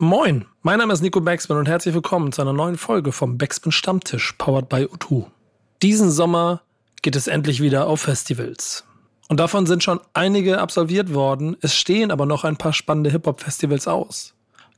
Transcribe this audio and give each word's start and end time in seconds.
Moin, 0.00 0.46
mein 0.62 0.78
Name 0.78 0.92
ist 0.92 1.00
Nico 1.00 1.20
Backspin 1.20 1.56
und 1.56 1.66
herzlich 1.66 1.92
willkommen 1.92 2.30
zu 2.30 2.40
einer 2.40 2.52
neuen 2.52 2.78
Folge 2.78 3.10
vom 3.10 3.36
Backspin 3.36 3.72
Stammtisch, 3.72 4.32
powered 4.38 4.68
by 4.68 4.84
U2. 4.84 5.26
Diesen 5.82 6.12
Sommer 6.12 6.62
geht 7.02 7.16
es 7.16 7.26
endlich 7.26 7.60
wieder 7.60 7.88
auf 7.88 8.02
Festivals. 8.02 8.84
Und 9.28 9.40
davon 9.40 9.66
sind 9.66 9.82
schon 9.82 9.98
einige 10.14 10.60
absolviert 10.60 11.14
worden, 11.14 11.56
es 11.62 11.74
stehen 11.74 12.12
aber 12.12 12.26
noch 12.26 12.44
ein 12.44 12.56
paar 12.56 12.72
spannende 12.72 13.10
Hip-Hop-Festivals 13.10 13.88
aus. 13.88 14.34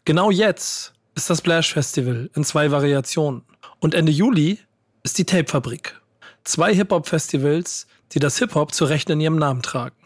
Genau 0.06 0.30
jetzt 0.30 0.94
ist 1.14 1.28
das 1.28 1.36
Splash 1.40 1.74
Festival 1.74 2.30
in 2.34 2.42
zwei 2.42 2.70
Variationen. 2.70 3.42
Und 3.78 3.94
Ende 3.94 4.12
Juli 4.12 4.58
ist 5.02 5.18
die 5.18 5.26
Tape-Fabrik. 5.26 6.00
Zwei 6.44 6.74
Hip-Hop-Festivals, 6.74 7.86
die 8.12 8.20
das 8.20 8.38
Hip-Hop 8.38 8.72
zu 8.72 8.86
Recht 8.86 9.10
in 9.10 9.20
ihrem 9.20 9.36
Namen 9.36 9.60
tragen. 9.60 9.96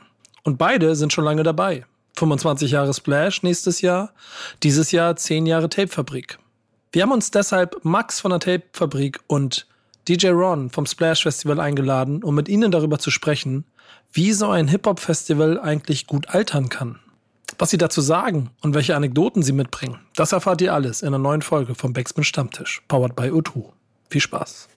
Und 0.43 0.59
beide 0.59 0.97
sind 0.97 1.13
schon 1.13 1.25
lange 1.25 1.45
dabei. 1.45 1.87
25 2.17 2.71
Jahre 2.71 2.95
Splash 2.95 3.43
nächstes 3.43 3.81
Jahr, 3.81 4.13
dieses 4.63 4.93
Jahr 4.93 5.17
10 5.17 5.47
Jahre 5.47 5.69
Tapefabrik. 5.69 6.39
Wir 6.93 7.03
haben 7.03 7.13
uns 7.13 7.31
deshalb 7.31 7.85
Max 7.85 8.21
von 8.21 8.31
der 8.31 8.41
Tapefabrik 8.41 9.21
und 9.27 9.67
DJ 10.07 10.29
Ron 10.29 10.71
vom 10.71 10.87
Splash 10.87 11.23
Festival 11.23 11.59
eingeladen, 11.59 12.23
um 12.23 12.35
mit 12.35 12.49
ihnen 12.49 12.71
darüber 12.71 12.99
zu 12.99 13.11
sprechen, 13.11 13.65
wie 14.13 14.33
so 14.33 14.49
ein 14.49 14.69
Hip-Hop-Festival 14.69 15.59
eigentlich 15.61 16.07
gut 16.07 16.29
altern 16.29 16.69
kann. 16.69 17.01
Was 17.59 17.71
sie 17.71 17.79
dazu 17.79 18.01
sagen 18.01 18.51
und 18.63 18.75
welche 18.75 18.97
Anekdoten 18.97 19.43
sie 19.43 19.53
mitbringen, 19.53 19.99
das 20.15 20.33
erfahrt 20.33 20.61
ihr 20.61 20.73
alles 20.73 21.03
in 21.03 21.09
einer 21.09 21.19
neuen 21.19 21.43
Folge 21.43 21.75
vom 21.75 21.93
Backspin 21.93 22.25
Stammtisch, 22.25 22.83
powered 22.89 23.17
by 23.17 23.25
O2. 23.25 23.65
Viel 24.11 24.21
Spaß! 24.21 24.69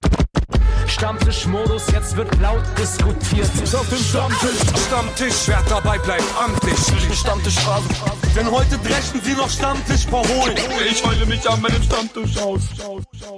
Stammtischmodus, 0.88 1.88
jetzt 1.92 2.16
wird 2.16 2.40
laut 2.40 2.64
diskutiert. 2.78 3.50
Ich 3.64 3.76
auf 3.76 3.88
dem 3.90 3.98
Stammtisch, 3.98 4.60
Stammtisch, 4.88 5.48
wer 5.48 5.62
dabei 5.70 5.98
bleibt 6.00 6.24
am 6.44 6.58
Tisch. 6.62 7.18
Stammtischphase. 7.20 7.88
Denn 8.36 8.50
heute 8.50 8.78
dreschen 8.80 9.22
sie 9.24 9.34
noch 9.34 9.50
Stammtisch 9.50 10.06
verholen. 10.06 10.58
Ich 10.90 11.04
heule 11.06 11.26
mich 11.26 11.50
an 11.50 11.62
meinem 11.62 11.82
Stammtisch 11.84 12.38
aus. 12.38 12.62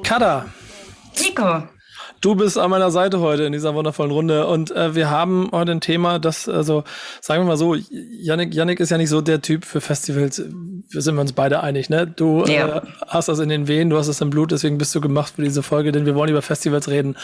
Kada. 0.04 0.46
Nico. 1.20 1.64
Du 2.22 2.36
bist 2.36 2.58
an 2.58 2.70
meiner 2.70 2.92
Seite 2.92 3.22
heute 3.22 3.44
in 3.44 3.54
dieser 3.54 3.74
wundervollen 3.76 4.12
Runde 4.12 4.48
und 4.48 4.72
äh, 4.72 4.94
wir 4.94 5.10
haben 5.10 5.50
heute 5.54 5.72
ein 5.72 5.80
Thema, 5.80 6.20
das, 6.20 6.50
also 6.50 6.84
sagen 7.22 7.44
wir 7.44 7.48
mal 7.48 7.58
so, 7.58 7.76
Yannick, 7.76 8.54
Yannick 8.54 8.82
ist 8.82 8.90
ja 8.90 8.98
nicht 8.98 9.10
so 9.10 9.22
der 9.22 9.42
Typ 9.42 9.64
für 9.64 9.80
Festivals, 9.80 10.44
wir 10.90 11.02
sind 11.02 11.18
uns 11.18 11.32
beide 11.32 11.62
einig, 11.64 11.90
ne? 11.90 12.08
Du 12.08 12.44
ja. 12.46 12.78
äh, 12.78 12.82
hast 13.08 13.30
das 13.30 13.40
in 13.40 13.48
den 13.48 13.70
Venen, 13.70 13.90
du 13.90 13.98
hast 13.98 14.10
es 14.10 14.20
im 14.20 14.30
Blut, 14.30 14.52
deswegen 14.52 14.78
bist 14.78 14.94
du 14.96 15.00
gemacht 15.00 15.34
für 15.36 15.44
diese 15.44 15.64
Folge, 15.64 15.94
denn 15.94 16.06
wir 16.06 16.16
wollen 16.16 16.30
über 16.30 16.42
Festivals 16.42 16.90
reden. 16.90 17.16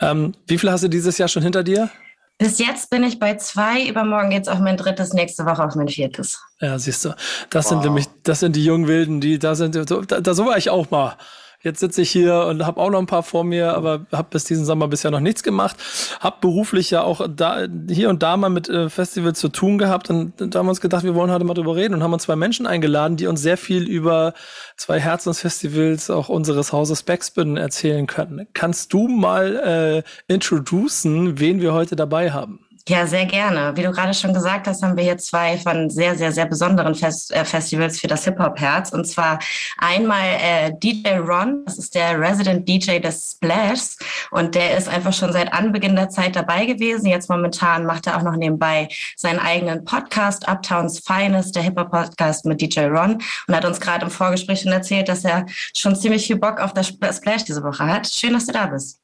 Ähm, 0.00 0.34
wie 0.46 0.56
viel 0.56 0.70
hast 0.70 0.84
du 0.84 0.88
dieses 0.88 1.18
Jahr 1.18 1.28
schon 1.28 1.42
hinter 1.42 1.62
dir? 1.62 1.90
Bis 2.38 2.58
jetzt 2.58 2.88
bin 2.88 3.04
ich 3.04 3.18
bei 3.18 3.36
zwei, 3.36 3.86
übermorgen 3.86 4.30
geht's 4.30 4.48
auf 4.48 4.60
mein 4.60 4.78
drittes, 4.78 5.12
nächste 5.12 5.44
Woche 5.44 5.62
auf 5.62 5.74
mein 5.74 5.88
viertes. 5.88 6.40
Ja, 6.62 6.78
siehst 6.78 7.04
du, 7.04 7.10
das 7.50 7.66
wow. 7.66 7.70
sind 7.72 7.84
nämlich, 7.84 8.06
das 8.22 8.40
sind 8.40 8.56
die 8.56 8.64
jungen 8.64 8.88
Wilden, 8.88 9.20
die, 9.20 9.38
da 9.38 9.54
sind, 9.54 9.74
da, 9.74 10.00
da 10.20 10.34
so 10.34 10.46
war 10.46 10.56
ich 10.56 10.70
auch 10.70 10.90
mal. 10.90 11.18
Jetzt 11.62 11.80
sitze 11.80 12.00
ich 12.00 12.10
hier 12.10 12.46
und 12.46 12.64
habe 12.64 12.80
auch 12.80 12.88
noch 12.88 12.98
ein 12.98 13.06
paar 13.06 13.22
vor 13.22 13.44
mir, 13.44 13.74
aber 13.74 14.06
habe 14.12 14.28
bis 14.30 14.44
diesen 14.44 14.64
Sommer 14.64 14.88
bisher 14.88 15.10
noch 15.10 15.20
nichts 15.20 15.42
gemacht. 15.42 15.76
Habe 16.18 16.36
beruflich 16.40 16.90
ja 16.90 17.02
auch 17.02 17.26
da 17.28 17.66
hier 17.90 18.08
und 18.08 18.22
da 18.22 18.38
mal 18.38 18.48
mit 18.48 18.70
äh, 18.70 18.88
Festivals 18.88 19.38
zu 19.38 19.48
tun 19.48 19.76
gehabt 19.76 20.08
und 20.08 20.32
da 20.38 20.58
haben 20.58 20.66
wir 20.66 20.70
uns 20.70 20.80
gedacht, 20.80 21.04
wir 21.04 21.14
wollen 21.14 21.30
heute 21.30 21.44
mal 21.44 21.52
drüber 21.52 21.76
reden 21.76 21.92
und 21.92 22.02
haben 22.02 22.14
uns 22.14 22.22
zwei 22.22 22.36
Menschen 22.36 22.66
eingeladen, 22.66 23.18
die 23.18 23.26
uns 23.26 23.42
sehr 23.42 23.58
viel 23.58 23.86
über 23.86 24.32
zwei 24.78 24.98
Herzensfestivals 24.98 26.08
auch 26.08 26.30
unseres 26.30 26.72
Hauses 26.72 27.02
Backspin 27.02 27.58
erzählen 27.58 28.06
können. 28.06 28.46
Kannst 28.54 28.94
du 28.94 29.06
mal 29.08 30.04
äh, 30.28 30.32
introducen, 30.32 31.40
wen 31.40 31.60
wir 31.60 31.74
heute 31.74 31.94
dabei 31.94 32.30
haben? 32.30 32.69
Ja, 32.88 33.06
sehr 33.06 33.26
gerne. 33.26 33.76
Wie 33.76 33.82
du 33.82 33.92
gerade 33.92 34.14
schon 34.14 34.32
gesagt 34.32 34.66
hast, 34.66 34.82
haben 34.82 34.96
wir 34.96 35.04
hier 35.04 35.18
zwei 35.18 35.58
von 35.58 35.90
sehr, 35.90 36.16
sehr, 36.16 36.32
sehr 36.32 36.46
besonderen 36.46 36.94
Fest 36.94 37.30
äh, 37.30 37.44
Festivals 37.44 38.00
für 38.00 38.06
das 38.06 38.24
Hip-Hop-Herz. 38.24 38.92
Und 38.92 39.06
zwar 39.06 39.38
einmal 39.78 40.24
äh, 40.40 40.72
DJ 40.72 41.18
Ron, 41.18 41.62
das 41.66 41.78
ist 41.78 41.94
der 41.94 42.18
Resident 42.18 42.66
DJ 42.68 42.98
des 42.98 43.32
Splashs. 43.32 43.98
Und 44.30 44.54
der 44.54 44.78
ist 44.78 44.88
einfach 44.88 45.12
schon 45.12 45.32
seit 45.32 45.52
Anbeginn 45.52 45.94
der 45.94 46.08
Zeit 46.08 46.36
dabei 46.36 46.64
gewesen. 46.64 47.06
Jetzt 47.06 47.28
momentan 47.28 47.84
macht 47.84 48.06
er 48.06 48.16
auch 48.16 48.22
noch 48.22 48.36
nebenbei 48.36 48.88
seinen 49.14 49.40
eigenen 49.40 49.84
Podcast, 49.84 50.48
Uptowns 50.48 51.00
Finest, 51.00 51.54
der 51.54 51.62
Hip-Hop-Podcast 51.62 52.46
mit 52.46 52.62
DJ 52.62 52.86
Ron. 52.86 53.18
Und 53.46 53.54
hat 53.54 53.66
uns 53.66 53.78
gerade 53.78 54.06
im 54.06 54.10
Vorgespräch 54.10 54.62
schon 54.62 54.72
erzählt, 54.72 55.08
dass 55.08 55.24
er 55.24 55.44
schon 55.76 55.94
ziemlich 55.96 56.26
viel 56.26 56.36
Bock 56.36 56.60
auf 56.60 56.72
das 56.72 56.88
Splash 56.88 57.44
diese 57.44 57.62
Woche 57.62 57.84
hat. 57.84 58.06
Schön, 58.06 58.32
dass 58.32 58.46
du 58.46 58.52
da 58.52 58.66
bist. 58.66 58.98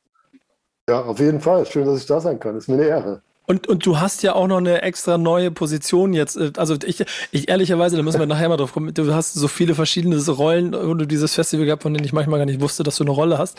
Ja, 0.88 1.02
auf 1.02 1.18
jeden 1.18 1.40
Fall. 1.40 1.66
Schön, 1.66 1.84
dass 1.86 2.00
ich 2.00 2.06
da 2.06 2.20
sein 2.20 2.40
kann. 2.40 2.56
Ist 2.56 2.68
mir 2.68 2.74
eine 2.74 2.86
Ehre. 2.86 3.22
Und, 3.46 3.68
und 3.68 3.86
du 3.86 3.98
hast 3.98 4.22
ja 4.22 4.34
auch 4.34 4.48
noch 4.48 4.58
eine 4.58 4.82
extra 4.82 5.18
neue 5.18 5.50
Position 5.50 6.12
jetzt. 6.12 6.36
Äh, 6.36 6.52
also 6.56 6.76
ich, 6.84 7.04
ich 7.30 7.48
ehrlicherweise, 7.48 7.96
da 7.96 8.02
müssen 8.02 8.18
wir 8.18 8.26
nachher 8.26 8.48
mal 8.48 8.56
drauf 8.56 8.72
kommen. 8.72 8.92
Du 8.92 9.14
hast 9.14 9.34
so 9.34 9.48
viele 9.48 9.74
verschiedene 9.74 10.16
Rollen 10.26 10.74
und 10.74 10.98
du 10.98 11.06
dieses 11.06 11.34
Festival 11.34 11.66
gehabt, 11.66 11.82
von 11.82 11.94
denen 11.94 12.04
ich 12.04 12.12
manchmal 12.12 12.38
gar 12.38 12.46
nicht 12.46 12.60
wusste, 12.60 12.82
dass 12.82 12.96
du 12.96 13.04
eine 13.04 13.12
Rolle 13.12 13.38
hast. 13.38 13.58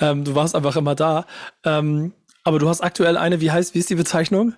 Ähm, 0.00 0.24
du 0.24 0.34
warst 0.34 0.54
einfach 0.54 0.76
immer 0.76 0.94
da. 0.94 1.26
Ähm, 1.64 2.12
aber 2.44 2.58
du 2.58 2.68
hast 2.68 2.82
aktuell 2.82 3.16
eine, 3.16 3.40
wie 3.40 3.50
heißt, 3.50 3.74
wie 3.74 3.78
ist 3.78 3.90
die 3.90 3.94
Bezeichnung? 3.94 4.54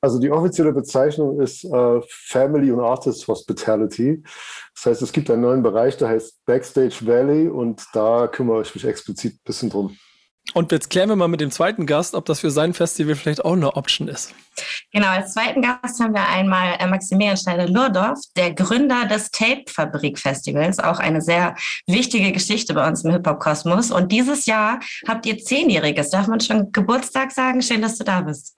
Also 0.00 0.20
die 0.20 0.30
offizielle 0.30 0.72
Bezeichnung 0.72 1.40
ist 1.40 1.64
äh, 1.64 2.00
Family 2.08 2.70
und 2.70 2.80
Artist 2.80 3.26
Hospitality. 3.26 4.22
Das 4.74 4.86
heißt, 4.86 5.02
es 5.02 5.12
gibt 5.12 5.28
einen 5.30 5.42
neuen 5.42 5.62
Bereich, 5.62 5.96
der 5.96 6.08
heißt 6.08 6.44
Backstage 6.44 6.98
Valley 7.02 7.48
und 7.48 7.84
da 7.92 8.28
kümmere 8.28 8.62
ich 8.62 8.74
mich 8.74 8.84
explizit 8.84 9.34
ein 9.34 9.44
bisschen 9.44 9.70
drum. 9.70 9.96
Und 10.58 10.72
jetzt 10.72 10.90
klären 10.90 11.08
wir 11.08 11.14
mal 11.14 11.28
mit 11.28 11.40
dem 11.40 11.52
zweiten 11.52 11.86
Gast, 11.86 12.16
ob 12.16 12.24
das 12.24 12.40
für 12.40 12.50
sein 12.50 12.74
Festival 12.74 13.14
vielleicht 13.14 13.44
auch 13.44 13.52
eine 13.52 13.76
Option 13.76 14.08
ist. 14.08 14.34
Genau, 14.92 15.06
als 15.06 15.32
zweiten 15.34 15.62
Gast 15.62 16.00
haben 16.00 16.14
wir 16.14 16.28
einmal 16.28 16.74
äh, 16.80 16.86
Maximilian 16.88 17.36
Schneider-Lurdorf, 17.36 18.18
der 18.36 18.54
Gründer 18.54 19.06
des 19.06 19.30
Tape-Fabrik-Festivals, 19.30 20.80
auch 20.80 20.98
eine 20.98 21.22
sehr 21.22 21.54
wichtige 21.86 22.32
Geschichte 22.32 22.74
bei 22.74 22.88
uns 22.88 23.04
im 23.04 23.12
Hip-Hop-Kosmos. 23.12 23.92
Und 23.92 24.10
dieses 24.10 24.46
Jahr 24.46 24.80
habt 25.06 25.26
ihr 25.26 25.38
Zehnjähriges. 25.38 26.10
Darf 26.10 26.26
man 26.26 26.40
schon 26.40 26.72
Geburtstag 26.72 27.30
sagen? 27.30 27.62
Schön, 27.62 27.80
dass 27.80 27.96
du 27.96 28.02
da 28.02 28.22
bist. 28.22 28.56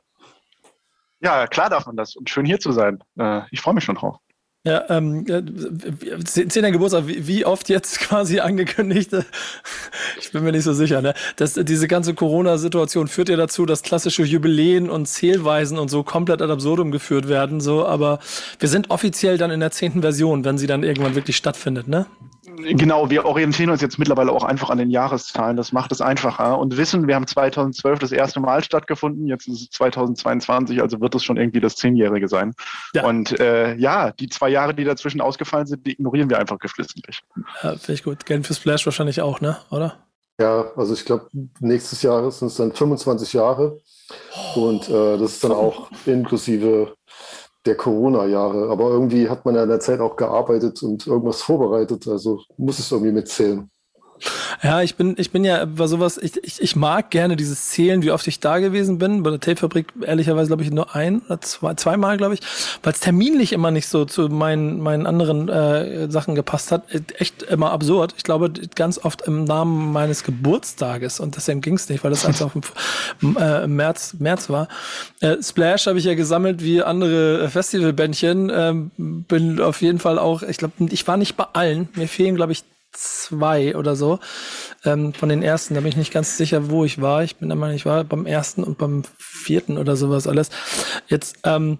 Ja, 1.20 1.46
klar 1.48 1.68
darf 1.68 1.84
man 1.84 1.98
das. 1.98 2.16
Und 2.16 2.30
schön 2.30 2.46
hier 2.46 2.60
zu 2.60 2.72
sein. 2.72 3.04
Äh, 3.18 3.42
ich 3.50 3.60
freue 3.60 3.74
mich 3.74 3.84
schon 3.84 3.96
drauf. 3.96 4.16
Ja, 4.62 4.84
ähm, 4.90 5.24
zehnter 6.26 6.70
Geburtstag, 6.70 7.04
wie 7.06 7.46
oft 7.46 7.70
jetzt 7.70 7.98
quasi 8.00 8.40
angekündigt? 8.40 9.10
Ich 10.20 10.32
bin 10.32 10.44
mir 10.44 10.52
nicht 10.52 10.64
so 10.64 10.74
sicher. 10.74 11.00
Ne? 11.00 11.14
Das, 11.36 11.54
diese 11.54 11.88
ganze 11.88 12.12
Corona-Situation 12.12 13.08
führt 13.08 13.30
ja 13.30 13.36
dazu, 13.36 13.64
dass 13.64 13.82
klassische 13.82 14.22
Jubiläen 14.22 14.90
und 14.90 15.06
Zählweisen 15.06 15.78
und 15.78 15.88
so 15.88 16.02
komplett 16.02 16.42
ad 16.42 16.52
absurdum 16.52 16.90
geführt 16.90 17.26
werden. 17.26 17.62
So, 17.62 17.86
aber 17.86 18.18
wir 18.58 18.68
sind 18.68 18.90
offiziell 18.90 19.38
dann 19.38 19.50
in 19.50 19.60
der 19.60 19.70
zehnten 19.70 20.02
Version, 20.02 20.44
wenn 20.44 20.58
sie 20.58 20.66
dann 20.66 20.82
irgendwann 20.82 21.14
wirklich 21.14 21.38
stattfindet, 21.38 21.88
ne? 21.88 22.04
Genau, 22.62 23.10
wir 23.10 23.24
orientieren 23.24 23.70
uns 23.70 23.80
jetzt 23.80 23.98
mittlerweile 23.98 24.32
auch 24.32 24.44
einfach 24.44 24.70
an 24.70 24.78
den 24.78 24.90
Jahreszahlen. 24.90 25.56
Das 25.56 25.72
macht 25.72 25.92
es 25.92 26.00
einfacher 26.00 26.58
und 26.58 26.76
wissen, 26.76 27.06
wir 27.06 27.14
haben 27.14 27.26
2012 27.26 27.98
das 27.98 28.12
erste 28.12 28.40
Mal 28.40 28.62
stattgefunden. 28.64 29.26
Jetzt 29.26 29.48
ist 29.48 29.60
es 29.62 29.70
2022, 29.70 30.80
also 30.80 31.00
wird 31.00 31.14
es 31.14 31.24
schon 31.24 31.36
irgendwie 31.36 31.60
das 31.60 31.76
Zehnjährige 31.76 32.28
sein. 32.28 32.54
Ja. 32.94 33.06
Und 33.06 33.38
äh, 33.40 33.74
ja, 33.76 34.12
die 34.12 34.28
zwei 34.28 34.48
Jahre, 34.48 34.74
die 34.74 34.84
dazwischen 34.84 35.20
ausgefallen 35.20 35.66
sind, 35.66 35.86
die 35.86 35.92
ignorieren 35.92 36.30
wir 36.30 36.38
einfach 36.38 36.58
geflissentlich. 36.58 37.20
Ja, 37.62 37.70
finde 37.72 37.92
ich 37.92 38.02
gut. 38.02 38.26
Geld 38.26 38.46
für 38.46 38.54
Splash 38.54 38.86
wahrscheinlich 38.86 39.20
auch, 39.20 39.40
ne? 39.40 39.58
Oder? 39.70 39.96
Ja, 40.40 40.72
also 40.74 40.94
ich 40.94 41.04
glaube, 41.04 41.28
nächstes 41.60 42.02
Jahr 42.02 42.30
sind 42.30 42.48
es 42.48 42.56
dann 42.56 42.72
25 42.72 43.34
Jahre. 43.34 43.78
Und 44.54 44.88
äh, 44.88 45.18
das 45.18 45.32
ist 45.32 45.44
dann 45.44 45.52
auch 45.52 45.90
inklusive 46.06 46.94
der 47.70 47.76
Corona-Jahre. 47.76 48.68
Aber 48.70 48.90
irgendwie 48.90 49.28
hat 49.28 49.44
man 49.44 49.54
ja 49.54 49.62
in 49.62 49.68
der 49.68 49.80
Zeit 49.80 50.00
auch 50.00 50.16
gearbeitet 50.16 50.82
und 50.82 51.06
irgendwas 51.06 51.42
vorbereitet. 51.42 52.06
Also 52.08 52.40
muss 52.56 52.78
es 52.78 52.90
irgendwie 52.90 53.12
mitzählen. 53.12 53.70
Ja, 54.62 54.82
ich 54.82 54.96
bin, 54.96 55.14
ich 55.18 55.30
bin 55.30 55.44
ja 55.44 55.64
bei 55.64 55.86
sowas, 55.86 56.18
ich, 56.18 56.36
ich, 56.42 56.60
ich 56.60 56.76
mag 56.76 57.10
gerne 57.10 57.36
dieses 57.36 57.70
Zählen, 57.70 58.02
wie 58.02 58.10
oft 58.10 58.26
ich 58.26 58.40
da 58.40 58.58
gewesen 58.58 58.98
bin. 58.98 59.22
Bei 59.22 59.30
der 59.30 59.40
Tapefabrik 59.40 59.86
ehrlicherweise 60.02 60.48
glaube 60.48 60.62
ich 60.62 60.70
nur 60.70 60.94
ein 60.94 61.20
oder 61.22 61.40
zwei, 61.40 61.74
zweimal, 61.74 62.16
glaube 62.16 62.34
ich, 62.34 62.40
weil 62.82 62.92
es 62.92 63.00
terminlich 63.00 63.52
immer 63.52 63.70
nicht 63.70 63.88
so 63.88 64.04
zu 64.04 64.28
meinen, 64.28 64.80
meinen 64.80 65.06
anderen 65.06 65.48
äh, 65.48 66.10
Sachen 66.10 66.34
gepasst 66.34 66.72
hat. 66.72 66.84
Echt 67.18 67.42
immer 67.44 67.72
absurd. 67.72 68.14
Ich 68.16 68.24
glaube, 68.24 68.52
ganz 68.74 68.98
oft 68.98 69.22
im 69.22 69.44
Namen 69.44 69.92
meines 69.92 70.24
Geburtstages 70.24 71.20
und 71.20 71.36
deswegen 71.36 71.60
ging 71.60 71.74
es 71.74 71.88
nicht, 71.88 72.04
weil 72.04 72.10
das 72.10 72.24
einfach 72.26 72.54
im, 73.22 73.36
äh, 73.36 73.64
im 73.64 73.76
März, 73.76 74.16
März 74.18 74.50
war. 74.50 74.68
Äh, 75.20 75.36
Splash 75.42 75.86
habe 75.86 75.98
ich 75.98 76.04
ja 76.04 76.14
gesammelt 76.14 76.62
wie 76.62 76.82
andere 76.82 77.48
Festivalbändchen. 77.48 78.50
Ähm, 78.52 78.90
bin 78.96 79.60
auf 79.60 79.80
jeden 79.82 79.98
Fall 79.98 80.18
auch, 80.18 80.42
ich 80.42 80.58
glaube, 80.58 80.74
ich 80.90 81.06
war 81.06 81.16
nicht 81.16 81.36
bei 81.36 81.46
allen. 81.52 81.88
Mir 81.94 82.08
fehlen, 82.08 82.36
glaube 82.36 82.52
ich, 82.52 82.64
zwei 82.92 83.76
oder 83.76 83.96
so 83.96 84.18
ähm, 84.84 85.12
von 85.14 85.28
den 85.28 85.42
ersten. 85.42 85.74
Da 85.74 85.80
bin 85.80 85.88
ich 85.88 85.96
nicht 85.96 86.12
ganz 86.12 86.36
sicher, 86.36 86.70
wo 86.70 86.84
ich 86.84 87.00
war. 87.00 87.22
Ich 87.24 87.36
bin 87.36 87.50
immer 87.50 87.70
ich 87.72 87.86
war 87.86 88.04
beim 88.04 88.26
ersten 88.26 88.64
und 88.64 88.78
beim 88.78 89.02
vierten 89.18 89.78
oder 89.78 89.96
sowas 89.96 90.26
alles. 90.26 90.50
Jetzt 91.08 91.38
ähm, 91.44 91.78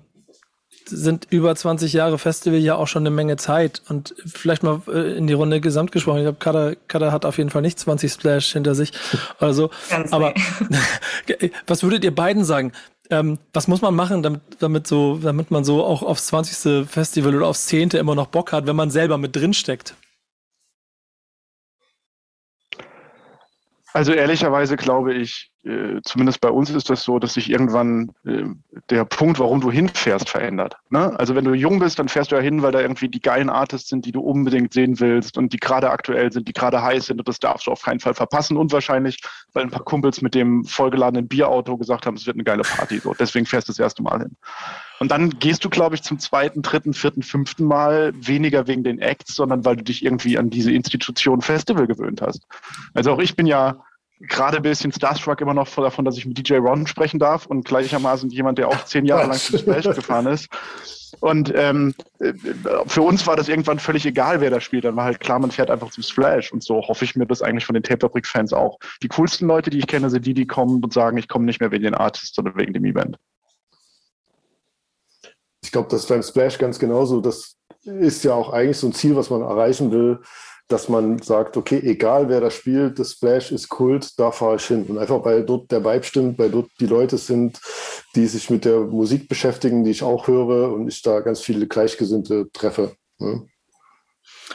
sind 0.86 1.26
über 1.30 1.54
20 1.54 1.92
Jahre 1.92 2.18
Festival 2.18 2.58
ja 2.58 2.74
auch 2.74 2.88
schon 2.88 3.02
eine 3.02 3.10
Menge 3.10 3.36
Zeit 3.36 3.82
und 3.88 4.14
vielleicht 4.26 4.62
mal 4.62 4.82
äh, 4.88 5.16
in 5.16 5.26
die 5.26 5.32
Runde 5.32 5.60
gesamt 5.60 5.92
gesprochen. 5.92 6.18
Ich 6.18 6.24
glaube, 6.24 6.38
Kada, 6.38 6.72
Kada 6.88 7.12
hat 7.12 7.24
auf 7.24 7.38
jeden 7.38 7.50
Fall 7.50 7.62
nicht 7.62 7.78
20 7.78 8.12
Splash 8.12 8.52
hinter 8.52 8.74
sich 8.74 8.92
oder 9.40 9.54
so. 9.54 9.70
Ganz 9.88 10.12
Aber 10.12 10.34
was 11.66 11.82
würdet 11.82 12.04
ihr 12.04 12.14
beiden 12.14 12.44
sagen? 12.44 12.72
Ähm, 13.10 13.38
was 13.52 13.66
muss 13.66 13.82
man 13.82 13.94
machen, 13.94 14.22
damit, 14.22 14.40
damit 14.60 14.86
so, 14.86 15.18
damit 15.18 15.50
man 15.50 15.64
so 15.64 15.84
auch 15.84 16.02
aufs 16.02 16.26
20. 16.28 16.86
Festival 16.88 17.34
oder 17.34 17.48
aufs 17.48 17.66
10. 17.66 17.90
immer 17.90 18.14
noch 18.14 18.28
Bock 18.28 18.52
hat, 18.52 18.66
wenn 18.66 18.76
man 18.76 18.90
selber 18.90 19.18
mit 19.18 19.34
drin 19.34 19.52
steckt? 19.52 19.94
Also 23.92 24.12
ehrlicherweise 24.12 24.76
glaube 24.76 25.14
ich, 25.14 25.49
äh, 25.64 26.00
zumindest 26.04 26.40
bei 26.40 26.48
uns 26.48 26.70
ist 26.70 26.88
das 26.88 27.02
so, 27.02 27.18
dass 27.18 27.34
sich 27.34 27.50
irgendwann 27.50 28.12
äh, 28.24 28.44
der 28.88 29.04
Punkt, 29.04 29.38
warum 29.38 29.60
du 29.60 29.70
hinfährst, 29.70 30.28
verändert. 30.28 30.76
Ne? 30.88 31.18
Also 31.18 31.34
wenn 31.34 31.44
du 31.44 31.52
jung 31.52 31.78
bist, 31.78 31.98
dann 31.98 32.08
fährst 32.08 32.32
du 32.32 32.36
ja 32.36 32.40
hin, 32.40 32.62
weil 32.62 32.72
da 32.72 32.80
irgendwie 32.80 33.08
die 33.08 33.20
geilen 33.20 33.50
Artists 33.50 33.90
sind, 33.90 34.06
die 34.06 34.12
du 34.12 34.20
unbedingt 34.20 34.72
sehen 34.72 35.00
willst 35.00 35.36
und 35.36 35.52
die 35.52 35.58
gerade 35.58 35.90
aktuell 35.90 36.32
sind, 36.32 36.48
die 36.48 36.54
gerade 36.54 36.82
heiß 36.82 37.06
sind 37.06 37.18
und 37.18 37.28
das 37.28 37.38
darfst 37.40 37.66
du 37.66 37.72
auf 37.72 37.82
keinen 37.82 38.00
Fall 38.00 38.14
verpassen. 38.14 38.56
Und 38.56 38.72
wahrscheinlich, 38.72 39.20
weil 39.52 39.64
ein 39.64 39.70
paar 39.70 39.84
Kumpels 39.84 40.22
mit 40.22 40.34
dem 40.34 40.64
vollgeladenen 40.64 41.28
Bierauto 41.28 41.76
gesagt 41.76 42.06
haben, 42.06 42.16
es 42.16 42.26
wird 42.26 42.36
eine 42.36 42.44
geile 42.44 42.62
Party. 42.62 42.98
So. 42.98 43.14
Deswegen 43.18 43.44
fährst 43.44 43.68
du 43.68 43.72
das 43.72 43.78
erste 43.78 44.02
Mal 44.02 44.20
hin. 44.20 44.36
Und 44.98 45.10
dann 45.10 45.38
gehst 45.38 45.64
du, 45.64 45.70
glaube 45.70 45.94
ich, 45.94 46.02
zum 46.02 46.18
zweiten, 46.18 46.62
dritten, 46.62 46.94
vierten, 46.94 47.22
fünften 47.22 47.64
Mal 47.64 48.12
weniger 48.14 48.66
wegen 48.66 48.84
den 48.84 48.98
Acts, 48.98 49.34
sondern 49.34 49.64
weil 49.64 49.76
du 49.76 49.84
dich 49.84 50.04
irgendwie 50.04 50.38
an 50.38 50.48
diese 50.48 50.72
Institution 50.72 51.42
Festival 51.42 51.86
gewöhnt 51.86 52.22
hast. 52.22 52.46
Also 52.94 53.12
auch 53.12 53.18
ich 53.18 53.36
bin 53.36 53.46
ja 53.46 53.82
gerade 54.20 54.58
ein 54.58 54.62
bisschen 54.62 54.92
starstruck 54.92 55.40
immer 55.40 55.54
noch 55.54 55.68
davon, 55.68 56.04
dass 56.04 56.16
ich 56.16 56.26
mit 56.26 56.36
DJ 56.36 56.56
Ron 56.56 56.86
sprechen 56.86 57.18
darf 57.18 57.46
und 57.46 57.64
gleichermaßen 57.64 58.30
jemand, 58.30 58.58
der 58.58 58.68
auch 58.68 58.84
zehn 58.84 59.06
Jahre 59.06 59.26
lang 59.26 59.38
zum 59.38 59.58
Splash 59.58 59.84
gefahren 59.84 60.26
ist. 60.26 60.48
Und 61.20 61.52
ähm, 61.54 61.94
für 62.86 63.02
uns 63.02 63.26
war 63.26 63.36
das 63.36 63.48
irgendwann 63.48 63.78
völlig 63.78 64.06
egal, 64.06 64.40
wer 64.40 64.50
da 64.50 64.60
spielt. 64.60 64.84
Dann 64.84 64.96
war 64.96 65.04
halt 65.04 65.20
klar, 65.20 65.38
man 65.38 65.50
fährt 65.50 65.70
einfach 65.70 65.90
zum 65.90 66.02
Splash. 66.02 66.52
Und 66.52 66.62
so 66.62 66.82
hoffe 66.82 67.04
ich 67.04 67.16
mir 67.16 67.26
das 67.26 67.42
eigentlich 67.42 67.66
von 67.66 67.74
den 67.74 67.82
Tape 67.82 68.10
Fans 68.24 68.52
auch. 68.52 68.78
Die 69.02 69.08
coolsten 69.08 69.46
Leute, 69.46 69.70
die 69.70 69.78
ich 69.78 69.86
kenne, 69.86 70.08
sind 70.08 70.24
die, 70.24 70.34
die 70.34 70.46
kommen 70.46 70.82
und 70.82 70.92
sagen, 70.92 71.16
ich 71.16 71.28
komme 71.28 71.46
nicht 71.46 71.60
mehr 71.60 71.70
wegen 71.70 71.84
den 71.84 71.94
Artists 71.94 72.38
oder 72.38 72.54
wegen 72.56 72.72
dem 72.72 72.84
Event. 72.84 73.18
Ich 75.62 75.72
glaube, 75.72 75.88
das 75.90 76.02
ist 76.02 76.08
beim 76.08 76.22
Splash 76.22 76.58
ganz 76.58 76.78
genauso. 76.78 77.20
Das 77.20 77.56
ist 77.84 78.24
ja 78.24 78.34
auch 78.34 78.52
eigentlich 78.52 78.78
so 78.78 78.86
ein 78.86 78.92
Ziel, 78.92 79.16
was 79.16 79.30
man 79.30 79.42
erreichen 79.42 79.90
will, 79.90 80.20
dass 80.72 80.88
man 80.88 81.20
sagt, 81.20 81.56
okay, 81.56 81.80
egal 81.84 82.28
wer 82.28 82.40
da 82.40 82.50
spielt, 82.50 82.98
das 82.98 83.12
Splash 83.12 83.52
ist 83.52 83.68
Kult, 83.68 84.18
da 84.18 84.30
fahre 84.30 84.56
ich 84.56 84.64
hin. 84.64 84.84
Und 84.86 84.98
einfach 84.98 85.24
weil 85.24 85.44
dort 85.44 85.70
der 85.70 85.84
Vibe 85.84 86.04
stimmt, 86.04 86.38
weil 86.38 86.50
dort 86.50 86.70
die 86.78 86.86
Leute 86.86 87.18
sind, 87.18 87.60
die 88.14 88.26
sich 88.26 88.50
mit 88.50 88.64
der 88.64 88.80
Musik 88.80 89.28
beschäftigen, 89.28 89.84
die 89.84 89.90
ich 89.90 90.02
auch 90.02 90.26
höre 90.26 90.72
und 90.72 90.88
ich 90.88 91.02
da 91.02 91.20
ganz 91.20 91.40
viele 91.40 91.66
Gleichgesinnte 91.66 92.50
treffe. 92.52 92.92
Ne? 93.18 93.46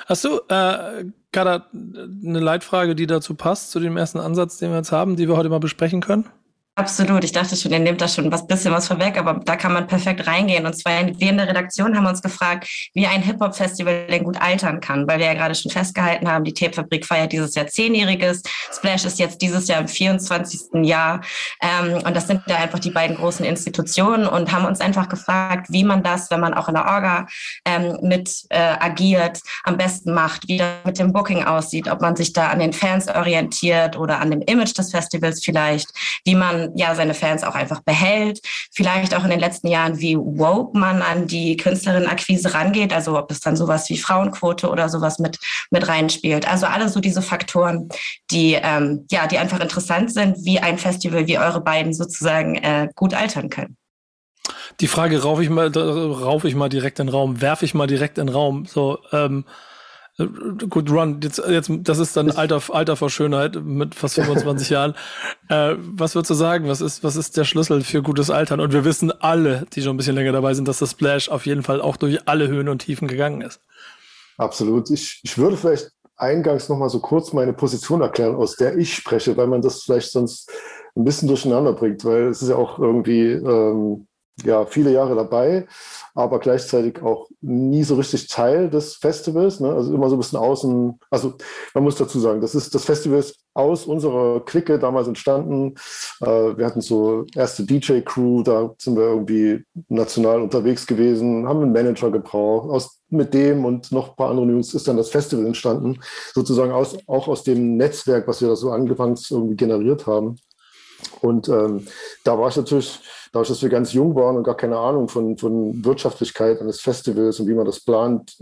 Hast 0.06 0.23
du, 0.23 0.39
äh, 0.50 1.06
Kada, 1.31 1.69
eine 1.73 2.39
Leitfrage, 2.39 2.95
die 2.95 3.07
dazu 3.07 3.35
passt, 3.35 3.71
zu 3.71 3.79
dem 3.79 3.97
ersten 3.97 4.19
Ansatz, 4.19 4.57
den 4.57 4.71
wir 4.71 4.77
jetzt 4.77 4.91
haben, 4.91 5.15
die 5.15 5.27
wir 5.27 5.35
heute 5.35 5.50
mal 5.50 5.59
besprechen 5.59 6.01
können? 6.01 6.29
Absolut. 6.77 7.24
Ich 7.24 7.31
dachte 7.31 7.56
schon, 7.56 7.72
ihr 7.72 7.80
nehmt 7.80 8.01
da 8.01 8.07
schon 8.10 8.30
was 8.33 8.45
bisschen 8.45 8.74
was 8.74 8.89
vorweg, 8.89 9.18
aber 9.18 9.39
da 9.45 9.56
kann 9.56 9.72
man 9.72 9.88
perfekt 9.88 10.27
reingehen. 10.27 10.66
Und 10.66 10.74
zwar 10.74 11.06
wir 11.07 11.30
in 11.30 11.38
der 11.38 11.48
Redaktion 11.48 11.95
haben 11.95 12.06
uns 12.06 12.22
gefragt, 12.22 12.68
wie 12.94 13.07
ein 13.07 13.22
Hip-Hop-Festival 13.22 14.07
denn 14.07 14.25
gut 14.25 14.42
altern 14.42 14.81
kann, 14.81 15.07
weil 15.07 15.19
wir 15.19 15.27
ja 15.27 15.36
gerade 15.36 15.56
schon 15.56 15.72
festgehalten 15.72 16.30
haben, 16.30 16.44
die 16.44 16.54
Tape-Fabrik 16.54 17.06
feiert 17.06 17.31
dieses 17.31 17.56
Jahr 17.56 17.68
zehnjähriges. 17.68 18.44
Splash 18.74 19.06
ist 19.06 19.19
jetzt 19.19 19.42
dieses 19.42 19.69
Jahr 19.69 19.80
im 19.80 19.88
24. 19.88 20.83
Jahr. 20.83 21.22
Ähm, 21.62 22.04
und 22.04 22.13
das 22.13 22.27
sind 22.27 22.42
da 22.45 22.57
einfach 22.57 22.80
die 22.80 22.92
beiden 22.92 23.16
großen 23.16 23.45
Institutionen 23.45 24.27
und 24.27 24.51
haben 24.51 24.66
uns 24.66 24.81
einfach 24.81 25.07
gefragt, 25.07 25.68
wie 25.69 25.86
man 25.86 26.04
das, 26.04 26.30
wenn 26.30 26.42
man 26.42 26.54
auch 26.54 26.68
in 26.68 26.74
der 26.74 26.88
Orga 26.88 27.25
ähm, 27.63 28.00
mit 28.01 28.44
äh, 28.50 28.57
agiert, 28.60 29.39
am 29.63 29.77
besten 29.77 30.13
macht, 30.13 30.50
wie 30.50 30.57
das 30.57 30.83
mit 30.83 31.00
dem 31.00 31.13
Booking 31.13 31.45
aussieht, 31.45 31.89
ob 31.89 32.01
man 32.01 32.18
sich 32.18 32.33
da 32.33 32.50
an 32.50 32.60
den 32.60 32.74
Fans 32.74 33.07
orientiert 33.07 33.98
oder 33.98 34.19
an 34.19 34.30
dem 34.30 34.42
Image 34.42 34.77
des 34.77 34.92
Festivals 34.92 35.42
vielleicht, 35.42 35.88
wie 36.25 36.36
man 36.36 36.64
ja 36.75 36.95
seine 36.95 37.13
Fans 37.13 37.44
auch 37.44 37.56
einfach 37.56 37.81
behält. 37.81 38.39
Vielleicht 38.73 39.15
auch 39.15 39.23
in 39.23 39.29
den 39.29 39.39
letzten 39.39 39.67
Jahren, 39.67 40.00
wie 40.00 40.17
woke 40.17 40.77
man 40.77 41.01
an 41.01 41.27
die 41.27 41.57
Künstlerinnenakquise 41.57 42.53
rangeht, 42.53 42.94
also 42.94 43.17
ob 43.17 43.31
es 43.31 43.39
dann 43.39 43.56
sowas 43.56 43.89
wie 43.89 43.97
Frauenquote 43.97 44.69
oder 44.69 44.89
sowas 44.89 45.19
mit, 45.19 45.38
mit 45.71 45.88
reinspielt. 45.88 46.47
Also 46.47 46.65
alle 46.65 46.89
so 46.89 47.00
diese 47.00 47.21
Faktoren, 47.21 47.89
die, 48.31 48.57
ähm, 48.62 49.06
ja, 49.12 49.27
die 49.27 49.38
einfach 49.38 49.59
interessant 49.59 50.12
sind, 50.12 50.38
wie 50.45 50.59
ein 50.59 50.77
Festival 50.77 51.27
wie 51.27 51.38
eure 51.38 51.62
beiden 51.62 51.94
sozusagen 51.94 52.56
äh, 52.56 52.89
gut 52.95 53.13
altern 53.13 53.50
können. 53.50 53.77
Die 54.79 54.88
Frage 54.88 55.21
raufe 55.21 55.44
ich 55.44 55.50
mal, 55.50 55.71
raufe 55.75 56.47
ich 56.47 56.56
mal 56.56 56.69
direkt 56.69 57.00
in 57.00 57.07
den 57.07 57.13
Raum, 57.13 57.41
werfe 57.41 57.65
ich 57.65 57.73
mal 57.73 57.88
direkt 57.88 58.17
in 58.17 58.27
den 58.27 58.35
Raum. 58.35 58.65
So, 58.65 59.00
ähm, 59.12 59.45
äh, 59.47 59.51
gut, 60.69 60.89
Run, 60.89 61.19
jetzt, 61.21 61.39
jetzt, 61.39 61.69
das 61.83 62.00
ist 62.00 62.15
dann 62.15 62.31
Alter, 62.31 62.62
Alter 62.69 62.95
vor 62.95 63.09
Schönheit 63.09 63.56
mit 63.63 63.95
fast 63.95 64.15
25 64.15 64.69
Jahren. 64.71 64.95
Äh, 65.50 65.75
was 65.77 66.15
würdest 66.15 66.29
du 66.29 66.35
sagen? 66.35 66.67
Was 66.67 66.81
ist, 66.81 67.03
was 67.03 67.15
ist 67.15 67.35
der 67.35 67.44
Schlüssel 67.44 67.81
für 67.81 68.01
gutes 68.01 68.29
Altern? 68.29 68.59
Und 68.62 68.71
wir 68.71 68.85
wissen 68.85 69.12
alle, 69.12 69.65
die 69.73 69.81
schon 69.81 69.95
ein 69.95 69.97
bisschen 69.97 70.15
länger 70.15 70.31
dabei 70.31 70.53
sind, 70.53 70.67
dass 70.67 70.79
das 70.79 70.91
Splash 70.91 71.29
auf 71.29 71.45
jeden 71.45 71.63
Fall 71.63 71.81
auch 71.81 71.97
durch 71.97 72.27
alle 72.27 72.47
Höhen 72.47 72.69
und 72.69 72.79
Tiefen 72.79 73.07
gegangen 73.07 73.41
ist. 73.41 73.59
Absolut. 74.38 74.89
Ich, 74.89 75.19
ich 75.23 75.38
würde 75.38 75.57
vielleicht 75.57 75.91
eingangs 76.17 76.69
nochmal 76.69 76.89
so 76.89 77.00
kurz 77.00 77.33
meine 77.33 77.53
Position 77.53 78.01
erklären, 78.01 78.35
aus 78.35 78.56
der 78.56 78.77
ich 78.77 78.95
spreche, 78.95 79.35
weil 79.35 79.47
man 79.47 79.62
das 79.62 79.83
vielleicht 79.83 80.12
sonst 80.12 80.50
ein 80.95 81.03
bisschen 81.03 81.27
durcheinander 81.27 81.73
bringt, 81.73 82.06
weil 82.06 82.27
es 82.27 82.41
ist 82.41 82.50
ja 82.50 82.56
auch 82.56 82.79
irgendwie, 82.79 83.31
ähm, 83.31 84.07
ja, 84.43 84.65
viele 84.65 84.91
Jahre 84.91 85.15
dabei, 85.15 85.65
aber 86.13 86.39
gleichzeitig 86.39 87.01
auch 87.01 87.29
nie 87.41 87.83
so 87.83 87.95
richtig 87.95 88.27
Teil 88.27 88.69
des 88.69 88.95
Festivals. 88.95 89.59
Ne? 89.59 89.69
Also 89.71 89.93
immer 89.93 90.09
so 90.09 90.15
ein 90.15 90.19
bisschen 90.19 90.39
außen. 90.39 90.99
Also 91.09 91.35
man 91.73 91.83
muss 91.83 91.95
dazu 91.95 92.19
sagen, 92.19 92.41
das 92.41 92.53
ist 92.53 92.75
das 92.75 92.83
Festival 92.83 93.19
ist 93.19 93.37
aus 93.53 93.85
unserer 93.85 94.43
Clique 94.43 94.77
damals 94.77 95.07
entstanden. 95.07 95.75
Äh, 96.19 96.57
wir 96.57 96.65
hatten 96.65 96.81
so 96.81 97.25
erste 97.33 97.63
DJ-Crew, 97.63 98.43
da 98.43 98.73
sind 98.77 98.97
wir 98.97 99.05
irgendwie 99.05 99.63
national 99.87 100.41
unterwegs 100.41 100.85
gewesen, 100.85 101.47
haben 101.47 101.61
einen 101.61 101.71
Manager 101.71 102.11
gebraucht. 102.11 102.69
Aus, 102.69 103.01
mit 103.09 103.33
dem 103.33 103.63
und 103.63 103.91
noch 103.93 104.09
ein 104.09 104.15
paar 104.17 104.31
andere 104.31 104.47
News 104.47 104.73
ist 104.73 104.88
dann 104.88 104.97
das 104.97 105.09
Festival 105.09 105.45
entstanden, 105.45 105.99
sozusagen 106.33 106.73
aus, 106.73 106.97
auch 107.07 107.29
aus 107.29 107.43
dem 107.43 107.77
Netzwerk, 107.77 108.27
was 108.27 108.41
wir 108.41 108.49
da 108.49 108.55
so 108.57 108.71
angefangen 108.71 109.17
irgendwie 109.29 109.55
generiert 109.55 110.05
haben. 110.05 110.35
Und 111.21 111.49
ähm, 111.49 111.87
da 112.23 112.37
war 112.37 112.49
ich 112.49 112.55
natürlich 112.55 112.99
dadurch, 113.31 113.49
dass 113.49 113.61
wir 113.61 113.69
ganz 113.69 113.91
jung 113.91 114.15
waren 114.15 114.37
und 114.37 114.43
gar 114.43 114.55
keine 114.55 114.77
Ahnung 114.77 115.09
von, 115.09 115.37
von 115.37 115.83
Wirtschaftlichkeit 115.83 116.61
eines 116.61 116.79
Festivals 116.79 117.39
und 117.39 117.47
wie 117.47 117.53
man 117.53 117.65
das 117.65 117.81
plant, 117.81 118.37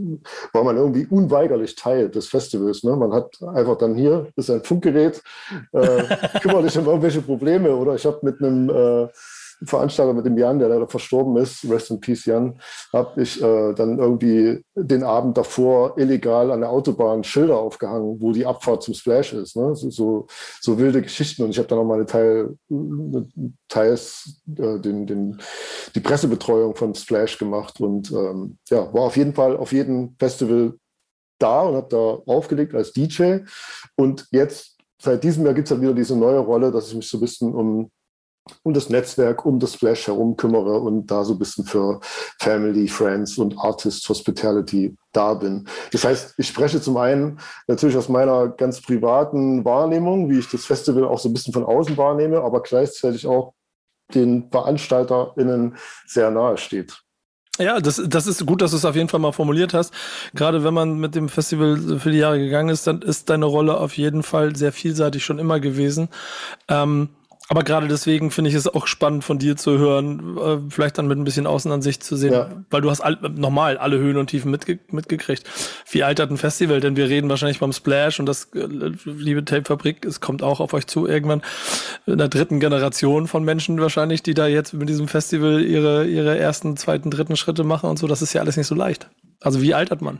war 0.54 0.64
man 0.64 0.78
irgendwie 0.78 1.08
unweigerlich 1.08 1.76
Teil 1.76 2.10
des 2.10 2.28
Festivals. 2.28 2.84
Ne? 2.84 2.96
Man 2.96 3.12
hat 3.12 3.42
einfach 3.42 3.78
dann 3.78 3.96
hier, 3.96 4.28
ist 4.36 4.52
ein 4.52 4.64
Funkgerät, 4.64 5.22
äh, 5.72 6.04
kümmere 6.42 6.64
dich 6.64 6.78
um 6.78 6.86
irgendwelche 6.86 7.22
Probleme 7.22 7.76
oder 7.76 7.96
ich 7.96 8.06
habe 8.06 8.20
mit 8.22 8.40
einem 8.40 8.70
äh, 8.70 9.08
Veranstalter 9.66 10.14
mit 10.14 10.26
dem 10.26 10.38
Jan, 10.38 10.60
der 10.60 10.70
leider 10.70 10.88
verstorben 10.88 11.38
ist, 11.38 11.70
Rest 11.70 11.92
in 11.92 12.00
Peace 12.00 12.26
Jan, 12.26 12.60
habe 12.92 13.22
ich 13.22 13.42
äh, 13.42 13.74
dann 13.74 14.00
irgendwie 14.00 14.64
den 14.76 15.04
Abend 15.04 15.38
davor 15.38 15.98
illegal 15.98 16.52
an 16.52 16.62
der 16.62 16.70
Autobahn 16.70 17.24
Schilder 17.24 17.58
aufgehangen, 17.58 18.20
wo 18.20 18.32
die 18.32 18.46
Abfahrt 18.46 18.84
zum 18.84 18.94
Splash 18.94 19.34
ist. 19.34 19.56
Ne? 19.56 19.76
So, 19.76 19.90
so, 19.90 20.28
so 20.62 20.78
wilde 20.78 21.02
Geschichten. 21.02 21.44
Und 21.44 21.52
ich 21.52 21.58
habe 21.58 21.68
dann 21.68 21.80
auch 21.80 21.86
meine 21.86 22.06
Teil, 22.06 22.56
teils 23.68 24.42
äh, 24.58 24.80
den, 24.80 25.08
den, 25.08 25.38
die 25.96 26.00
Pressebetreuung 26.00 26.76
von 26.76 26.96
Splash 26.96 27.38
gemacht 27.38 27.80
und 27.80 28.12
ähm, 28.12 28.58
ja, 28.70 28.94
war 28.94 29.04
auf 29.04 29.18
jeden 29.18 29.34
Fall 29.34 29.58
auf 29.58 29.72
jedem 29.72 30.16
Festival 30.20 30.74
da 31.40 31.62
und 31.62 31.76
habe 31.76 31.88
da 31.90 32.32
aufgelegt 32.32 32.74
als 32.74 32.94
DJ. 32.94 33.40
Und 33.96 34.28
jetzt 34.32 34.78
seit 35.02 35.24
diesem 35.24 35.46
Jahr 35.46 35.54
gibt 35.54 35.68
es 35.68 35.72
halt 35.72 35.82
wieder 35.82 35.94
diese 35.94 36.16
neue 36.16 36.40
Rolle, 36.40 36.72
dass 36.72 36.88
ich 36.88 36.96
mich 36.96 37.08
so 37.08 37.18
ein 37.18 37.22
bisschen 37.22 37.54
um 37.54 37.92
um 38.64 38.74
das 38.74 38.90
Netzwerk, 38.90 39.46
um 39.46 39.60
das 39.60 39.74
Splash 39.74 40.08
herum 40.08 40.36
kümmere 40.36 40.80
und 40.80 41.08
da 41.08 41.24
so 41.24 41.34
ein 41.34 41.40
bisschen 41.40 41.66
für 41.66 42.00
Family, 42.40 42.88
Friends 42.88 43.38
und 43.38 43.58
Artist 43.58 44.08
Hospitality 44.10 44.96
da 45.12 45.34
bin. 45.34 45.68
Das 45.92 46.04
heißt, 46.04 46.36
ich 46.38 46.48
spreche 46.48 46.82
zum 46.82 46.98
einen 46.98 47.40
natürlich 47.68 47.96
aus 47.96 48.10
meiner 48.10 48.50
ganz 48.50 48.82
privaten 48.82 49.64
Wahrnehmung, 49.64 50.30
wie 50.30 50.40
ich 50.40 50.50
das 50.50 50.66
Festival 50.66 51.06
auch 51.06 51.20
so 51.20 51.30
ein 51.30 51.34
bisschen 51.34 51.54
von 51.54 51.64
außen 51.64 51.98
wahrnehme, 51.98 52.42
aber 52.42 52.62
gleichzeitig 52.62 53.28
auch 53.28 53.54
den 54.14 54.50
VeranstalterInnen 54.52 55.78
sehr 56.06 56.30
nahe 56.30 56.58
steht. 56.58 57.04
Ja, 57.60 57.80
das, 57.80 58.02
das 58.08 58.26
ist 58.26 58.44
gut, 58.48 58.64
dass 58.64 58.72
du 58.72 58.78
es 58.78 58.86
auf 58.86 58.96
jeden 58.96 59.10
Fall 59.10 59.20
mal 59.20 59.32
formuliert 59.32 59.76
hast. 59.76 59.94
Gerade 60.34 60.64
wenn 60.64 60.74
man 60.74 60.98
mit 60.98 61.14
dem 61.14 61.30
Festival 61.30 62.00
für 62.00 62.10
die 62.10 62.18
Jahre 62.18 62.40
gegangen 62.40 62.70
ist, 62.70 62.88
dann 62.88 63.04
ist 63.04 63.30
deine 63.30 63.46
Rolle 63.46 63.78
auf 63.78 63.96
jeden 63.96 64.24
Fall 64.24 64.56
sehr 64.56 64.72
vielseitig 64.72 65.24
schon 65.24 65.38
immer 65.38 65.60
gewesen. 65.60 66.10
Ähm, 66.68 67.10
aber 67.54 67.64
gerade 67.64 67.88
deswegen 67.88 68.32
finde 68.32 68.50
ich 68.50 68.56
es 68.56 68.68
auch 68.68 68.88
spannend 68.88 69.24
von 69.24 69.38
dir 69.38 69.56
zu 69.56 69.78
hören, 69.78 70.38
äh, 70.40 70.72
vielleicht 70.72 70.98
dann 70.98 71.06
mit 71.06 71.20
ein 71.20 71.24
bisschen 71.24 71.46
Außenansicht 71.46 72.04
zu 72.04 72.16
sehen, 72.16 72.34
ja. 72.34 72.50
weil 72.72 72.82
du 72.82 72.90
hast 72.90 73.00
all, 73.00 73.16
normal 73.22 73.78
alle 73.78 74.00
Höhen 74.00 74.18
und 74.18 74.26
Tiefen 74.26 74.50
mitge 74.50 74.80
mitgekriegt. 74.90 75.44
Wie 75.92 76.04
altert 76.04 76.32
ein 76.32 76.38
Festival? 76.38 76.80
Denn 76.80 76.96
wir 76.96 77.10
reden 77.10 77.30
wahrscheinlich 77.30 77.60
beim 77.60 77.72
Splash 77.72 78.20
und 78.20 78.26
das, 78.26 78.46
äh, 78.56 78.68
liebe 79.06 79.46
Tape-Fabrik, 79.46 80.04
es 80.04 80.20
kommt 80.20 80.42
auch 80.42 80.62
auf 80.62 80.74
euch 80.74 80.88
zu 80.88 81.06
irgendwann 81.06 81.44
in 82.08 82.18
der 82.18 82.28
dritten 82.28 82.60
Generation 82.60 83.28
von 83.28 83.44
Menschen 83.44 83.80
wahrscheinlich, 83.80 84.24
die 84.24 84.34
da 84.34 84.48
jetzt 84.48 84.74
mit 84.74 84.90
diesem 84.90 85.08
Festival 85.08 85.62
ihre, 85.62 86.08
ihre 86.08 86.36
ersten, 86.36 86.76
zweiten, 86.76 87.12
dritten 87.12 87.36
Schritte 87.36 87.64
machen 87.64 87.88
und 87.88 88.00
so. 88.00 88.08
Das 88.08 88.24
ist 88.24 88.34
ja 88.34 88.42
alles 88.42 88.58
nicht 88.58 88.66
so 88.66 88.74
leicht. 88.74 89.12
Also 89.42 89.62
wie 89.62 89.76
altert 89.76 90.02
man? 90.02 90.18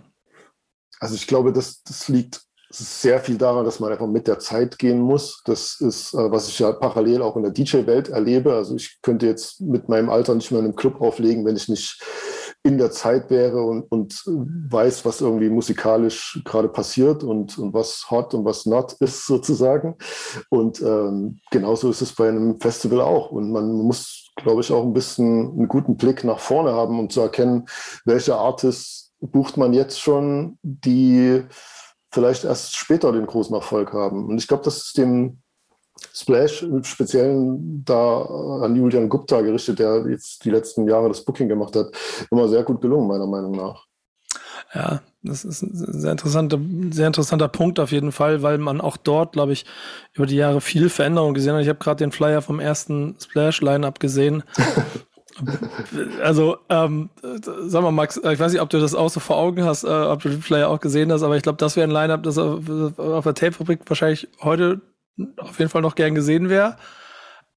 Also 1.00 1.16
ich 1.16 1.26
glaube, 1.26 1.52
das, 1.52 1.82
das 1.82 2.10
liegt 2.10 2.44
sehr 2.76 3.20
viel 3.20 3.38
daran, 3.38 3.66
dass 3.66 3.80
man 3.80 3.92
einfach 3.92 4.08
mit 4.08 4.28
der 4.28 4.40
Zeit 4.40 4.80
gehen 4.80 5.00
muss. 5.00 5.42
Das 5.46 5.80
ist, 5.80 6.14
äh, 6.14 6.32
was 6.32 6.48
ich 6.48 6.60
ja 6.60 6.72
parallel 6.72 7.22
auch 7.22 7.36
in 7.36 7.44
der 7.44 7.52
DJ-Welt 7.52 8.10
erlebe. 8.10 8.54
Also 8.54 8.76
ich 8.76 9.00
könnte 9.02 9.28
jetzt 9.28 9.62
mit 9.62 9.90
meinem 9.90 10.10
Alter 10.10 10.36
nicht 10.36 10.52
mehr 10.52 10.60
in 10.60 10.66
einem 10.66 10.76
Club 10.76 11.00
auflegen, 11.00 11.46
wenn 11.46 11.56
ich 11.56 11.70
nicht 11.70 12.02
in 12.64 12.78
der 12.78 12.92
Zeit 12.92 13.30
wäre 13.30 13.62
und, 13.62 13.92
und 13.92 14.24
weiß, 14.26 15.06
was 15.06 15.20
irgendwie 15.20 15.50
musikalisch 15.50 16.42
gerade 16.46 16.70
passiert 16.70 17.24
und, 17.24 17.58
und 17.58 17.74
was 17.74 18.10
hot 18.10 18.34
und 18.34 18.46
was 18.46 18.66
not 18.66 18.94
ist 19.00 19.28
sozusagen. 19.28 19.96
Und 20.50 20.82
ähm, 20.82 21.40
genauso 21.52 21.90
ist 21.90 22.02
es 22.02 22.14
bei 22.14 22.30
einem 22.30 22.60
Festival 22.60 23.02
auch. 23.02 23.32
Und 23.32 23.52
man 23.52 23.72
muss, 23.74 24.32
glaube 24.38 24.62
ich, 24.62 24.72
auch 24.72 24.84
ein 24.84 24.94
bisschen 24.94 25.52
einen 25.52 25.68
guten 25.68 25.98
Blick 25.98 26.24
nach 26.24 26.40
vorne 26.40 26.72
haben, 26.72 27.00
um 27.00 27.10
zu 27.10 27.22
erkennen, 27.22 27.66
welche 28.06 28.36
Artists 28.36 29.12
bucht 29.20 29.58
man 29.58 29.74
jetzt 29.74 30.02
schon, 30.02 30.58
die 30.64 31.44
vielleicht 32.14 32.44
erst 32.44 32.76
später 32.76 33.12
den 33.12 33.26
großen 33.26 33.56
Erfolg 33.56 33.92
haben. 33.92 34.28
Und 34.28 34.38
ich 34.38 34.48
glaube, 34.48 34.64
das 34.64 34.78
ist 34.78 34.98
dem 34.98 35.40
Splash 36.14 36.64
im 36.64 36.84
Speziellen 36.84 37.84
da 37.84 38.22
an 38.62 38.76
Julian 38.76 39.10
Gupta 39.10 39.42
gerichtet, 39.42 39.80
der 39.80 40.06
jetzt 40.10 40.46
die 40.46 40.52
letzten 40.52 40.88
Jahre 40.88 41.08
das 41.08 41.24
Booking 41.24 41.48
gemacht 41.48 41.76
hat, 41.76 41.92
immer 42.32 42.48
sehr 42.48 42.64
gut 42.64 42.82
gelungen, 42.82 43.08
meiner 43.08 43.28
Meinung 43.28 43.52
nach. 43.52 43.86
Ja, 44.74 45.02
das 45.22 45.46
ist 45.46 45.62
ein 45.62 45.72
sehr 45.74 46.12
interessanter, 46.12 46.60
sehr 46.92 47.08
interessanter 47.08 47.48
Punkt 47.48 47.80
auf 47.80 47.92
jeden 47.92 48.12
Fall, 48.12 48.42
weil 48.42 48.58
man 48.58 48.82
auch 48.82 48.98
dort, 48.98 49.34
glaube 49.34 49.54
ich, 49.54 49.66
über 50.14 50.26
die 50.26 50.36
Jahre 50.36 50.62
viel 50.62 50.90
Veränderung 50.90 51.34
gesehen 51.34 51.54
hat. 51.54 51.62
Ich 51.62 51.70
habe 51.70 51.80
gerade 51.80 52.04
den 52.04 52.12
Flyer 52.12 52.42
vom 52.42 52.60
ersten 52.60 53.16
Splash-Line-Up 53.20 54.00
gesehen. 54.00 54.44
also, 56.22 56.58
ähm, 56.70 57.10
sag 57.66 57.82
mal, 57.82 57.92
Max, 57.92 58.18
ich 58.18 58.40
weiß 58.40 58.52
nicht, 58.52 58.62
ob 58.62 58.70
du 58.70 58.80
das 58.80 58.96
auch 58.96 59.10
so 59.10 59.20
vor 59.20 59.38
Augen 59.38 59.64
hast, 59.64 59.84
äh, 59.84 59.88
ob 59.88 60.22
du 60.22 60.30
den 60.30 60.42
Flyer 60.42 60.70
auch 60.70 60.80
gesehen 60.80 61.12
hast, 61.12 61.24
aber 61.24 61.36
ich 61.38 61.44
glaube, 61.44 61.58
das 61.58 61.76
wäre 61.76 61.88
ein 61.88 61.92
Line-Up, 61.92 62.24
das 62.24 62.38
auf, 62.38 62.64
auf 62.98 63.24
der 63.24 63.34
Tape-Fabrik 63.34 63.82
wahrscheinlich 63.88 64.28
heute 64.42 64.82
auf 65.38 65.60
jeden 65.60 65.70
Fall 65.70 65.82
noch 65.82 65.96
gern 65.96 66.16
gesehen 66.16 66.50
wäre. 66.50 66.78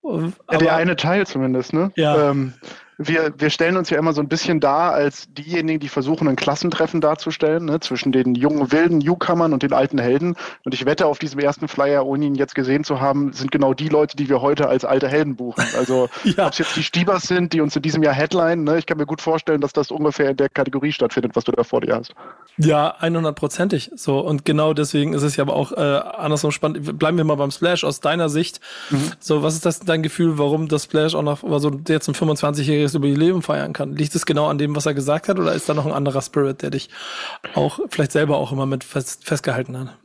Ja, 0.02 0.58
der 0.58 0.76
eine 0.76 0.96
Teil 0.96 1.26
zumindest, 1.26 1.72
ne? 1.72 1.90
Ja. 1.96 2.30
Ähm, 2.30 2.54
wir, 2.98 3.34
wir 3.36 3.50
stellen 3.50 3.76
uns 3.76 3.90
ja 3.90 3.98
immer 3.98 4.14
so 4.14 4.22
ein 4.22 4.28
bisschen 4.28 4.58
dar 4.58 4.92
als 4.92 5.26
diejenigen, 5.32 5.80
die 5.80 5.88
versuchen, 5.88 6.28
ein 6.28 6.36
Klassentreffen 6.36 7.00
darzustellen, 7.00 7.66
ne, 7.66 7.80
zwischen 7.80 8.10
den 8.10 8.34
jungen, 8.34 8.72
wilden 8.72 8.98
Newcomern 8.98 9.52
und 9.52 9.62
den 9.62 9.74
alten 9.74 9.98
Helden. 9.98 10.34
Und 10.64 10.72
ich 10.72 10.86
wette, 10.86 11.06
auf 11.06 11.18
diesem 11.18 11.38
ersten 11.40 11.68
Flyer, 11.68 12.06
ohne 12.06 12.24
ihn 12.24 12.34
jetzt 12.34 12.54
gesehen 12.54 12.84
zu 12.84 13.00
haben, 13.00 13.32
sind 13.34 13.50
genau 13.50 13.74
die 13.74 13.88
Leute, 13.88 14.16
die 14.16 14.28
wir 14.28 14.40
heute 14.40 14.68
als 14.68 14.84
alte 14.84 15.08
Helden 15.08 15.36
buchen. 15.36 15.62
Also, 15.76 16.08
ja. 16.24 16.46
ob 16.46 16.52
es 16.52 16.58
jetzt 16.58 16.76
die 16.76 16.82
Stiebers 16.82 17.24
sind, 17.24 17.52
die 17.52 17.60
uns 17.60 17.76
in 17.76 17.82
diesem 17.82 18.02
Jahr 18.02 18.14
Headline, 18.14 18.64
ne, 18.64 18.78
ich 18.78 18.86
kann 18.86 18.96
mir 18.96 19.06
gut 19.06 19.20
vorstellen, 19.20 19.60
dass 19.60 19.74
das 19.74 19.90
ungefähr 19.90 20.30
in 20.30 20.36
der 20.38 20.48
Kategorie 20.48 20.92
stattfindet, 20.92 21.36
was 21.36 21.44
du 21.44 21.52
da 21.52 21.64
vor 21.64 21.82
dir 21.82 21.96
hast. 21.96 22.14
Ja, 22.56 22.96
100%ig. 23.00 23.90
So. 23.94 24.20
Und 24.20 24.46
genau 24.46 24.72
deswegen 24.72 25.12
ist 25.12 25.22
es 25.22 25.36
ja 25.36 25.44
aber 25.44 25.54
auch 25.54 25.72
äh, 25.72 25.76
andersrum 25.76 26.50
spannend. 26.50 26.98
Bleiben 26.98 27.18
wir 27.18 27.24
mal 27.24 27.34
beim 27.34 27.50
Splash 27.50 27.84
aus 27.84 28.00
deiner 28.00 28.30
Sicht. 28.30 28.60
Mhm. 28.88 29.12
So, 29.20 29.42
was 29.42 29.54
ist 29.54 29.66
das 29.66 29.80
dein 29.80 30.02
Gefühl, 30.02 30.38
warum 30.38 30.68
das 30.68 30.84
Splash 30.84 31.14
auch 31.14 31.22
noch, 31.22 31.44
also 31.44 31.70
jetzt 31.86 32.08
ein 32.08 32.14
25-jähriges 32.14 32.85
jähriges 32.86 32.94
Jubiläum 32.94 33.42
feiern 33.42 33.72
kann. 33.72 33.94
Liegt 33.94 34.14
es 34.14 34.26
genau 34.26 34.46
an 34.46 34.58
dem, 34.58 34.74
was 34.76 34.86
er 34.86 34.94
gesagt 34.94 35.28
hat, 35.28 35.38
oder 35.38 35.52
ist 35.52 35.68
da 35.68 35.74
noch 35.74 35.86
ein 35.86 35.92
anderer 35.92 36.22
Spirit, 36.22 36.62
der 36.62 36.70
dich 36.70 36.88
auch 37.54 37.80
vielleicht 37.88 38.12
selber 38.12 38.36
auch 38.36 38.52
immer 38.52 38.66
mit 38.66 38.84
fest, 38.84 39.24
festgehalten 39.24 39.78
hat? 39.78 39.98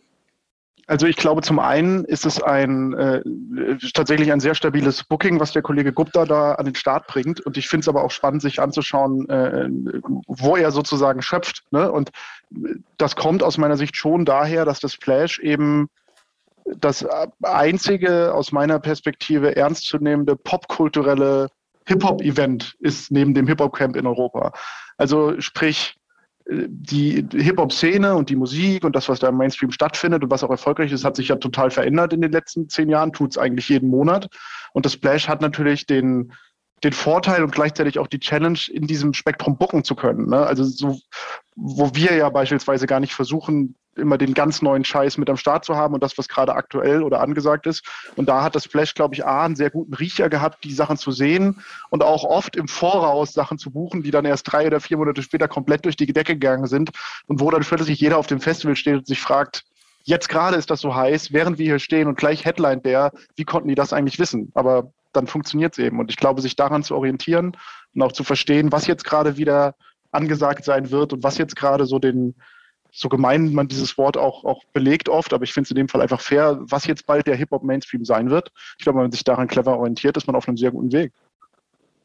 Also 0.88 1.06
ich 1.06 1.16
glaube, 1.16 1.42
zum 1.42 1.60
einen 1.60 2.04
ist 2.04 2.26
es 2.26 2.42
ein 2.42 2.94
äh, 2.94 3.22
tatsächlich 3.94 4.32
ein 4.32 4.42
sehr 4.42 4.56
stabiles 4.56 5.06
Booking, 5.06 5.40
was 5.40 5.54
der 5.54 5.62
Kollege 5.62 5.94
Gupta 5.94 6.26
da 6.26 6.56
an 6.56 6.66
den 6.66 6.76
Start 6.76 7.08
bringt. 7.08 7.40
Und 7.40 7.56
ich 7.56 7.70
finde 7.70 7.82
es 7.82 7.88
aber 7.88 8.04
auch 8.04 8.12
spannend, 8.12 8.42
sich 8.42 8.60
anzuschauen, 8.60 9.30
äh, 9.30 9.70
wo 10.28 10.58
er 10.58 10.72
sozusagen 10.72 11.22
schöpft. 11.22 11.64
Ne? 11.72 11.90
Und 11.90 12.12
das 12.98 13.16
kommt 13.16 13.42
aus 13.42 13.58
meiner 13.58 13.78
Sicht 13.78 13.96
schon 13.96 14.26
daher, 14.26 14.66
dass 14.66 14.82
das 14.82 14.96
Flash 14.96 15.40
eben 15.40 15.88
das 16.66 17.06
einzige 17.42 18.34
aus 18.34 18.52
meiner 18.52 18.80
Perspektive 18.80 19.56
ernstzunehmende 19.56 20.36
popkulturelle 20.36 21.48
Hip-Hop-Event 21.92 22.76
ist 22.80 23.12
neben 23.12 23.34
dem 23.34 23.48
Hip-Hop-Camp 23.48 23.96
in 23.98 24.08
Europa. 24.08 24.54
Also 24.98 25.40
sprich, 25.42 25.96
die 26.50 27.26
Hip-Hop-Szene 27.32 28.16
und 28.16 28.30
die 28.30 28.36
Musik 28.36 28.84
und 28.84 28.96
das, 28.96 29.10
was 29.10 29.20
da 29.20 29.30
im 29.30 29.38
Mainstream 29.38 29.72
stattfindet 29.72 30.24
und 30.24 30.32
was 30.32 30.44
auch 30.44 30.50
erfolgreich 30.50 30.92
ist, 30.92 31.06
hat 31.06 31.16
sich 31.16 31.28
ja 31.28 31.36
total 31.36 31.70
verändert 31.70 32.14
in 32.14 32.22
den 32.22 32.32
letzten 32.32 32.70
zehn 32.70 32.90
Jahren, 32.90 33.14
tut 33.14 33.32
es 33.32 33.38
eigentlich 33.38 33.70
jeden 33.70 33.90
Monat. 33.90 34.28
Und 34.74 34.86
das 34.86 34.94
Splash 34.94 35.28
hat 35.28 35.42
natürlich 35.42 35.86
den, 35.86 36.34
den 36.84 36.94
Vorteil 36.94 37.44
und 37.44 37.52
gleichzeitig 37.52 38.00
auch 38.00 38.08
die 38.08 38.20
Challenge, 38.20 38.60
in 38.72 38.88
diesem 38.88 39.14
Spektrum 39.14 39.58
bucken 39.58 39.84
zu 39.84 39.96
können. 39.96 40.30
Ne? 40.30 40.38
Also 40.38 40.64
so, 40.64 41.00
wo 41.56 41.92
wir 41.94 42.16
ja 42.16 42.30
beispielsweise 42.30 42.88
gar 42.88 43.00
nicht 43.00 43.14
versuchen, 43.14 43.76
immer 43.96 44.18
den 44.18 44.34
ganz 44.34 44.62
neuen 44.62 44.86
Scheiß 44.86 45.18
mit 45.18 45.30
am 45.30 45.38
Start 45.38 45.66
zu 45.66 45.76
haben 45.76 45.94
und 45.94 46.02
das, 46.02 46.18
was 46.18 46.28
gerade 46.28 46.56
aktuell 46.56 47.04
oder 47.04 47.20
angesagt 47.20 47.68
ist. 47.68 47.86
Und 48.16 48.30
da 48.30 48.44
hat 48.44 48.56
das 48.56 48.66
Flash, 48.66 48.94
glaube 48.94 49.16
ich, 49.16 49.26
A, 49.26 49.46
einen 49.46 49.56
sehr 49.56 49.70
guten 49.70 49.94
Riecher 49.94 50.30
gehabt, 50.30 50.64
die 50.64 50.74
Sachen 50.74 50.98
zu 50.98 51.12
sehen 51.12 51.62
und 51.90 52.04
auch 52.04 52.24
oft 52.24 52.56
im 52.56 52.68
Voraus 52.68 53.34
Sachen 53.34 53.58
zu 53.58 53.72
buchen, 53.72 54.04
die 54.04 54.12
dann 54.12 54.26
erst 54.26 54.52
drei 54.52 54.68
oder 54.68 54.80
vier 54.80 54.98
Monate 54.98 55.22
später 55.22 55.48
komplett 55.48 55.86
durch 55.86 55.98
die 55.98 56.12
Decke 56.12 56.34
gegangen 56.34 56.68
sind 56.68 56.92
und 57.28 57.40
wo 57.40 57.52
dann 57.52 57.62
plötzlich 57.62 58.00
jeder 58.00 58.18
auf 58.18 58.28
dem 58.28 58.40
Festival 58.40 58.76
steht 58.76 58.96
und 58.96 59.08
sich 59.08 59.20
fragt, 59.20 59.64
jetzt 60.04 60.30
gerade 60.30 60.58
ist 60.58 60.70
das 60.70 60.82
so 60.82 60.96
heiß, 60.96 61.34
während 61.34 61.58
wir 61.58 61.66
hier 61.66 61.80
stehen 61.80 62.08
und 62.08 62.18
gleich 62.18 62.46
Headline 62.46 62.82
der, 62.82 63.12
wie 63.36 63.44
konnten 63.44 63.70
die 63.70 63.76
das 63.76 63.94
eigentlich 63.94 64.20
wissen? 64.20 64.52
Aber 64.56 64.92
dann 65.14 65.28
funktioniert 65.28 65.74
es 65.74 65.80
eben. 65.80 66.00
Und 66.00 66.10
ich 66.10 66.18
glaube, 66.18 66.42
sich 66.42 66.56
daran 66.56 66.84
zu 66.84 66.96
orientieren 66.96 67.58
und 67.94 68.02
auch 68.02 68.12
zu 68.12 68.24
verstehen, 68.24 68.72
was 68.72 68.88
jetzt 68.88 69.04
gerade 69.04 69.38
wieder 69.38 69.76
angesagt 70.12 70.64
sein 70.64 70.92
wird 70.92 71.14
und 71.14 71.24
was 71.24 71.38
jetzt 71.38 71.56
gerade 71.56 71.86
so 71.86 72.00
den, 72.00 72.36
so 72.92 73.10
gemein 73.10 73.54
man 73.54 73.68
dieses 73.68 73.98
Wort 73.98 74.18
auch, 74.18 74.44
auch 74.44 74.64
belegt 74.74 75.10
oft, 75.10 75.34
aber 75.34 75.44
ich 75.44 75.54
finde 75.54 75.66
es 75.66 75.72
in 75.72 75.78
dem 75.78 75.88
Fall 75.88 76.02
einfach 76.02 76.22
fair, 76.22 76.60
was 76.62 76.86
jetzt 76.86 77.06
bald 77.06 77.26
der 77.26 77.36
Hip-Hop-Mainstream 77.36 78.04
sein 78.06 78.30
wird. 78.30 78.52
Ich 78.78 78.84
glaube, 78.84 78.98
wenn 78.98 79.06
man 79.06 79.12
sich 79.12 79.24
daran 79.24 79.48
clever 79.48 79.78
orientiert, 79.78 80.18
ist 80.18 80.28
man 80.28 80.36
auf 80.36 80.48
einem 80.48 80.58
sehr 80.58 80.72
guten 80.72 80.92
Weg. 80.92 81.14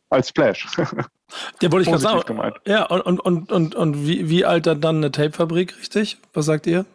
Als 0.09 0.29
Splash. 0.29 0.67
Der 1.61 1.73
wollte 1.73 1.83
ich 1.83 1.89
gerade 1.89 1.99
sagen. 1.99 2.23
Gemeint. 2.25 2.57
Ja, 2.65 2.85
und, 2.87 3.21
und, 3.21 3.51
und, 3.51 3.75
und 3.75 4.07
wie, 4.07 4.31
wie 4.31 4.45
altert 4.45 4.85
dann 4.85 4.99
eine 4.99 5.11
Tape-Fabrik, 5.11 5.77
richtig? 5.79 6.19
Was 6.33 6.47
sagt 6.47 6.69
ihr? 6.69 6.87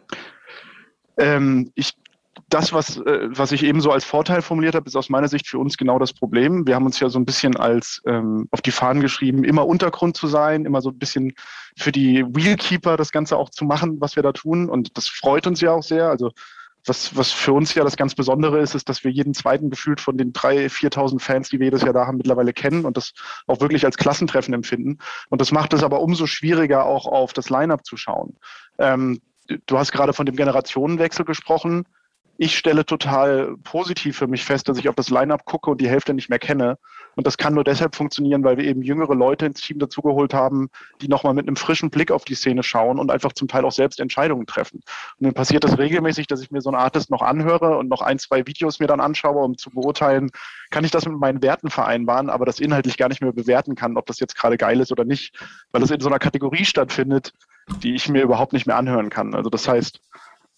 Ähm, 1.18 1.70
ich 1.74 1.92
das, 2.48 2.72
was, 2.72 2.96
äh, 2.98 3.28
was 3.30 3.52
ich 3.52 3.62
eben 3.62 3.80
so 3.80 3.90
als 3.90 4.04
Vorteil 4.04 4.42
formuliert 4.42 4.74
habe, 4.74 4.86
ist 4.86 4.96
aus 4.96 5.08
meiner 5.08 5.28
Sicht 5.28 5.48
für 5.48 5.58
uns 5.58 5.76
genau 5.76 5.98
das 5.98 6.12
Problem. 6.12 6.66
Wir 6.66 6.74
haben 6.74 6.86
uns 6.86 6.98
ja 6.98 7.08
so 7.08 7.18
ein 7.18 7.24
bisschen 7.24 7.56
als 7.56 8.02
ähm, 8.06 8.48
auf 8.50 8.62
die 8.62 8.70
Fahnen 8.70 9.02
geschrieben, 9.02 9.44
immer 9.44 9.66
Untergrund 9.66 10.16
zu 10.16 10.26
sein, 10.26 10.64
immer 10.64 10.80
so 10.80 10.90
ein 10.90 10.98
bisschen 10.98 11.34
für 11.76 11.92
die 11.92 12.24
Wheelkeeper 12.24 12.96
das 12.96 13.12
Ganze 13.12 13.36
auch 13.36 13.50
zu 13.50 13.64
machen, 13.64 14.00
was 14.00 14.16
wir 14.16 14.22
da 14.22 14.32
tun. 14.32 14.68
Und 14.68 14.96
das 14.96 15.08
freut 15.08 15.46
uns 15.46 15.60
ja 15.60 15.72
auch 15.72 15.82
sehr. 15.82 16.08
Also 16.08 16.30
was, 16.84 17.16
was 17.16 17.30
für 17.30 17.52
uns 17.52 17.74
ja 17.74 17.84
das 17.84 17.96
ganz 17.96 18.14
Besondere 18.14 18.58
ist, 18.60 18.74
ist, 18.74 18.88
dass 18.88 19.04
wir 19.04 19.10
jeden 19.10 19.34
zweiten 19.34 19.70
gefühlt 19.70 20.00
von 20.00 20.16
den 20.16 20.32
drei, 20.32 20.66
4.000 20.66 21.20
Fans, 21.20 21.48
die 21.48 21.60
wir 21.60 21.66
jedes 21.66 21.82
Jahr 21.82 21.92
da 21.92 22.06
haben, 22.06 22.16
mittlerweile 22.16 22.52
kennen 22.52 22.84
und 22.84 22.96
das 22.96 23.12
auch 23.46 23.60
wirklich 23.60 23.84
als 23.84 23.96
Klassentreffen 23.96 24.52
empfinden. 24.52 24.98
Und 25.28 25.40
das 25.40 25.52
macht 25.52 25.74
es 25.74 25.84
aber 25.84 26.00
umso 26.00 26.26
schwieriger, 26.26 26.86
auch 26.86 27.06
auf 27.06 27.32
das 27.32 27.50
Line-up 27.50 27.84
zu 27.84 27.96
schauen. 27.96 28.36
Ähm, 28.78 29.20
du 29.66 29.78
hast 29.78 29.92
gerade 29.92 30.12
von 30.12 30.26
dem 30.26 30.34
Generationenwechsel 30.34 31.24
gesprochen 31.24 31.84
ich 32.38 32.56
stelle 32.56 32.84
total 32.84 33.56
positiv 33.62 34.16
für 34.16 34.26
mich 34.26 34.44
fest, 34.44 34.68
dass 34.68 34.78
ich 34.78 34.88
auf 34.88 34.94
das 34.94 35.10
Line-up 35.10 35.44
gucke 35.44 35.70
und 35.70 35.80
die 35.80 35.88
Hälfte 35.88 36.14
nicht 36.14 36.28
mehr 36.28 36.38
kenne. 36.38 36.78
Und 37.14 37.26
das 37.26 37.36
kann 37.36 37.54
nur 37.54 37.64
deshalb 37.64 37.94
funktionieren, 37.94 38.42
weil 38.42 38.56
wir 38.56 38.64
eben 38.64 38.82
jüngere 38.82 39.14
Leute 39.14 39.46
ins 39.46 39.60
Team 39.60 39.78
dazugeholt 39.78 40.32
haben, 40.32 40.70
die 41.02 41.08
nochmal 41.08 41.34
mit 41.34 41.46
einem 41.46 41.56
frischen 41.56 41.90
Blick 41.90 42.10
auf 42.10 42.24
die 42.24 42.34
Szene 42.34 42.62
schauen 42.62 42.98
und 42.98 43.10
einfach 43.10 43.32
zum 43.34 43.48
Teil 43.48 43.64
auch 43.64 43.72
selbst 43.72 44.00
Entscheidungen 44.00 44.46
treffen. 44.46 44.80
Und 45.18 45.26
dann 45.26 45.34
passiert 45.34 45.64
das 45.64 45.78
regelmäßig, 45.78 46.26
dass 46.26 46.40
ich 46.40 46.50
mir 46.50 46.62
so 46.62 46.70
einen 46.70 46.80
Artist 46.80 47.10
noch 47.10 47.22
anhöre 47.22 47.76
und 47.76 47.88
noch 47.88 48.00
ein, 48.00 48.18
zwei 48.18 48.46
Videos 48.46 48.80
mir 48.80 48.86
dann 48.86 49.00
anschaue, 49.00 49.42
um 49.44 49.58
zu 49.58 49.70
beurteilen, 49.70 50.30
kann 50.70 50.84
ich 50.84 50.90
das 50.90 51.06
mit 51.06 51.18
meinen 51.18 51.42
Werten 51.42 51.68
vereinbaren, 51.68 52.30
aber 52.30 52.46
das 52.46 52.60
inhaltlich 52.60 52.96
gar 52.96 53.08
nicht 53.08 53.20
mehr 53.20 53.32
bewerten 53.32 53.74
kann, 53.74 53.98
ob 53.98 54.06
das 54.06 54.18
jetzt 54.20 54.36
gerade 54.36 54.56
geil 54.56 54.80
ist 54.80 54.90
oder 54.90 55.04
nicht, 55.04 55.36
weil 55.70 55.82
das 55.82 55.90
in 55.90 56.00
so 56.00 56.08
einer 56.08 56.18
Kategorie 56.18 56.64
stattfindet, 56.64 57.34
die 57.82 57.94
ich 57.94 58.08
mir 58.08 58.22
überhaupt 58.22 58.54
nicht 58.54 58.66
mehr 58.66 58.76
anhören 58.76 59.10
kann. 59.10 59.34
Also 59.34 59.50
das 59.50 59.68
heißt, 59.68 60.00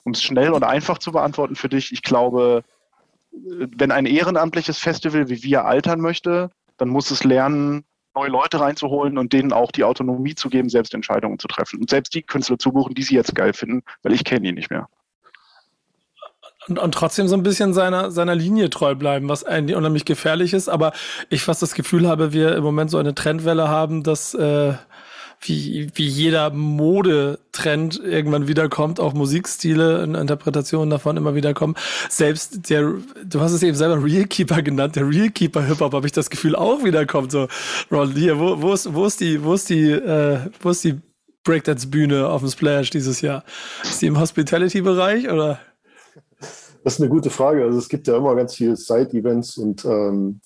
um 0.05 0.13
es 0.13 0.23
schnell 0.23 0.53
und 0.53 0.63
einfach 0.63 0.99
zu 0.99 1.13
beantworten 1.13 1.57
für 1.57 1.69
dich, 1.69 1.93
ich 1.93 2.03
glaube, 2.03 2.63
wenn 3.33 3.91
ein 3.91 4.07
ehrenamtliches 4.07 4.79
Festival 4.79 5.29
wie 5.29 5.43
wir 5.43 5.65
altern 5.65 6.01
möchte, 6.01 6.51
dann 6.77 6.89
muss 6.89 7.11
es 7.11 7.25
lernen, 7.25 7.85
neue 8.15 8.31
Leute 8.31 8.61
reinzuholen 8.61 9.19
und 9.19 9.33
denen 9.33 9.53
auch 9.53 9.73
die 9.73 9.83
Autonomie 9.83 10.35
zu 10.35 10.49
geben, 10.49 10.69
selbst 10.69 10.95
Entscheidungen 10.95 11.39
zu 11.39 11.49
treffen. 11.49 11.81
Und 11.81 11.91
selbst 11.91 12.15
die 12.15 12.23
Künstler 12.23 12.59
zu 12.59 12.71
buchen, 12.71 12.95
die 12.95 13.03
sie 13.03 13.17
jetzt 13.17 13.35
geil 13.35 13.53
finden, 13.53 13.83
weil 14.03 14.13
ich 14.13 14.25
kenne 14.25 14.43
die 14.43 14.53
nicht 14.53 14.71
mehr. 14.71 14.89
Und, 16.69 16.79
und 16.79 16.95
trotzdem 16.95 17.29
so 17.29 17.37
ein 17.37 17.43
bisschen 17.43 17.75
seiner, 17.75 18.11
seiner 18.11 18.35
Linie 18.35 18.71
treu 18.71 18.95
bleiben, 18.95 19.29
was 19.29 19.45
eigentlich 19.45 19.77
unheimlich 19.77 20.05
gefährlich 20.05 20.55
ist. 20.55 20.69
Aber 20.69 20.93
ich 21.29 21.43
fast 21.43 21.61
das 21.61 21.75
Gefühl 21.75 22.09
habe, 22.09 22.33
wir 22.33 22.55
im 22.55 22.63
Moment 22.63 22.91
so 22.91 22.99
eine 22.99 23.15
Trendwelle 23.15 23.69
haben, 23.69 24.03
dass 24.03 24.35
äh, 24.35 24.75
wie, 25.45 25.89
wie 25.95 26.07
jeder 26.07 26.51
Modetrend 26.51 28.01
irgendwann 28.03 28.49
wiederkommt, 28.49 28.99
auch 28.99 29.15
Musikstile 29.15 30.03
und 30.03 30.15
Interpretationen 30.15 30.91
davon 30.91 31.17
immer 31.17 31.35
wieder 31.35 31.55
kommen. 31.55 31.75
Selbst 32.09 32.71
der, 32.71 32.95
du 33.25 33.41
hast 33.41 33.53
es 33.53 33.63
eben 33.63 33.77
selber 33.77 34.03
Realkeeper 34.03 34.63
genannt, 34.63 34.97
der 34.97 35.09
Realkeeper 35.09 35.63
Hip-Hop, 35.65 35.93
habe 35.93 36.07
ich 36.07 36.13
das 36.13 36.31
Gefühl, 36.31 36.57
auch 36.57 36.85
wiederkommt. 36.85 37.31
So, 37.31 37.49
Ron, 37.91 38.13
hier, 38.13 38.39
wo, 38.39 38.61
wo, 38.63 38.73
ist, 38.73 38.93
wo 38.95 39.07
ist 39.07 39.21
die, 39.21 39.43
wo 39.45 39.55
ist 39.55 39.69
die, 39.69 39.91
äh, 39.91 40.39
wo 40.61 40.71
ist 40.71 40.85
die 40.85 41.01
Breakdance-Bühne 41.45 42.27
auf 42.27 42.41
dem 42.41 42.51
Splash 42.51 42.91
dieses 42.91 43.21
Jahr? 43.21 43.45
Ist 43.83 44.01
die 44.01 44.07
im 44.07 44.19
Hospitality-Bereich 44.19 45.31
oder? 45.31 45.61
Das 46.85 46.95
ist 46.95 47.01
eine 47.01 47.09
gute 47.09 47.31
Frage. 47.31 47.65
Also 47.65 47.79
es 47.79 47.89
gibt 47.89 48.07
ja 48.07 48.17
immer 48.17 48.35
ganz 48.37 48.55
viele 48.55 48.77
Side-Events 48.77 49.57
und 49.57 49.85
ähm, 49.87 50.41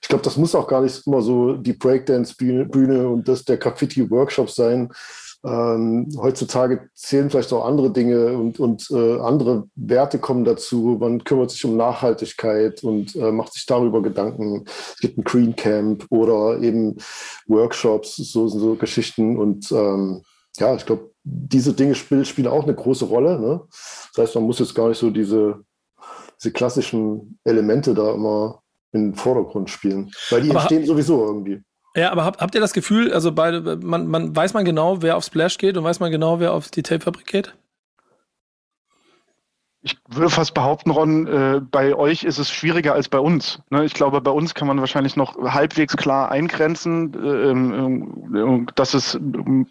ich 0.00 0.08
glaube, 0.08 0.24
das 0.24 0.38
muss 0.38 0.54
auch 0.54 0.66
gar 0.66 0.80
nicht 0.80 1.06
immer 1.06 1.20
so 1.20 1.52
die 1.52 1.74
Breakdance-Bühne 1.74 3.08
und 3.08 3.28
das 3.28 3.44
der 3.44 3.58
Graffiti-Workshop 3.58 4.48
sein. 4.50 4.90
Ähm, 5.44 6.08
heutzutage 6.16 6.88
zählen 6.94 7.28
vielleicht 7.28 7.52
auch 7.52 7.66
andere 7.66 7.92
Dinge 7.92 8.38
und, 8.38 8.58
und 8.58 8.88
äh, 8.90 9.18
andere 9.18 9.68
Werte 9.74 10.18
kommen 10.18 10.44
dazu. 10.44 10.96
Man 10.98 11.24
kümmert 11.24 11.50
sich 11.50 11.64
um 11.64 11.76
Nachhaltigkeit 11.76 12.82
und 12.84 13.14
äh, 13.14 13.30
macht 13.30 13.52
sich 13.52 13.66
darüber 13.66 14.00
Gedanken. 14.00 14.64
Es 14.66 15.00
gibt 15.00 15.18
ein 15.18 15.24
Green 15.24 15.54
Camp 15.56 16.06
oder 16.08 16.60
eben 16.62 16.96
Workshops, 17.48 18.16
so, 18.16 18.48
so 18.48 18.76
Geschichten. 18.76 19.36
Und 19.36 19.70
ähm, 19.72 20.22
ja, 20.58 20.74
ich 20.74 20.86
glaube, 20.86 21.10
diese 21.24 21.74
Dinge 21.74 21.96
spiel, 21.96 22.24
spielen 22.24 22.48
auch 22.48 22.62
eine 22.62 22.74
große 22.74 23.04
Rolle. 23.04 23.38
Ne? 23.38 23.60
Das 24.14 24.28
heißt, 24.28 24.34
man 24.36 24.44
muss 24.44 24.60
jetzt 24.60 24.74
gar 24.74 24.88
nicht 24.88 24.98
so 24.98 25.10
diese, 25.10 25.64
diese 26.42 26.52
klassischen 26.52 27.38
Elemente 27.44 27.94
da 27.94 28.12
immer 28.12 28.62
in 28.92 29.10
den 29.10 29.14
Vordergrund 29.14 29.70
spielen, 29.70 30.10
weil 30.30 30.42
die 30.42 30.50
aber 30.50 30.60
entstehen 30.60 30.84
sowieso 30.84 31.24
irgendwie. 31.24 31.62
Ja, 31.94 32.10
aber 32.10 32.24
habt, 32.24 32.40
habt 32.40 32.54
ihr 32.54 32.60
das 32.60 32.72
Gefühl, 32.72 33.12
also 33.12 33.32
beide, 33.32 33.76
man, 33.76 34.06
man 34.06 34.34
weiß 34.34 34.54
man 34.54 34.64
genau, 34.64 35.02
wer 35.02 35.16
auf 35.16 35.24
Splash 35.24 35.58
geht 35.58 35.76
und 35.76 35.84
weiß 35.84 36.00
man 36.00 36.10
genau, 36.10 36.40
wer 36.40 36.52
auf 36.52 36.70
die 36.70 36.82
Tape-Fabrik 36.82 37.26
geht? 37.26 37.54
Ich 39.84 39.98
würde 40.08 40.30
fast 40.30 40.54
behaupten, 40.54 40.90
Ron, 40.90 41.26
äh, 41.26 41.60
bei 41.60 41.96
euch 41.96 42.22
ist 42.22 42.38
es 42.38 42.52
schwieriger 42.52 42.94
als 42.94 43.08
bei 43.08 43.18
uns. 43.18 43.60
Ne? 43.68 43.84
Ich 43.84 43.94
glaube, 43.94 44.20
bei 44.20 44.30
uns 44.30 44.54
kann 44.54 44.68
man 44.68 44.78
wahrscheinlich 44.78 45.16
noch 45.16 45.36
halbwegs 45.36 45.96
klar 45.96 46.30
eingrenzen, 46.30 47.12
äh, 47.14 47.50
ähm, 47.50 48.66
äh, 48.66 48.72
dass 48.76 48.94
es 48.94 49.18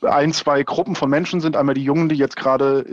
ein, 0.01 0.33
zwei 0.33 0.63
Gruppen 0.63 0.95
von 0.95 1.09
Menschen 1.09 1.39
sind. 1.39 1.55
Einmal 1.55 1.75
die 1.75 1.85
Jungen, 1.85 2.09
die 2.09 2.15
jetzt 2.15 2.35
gerade 2.35 2.85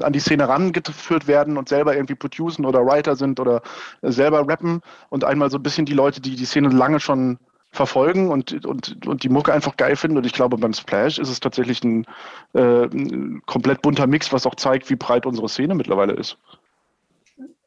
an 0.00 0.12
die 0.14 0.20
Szene 0.20 0.48
rangeführt 0.48 1.26
werden 1.26 1.58
und 1.58 1.68
selber 1.68 1.94
irgendwie 1.94 2.14
producen 2.14 2.64
oder 2.64 2.86
Writer 2.86 3.14
sind 3.14 3.40
oder 3.40 3.60
selber 4.00 4.48
rappen. 4.48 4.80
Und 5.10 5.24
einmal 5.24 5.50
so 5.50 5.58
ein 5.58 5.62
bisschen 5.62 5.84
die 5.84 5.92
Leute, 5.92 6.22
die 6.22 6.34
die 6.34 6.46
Szene 6.46 6.70
lange 6.70 6.98
schon 6.98 7.38
verfolgen 7.74 8.30
und, 8.30 8.64
und, 8.64 9.06
und 9.06 9.22
die 9.22 9.28
Mucke 9.28 9.52
einfach 9.52 9.76
geil 9.76 9.96
finden. 9.96 10.16
Und 10.16 10.26
ich 10.26 10.32
glaube, 10.32 10.56
beim 10.56 10.72
Splash 10.72 11.18
ist 11.18 11.28
es 11.28 11.40
tatsächlich 11.40 11.82
ein, 11.82 12.06
äh, 12.54 12.84
ein 12.84 13.42
komplett 13.46 13.82
bunter 13.82 14.06
Mix, 14.06 14.32
was 14.32 14.46
auch 14.46 14.54
zeigt, 14.54 14.88
wie 14.90 14.96
breit 14.96 15.26
unsere 15.26 15.48
Szene 15.48 15.74
mittlerweile 15.74 16.14
ist. 16.14 16.38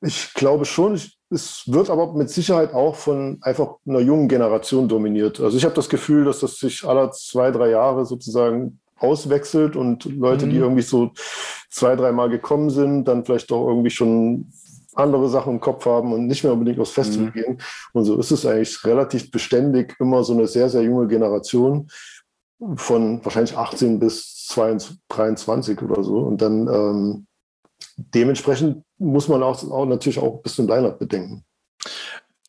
Ich 0.02 0.34
glaube 0.34 0.66
schon. 0.66 0.96
Ich, 0.96 1.18
es 1.30 1.64
wird 1.68 1.90
aber 1.90 2.14
mit 2.14 2.30
Sicherheit 2.30 2.74
auch 2.74 2.96
von 2.96 3.40
einfach 3.42 3.76
einer 3.86 4.00
jungen 4.00 4.30
Generation 4.30 4.88
dominiert. 4.88 5.42
Also 5.42 5.58
ich 5.58 5.66
habe 5.66 5.76
das 5.76 5.90
Gefühl, 5.90 6.24
dass 6.24 6.40
das 6.40 6.58
sich 6.58 6.88
alle 6.88 7.12
zwei, 7.12 7.52
drei 7.52 7.70
Jahre 7.70 8.06
sozusagen 8.06 8.80
auswechselt 8.98 9.76
und 9.76 10.06
Leute, 10.06 10.46
mhm. 10.46 10.50
die 10.52 10.58
irgendwie 10.58 10.82
so 10.84 11.12
zwei, 11.70 11.96
dreimal 11.96 12.30
gekommen 12.30 12.70
sind, 12.70 13.06
dann 13.06 13.26
vielleicht 13.26 13.52
auch 13.52 13.68
irgendwie 13.68 13.90
schon 13.90 14.52
andere 14.98 15.30
Sachen 15.30 15.54
im 15.54 15.60
Kopf 15.60 15.86
haben 15.86 16.14
und 16.14 16.28
nicht 16.28 16.44
mehr 16.44 16.54
unbedingt 16.54 16.80
aufs 16.80 16.92
Festival 16.92 17.28
mhm. 17.28 17.34
gehen. 17.34 17.58
Und 17.94 18.06
so 18.06 18.18
ist 18.18 18.32
es 18.32 18.46
eigentlich 18.46 18.84
relativ 18.86 19.32
beständig 19.32 19.96
immer 20.00 20.24
so 20.24 20.34
eine 20.34 20.48
sehr, 20.48 20.70
sehr 20.70 20.84
junge 20.84 21.08
Generation 21.08 21.90
von 22.76 23.24
wahrscheinlich 23.24 23.56
18 23.58 24.00
bis 24.00 24.46
22, 24.48 24.98
23 25.10 25.82
oder 25.82 26.04
so. 26.04 26.20
Und 26.20 26.42
dann 26.42 26.68
ähm, 26.68 27.28
dementsprechend 27.98 28.84
muss 28.98 29.28
man 29.28 29.44
auch, 29.44 29.64
auch 29.70 29.86
natürlich 29.86 30.20
auch 30.20 30.36
ein 30.36 30.42
bisschen 30.42 30.68
Line-Up 30.68 31.00
bedenken. 31.00 31.44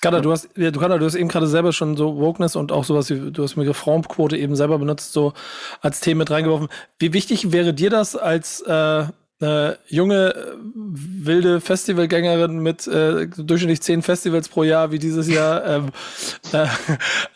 Kada, 0.01 0.21
du 0.21 0.31
hast, 0.31 0.49
ja, 0.57 0.71
du, 0.71 0.79
Kada, 0.79 0.97
du 0.97 1.05
hast 1.05 1.17
eben 1.17 1.29
gerade 1.29 1.49
selber 1.49 1.73
schon 1.73 1.97
so 1.97 2.19
Wokeness 2.19 2.55
und 2.55 2.71
auch 2.71 2.85
sowas 2.85 3.11
wie, 3.11 3.33
du 3.33 3.43
hast 3.43 3.57
mir 3.57 3.75
Frauenquote 3.75 4.37
eben 4.37 4.55
selber 4.55 4.79
benutzt, 4.79 5.13
so 5.13 5.33
als 5.81 5.99
Thema 5.99 6.21
mit 6.21 6.31
reingeworfen. 6.31 6.69
Wie 7.01 7.13
wichtig 7.13 7.51
wäre 7.51 7.75
dir 7.75 7.91
das 7.91 8.15
als 8.15 8.61
äh, 8.61 9.07
äh, 9.41 9.75
junge, 9.87 10.57
wilde 10.65 11.61
Festivalgängerin 11.61 12.59
mit 12.59 12.87
äh, 12.87 13.29
durchschnittlich 13.29 13.83
zehn 13.83 14.03
Festivals 14.03 14.49
pro 14.49 14.65
Jahr 14.65 14.91
wie 14.91 14.99
dieses 14.99 15.29
Jahr. 15.29 15.65
Ähm, 15.65 15.91
äh, 16.53 16.67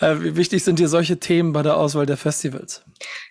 äh, 0.00 0.21
wie 0.23 0.37
wichtig 0.37 0.64
sind 0.64 0.78
dir 0.78 0.88
solche 0.88 1.18
Themen 1.18 1.52
bei 1.52 1.62
der 1.62 1.76
Auswahl 1.76 2.06
der 2.06 2.16
Festivals? 2.16 2.82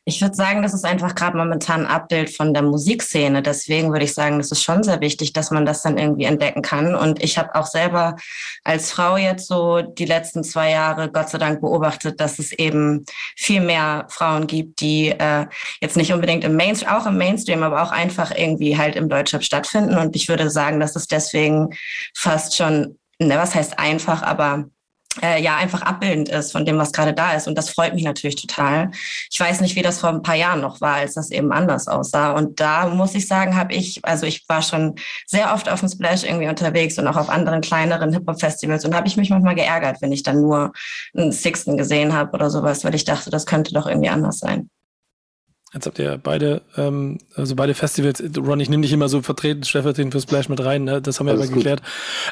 Ich 0.03 0.19
würde 0.19 0.33
sagen, 0.33 0.63
das 0.63 0.73
ist 0.73 0.83
einfach 0.83 1.13
gerade 1.13 1.37
momentan 1.37 1.81
ein 1.81 1.91
Abbild 1.91 2.35
von 2.35 2.55
der 2.55 2.63
Musikszene. 2.63 3.43
Deswegen 3.43 3.91
würde 3.91 4.05
ich 4.05 4.15
sagen, 4.15 4.39
das 4.39 4.51
ist 4.51 4.63
schon 4.63 4.81
sehr 4.81 4.99
wichtig, 4.99 5.31
dass 5.31 5.51
man 5.51 5.63
das 5.63 5.83
dann 5.83 5.99
irgendwie 5.99 6.23
entdecken 6.23 6.63
kann. 6.63 6.95
Und 6.95 7.21
ich 7.23 7.37
habe 7.37 7.53
auch 7.53 7.67
selber 7.67 8.15
als 8.63 8.91
Frau 8.91 9.15
jetzt 9.15 9.47
so 9.47 9.81
die 9.83 10.05
letzten 10.05 10.43
zwei 10.43 10.71
Jahre 10.71 11.11
Gott 11.11 11.29
sei 11.29 11.37
Dank 11.37 11.61
beobachtet, 11.61 12.19
dass 12.19 12.39
es 12.39 12.51
eben 12.51 13.05
viel 13.35 13.61
mehr 13.61 14.07
Frauen 14.09 14.47
gibt, 14.47 14.81
die 14.81 15.09
äh, 15.09 15.45
jetzt 15.81 15.97
nicht 15.97 16.11
unbedingt 16.11 16.43
im 16.45 16.55
Mainstream, 16.55 16.91
auch 16.91 17.05
im 17.05 17.19
Mainstream, 17.19 17.61
aber 17.61 17.83
auch 17.83 17.91
einfach 17.91 18.31
irgendwie 18.35 18.79
halt 18.79 18.95
im 18.95 19.07
Deutschrap 19.07 19.43
stattfinden. 19.43 19.99
Und 19.99 20.15
ich 20.15 20.27
würde 20.27 20.49
sagen, 20.49 20.79
dass 20.79 20.95
es 20.95 21.05
deswegen 21.05 21.69
fast 22.15 22.57
schon, 22.57 22.97
ne, 23.19 23.37
was 23.37 23.53
heißt 23.53 23.77
einfach, 23.77 24.23
aber 24.23 24.65
äh, 25.21 25.41
ja 25.41 25.57
einfach 25.57 25.81
abbildend 25.81 26.29
ist 26.29 26.51
von 26.51 26.65
dem, 26.65 26.77
was 26.77 26.91
gerade 26.91 27.13
da 27.13 27.33
ist. 27.33 27.47
Und 27.47 27.57
das 27.57 27.69
freut 27.69 27.93
mich 27.93 28.03
natürlich 28.03 28.35
total. 28.35 28.91
Ich 29.29 29.39
weiß 29.39 29.61
nicht, 29.61 29.75
wie 29.75 29.81
das 29.81 29.99
vor 29.99 30.09
ein 30.09 30.21
paar 30.21 30.35
Jahren 30.35 30.61
noch 30.61 30.79
war, 30.79 30.95
als 30.95 31.15
das 31.15 31.31
eben 31.31 31.51
anders 31.51 31.87
aussah. 31.87 32.31
Und 32.31 32.59
da 32.59 32.87
muss 32.87 33.15
ich 33.15 33.27
sagen, 33.27 33.55
habe 33.55 33.73
ich, 33.73 34.03
also 34.03 34.25
ich 34.25 34.45
war 34.47 34.61
schon 34.61 34.95
sehr 35.25 35.53
oft 35.53 35.69
auf 35.69 35.81
dem 35.81 35.89
Splash 35.89 36.23
irgendwie 36.23 36.47
unterwegs 36.47 36.97
und 36.97 37.07
auch 37.07 37.17
auf 37.17 37.29
anderen 37.29 37.61
kleineren 37.61 38.13
Hip-Hop-Festivals 38.13 38.85
und 38.85 38.95
habe 38.95 39.07
ich 39.07 39.17
mich 39.17 39.29
manchmal 39.29 39.55
geärgert, 39.55 40.01
wenn 40.01 40.11
ich 40.11 40.23
dann 40.23 40.41
nur 40.41 40.71
einen 41.15 41.31
Sixten 41.31 41.77
gesehen 41.77 42.13
habe 42.13 42.31
oder 42.33 42.49
sowas, 42.49 42.83
weil 42.83 42.95
ich 42.95 43.05
dachte, 43.05 43.29
das 43.29 43.45
könnte 43.45 43.73
doch 43.73 43.87
irgendwie 43.87 44.09
anders 44.09 44.39
sein. 44.39 44.69
Jetzt 45.73 45.85
habt 45.85 45.99
ihr 45.99 46.19
beide, 46.21 46.63
ähm, 46.75 47.19
also 47.33 47.55
beide 47.55 47.73
Festivals, 47.73 48.21
Ron, 48.37 48.59
ich 48.59 48.69
nehme 48.69 48.81
dich 48.81 48.91
immer 48.91 49.07
so 49.07 49.21
vertreten, 49.21 49.63
stellvertretend 49.63 50.13
für 50.13 50.19
Splash 50.19 50.49
mit 50.49 50.63
rein, 50.63 50.83
ne? 50.83 51.01
das 51.01 51.19
haben 51.19 51.27
wir 51.27 51.33
Alles 51.33 51.47
aber 51.47 51.55
geklärt. 51.55 51.81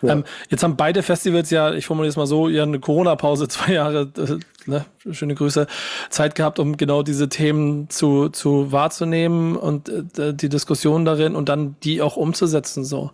Ja. 0.02 0.12
Ähm, 0.12 0.26
jetzt 0.50 0.62
haben 0.62 0.76
beide 0.76 1.04
Festivals 1.04 1.50
ja, 1.50 1.74
ich 1.74 1.86
formuliere 1.86 2.10
es 2.10 2.18
mal 2.18 2.28
so, 2.28 2.50
ja 2.50 2.64
eine 2.64 2.82
Corona-Pause, 2.82 3.48
zwei 3.50 3.74
Jahre, 3.74 4.12
äh, 4.18 4.70
ne? 4.70 4.86
schöne 5.12 5.36
Grüße, 5.36 5.68
Zeit 6.10 6.36
gehabt, 6.36 6.60
um 6.60 6.76
genau 6.76 7.02
diese 7.02 7.30
Themen 7.30 7.90
zu, 7.90 8.28
zu 8.28 8.74
wahrzunehmen 8.74 9.56
und 9.56 9.88
äh, 10.18 10.34
die 10.34 10.50
Diskussion 10.50 11.06
darin 11.06 11.38
und 11.38 11.48
dann 11.48 11.78
die 11.84 12.02
auch 12.02 12.18
umzusetzen. 12.18 12.84
so. 12.84 13.12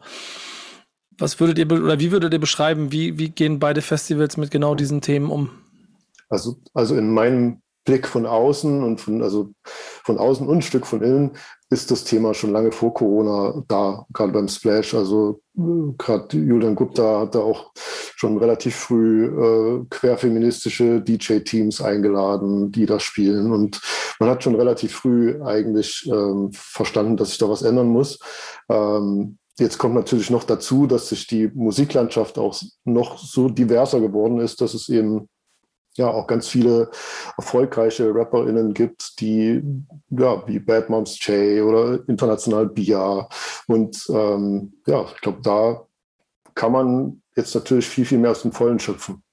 Was 1.19 1.39
würdet 1.39 1.59
ihr, 1.59 1.71
oder 1.71 1.99
wie 1.99 2.11
würdet 2.11 2.33
ihr 2.33 2.39
beschreiben, 2.39 2.91
wie, 2.91 3.19
wie 3.19 3.29
gehen 3.29 3.59
beide 3.59 3.83
Festivals 3.83 4.37
mit 4.37 4.49
genau 4.49 4.73
diesen 4.73 5.01
Themen 5.01 5.29
um? 5.29 5.51
Also, 6.29 6.55
also 6.73 6.95
in 6.95 7.11
meinem 7.11 7.61
Blick 7.85 8.07
von 8.07 8.25
außen 8.25 8.83
und 8.83 8.99
von, 8.99 9.21
also 9.21 9.51
von 10.03 10.17
außen 10.17 10.47
und 10.47 10.57
ein 10.57 10.61
Stück 10.61 10.85
von 10.85 11.01
innen 11.01 11.31
ist 11.69 11.91
das 11.91 12.03
Thema 12.03 12.33
schon 12.33 12.51
lange 12.51 12.71
vor 12.71 12.93
Corona 12.93 13.63
da, 13.67 14.05
gerade 14.13 14.33
beim 14.33 14.47
Splash. 14.47 14.93
Also 14.93 15.41
gerade 15.97 16.37
Julian 16.37 16.75
Gupta 16.75 17.21
hat 17.21 17.35
da 17.35 17.39
auch 17.39 17.71
schon 17.75 18.37
relativ 18.37 18.75
früh 18.75 19.25
äh, 19.25 19.85
querfeministische 19.89 21.01
DJ-Teams 21.01 21.81
eingeladen, 21.81 22.71
die 22.71 22.85
da 22.85 22.99
spielen. 22.99 23.51
Und 23.51 23.81
man 24.19 24.29
hat 24.29 24.43
schon 24.43 24.55
relativ 24.55 24.93
früh 24.93 25.41
eigentlich 25.43 26.07
ähm, 26.11 26.49
verstanden, 26.53 27.17
dass 27.17 27.29
sich 27.29 27.37
da 27.37 27.49
was 27.49 27.61
ändern 27.61 27.87
muss. 27.87 28.19
Ähm, 28.69 29.37
Jetzt 29.57 29.77
kommt 29.77 29.95
natürlich 29.95 30.29
noch 30.29 30.43
dazu, 30.43 30.85
dass 30.85 31.07
sich 31.07 31.27
die 31.27 31.49
Musiklandschaft 31.53 32.37
auch 32.37 32.61
noch 32.83 33.17
so 33.17 33.47
diverser 33.47 34.01
geworden 34.01 34.39
ist, 34.39 34.59
dass 34.59 34.73
es 34.73 34.89
eben 34.89 35.29
ja 35.97 36.09
auch 36.09 36.27
ganz 36.27 36.47
viele 36.47 36.89
erfolgreiche 37.37 38.13
RapperInnen 38.13 38.73
gibt, 38.73 39.19
die 39.19 39.61
ja 40.09 40.47
wie 40.47 40.59
Bad 40.59 40.89
Moms 40.89 41.17
J 41.25 41.63
oder 41.63 41.99
international 42.07 42.67
Bia 42.67 43.27
und 43.67 44.05
ähm, 44.09 44.73
ja, 44.85 45.05
ich 45.13 45.21
glaube, 45.21 45.39
da 45.41 45.85
kann 46.53 46.71
man 46.71 47.21
jetzt 47.35 47.53
natürlich 47.53 47.87
viel, 47.87 48.05
viel 48.05 48.17
mehr 48.17 48.31
aus 48.31 48.41
dem 48.41 48.51
Vollen 48.51 48.79
schöpfen. 48.79 49.24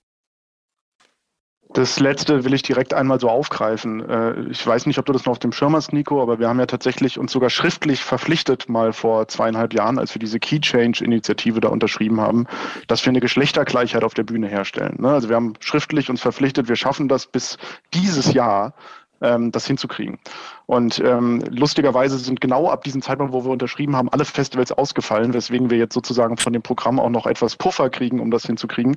Das 1.75 2.01
letzte 2.01 2.45
will 2.45 2.53
ich 2.53 2.63
direkt 2.63 2.93
einmal 2.93 3.19
so 3.19 3.31
aufgreifen. 3.31 4.09
Äh, 4.09 4.41
ich 4.51 4.67
weiß 4.67 4.85
nicht, 4.87 4.99
ob 4.99 5.07
du 5.07 5.13
das 5.13 5.25
noch 5.25 5.33
auf 5.33 5.39
dem 5.39 5.53
Schirm 5.53 5.75
hast, 5.75 5.93
Nico, 5.93 6.21
aber 6.21 6.39
wir 6.39 6.49
haben 6.49 6.59
ja 6.59 6.67
tatsächlich 6.67 7.19
uns 7.19 7.33
sogar 7.33 7.49
schriftlich 7.49 8.03
verpflichtet, 8.05 8.69
mal 8.69 8.93
vor 8.93 9.27
zweieinhalb 9.29 9.73
Jahren, 9.73 9.99
als 9.99 10.15
wir 10.15 10.21
diese 10.21 10.39
Key 10.39 10.61
Change-Initiative 10.61 11.61
da 11.61 11.69
unterschrieben 11.69 12.21
haben, 12.21 12.47
dass 12.89 13.05
wir 13.05 13.11
eine 13.11 13.21
Geschlechtergleichheit 13.21 14.05
auf 14.05 14.13
der 14.13 14.25
Bühne 14.25 14.49
herstellen. 14.49 14.97
Ne? 14.99 15.09
Also 15.09 15.31
wir 15.31 15.37
haben 15.37 15.55
schriftlich 15.61 16.11
uns 16.11 16.21
verpflichtet, 16.21 16.69
wir 16.69 16.77
schaffen 16.77 17.09
das 17.09 17.27
bis 17.27 17.57
dieses 17.95 18.35
Jahr 18.35 18.75
ähm, 19.23 19.53
das 19.53 19.67
hinzukriegen. 19.67 20.19
Und 20.67 21.01
ähm, 21.01 21.43
lustigerweise 21.49 22.19
sind 22.19 22.41
genau 22.41 22.69
ab 22.69 22.85
diesem 22.85 23.03
Zeitpunkt, 23.03 23.33
wo 23.33 23.45
wir 23.45 23.51
unterschrieben 23.51 23.97
haben, 23.97 24.09
alle 24.09 24.25
Festivals 24.25 24.73
ausgefallen, 24.73 25.35
weswegen 25.35 25.71
wir 25.71 25.79
jetzt 25.79 25.95
sozusagen 25.95 26.37
von 26.37 26.53
dem 26.53 26.63
Programm 26.63 26.99
auch 26.99 27.11
noch 27.11 27.27
etwas 27.27 27.57
Puffer 27.57 27.91
kriegen, 27.91 28.21
um 28.21 28.31
das 28.31 28.47
hinzukriegen. 28.47 28.97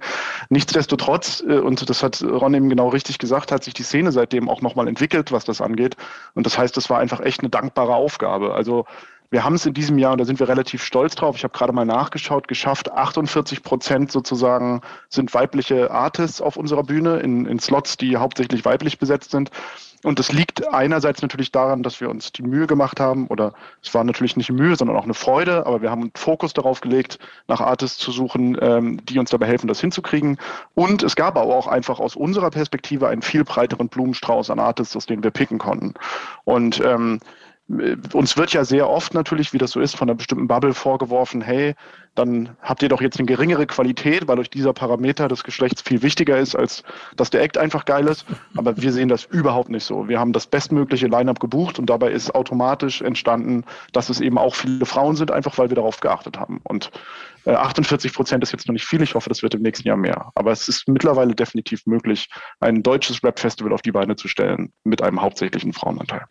Nichtsdestotrotz, 0.49 1.43
äh, 1.47 1.59
und 1.59 1.89
das 1.89 2.03
hat 2.03 2.23
Ron 2.23 2.53
eben 2.53 2.69
genau 2.69 2.89
richtig 2.89 3.17
gesagt, 3.17 3.51
hat 3.51 3.63
sich 3.63 3.73
die 3.73 3.83
Szene 3.83 4.11
seitdem 4.11 4.49
auch 4.49 4.61
nochmal 4.61 4.87
entwickelt, 4.87 5.31
was 5.31 5.45
das 5.45 5.61
angeht. 5.61 5.97
Und 6.33 6.45
das 6.45 6.57
heißt, 6.57 6.77
es 6.77 6.89
war 6.89 6.99
einfach 6.99 7.19
echt 7.19 7.41
eine 7.41 7.49
dankbare 7.49 7.95
Aufgabe. 7.95 8.53
Also 8.53 8.85
wir 9.31 9.43
haben 9.43 9.55
es 9.55 9.65
in 9.65 9.73
diesem 9.73 9.97
Jahr, 9.97 10.13
und 10.13 10.19
da 10.19 10.25
sind 10.25 10.39
wir 10.39 10.47
relativ 10.47 10.83
stolz 10.83 11.15
drauf, 11.15 11.35
ich 11.35 11.43
habe 11.43 11.57
gerade 11.57 11.73
mal 11.73 11.85
nachgeschaut, 11.85 12.47
geschafft, 12.47 12.91
48 12.91 13.63
Prozent 13.63 14.11
sozusagen 14.11 14.81
sind 15.09 15.33
weibliche 15.33 15.91
Artists 15.91 16.41
auf 16.41 16.57
unserer 16.57 16.83
Bühne 16.83 17.17
in, 17.17 17.45
in 17.45 17.59
Slots, 17.59 17.97
die 17.97 18.17
hauptsächlich 18.17 18.65
weiblich 18.65 18.99
besetzt 18.99 19.31
sind. 19.31 19.51
Und 20.05 20.19
das 20.19 20.31
liegt 20.31 20.71
einerseits 20.71 21.23
natürlich 21.23 21.51
daran, 21.51 21.81
dass 21.81 21.99
wir 21.99 22.11
uns 22.11 22.31
die 22.31 22.43
Mühe 22.43 22.67
gemacht 22.67 22.99
haben, 22.99 23.25
oder 23.27 23.53
es 23.81 23.91
war 23.95 24.03
natürlich 24.03 24.37
nicht 24.37 24.51
Mühe, 24.51 24.75
sondern 24.75 24.97
auch 24.97 25.03
eine 25.03 25.15
Freude, 25.15 25.65
aber 25.65 25.81
wir 25.81 25.89
haben 25.89 26.11
Fokus 26.13 26.53
darauf 26.53 26.81
gelegt, 26.81 27.17
nach 27.47 27.59
Artists 27.59 27.97
zu 27.97 28.11
suchen, 28.11 28.55
ähm, 28.61 29.03
die 29.05 29.17
uns 29.17 29.31
dabei 29.31 29.47
helfen, 29.47 29.67
das 29.67 29.81
hinzukriegen. 29.81 30.37
Und 30.75 31.01
es 31.01 31.15
gab 31.15 31.35
aber 31.35 31.55
auch 31.55 31.65
einfach 31.65 31.99
aus 31.99 32.15
unserer 32.15 32.51
Perspektive 32.51 33.07
einen 33.07 33.23
viel 33.23 33.43
breiteren 33.43 33.89
Blumenstrauß 33.89 34.51
an 34.51 34.59
Artists, 34.59 34.95
aus 34.95 35.07
denen 35.07 35.23
wir 35.23 35.31
picken 35.31 35.57
konnten. 35.57 35.95
Und 36.43 36.79
ähm, 36.85 37.19
uns 37.67 38.37
wird 38.37 38.53
ja 38.53 38.63
sehr 38.63 38.87
oft 38.87 39.15
natürlich, 39.15 39.51
wie 39.51 39.57
das 39.57 39.71
so 39.71 39.79
ist, 39.79 39.97
von 39.97 40.07
einer 40.07 40.15
bestimmten 40.15 40.47
Bubble 40.47 40.75
vorgeworfen, 40.75 41.41
hey, 41.41 41.73
dann 42.13 42.55
habt 42.61 42.83
ihr 42.83 42.89
doch 42.89 43.01
jetzt 43.01 43.17
eine 43.17 43.25
geringere 43.25 43.65
Qualität, 43.65 44.27
weil 44.27 44.39
euch 44.39 44.51
dieser 44.51 44.71
Parameter 44.71 45.27
des 45.27 45.43
Geschlechts 45.43 45.81
viel 45.81 46.01
wichtiger 46.03 46.37
ist, 46.37 46.55
als 46.55 46.83
dass 47.15 47.31
der 47.31 47.41
Act 47.41 47.57
einfach 47.57 47.85
geil 47.85 48.07
ist. 48.07 48.25
Aber 48.55 48.77
wir 48.77 48.93
sehen 48.93 49.09
das 49.09 49.25
überhaupt 49.25 49.69
nicht 49.69 49.83
so. 49.83 50.07
Wir 50.07 50.19
haben 50.19 50.31
das 50.31 50.45
bestmögliche 50.45 51.07
Line-up 51.07 51.39
gebucht 51.39 51.79
und 51.79 51.89
dabei 51.89 52.11
ist 52.11 52.33
automatisch 52.35 53.01
entstanden, 53.01 53.65
dass 53.91 54.09
es 54.09 54.21
eben 54.21 54.37
auch 54.37 54.55
viele 54.55 54.85
Frauen 54.85 55.15
sind, 55.15 55.31
einfach 55.31 55.57
weil 55.57 55.69
wir 55.69 55.75
darauf 55.75 55.99
geachtet 55.99 56.39
haben. 56.39 56.61
Und 56.63 56.91
48 57.45 58.11
äh, 58.11 58.15
Prozent 58.15 58.43
ist 58.43 58.51
jetzt 58.51 58.67
noch 58.67 58.73
nicht 58.73 58.85
viel. 58.85 59.01
Ich 59.01 59.15
hoffe, 59.15 59.29
das 59.29 59.41
wird 59.41 59.55
im 59.55 59.63
nächsten 59.63 59.87
Jahr 59.87 59.97
mehr. 59.97 60.31
Aber 60.35 60.51
es 60.51 60.67
ist 60.67 60.87
mittlerweile 60.87 61.33
definitiv 61.33 61.85
möglich, 61.87 62.29
ein 62.59 62.83
deutsches 62.83 63.23
Rap-Festival 63.23 63.73
auf 63.73 63.81
die 63.81 63.91
Beine 63.91 64.15
zu 64.15 64.27
stellen 64.27 64.71
mit 64.83 65.01
einem 65.01 65.21
hauptsächlichen 65.21 65.73
Frauenanteil 65.73 66.25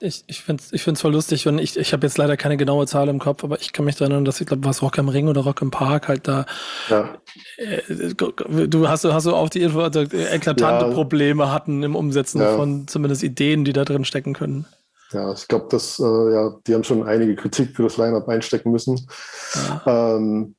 ich, 0.00 0.24
ich 0.26 0.42
finde 0.42 0.62
es 0.62 0.72
ich 0.72 0.82
find's 0.82 1.00
voll 1.00 1.12
lustig 1.12 1.46
und 1.48 1.58
ich, 1.58 1.76
ich 1.76 1.92
habe 1.92 2.06
jetzt 2.06 2.18
leider 2.18 2.36
keine 2.36 2.56
genaue 2.56 2.86
Zahl 2.86 3.08
im 3.08 3.18
Kopf, 3.18 3.44
aber 3.44 3.60
ich 3.60 3.72
kann 3.72 3.84
mich 3.84 4.00
erinnern, 4.00 4.24
dass 4.24 4.40
ich 4.40 4.46
glaube, 4.46 4.64
was 4.64 4.82
Rock 4.82 4.98
am 4.98 5.08
Ring 5.08 5.28
oder 5.28 5.42
Rock 5.42 5.62
im 5.62 5.70
Park 5.70 6.08
halt 6.08 6.28
da. 6.28 6.46
Ja. 6.88 7.16
Äh, 7.56 8.14
du 8.14 8.88
hast, 8.88 9.04
hast 9.04 9.26
du 9.26 9.34
auch 9.34 9.48
die 9.48 9.62
Info, 9.62 9.80
also 9.80 10.00
eklatante 10.00 10.86
ja. 10.86 10.92
Probleme 10.92 11.52
hatten 11.52 11.82
im 11.82 11.96
Umsetzen 11.96 12.40
ja. 12.40 12.56
von 12.56 12.86
zumindest 12.88 13.22
Ideen, 13.22 13.64
die 13.64 13.72
da 13.72 13.84
drin 13.84 14.04
stecken 14.04 14.34
können. 14.34 14.66
Ja, 15.12 15.32
ich 15.32 15.46
glaube, 15.46 15.66
dass 15.70 15.98
äh, 16.00 16.02
ja, 16.32 16.54
die 16.66 16.74
haben 16.74 16.84
schon 16.84 17.04
einige 17.04 17.36
Kritik 17.36 17.76
für 17.76 17.84
das 17.84 17.96
Line-Up 17.96 18.28
einstecken 18.28 18.72
müssen. 18.72 19.06
Ja. 19.54 20.16
Ähm, 20.16 20.56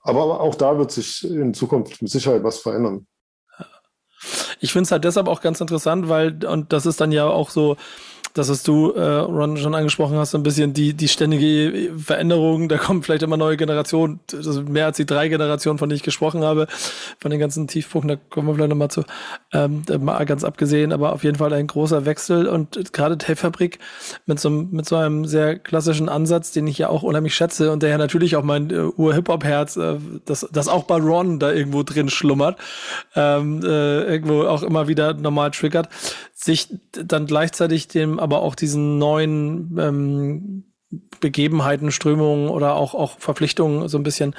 aber 0.00 0.40
auch 0.40 0.54
da 0.54 0.78
wird 0.78 0.90
sich 0.90 1.22
in 1.28 1.52
Zukunft 1.52 2.00
mit 2.00 2.10
Sicherheit 2.10 2.42
was 2.42 2.58
verändern. 2.58 3.06
Ich 4.60 4.72
finde 4.72 4.84
es 4.84 4.92
halt 4.92 5.04
deshalb 5.04 5.28
auch 5.28 5.40
ganz 5.40 5.60
interessant, 5.60 6.08
weil, 6.08 6.44
und 6.44 6.72
das 6.72 6.86
ist 6.86 7.00
dann 7.00 7.12
ja 7.12 7.26
auch 7.26 7.50
so, 7.50 7.76
das, 8.38 8.48
was 8.48 8.62
du, 8.62 8.92
äh, 8.92 9.02
Ron, 9.02 9.56
schon 9.56 9.74
angesprochen 9.74 10.16
hast, 10.16 10.34
ein 10.34 10.42
bisschen 10.42 10.72
die, 10.72 10.94
die 10.94 11.08
ständige 11.08 11.92
Veränderung. 11.98 12.68
Da 12.68 12.78
kommen 12.78 13.02
vielleicht 13.02 13.22
immer 13.22 13.36
neue 13.36 13.56
Generationen, 13.56 14.20
also 14.32 14.62
mehr 14.62 14.86
als 14.86 14.96
die 14.96 15.06
drei 15.06 15.28
Generationen, 15.28 15.78
von 15.78 15.88
denen 15.88 15.96
ich 15.96 16.02
gesprochen 16.02 16.42
habe, 16.42 16.68
von 17.18 17.30
den 17.30 17.40
ganzen 17.40 17.66
Tiefpunkten, 17.66 18.08
da 18.08 18.22
kommen 18.30 18.46
wir 18.46 18.54
vielleicht 18.54 18.70
nochmal 18.70 18.90
zu, 18.90 19.02
ähm, 19.52 19.82
mal 20.00 20.24
ganz 20.24 20.44
abgesehen, 20.44 20.92
aber 20.92 21.12
auf 21.12 21.24
jeden 21.24 21.38
Fall 21.38 21.52
ein 21.52 21.66
großer 21.66 22.04
Wechsel 22.06 22.46
und 22.46 22.92
gerade 22.92 23.18
Tapefabrik 23.18 23.78
mit 24.26 24.38
so, 24.38 24.50
mit 24.50 24.86
so 24.86 24.96
einem 24.96 25.24
sehr 25.24 25.58
klassischen 25.58 26.08
Ansatz, 26.08 26.52
den 26.52 26.66
ich 26.66 26.78
ja 26.78 26.88
auch 26.88 27.02
unheimlich 27.02 27.34
schätze 27.34 27.72
und 27.72 27.82
der 27.82 27.90
ja 27.90 27.98
natürlich 27.98 28.36
auch 28.36 28.44
mein 28.44 28.70
äh, 28.70 28.84
Ur-Hip-Hop-Herz, 28.96 29.76
äh, 29.76 29.96
das, 30.24 30.48
das 30.52 30.68
auch 30.68 30.84
bei 30.84 30.96
Ron 30.96 31.38
da 31.38 31.52
irgendwo 31.52 31.82
drin 31.82 32.08
schlummert, 32.08 32.58
ähm, 33.16 33.60
äh, 33.64 34.04
irgendwo 34.04 34.42
auch 34.42 34.62
immer 34.62 34.86
wieder 34.86 35.14
normal 35.14 35.50
triggert, 35.50 35.88
sich 36.40 36.68
dann 36.92 37.26
gleichzeitig 37.26 37.88
dem 37.88 38.20
aber 38.20 38.42
auch 38.42 38.54
diesen 38.54 38.96
neuen 38.98 39.76
ähm, 39.78 40.64
Begebenheiten, 41.20 41.90
Strömungen 41.90 42.48
oder 42.48 42.76
auch, 42.76 42.94
auch 42.94 43.18
Verpflichtungen 43.18 43.88
so 43.88 43.98
ein 43.98 44.04
bisschen 44.04 44.36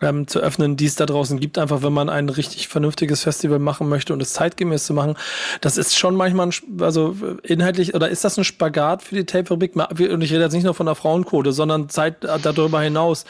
ähm, 0.00 0.26
zu 0.26 0.40
öffnen, 0.40 0.76
die 0.76 0.86
es 0.86 0.96
da 0.96 1.06
draußen 1.06 1.38
gibt, 1.38 1.56
einfach 1.56 1.82
wenn 1.82 1.92
man 1.92 2.08
ein 2.08 2.28
richtig 2.30 2.66
vernünftiges 2.66 3.22
Festival 3.22 3.60
machen 3.60 3.88
möchte 3.88 4.12
und 4.12 4.20
es 4.20 4.32
zeitgemäß 4.32 4.84
zu 4.84 4.92
machen. 4.92 5.14
Das 5.60 5.76
ist 5.76 5.96
schon 5.96 6.16
manchmal, 6.16 6.48
ein, 6.48 6.82
also 6.82 7.14
inhaltlich, 7.44 7.94
oder 7.94 8.08
ist 8.08 8.24
das 8.24 8.36
ein 8.36 8.44
Spagat 8.44 9.02
für 9.02 9.14
die 9.14 9.24
Tape-Fabrik? 9.24 9.76
Und 9.76 10.22
ich 10.22 10.32
rede 10.32 10.42
jetzt 10.42 10.52
nicht 10.52 10.64
nur 10.64 10.74
von 10.74 10.86
der 10.86 10.96
Frauenquote, 10.96 11.52
sondern 11.52 11.88
Zeit 11.88 12.24
äh, 12.24 12.40
darüber 12.40 12.80
hinaus, 12.80 13.24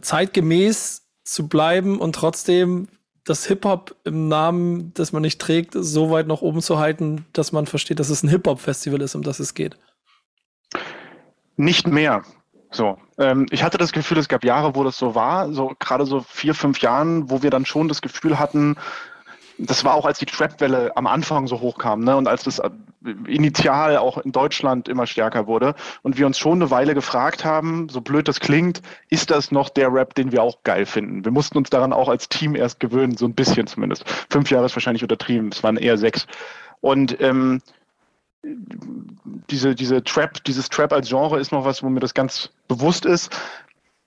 zeitgemäß 0.00 1.02
zu 1.24 1.46
bleiben 1.46 2.00
und 2.00 2.14
trotzdem 2.14 2.88
das 3.24 3.46
Hip-Hop 3.46 3.94
im 4.04 4.28
Namen, 4.28 4.92
das 4.94 5.12
man 5.12 5.22
nicht 5.22 5.40
trägt, 5.40 5.74
so 5.74 6.10
weit 6.10 6.26
nach 6.26 6.42
oben 6.42 6.60
zu 6.60 6.78
halten, 6.78 7.24
dass 7.32 7.52
man 7.52 7.66
versteht, 7.66 8.00
dass 8.00 8.10
es 8.10 8.22
ein 8.22 8.28
Hip-Hop-Festival 8.28 9.00
ist, 9.00 9.14
um 9.14 9.22
das 9.22 9.38
es 9.38 9.54
geht? 9.54 9.76
Nicht 11.56 11.86
mehr. 11.86 12.22
So, 12.70 12.98
ähm, 13.18 13.46
ich 13.50 13.62
hatte 13.62 13.78
das 13.78 13.92
Gefühl, 13.92 14.18
es 14.18 14.28
gab 14.28 14.44
Jahre, 14.44 14.74
wo 14.74 14.82
das 14.82 14.96
so 14.96 15.14
war, 15.14 15.52
so 15.52 15.72
gerade 15.78 16.06
so 16.06 16.22
vier, 16.22 16.54
fünf 16.54 16.80
Jahren, 16.80 17.30
wo 17.30 17.42
wir 17.42 17.50
dann 17.50 17.66
schon 17.66 17.88
das 17.88 18.00
Gefühl 18.00 18.38
hatten, 18.38 18.76
das 19.58 19.84
war 19.84 19.94
auch, 19.94 20.06
als 20.06 20.18
die 20.18 20.26
Trap-Welle 20.26 20.96
am 20.96 21.06
Anfang 21.06 21.46
so 21.46 21.60
hochkam, 21.60 22.02
ne? 22.02 22.16
Und 22.16 22.26
als 22.26 22.44
das 22.44 22.60
initial 23.26 23.96
auch 23.96 24.18
in 24.18 24.32
Deutschland 24.32 24.88
immer 24.88 25.06
stärker 25.06 25.46
wurde 25.46 25.74
und 26.02 26.18
wir 26.18 26.26
uns 26.26 26.38
schon 26.38 26.60
eine 26.60 26.70
Weile 26.70 26.94
gefragt 26.94 27.44
haben, 27.44 27.88
so 27.88 28.00
blöd 28.00 28.28
das 28.28 28.40
klingt, 28.40 28.82
ist 29.08 29.30
das 29.30 29.50
noch 29.50 29.68
der 29.68 29.92
Rap, 29.92 30.14
den 30.14 30.32
wir 30.32 30.42
auch 30.42 30.62
geil 30.64 30.86
finden? 30.86 31.24
Wir 31.24 31.32
mussten 31.32 31.58
uns 31.58 31.70
daran 31.70 31.92
auch 31.92 32.08
als 32.08 32.28
Team 32.28 32.54
erst 32.54 32.80
gewöhnen, 32.80 33.16
so 33.16 33.26
ein 33.26 33.34
bisschen 33.34 33.66
zumindest. 33.66 34.04
Fünf 34.30 34.50
Jahre 34.50 34.66
ist 34.66 34.76
wahrscheinlich 34.76 35.02
untertrieben, 35.02 35.50
es 35.52 35.62
waren 35.62 35.76
eher 35.76 35.98
sechs. 35.98 36.26
Und 36.80 37.20
ähm, 37.20 37.60
diese, 38.44 39.74
diese 39.74 40.02
Trap, 40.02 40.42
dieses 40.44 40.68
Trap 40.68 40.92
als 40.92 41.08
Genre 41.08 41.38
ist 41.38 41.52
noch 41.52 41.64
was, 41.64 41.82
wo 41.82 41.88
mir 41.88 42.00
das 42.00 42.14
ganz 42.14 42.50
bewusst 42.66 43.06
ist. 43.06 43.30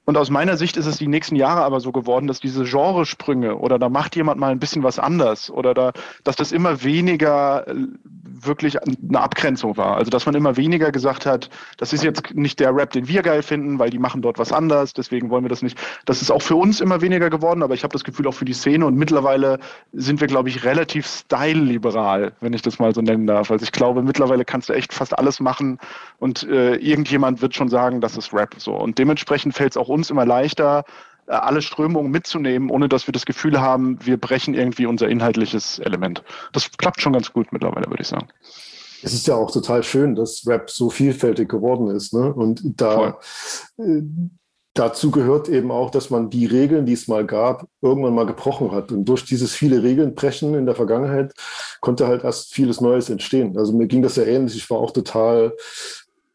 Und 0.05 0.17
aus 0.17 0.29
meiner 0.29 0.55
Sicht 0.55 0.77
ist 0.77 0.85
es 0.85 0.97
die 0.97 1.07
nächsten 1.07 1.35
Jahre 1.35 1.63
aber 1.63 1.79
so 1.79 1.91
geworden, 1.91 2.27
dass 2.27 2.39
diese 2.39 2.63
Genresprünge 2.63 3.57
oder 3.57 3.79
da 3.79 3.89
macht 3.89 4.15
jemand 4.15 4.39
mal 4.39 4.51
ein 4.51 4.59
bisschen 4.59 4.83
was 4.83 4.99
anders 4.99 5.49
oder 5.49 5.73
da, 5.73 5.91
dass 6.23 6.35
das 6.35 6.51
immer 6.51 6.83
weniger 6.83 7.67
äh, 7.67 7.73
wirklich 8.23 8.81
eine 8.81 9.19
Abgrenzung 9.19 9.77
war. 9.77 9.97
Also 9.97 10.11
dass 10.11 10.25
man 10.25 10.35
immer 10.35 10.57
weniger 10.57 10.91
gesagt 10.91 11.25
hat, 11.25 11.49
das 11.77 11.91
ist 11.93 12.03
jetzt 12.03 12.35
nicht 12.35 12.59
der 12.59 12.75
Rap, 12.75 12.91
den 12.91 13.07
wir 13.07 13.23
geil 13.23 13.41
finden, 13.41 13.79
weil 13.79 13.89
die 13.89 13.97
machen 13.97 14.21
dort 14.21 14.37
was 14.37 14.51
anders, 14.51 14.93
deswegen 14.93 15.29
wollen 15.29 15.43
wir 15.43 15.49
das 15.49 15.61
nicht. 15.61 15.77
Das 16.05 16.21
ist 16.21 16.31
auch 16.31 16.41
für 16.41 16.55
uns 16.55 16.81
immer 16.81 17.01
weniger 17.01 17.29
geworden, 17.29 17.63
aber 17.63 17.73
ich 17.73 17.83
habe 17.83 17.93
das 17.93 18.03
Gefühl 18.03 18.27
auch 18.27 18.33
für 18.33 18.45
die 18.45 18.53
Szene 18.53 18.85
und 18.85 18.95
mittlerweile 18.95 19.59
sind 19.93 20.21
wir, 20.21 20.27
glaube 20.27 20.49
ich, 20.49 20.63
relativ 20.63 21.07
style-liberal, 21.07 22.33
wenn 22.41 22.53
ich 22.53 22.61
das 22.61 22.77
mal 22.77 22.93
so 22.93 23.01
nennen 23.01 23.25
darf. 23.25 23.49
Also 23.49 23.63
ich 23.63 23.71
glaube, 23.71 24.03
mittlerweile 24.03 24.45
kannst 24.45 24.69
du 24.69 24.73
echt 24.73 24.93
fast 24.93 25.17
alles 25.17 25.39
machen 25.39 25.79
und 26.19 26.43
äh, 26.43 26.75
irgendjemand 26.75 27.41
wird 27.41 27.55
schon 27.55 27.69
sagen, 27.69 28.01
das 28.01 28.17
ist 28.17 28.33
Rap 28.33 28.55
so. 28.57 28.75
Und 28.75 28.99
dementsprechend 28.99 29.55
fällt 29.55 29.71
es 29.71 29.77
auch 29.77 29.89
uns 29.95 30.09
immer 30.09 30.25
leichter, 30.25 30.83
äh, 31.27 31.31
alle 31.31 31.61
Strömungen 31.61 32.11
mitzunehmen, 32.11 32.69
ohne 32.69 32.87
dass 32.87 33.07
wir 33.07 33.11
das 33.11 33.25
Gefühl 33.25 33.59
haben, 33.59 33.97
wir 34.05 34.17
brechen 34.17 34.53
irgendwie 34.53 34.85
unser 34.85 35.07
inhaltliches 35.07 35.79
Element. 35.79 36.23
Das 36.53 36.69
klappt 36.77 37.01
schon 37.01 37.13
ganz 37.13 37.33
gut 37.33 37.51
mittlerweile, 37.51 37.87
würde 37.89 38.03
ich 38.03 38.07
sagen. 38.07 38.27
Es 39.01 39.13
ist 39.13 39.27
ja 39.27 39.35
auch 39.35 39.51
total 39.51 39.83
schön, 39.83 40.15
dass 40.15 40.45
Rap 40.47 40.69
so 40.69 40.89
vielfältig 40.89 41.49
geworden 41.49 41.89
ist. 41.89 42.13
Ne? 42.13 42.33
Und 42.33 42.61
da 42.63 43.19
äh, 43.77 44.01
dazu 44.75 45.09
gehört 45.09 45.49
eben 45.49 45.71
auch, 45.71 45.89
dass 45.89 46.09
man 46.09 46.29
die 46.29 46.45
Regeln, 46.45 46.85
die 46.85 46.93
es 46.93 47.07
mal 47.07 47.25
gab, 47.25 47.67
irgendwann 47.81 48.13
mal 48.13 48.25
gebrochen 48.25 48.71
hat. 48.71 48.91
Und 48.91 49.05
durch 49.05 49.23
dieses 49.25 49.53
viele 49.55 49.81
Regeln 49.81 50.13
brechen 50.15 50.53
in 50.53 50.65
der 50.65 50.75
Vergangenheit 50.75 51.33
konnte 51.81 52.07
halt 52.07 52.23
erst 52.23 52.53
vieles 52.53 52.81
Neues 52.81 53.09
entstehen. 53.09 53.57
Also 53.57 53.73
mir 53.73 53.87
ging 53.87 54.01
das 54.01 54.17
ja 54.17 54.23
ähnlich. 54.23 54.55
Ich 54.55 54.69
war 54.69 54.77
auch 54.77 54.91
total 54.91 55.55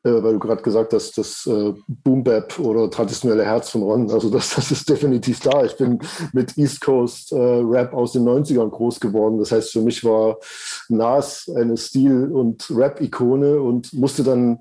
weil 0.09 0.33
du 0.35 0.39
gerade 0.39 0.63
gesagt 0.63 0.93
hast, 0.93 1.19
das 1.19 1.47
äh, 1.47 1.75
Boom 1.87 2.25
Bap 2.25 2.59
oder 2.59 2.91
traditionelle 2.91 3.45
Herz 3.45 3.71
von 3.71 3.83
Ron, 3.83 4.11
also 4.11 4.31
das, 4.31 4.55
das 4.55 4.71
ist 4.71 4.89
definitiv 4.89 5.41
da. 5.41 5.65
Ich 5.65 5.77
bin 5.77 5.99
mit 6.33 6.57
East 6.57 6.81
Coast 6.81 7.33
äh, 7.33 7.37
Rap 7.37 7.93
aus 7.93 8.13
den 8.13 8.25
90ern 8.25 8.71
groß 8.71 9.01
geworden. 9.01 9.39
Das 9.39 9.53
heißt, 9.53 9.73
für 9.73 9.83
mich 9.83 10.03
war 10.05 10.39
Nas 10.89 11.51
eine 11.55 11.77
Stil- 11.77 12.33
und 12.33 12.71
Rap-Ikone 12.71 13.61
und 13.61 13.93
musste 13.93 14.23
dann 14.23 14.61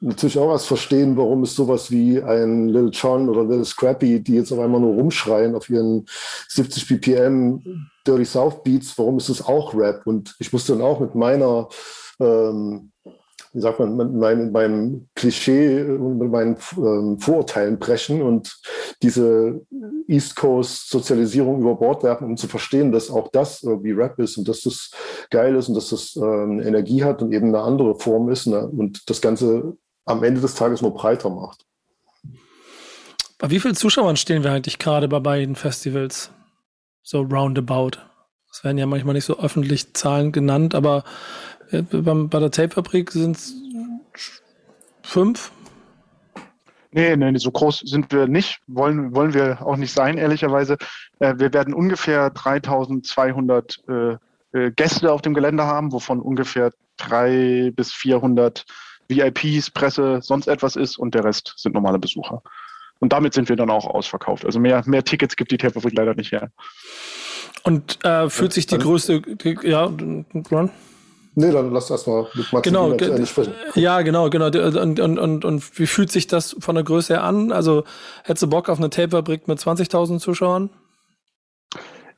natürlich 0.00 0.38
auch 0.38 0.50
erst 0.50 0.66
verstehen, 0.66 1.16
warum 1.16 1.44
es 1.44 1.54
sowas 1.54 1.90
wie 1.90 2.20
ein 2.20 2.68
Little 2.68 2.90
John 2.90 3.28
oder 3.28 3.42
Little 3.42 3.64
Scrappy, 3.64 4.20
die 4.22 4.34
jetzt 4.34 4.52
auf 4.52 4.58
einmal 4.58 4.80
nur 4.80 4.94
rumschreien 4.94 5.54
auf 5.54 5.70
ihren 5.70 6.04
70 6.48 6.88
BPM 6.88 7.88
Dirty 8.06 8.24
South 8.24 8.62
Beats, 8.62 8.98
warum 8.98 9.16
ist 9.16 9.30
das 9.30 9.46
auch 9.46 9.74
Rap? 9.74 10.02
Und 10.04 10.34
ich 10.38 10.52
musste 10.52 10.72
dann 10.72 10.82
auch 10.82 11.00
mit 11.00 11.14
meiner 11.14 11.68
ähm, 12.20 12.90
wie 13.54 13.60
sagt 13.60 13.78
man, 13.78 13.96
mit 13.96 14.52
meinem, 14.52 15.08
Klischee 15.14 15.82
und 15.84 16.18
meinen 16.30 16.56
ähm, 16.76 17.18
Vorurteilen 17.20 17.78
brechen 17.78 18.20
und 18.20 18.60
diese 19.00 19.64
East 20.08 20.34
Coast 20.34 20.90
Sozialisierung 20.90 21.60
über 21.60 21.76
Bord 21.76 22.02
werfen, 22.02 22.26
um 22.26 22.36
zu 22.36 22.48
verstehen, 22.48 22.90
dass 22.90 23.10
auch 23.10 23.28
das 23.28 23.62
irgendwie 23.62 23.92
Rap 23.92 24.18
ist 24.18 24.36
und 24.36 24.48
dass 24.48 24.62
das 24.62 24.90
geil 25.30 25.54
ist 25.54 25.68
und 25.68 25.76
dass 25.76 25.90
das 25.90 26.16
ähm, 26.16 26.60
Energie 26.60 27.04
hat 27.04 27.22
und 27.22 27.32
eben 27.32 27.48
eine 27.48 27.60
andere 27.60 27.94
Form 27.94 28.28
ist 28.28 28.46
ne? 28.46 28.66
und 28.66 29.08
das 29.08 29.20
Ganze 29.20 29.76
am 30.04 30.24
Ende 30.24 30.40
des 30.40 30.56
Tages 30.56 30.82
nur 30.82 30.92
breiter 30.92 31.30
macht. 31.30 31.64
Bei 33.38 33.50
wie 33.50 33.60
vielen 33.60 33.76
Zuschauern 33.76 34.16
stehen 34.16 34.42
wir 34.42 34.50
eigentlich 34.50 34.80
gerade 34.80 35.06
bei 35.06 35.20
beiden 35.20 35.54
Festivals? 35.54 36.30
So 37.02 37.20
roundabout. 37.20 37.98
Es 38.50 38.64
werden 38.64 38.78
ja 38.78 38.86
manchmal 38.86 39.14
nicht 39.14 39.24
so 39.24 39.38
öffentlich 39.38 39.94
Zahlen 39.94 40.32
genannt, 40.32 40.74
aber 40.74 41.04
bei 41.70 42.40
der 42.40 42.50
Tape-Fabrik 42.50 43.10
sind 43.10 43.36
es 43.36 43.54
fünf, 45.02 45.50
Nee, 46.96 47.16
nee, 47.16 47.36
so 47.38 47.50
groß 47.50 47.80
sind 47.80 48.12
wir 48.12 48.28
nicht, 48.28 48.60
wollen, 48.68 49.16
wollen 49.16 49.34
wir 49.34 49.66
auch 49.66 49.76
nicht 49.76 49.92
sein, 49.92 50.16
ehrlicherweise. 50.16 50.76
Äh, 51.18 51.34
wir 51.38 51.52
werden 51.52 51.74
ungefähr 51.74 52.30
3200 52.30 53.80
äh, 53.88 54.16
äh, 54.56 54.70
Gäste 54.70 55.12
auf 55.12 55.20
dem 55.20 55.34
Gelände 55.34 55.64
haben, 55.64 55.90
wovon 55.90 56.20
ungefähr 56.20 56.70
300 56.98 57.74
bis 57.74 57.92
400 57.92 58.64
VIPs, 59.08 59.72
Presse, 59.72 60.20
sonst 60.22 60.46
etwas 60.46 60.76
ist 60.76 60.96
und 60.96 61.16
der 61.16 61.24
Rest 61.24 61.54
sind 61.56 61.74
normale 61.74 61.98
Besucher. 61.98 62.42
Und 63.00 63.12
damit 63.12 63.34
sind 63.34 63.48
wir 63.48 63.56
dann 63.56 63.70
auch 63.70 63.86
ausverkauft. 63.86 64.44
Also 64.46 64.60
mehr, 64.60 64.84
mehr 64.86 65.02
Tickets 65.02 65.34
gibt 65.34 65.50
die 65.50 65.58
Tapefabrik 65.58 65.98
leider 65.98 66.14
nicht 66.14 66.30
her. 66.30 66.52
Und 67.64 68.04
äh, 68.04 68.30
fühlt 68.30 68.52
sich 68.52 68.66
die 68.66 68.78
größte, 68.78 69.20
die, 69.20 69.58
ja, 69.64 69.90
Ron? 70.52 70.70
Nee, 71.36 71.50
dann 71.50 71.72
lass 71.72 71.90
erstmal 71.90 72.28
mit 72.34 72.52
Max 72.52 72.62
genau, 72.62 72.96
sprechen. 73.24 73.54
Ja, 73.74 74.02
genau, 74.02 74.30
genau. 74.30 74.46
Und, 74.46 75.00
und, 75.00 75.18
und, 75.18 75.44
und 75.44 75.78
wie 75.78 75.86
fühlt 75.86 76.12
sich 76.12 76.26
das 76.26 76.54
von 76.60 76.76
der 76.76 76.84
Größe 76.84 77.14
her 77.14 77.24
an? 77.24 77.50
Also 77.50 77.84
hättest 78.22 78.44
du 78.44 78.48
Bock 78.48 78.68
auf 78.68 78.78
eine 78.78 78.90
Tapefabrik 78.90 79.48
mit 79.48 79.58
20.000 79.58 80.20
Zuschauern? 80.20 80.70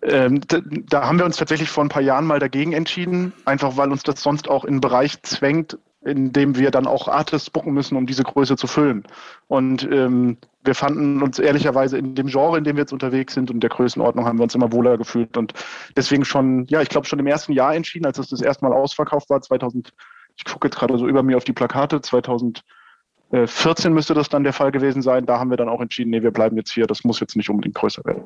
Ähm, 0.02 0.40
da, 0.46 0.60
da, 0.62 1.06
haben 1.06 1.18
wir 1.18 1.24
uns 1.24 1.38
tatsächlich 1.38 1.70
vor 1.70 1.82
ein 1.82 1.88
paar 1.88 2.02
Jahren 2.02 2.26
mal 2.26 2.38
dagegen 2.38 2.72
entschieden, 2.72 3.32
einfach 3.46 3.76
weil 3.76 3.90
uns 3.90 4.02
das 4.02 4.22
sonst 4.22 4.48
auch 4.48 4.64
in 4.64 4.74
einen 4.74 4.80
Bereich 4.80 5.22
zwängt, 5.22 5.78
in 6.04 6.32
dem 6.32 6.56
wir 6.56 6.70
dann 6.70 6.86
auch 6.86 7.08
Artists 7.08 7.50
bucken 7.50 7.72
müssen, 7.72 7.96
um 7.96 8.06
diese 8.06 8.22
Größe 8.22 8.56
zu 8.56 8.66
füllen. 8.66 9.04
Und 9.48 9.88
ähm, 9.90 10.36
wir 10.66 10.74
fanden 10.74 11.22
uns 11.22 11.38
ehrlicherweise 11.38 11.98
in 11.98 12.14
dem 12.14 12.26
Genre, 12.26 12.58
in 12.58 12.64
dem 12.64 12.76
wir 12.76 12.82
jetzt 12.82 12.92
unterwegs 12.92 13.34
sind 13.34 13.50
und 13.50 13.60
der 13.60 13.70
Größenordnung 13.70 14.26
haben 14.26 14.38
wir 14.38 14.42
uns 14.42 14.54
immer 14.54 14.72
wohler 14.72 14.98
gefühlt 14.98 15.36
und 15.36 15.54
deswegen 15.96 16.24
schon, 16.24 16.66
ja, 16.66 16.82
ich 16.82 16.88
glaube 16.88 17.06
schon 17.06 17.18
im 17.18 17.26
ersten 17.26 17.52
Jahr 17.52 17.74
entschieden, 17.74 18.06
als 18.06 18.18
es 18.18 18.28
das 18.28 18.40
erste 18.40 18.64
Mal 18.64 18.74
ausverkauft 18.74 19.30
war, 19.30 19.40
2000, 19.40 19.92
ich 20.36 20.44
gucke 20.44 20.68
jetzt 20.68 20.76
gerade 20.76 20.98
so 20.98 21.06
über 21.08 21.22
mir 21.22 21.36
auf 21.36 21.44
die 21.44 21.52
Plakate, 21.52 22.00
2014 22.00 23.92
müsste 23.92 24.14
das 24.14 24.28
dann 24.28 24.44
der 24.44 24.52
Fall 24.52 24.72
gewesen 24.72 25.02
sein. 25.02 25.24
Da 25.26 25.38
haben 25.38 25.50
wir 25.50 25.56
dann 25.56 25.68
auch 25.68 25.80
entschieden, 25.80 26.10
nee, 26.10 26.22
wir 26.22 26.30
bleiben 26.32 26.56
jetzt 26.56 26.72
hier, 26.72 26.86
das 26.86 27.04
muss 27.04 27.20
jetzt 27.20 27.36
nicht 27.36 27.48
unbedingt 27.48 27.76
größer 27.76 28.04
werden. 28.04 28.24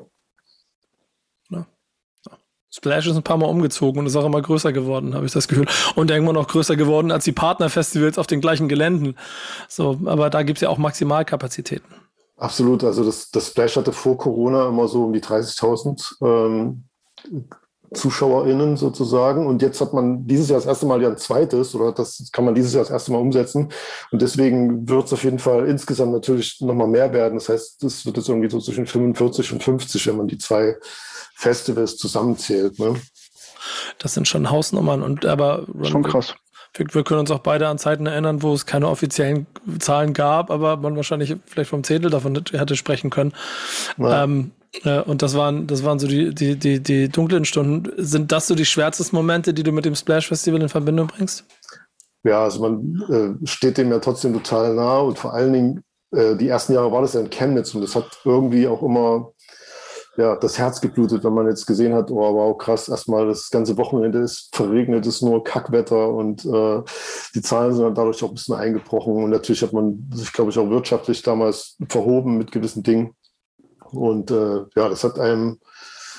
Splash 2.73 3.05
ist 3.05 3.17
ein 3.17 3.23
paar 3.23 3.35
Mal 3.35 3.47
umgezogen 3.47 3.99
und 3.99 4.05
ist 4.05 4.15
auch 4.15 4.25
immer 4.25 4.41
größer 4.41 4.71
geworden, 4.71 5.13
habe 5.13 5.25
ich 5.25 5.33
das 5.33 5.49
Gefühl. 5.49 5.67
Und 5.95 6.09
irgendwann 6.09 6.35
noch 6.35 6.47
größer 6.47 6.77
geworden 6.77 7.11
als 7.11 7.25
die 7.25 7.33
Partnerfestivals 7.33 8.17
auf 8.17 8.27
den 8.27 8.39
gleichen 8.39 8.69
Geländen. 8.69 9.17
So, 9.67 9.99
aber 10.05 10.29
da 10.29 10.43
gibt's 10.43 10.61
ja 10.61 10.69
auch 10.69 10.77
Maximalkapazitäten. 10.77 12.00
Absolut. 12.41 12.83
Also 12.83 13.03
das, 13.03 13.29
das 13.29 13.49
Splash 13.49 13.75
hatte 13.75 13.93
vor 13.93 14.17
Corona 14.17 14.67
immer 14.67 14.87
so 14.87 15.03
um 15.03 15.13
die 15.13 15.21
30.000 15.21 16.15
ähm, 16.23 16.85
ZuschauerInnen 17.93 18.77
sozusagen. 18.77 19.45
Und 19.45 19.61
jetzt 19.61 19.79
hat 19.79 19.93
man 19.93 20.25
dieses 20.25 20.49
Jahr 20.49 20.57
das 20.57 20.65
erste 20.65 20.87
Mal 20.87 21.03
ja 21.03 21.09
ein 21.09 21.17
zweites 21.17 21.75
oder 21.75 21.91
das 21.91 22.29
kann 22.31 22.43
man 22.43 22.55
dieses 22.55 22.73
Jahr 22.73 22.83
das 22.83 22.89
erste 22.89 23.11
Mal 23.11 23.19
umsetzen. 23.19 23.69
Und 24.11 24.23
deswegen 24.23 24.89
wird 24.89 25.05
es 25.05 25.13
auf 25.13 25.23
jeden 25.23 25.37
Fall 25.37 25.67
insgesamt 25.67 26.13
natürlich 26.13 26.59
nochmal 26.61 26.87
mehr 26.87 27.13
werden. 27.13 27.35
Das 27.35 27.47
heißt, 27.47 27.83
das 27.83 28.07
wird 28.07 28.17
jetzt 28.17 28.27
irgendwie 28.27 28.49
so 28.49 28.59
zwischen 28.59 28.87
45 28.87 29.53
und 29.53 29.63
50, 29.63 30.07
wenn 30.07 30.17
man 30.17 30.27
die 30.27 30.39
zwei 30.39 30.77
Festivals 31.35 31.95
zusammenzählt. 31.97 32.79
Ne? 32.79 32.95
Das 33.99 34.15
sind 34.15 34.27
schon 34.27 34.49
Hausnummern 34.49 35.03
und 35.03 35.27
aber 35.27 35.67
schon 35.83 36.01
krass. 36.01 36.33
Wir, 36.73 36.85
wir, 36.91 37.03
können 37.03 37.19
uns 37.19 37.31
auch 37.31 37.39
beide 37.39 37.67
an 37.67 37.77
Zeiten 37.77 38.05
erinnern, 38.05 38.43
wo 38.43 38.53
es 38.53 38.65
keine 38.65 38.87
offiziellen 38.87 39.45
Zahlen 39.79 40.13
gab, 40.13 40.49
aber 40.49 40.77
man 40.77 40.95
wahrscheinlich 40.95 41.35
vielleicht 41.45 41.69
vom 41.69 41.83
Zehntel 41.83 42.09
davon 42.09 42.41
hätte 42.51 42.75
sprechen 42.75 43.09
können. 43.09 43.33
Ja. 43.97 44.23
Ähm, 44.23 44.51
äh, 44.83 45.01
und 45.01 45.21
das 45.21 45.35
waren, 45.35 45.67
das 45.67 45.83
waren 45.83 45.99
so 45.99 46.07
die, 46.07 46.33
die, 46.33 46.55
die, 46.55 46.79
die 46.79 47.09
dunklen 47.09 47.45
Stunden. 47.45 47.91
Sind 47.97 48.31
das 48.31 48.47
so 48.47 48.55
die 48.55 48.65
schwärzesten 48.65 49.17
Momente, 49.17 49.53
die 49.53 49.63
du 49.63 49.71
mit 49.71 49.85
dem 49.85 49.95
Splash 49.95 50.27
Festival 50.29 50.61
in 50.61 50.69
Verbindung 50.69 51.07
bringst? 51.07 51.45
Ja, 52.23 52.43
also 52.43 52.61
man 52.61 53.03
äh, 53.09 53.47
steht 53.47 53.77
dem 53.77 53.91
ja 53.91 53.99
trotzdem 53.99 54.33
total 54.33 54.75
nah 54.75 54.99
und 54.99 55.17
vor 55.17 55.33
allen 55.33 55.53
Dingen 55.53 55.83
äh, 56.11 56.35
die 56.35 56.47
ersten 56.47 56.73
Jahre 56.73 56.91
war 56.91 57.01
das 57.01 57.13
ja 57.13 57.19
in 57.19 57.29
Chemnitz 57.29 57.73
und 57.73 57.81
das 57.81 57.95
hat 57.95 58.19
irgendwie 58.23 58.67
auch 58.67 58.83
immer 58.83 59.31
ja, 60.17 60.35
das 60.35 60.57
Herz 60.57 60.81
geblutet, 60.81 61.23
wenn 61.23 61.33
man 61.33 61.47
jetzt 61.47 61.65
gesehen 61.65 61.93
hat, 61.93 62.11
oh 62.11 62.33
wow, 62.33 62.57
krass, 62.57 62.89
erstmal 62.89 63.27
das 63.27 63.49
ganze 63.49 63.77
Wochenende 63.77 64.19
ist 64.19 64.53
verregnet, 64.53 65.05
ist 65.05 65.21
nur 65.21 65.43
Kackwetter 65.43 66.09
und 66.09 66.43
äh, 66.45 66.81
die 67.33 67.41
Zahlen 67.41 67.73
sind 67.73 67.85
dann 67.85 67.95
dadurch 67.95 68.21
auch 68.23 68.29
ein 68.29 68.33
bisschen 68.33 68.55
eingebrochen. 68.55 69.13
Und 69.23 69.29
natürlich 69.29 69.61
hat 69.61 69.71
man 69.71 70.09
sich, 70.13 70.33
glaube 70.33 70.51
ich, 70.51 70.59
auch 70.59 70.69
wirtschaftlich 70.69 71.21
damals 71.21 71.77
verhoben 71.87 72.37
mit 72.37 72.51
gewissen 72.51 72.83
Dingen. 72.83 73.15
Und 73.91 74.31
äh, 74.31 74.57
ja, 74.75 74.89
das 74.89 75.03
hat 75.05 75.17
einem, 75.17 75.59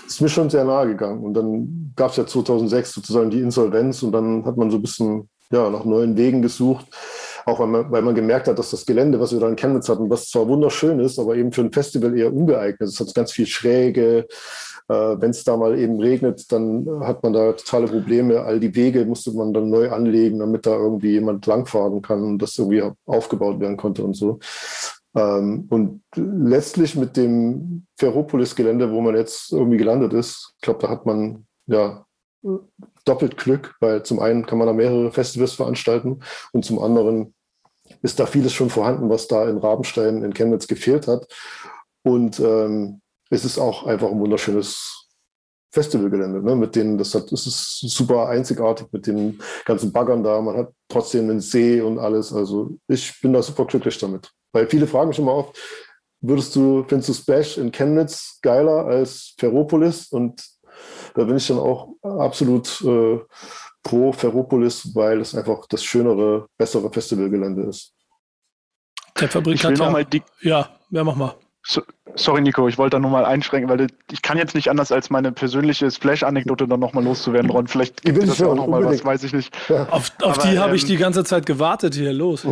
ist 0.07 0.23
mir 0.23 0.29
schon 0.31 0.49
sehr 0.49 0.65
nahe 0.65 0.87
gegangen. 0.87 1.23
Und 1.23 1.35
dann 1.35 1.93
gab 1.95 2.13
es 2.13 2.17
ja 2.17 2.27
2006 2.27 2.93
sozusagen 2.93 3.31
die 3.31 3.41
Insolvenz 3.41 4.03
und 4.03 4.13
dann 4.13 4.47
hat 4.47 4.57
man 4.57 4.71
so 4.71 4.79
ein 4.79 4.83
bisschen 4.83 5.29
ja, 5.51 5.69
nach 5.69 5.85
neuen 5.85 6.17
Wegen 6.17 6.41
gesucht 6.41 6.87
auch 7.47 7.61
weil 7.61 7.67
man, 7.67 7.91
weil 7.91 8.03
man 8.03 8.15
gemerkt 8.15 8.49
hat, 8.49 8.59
dass 8.59 8.71
das 8.71 8.87
Gelände, 8.87 9.21
was 9.21 9.33
wir 9.33 9.41
da 9.41 9.49
in 9.49 9.57
Chemnitz 9.57 9.89
hatten, 9.89 10.11
was 10.11 10.29
zwar 10.29 10.49
wunderschön 10.49 10.99
ist, 11.01 11.19
aber 11.19 11.37
eben 11.37 11.53
für 11.53 11.63
ein 11.63 11.73
Festival 11.73 12.17
eher 12.17 12.33
ungeeignet. 12.33 12.89
Es 12.89 13.01
hat 13.01 13.15
ganz 13.15 13.33
viel 13.33 13.47
Schräge. 13.47 14.27
Äh, 14.89 14.95
Wenn 14.95 15.31
es 15.31 15.45
da 15.45 15.57
mal 15.57 15.79
eben 15.79 16.01
regnet, 16.01 16.51
dann 16.53 16.87
hat 17.01 17.23
man 17.23 17.33
da 17.33 17.53
totale 17.53 17.87
Probleme. 17.87 18.43
All 18.43 18.61
die 18.61 18.75
Wege 18.75 19.05
musste 19.05 19.33
man 19.33 19.53
dann 19.53 19.71
neu 19.71 19.91
anlegen, 19.91 20.39
damit 20.39 20.67
da 20.67 20.77
irgendwie 20.77 21.13
jemand 21.13 21.47
langfahren 21.47 22.03
kann 22.03 22.23
und 22.23 22.39
das 22.39 22.59
irgendwie 22.59 22.83
aufgebaut 23.07 23.61
werden 23.61 23.77
konnte 23.77 24.05
und 24.05 24.15
so. 24.15 24.39
Ähm, 25.15 25.67
und 25.69 26.03
letztlich 26.17 26.97
mit 26.97 27.17
dem 27.17 27.87
Ferropolis-Gelände, 27.99 28.91
wo 28.91 29.01
man 29.01 29.17
jetzt 29.17 29.53
irgendwie 29.53 29.77
gelandet 29.77 30.13
ist, 30.13 30.55
ich 30.57 30.63
glaube, 30.63 30.81
da 30.81 30.89
hat 30.89 31.07
man 31.07 31.47
ja 31.67 32.05
doppelt 33.05 33.37
Glück, 33.37 33.75
weil 33.81 34.03
zum 34.03 34.21
einen 34.21 34.47
kann 34.47 34.59
man 34.59 34.67
da 34.67 34.73
mehrere 34.73 35.11
Festivals 35.13 35.53
veranstalten 35.53 36.21
und 36.53 36.65
zum 36.65 36.79
anderen 36.79 37.35
ist 38.03 38.21
da 38.21 38.27
vieles 38.27 38.53
schon 38.53 38.71
vorhanden, 38.71 39.11
was 39.11 39.29
da 39.29 39.49
in 39.49 39.59
Rabenstein 39.59 40.23
in 40.23 40.35
Chemnitz 40.35 40.67
gefehlt 40.67 41.07
hat. 41.09 41.27
Und 42.03 42.41
ähm, 42.41 43.01
es 43.31 43.45
ist 43.45 43.59
auch 43.59 43.87
einfach 43.87 44.11
ein 44.11 44.19
wunderschönes 44.19 45.09
Festivalgelände, 45.73 46.43
ne? 46.43 46.55
mit 46.55 46.77
denen, 46.77 46.99
das 46.99 47.15
hat, 47.15 47.33
das 47.33 47.47
ist 47.47 47.81
super 47.81 48.29
einzigartig 48.29 48.89
mit 48.93 49.07
den 49.07 49.41
ganzen 49.65 49.91
Baggern 49.91 50.23
da. 50.23 50.41
Man 50.41 50.57
hat 50.57 50.73
trotzdem 50.89 51.31
einen 51.31 51.41
See 51.41 51.81
und 51.81 51.99
alles. 51.99 52.33
Also 52.33 52.77
ich 52.89 53.21
bin 53.23 53.33
da 53.33 53.43
super 53.43 53.65
glücklich 53.65 53.97
damit. 53.99 54.31
Weil 54.53 54.67
viele 54.67 54.87
fragen 54.87 55.09
mich 55.09 55.19
immer 55.19 55.35
oft, 55.35 55.59
würdest 56.21 56.55
du, 56.55 56.85
findest 56.87 57.09
du 57.09 57.15
Splash 57.15 57.57
in 57.57 57.73
Chemnitz 57.73 58.39
geiler 58.43 58.85
als 58.85 59.35
Ferropolis? 59.39 60.09
Und 60.09 60.45
da 61.15 61.25
bin 61.25 61.37
ich 61.37 61.47
dann 61.47 61.59
auch 61.59 61.89
absolut 62.03 62.81
äh, 62.83 63.19
pro 63.83 64.13
Ferropolis, 64.13 64.95
weil 64.95 65.21
es 65.21 65.35
einfach 65.35 65.67
das 65.67 65.83
schönere, 65.85 66.47
bessere 66.57 66.91
Festivalgelände 66.91 67.63
ist. 67.63 67.95
Der 69.21 69.29
Fabrikant 69.29 69.79
ja, 69.79 70.05
die, 70.05 70.23
ja, 70.41 70.69
ja, 70.91 71.05
mach 71.05 71.17
mal. 71.17 71.35
So, 71.65 71.81
sorry, 72.17 72.41
Nico, 72.41 72.67
ich 72.67 72.77
wollte 72.77 72.97
da 72.97 72.99
nochmal 72.99 73.25
einschränken, 73.25 73.71
weil 73.71 73.87
ich 74.11 74.23
kann 74.23 74.37
jetzt 74.37 74.55
nicht 74.55 74.69
anders 74.69 74.91
als 74.91 75.11
meine 75.11 75.31
persönliche 75.31 75.91
Splash-Anekdote 75.91 76.67
dann 76.67 76.81
nochmal 76.81 77.05
loszuwerden, 77.05 77.51
Ron. 77.51 77.69
Vielleicht 77.69 78.03
gibt 78.03 78.19
es 78.19 78.31
das 78.31 78.43
auch 78.43 78.57
nochmal 78.57 78.85
was, 78.85 79.05
weiß 79.05 79.23
ich 79.23 79.33
nicht. 79.33 79.55
Ja. 79.69 79.87
Auf, 79.91 80.11
auf 80.23 80.39
Aber, 80.39 80.49
die 80.49 80.59
habe 80.59 80.71
ähm, 80.71 80.77
ich 80.77 80.85
die 80.85 80.97
ganze 80.97 81.25
Zeit 81.25 81.47
gewartet 81.47 81.95
hier, 81.95 82.13
los. 82.13 82.45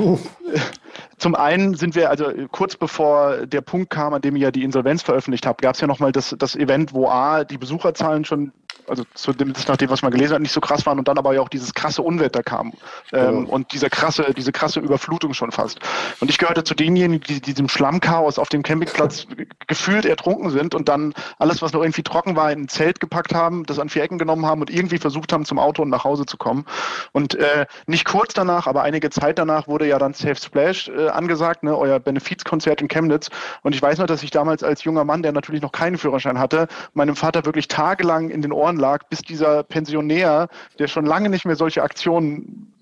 Zum 1.18 1.34
einen 1.34 1.74
sind 1.74 1.96
wir, 1.96 2.10
also 2.10 2.26
kurz 2.52 2.76
bevor 2.76 3.46
der 3.46 3.60
Punkt 3.62 3.90
kam, 3.90 4.14
an 4.14 4.22
dem 4.22 4.36
ihr 4.36 4.42
ja 4.42 4.50
die 4.52 4.62
Insolvenz 4.62 5.02
veröffentlicht 5.02 5.44
habt, 5.44 5.60
gab 5.60 5.74
es 5.74 5.80
ja 5.80 5.88
nochmal 5.88 6.12
das, 6.12 6.34
das 6.38 6.54
Event, 6.54 6.94
wo 6.94 7.08
A, 7.08 7.42
die 7.44 7.58
Besucherzahlen 7.58 8.24
schon 8.24 8.52
also 8.90 9.04
zu 9.14 9.32
dem, 9.32 9.54
nach 9.68 9.76
dem, 9.76 9.88
was 9.88 10.02
man 10.02 10.10
gelesen 10.10 10.34
hat, 10.34 10.42
nicht 10.42 10.52
so 10.52 10.60
krass 10.60 10.84
waren 10.84 10.98
und 10.98 11.08
dann 11.08 11.16
aber 11.16 11.32
ja 11.34 11.40
auch 11.40 11.48
dieses 11.48 11.72
krasse 11.72 12.02
Unwetter 12.02 12.42
kam 12.42 12.72
ähm, 13.12 13.44
genau. 13.44 13.50
und 13.50 13.72
diese 13.72 13.88
krasse, 13.88 14.34
diese 14.36 14.52
krasse 14.52 14.80
Überflutung 14.80 15.32
schon 15.32 15.52
fast. 15.52 15.78
Und 16.20 16.28
ich 16.30 16.38
gehörte 16.38 16.64
zu 16.64 16.74
denjenigen, 16.74 17.24
die 17.26 17.40
diesem 17.40 17.68
Schlammchaos 17.68 18.38
auf 18.38 18.48
dem 18.48 18.62
Campingplatz 18.62 19.26
gefühlt 19.66 20.04
ertrunken 20.04 20.50
sind 20.50 20.74
und 20.74 20.88
dann 20.88 21.14
alles, 21.38 21.62
was 21.62 21.72
noch 21.72 21.82
irgendwie 21.82 22.02
trocken 22.02 22.36
war, 22.36 22.50
in 22.50 22.62
ein 22.62 22.68
Zelt 22.68 23.00
gepackt 23.00 23.34
haben, 23.34 23.64
das 23.64 23.78
an 23.78 23.88
vier 23.88 24.02
Ecken 24.02 24.18
genommen 24.18 24.44
haben 24.44 24.60
und 24.60 24.70
irgendwie 24.70 24.98
versucht 24.98 25.32
haben, 25.32 25.44
zum 25.44 25.58
Auto 25.58 25.82
und 25.82 25.90
nach 25.90 26.04
Hause 26.04 26.26
zu 26.26 26.36
kommen. 26.36 26.66
Und 27.12 27.34
äh, 27.36 27.66
nicht 27.86 28.04
kurz 28.04 28.34
danach, 28.34 28.66
aber 28.66 28.82
einige 28.82 29.10
Zeit 29.10 29.38
danach 29.38 29.68
wurde 29.68 29.86
ja 29.86 29.98
dann 29.98 30.14
Safe 30.14 30.36
Splash 30.36 30.88
äh, 30.88 31.08
angesagt, 31.08 31.62
ne, 31.62 31.76
euer 31.76 32.00
Benefizkonzert 32.00 32.80
in 32.80 32.88
Chemnitz. 32.88 33.30
Und 33.62 33.74
ich 33.74 33.80
weiß 33.80 33.98
noch, 33.98 34.06
dass 34.06 34.22
ich 34.22 34.30
damals 34.30 34.64
als 34.64 34.84
junger 34.84 35.04
Mann, 35.04 35.22
der 35.22 35.32
natürlich 35.32 35.62
noch 35.62 35.72
keinen 35.72 35.96
Führerschein 35.96 36.38
hatte, 36.38 36.66
meinem 36.94 37.16
Vater 37.16 37.44
wirklich 37.44 37.68
tagelang 37.68 38.30
in 38.30 38.42
den 38.42 38.52
Ohren 38.52 38.79
lag, 38.80 39.08
bis 39.08 39.20
dieser 39.20 39.62
Pensionär, 39.62 40.48
der 40.78 40.88
schon 40.88 41.06
lange 41.06 41.28
nicht 41.28 41.44
mehr 41.44 41.56
solche 41.56 41.82
Aktionen 41.82 42.72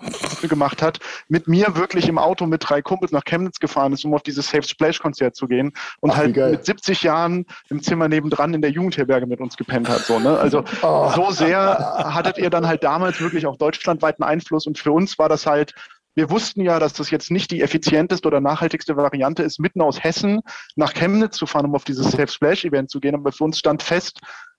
gemacht 0.48 0.80
hat, 0.80 1.00
mit 1.28 1.48
mir 1.48 1.76
wirklich 1.76 2.08
im 2.08 2.18
Auto 2.18 2.46
mit 2.46 2.68
drei 2.68 2.82
Kumpels 2.82 3.12
nach 3.12 3.24
Chemnitz 3.24 3.58
gefahren 3.58 3.92
ist, 3.92 4.04
um 4.04 4.14
auf 4.14 4.22
dieses 4.22 4.48
Safe 4.48 4.62
Splash 4.62 5.00
Konzert 5.00 5.34
zu 5.34 5.46
gehen 5.46 5.72
und 6.00 6.12
Ach, 6.12 6.16
halt 6.16 6.36
mit 6.36 6.64
70 6.64 7.02
Jahren 7.02 7.46
im 7.68 7.82
Zimmer 7.82 8.08
nebendran 8.08 8.54
in 8.54 8.62
der 8.62 8.70
Jugendherberge 8.70 9.26
mit 9.26 9.40
uns 9.40 9.56
gepennt 9.56 9.88
hat. 9.88 10.00
So, 10.00 10.18
ne? 10.20 10.38
Also 10.38 10.64
oh. 10.82 11.10
so 11.14 11.30
sehr 11.30 12.04
hattet 12.14 12.38
ihr 12.38 12.50
dann 12.50 12.66
halt 12.66 12.84
damals 12.84 13.20
wirklich 13.20 13.46
auch 13.46 13.56
deutschlandweiten 13.56 14.24
Einfluss 14.24 14.66
und 14.66 14.78
für 14.78 14.92
uns 14.92 15.18
war 15.18 15.28
das 15.28 15.46
halt 15.46 15.74
wir 16.18 16.30
wussten 16.30 16.62
ja, 16.62 16.80
dass 16.80 16.94
das 16.94 17.12
jetzt 17.12 17.30
nicht 17.30 17.52
die 17.52 17.62
effizienteste 17.62 18.26
oder 18.26 18.40
nachhaltigste 18.40 18.96
Variante 18.96 19.44
ist, 19.44 19.60
mitten 19.60 19.80
aus 19.80 20.02
Hessen 20.02 20.40
nach 20.74 20.92
Chemnitz 20.92 21.36
zu 21.36 21.46
fahren, 21.46 21.66
um 21.66 21.76
auf 21.76 21.84
dieses 21.84 22.10
Safe 22.10 22.26
Splash 22.26 22.64
Event 22.64 22.90
zu 22.90 22.98
gehen. 22.98 23.14
Aber 23.14 23.30
für 23.30 23.44
uns 23.44 23.56
stand 23.56 23.84
fest, 23.84 24.18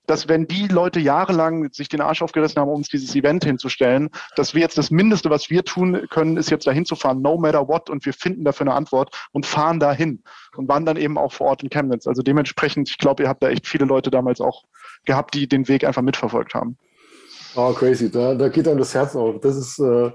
dass 0.09 0.27
wenn 0.27 0.47
die 0.47 0.67
Leute 0.67 0.99
jahrelang 0.99 1.71
sich 1.71 1.87
den 1.87 2.01
Arsch 2.01 2.21
aufgerissen 2.21 2.59
haben, 2.59 2.69
um 2.69 2.77
uns 2.77 2.89
dieses 2.89 3.15
Event 3.15 3.43
hinzustellen, 3.43 4.09
dass 4.35 4.55
wir 4.55 4.61
jetzt 4.61 4.77
das 4.77 4.89
Mindeste, 4.89 5.29
was 5.29 5.49
wir 5.49 5.63
tun 5.63 6.07
können, 6.09 6.37
ist 6.37 6.49
jetzt 6.49 6.65
dahin 6.65 6.85
zu 6.85 6.95
fahren, 6.95 7.21
no 7.21 7.37
matter 7.37 7.67
what, 7.67 7.89
und 7.89 8.05
wir 8.05 8.13
finden 8.13 8.43
dafür 8.43 8.67
eine 8.67 8.75
Antwort 8.75 9.15
und 9.31 9.45
fahren 9.45 9.79
dahin 9.79 10.23
und 10.55 10.67
waren 10.67 10.85
dann 10.85 10.97
eben 10.97 11.17
auch 11.17 11.31
vor 11.31 11.47
Ort 11.47 11.61
in 11.61 11.69
Chemnitz. 11.69 12.07
Also 12.07 12.23
dementsprechend, 12.23 12.89
ich 12.89 12.97
glaube, 12.97 13.23
ihr 13.23 13.29
habt 13.29 13.43
da 13.43 13.49
echt 13.49 13.67
viele 13.67 13.85
Leute 13.85 14.09
damals 14.09 14.41
auch 14.41 14.63
gehabt, 15.05 15.35
die 15.35 15.47
den 15.47 15.67
Weg 15.67 15.83
einfach 15.83 16.01
mitverfolgt 16.01 16.55
haben. 16.55 16.77
Oh, 17.61 17.73
crazy. 17.73 18.09
Da, 18.09 18.35
da 18.35 18.47
geht 18.47 18.69
einem 18.69 18.77
das 18.77 18.93
Herz 18.93 19.17
auf. 19.17 19.41
Das 19.41 19.57
ist 19.57 19.79
äh, 19.79 20.11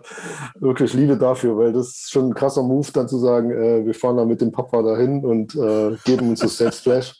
wirklich 0.61 0.95
Liebe 0.95 1.19
dafür, 1.19 1.59
weil 1.59 1.75
das 1.75 1.89
ist 1.89 2.11
schon 2.11 2.31
ein 2.31 2.35
krasser 2.35 2.63
Move, 2.63 2.89
dann 2.91 3.07
zu 3.07 3.19
sagen, 3.19 3.51
äh, 3.51 3.85
wir 3.85 3.93
fahren 3.93 4.17
da 4.17 4.25
mit 4.25 4.41
dem 4.41 4.51
Papa 4.51 4.81
dahin 4.81 5.23
und 5.23 5.55
äh, 5.55 5.95
geben 6.05 6.31
uns 6.31 6.41
das 6.41 6.57
Selbstflash. 6.57 7.15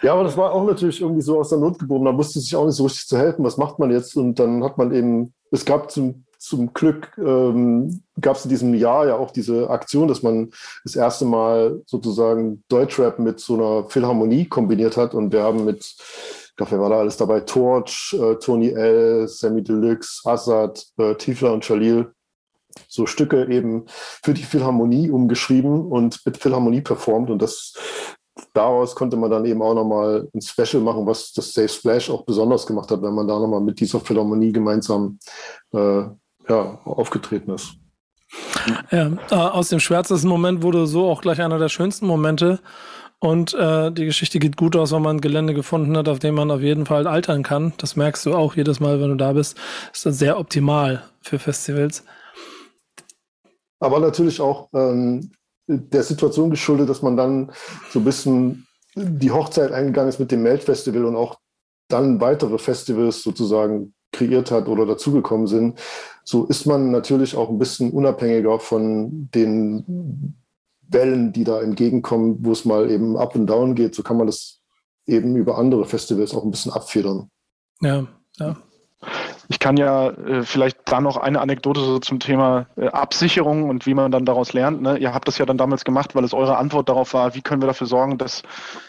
Ja, 0.00 0.14
aber 0.14 0.24
das 0.24 0.38
war 0.38 0.52
auch 0.52 0.64
natürlich 0.64 1.02
irgendwie 1.02 1.20
so 1.20 1.38
aus 1.38 1.50
der 1.50 1.58
Not 1.58 1.78
geboren. 1.78 2.06
Da 2.06 2.16
wusste 2.16 2.40
sich 2.40 2.56
auch 2.56 2.64
nicht 2.64 2.76
so 2.76 2.84
richtig 2.84 3.06
zu 3.06 3.18
helfen. 3.18 3.44
Was 3.44 3.58
macht 3.58 3.78
man 3.78 3.90
jetzt? 3.90 4.16
Und 4.16 4.38
dann 4.38 4.64
hat 4.64 4.78
man 4.78 4.90
eben, 4.94 5.34
es 5.50 5.66
gab 5.66 5.90
zum, 5.90 6.24
zum 6.38 6.72
Glück, 6.72 7.12
ähm, 7.18 8.02
gab 8.18 8.36
es 8.36 8.44
in 8.44 8.48
diesem 8.48 8.72
Jahr 8.72 9.06
ja 9.06 9.16
auch 9.16 9.32
diese 9.32 9.68
Aktion, 9.68 10.08
dass 10.08 10.22
man 10.22 10.50
das 10.82 10.96
erste 10.96 11.26
Mal 11.26 11.82
sozusagen 11.84 12.64
Deutschrap 12.70 13.18
mit 13.18 13.38
so 13.38 13.54
einer 13.54 13.90
Philharmonie 13.90 14.46
kombiniert 14.46 14.96
hat. 14.96 15.12
Und 15.12 15.30
wir 15.30 15.42
haben 15.42 15.66
mit 15.66 15.94
glaube, 16.56 16.72
wer 16.72 16.80
war 16.80 16.90
da 16.90 16.98
alles 16.98 17.16
dabei? 17.16 17.40
Torch, 17.40 18.16
äh, 18.18 18.36
Tony 18.36 18.70
L., 18.70 19.26
Sammy 19.28 19.62
Deluxe, 19.62 20.20
Assad, 20.24 20.84
äh, 20.98 21.14
Tiefler 21.14 21.52
und 21.52 21.66
Jalil. 21.68 22.12
So 22.88 23.06
Stücke 23.06 23.46
eben 23.50 23.84
für 23.86 24.32
die 24.32 24.44
Philharmonie 24.44 25.10
umgeschrieben 25.10 25.86
und 25.86 26.20
mit 26.24 26.36
Philharmonie 26.36 26.80
performt. 26.80 27.30
Und 27.30 27.42
das 27.42 27.74
daraus 28.54 28.94
konnte 28.94 29.16
man 29.16 29.30
dann 29.30 29.44
eben 29.44 29.62
auch 29.62 29.74
nochmal 29.74 30.28
ein 30.34 30.40
Special 30.40 30.82
machen, 30.82 31.06
was 31.06 31.32
das 31.32 31.52
Safe 31.52 31.68
Splash 31.68 32.10
auch 32.10 32.24
besonders 32.24 32.66
gemacht 32.66 32.90
hat, 32.90 33.02
wenn 33.02 33.14
man 33.14 33.28
da 33.28 33.38
nochmal 33.38 33.60
mit 33.60 33.78
dieser 33.80 34.00
Philharmonie 34.00 34.52
gemeinsam 34.52 35.18
äh, 35.72 36.04
ja, 36.48 36.80
aufgetreten 36.84 37.52
ist. 37.52 37.74
Ja, 38.90 39.12
äh, 39.30 39.34
aus 39.34 39.68
dem 39.68 39.80
schwärzesten 39.80 40.28
Moment 40.28 40.62
wurde 40.62 40.86
so 40.86 41.08
auch 41.10 41.20
gleich 41.20 41.40
einer 41.40 41.58
der 41.58 41.68
schönsten 41.68 42.06
Momente. 42.06 42.60
Und 43.22 43.54
äh, 43.54 43.92
die 43.92 44.06
Geschichte 44.06 44.40
geht 44.40 44.56
gut 44.56 44.74
aus, 44.74 44.90
weil 44.90 44.98
man 44.98 45.18
ein 45.18 45.20
Gelände 45.20 45.54
gefunden 45.54 45.96
hat, 45.96 46.08
auf 46.08 46.18
dem 46.18 46.34
man 46.34 46.50
auf 46.50 46.60
jeden 46.60 46.86
Fall 46.86 47.06
altern 47.06 47.44
kann. 47.44 47.72
Das 47.78 47.94
merkst 47.94 48.26
du 48.26 48.34
auch 48.34 48.56
jedes 48.56 48.80
Mal, 48.80 49.00
wenn 49.00 49.10
du 49.10 49.14
da 49.14 49.32
bist. 49.32 49.56
Ist 49.92 50.04
dann 50.04 50.12
sehr 50.12 50.40
optimal 50.40 51.04
für 51.20 51.38
Festivals. 51.38 52.02
Aber 53.78 54.00
natürlich 54.00 54.40
auch 54.40 54.68
ähm, 54.74 55.30
der 55.68 56.02
Situation 56.02 56.50
geschuldet, 56.50 56.88
dass 56.88 57.02
man 57.02 57.16
dann 57.16 57.52
so 57.90 58.00
ein 58.00 58.04
bisschen 58.04 58.66
die 58.96 59.30
Hochzeit 59.30 59.70
eingegangen 59.70 60.08
ist 60.08 60.18
mit 60.18 60.32
dem 60.32 60.42
Melt-Festival 60.42 61.04
und 61.04 61.14
auch 61.14 61.38
dann 61.86 62.20
weitere 62.20 62.58
Festivals 62.58 63.22
sozusagen 63.22 63.94
kreiert 64.10 64.50
hat 64.50 64.66
oder 64.66 64.84
dazugekommen 64.84 65.46
sind, 65.46 65.78
so 66.24 66.46
ist 66.46 66.66
man 66.66 66.90
natürlich 66.90 67.36
auch 67.36 67.50
ein 67.50 67.58
bisschen 67.60 67.92
unabhängiger 67.92 68.58
von 68.58 69.30
den 69.32 70.41
Wellen, 70.92 71.32
die 71.32 71.44
da 71.44 71.60
entgegenkommen, 71.60 72.38
wo 72.40 72.52
es 72.52 72.64
mal 72.64 72.90
eben 72.90 73.16
up 73.16 73.34
und 73.34 73.46
down 73.46 73.74
geht, 73.74 73.94
so 73.94 74.02
kann 74.02 74.16
man 74.16 74.26
das 74.26 74.60
eben 75.06 75.36
über 75.36 75.58
andere 75.58 75.84
Festivals 75.84 76.34
auch 76.34 76.44
ein 76.44 76.50
bisschen 76.50 76.72
abfedern. 76.72 77.30
Ja, 77.80 78.06
ja. 78.38 78.56
Ich 79.48 79.58
kann 79.58 79.76
ja 79.76 80.10
äh, 80.10 80.44
vielleicht 80.44 80.78
da 80.86 81.00
noch 81.00 81.16
eine 81.16 81.40
Anekdote 81.40 81.80
so 81.80 81.98
zum 81.98 82.20
Thema 82.20 82.66
äh, 82.76 82.86
Absicherung 82.86 83.68
und 83.68 83.84
wie 83.84 83.94
man 83.94 84.12
dann 84.12 84.24
daraus 84.24 84.52
lernt. 84.52 84.80
Ne? 84.80 84.96
Ihr 84.98 85.12
habt 85.12 85.26
das 85.26 85.38
ja 85.38 85.44
dann 85.44 85.58
damals 85.58 85.84
gemacht, 85.84 86.14
weil 86.14 86.24
es 86.24 86.32
eure 86.32 86.56
Antwort 86.56 86.88
darauf 86.88 87.12
war, 87.12 87.34
wie 87.34 87.42
können 87.42 87.60
wir 87.60 87.66
dafür 87.66 87.88
sorgen, 87.88 88.16
dass 88.16 88.42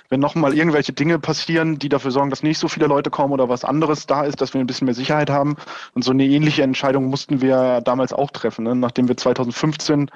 wenn 0.10 0.20
nochmal 0.20 0.54
irgendwelche 0.54 0.94
Dinge 0.94 1.18
passieren, 1.18 1.80
die 1.80 1.89
dafür 1.89 2.12
sorgen, 2.12 2.30
dass 2.30 2.44
nicht 2.44 2.60
so 2.60 2.68
viele 2.68 2.86
Leute 2.86 3.10
kommen 3.10 3.34
oder 3.34 3.50
was 3.50 3.66
anderes 3.66 4.06
da 4.06 4.24
ist, 4.24 4.39
dass 4.39 4.54
wir 4.54 4.62
ein 4.62 4.68
bisschen 4.68 4.86
mehr 4.86 4.94
Sicherheit 4.94 5.32
haben. 5.32 5.56
Und 5.96 6.04
so 6.04 6.12
eine 6.12 6.24
ähnliche 6.24 6.62
Entscheidung 6.62 7.06
mussten 7.06 7.42
wir 7.42 7.82
damals 7.82 8.13
auch 8.13 8.30
treffen, 8.30 8.63
ne? 8.63 8.76
nachdem 8.76 9.08
wir 9.08 9.18
2015, 9.18 10.12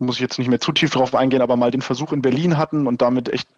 muss 0.00 0.16
ich 0.16 0.22
jetzt 0.22 0.38
nicht 0.38 0.48
mehr 0.48 0.60
zu 0.60 0.72
tief 0.72 0.90
drauf 0.90 1.14
eingehen, 1.14 1.42
aber 1.42 1.56
mal 1.56 1.70
den 1.70 1.82
Versuch 1.82 2.12
in 2.12 2.22
Berlin 2.22 2.58
hatten 2.58 2.86
und 2.86 3.02
damit 3.02 3.28
echt 3.28 3.48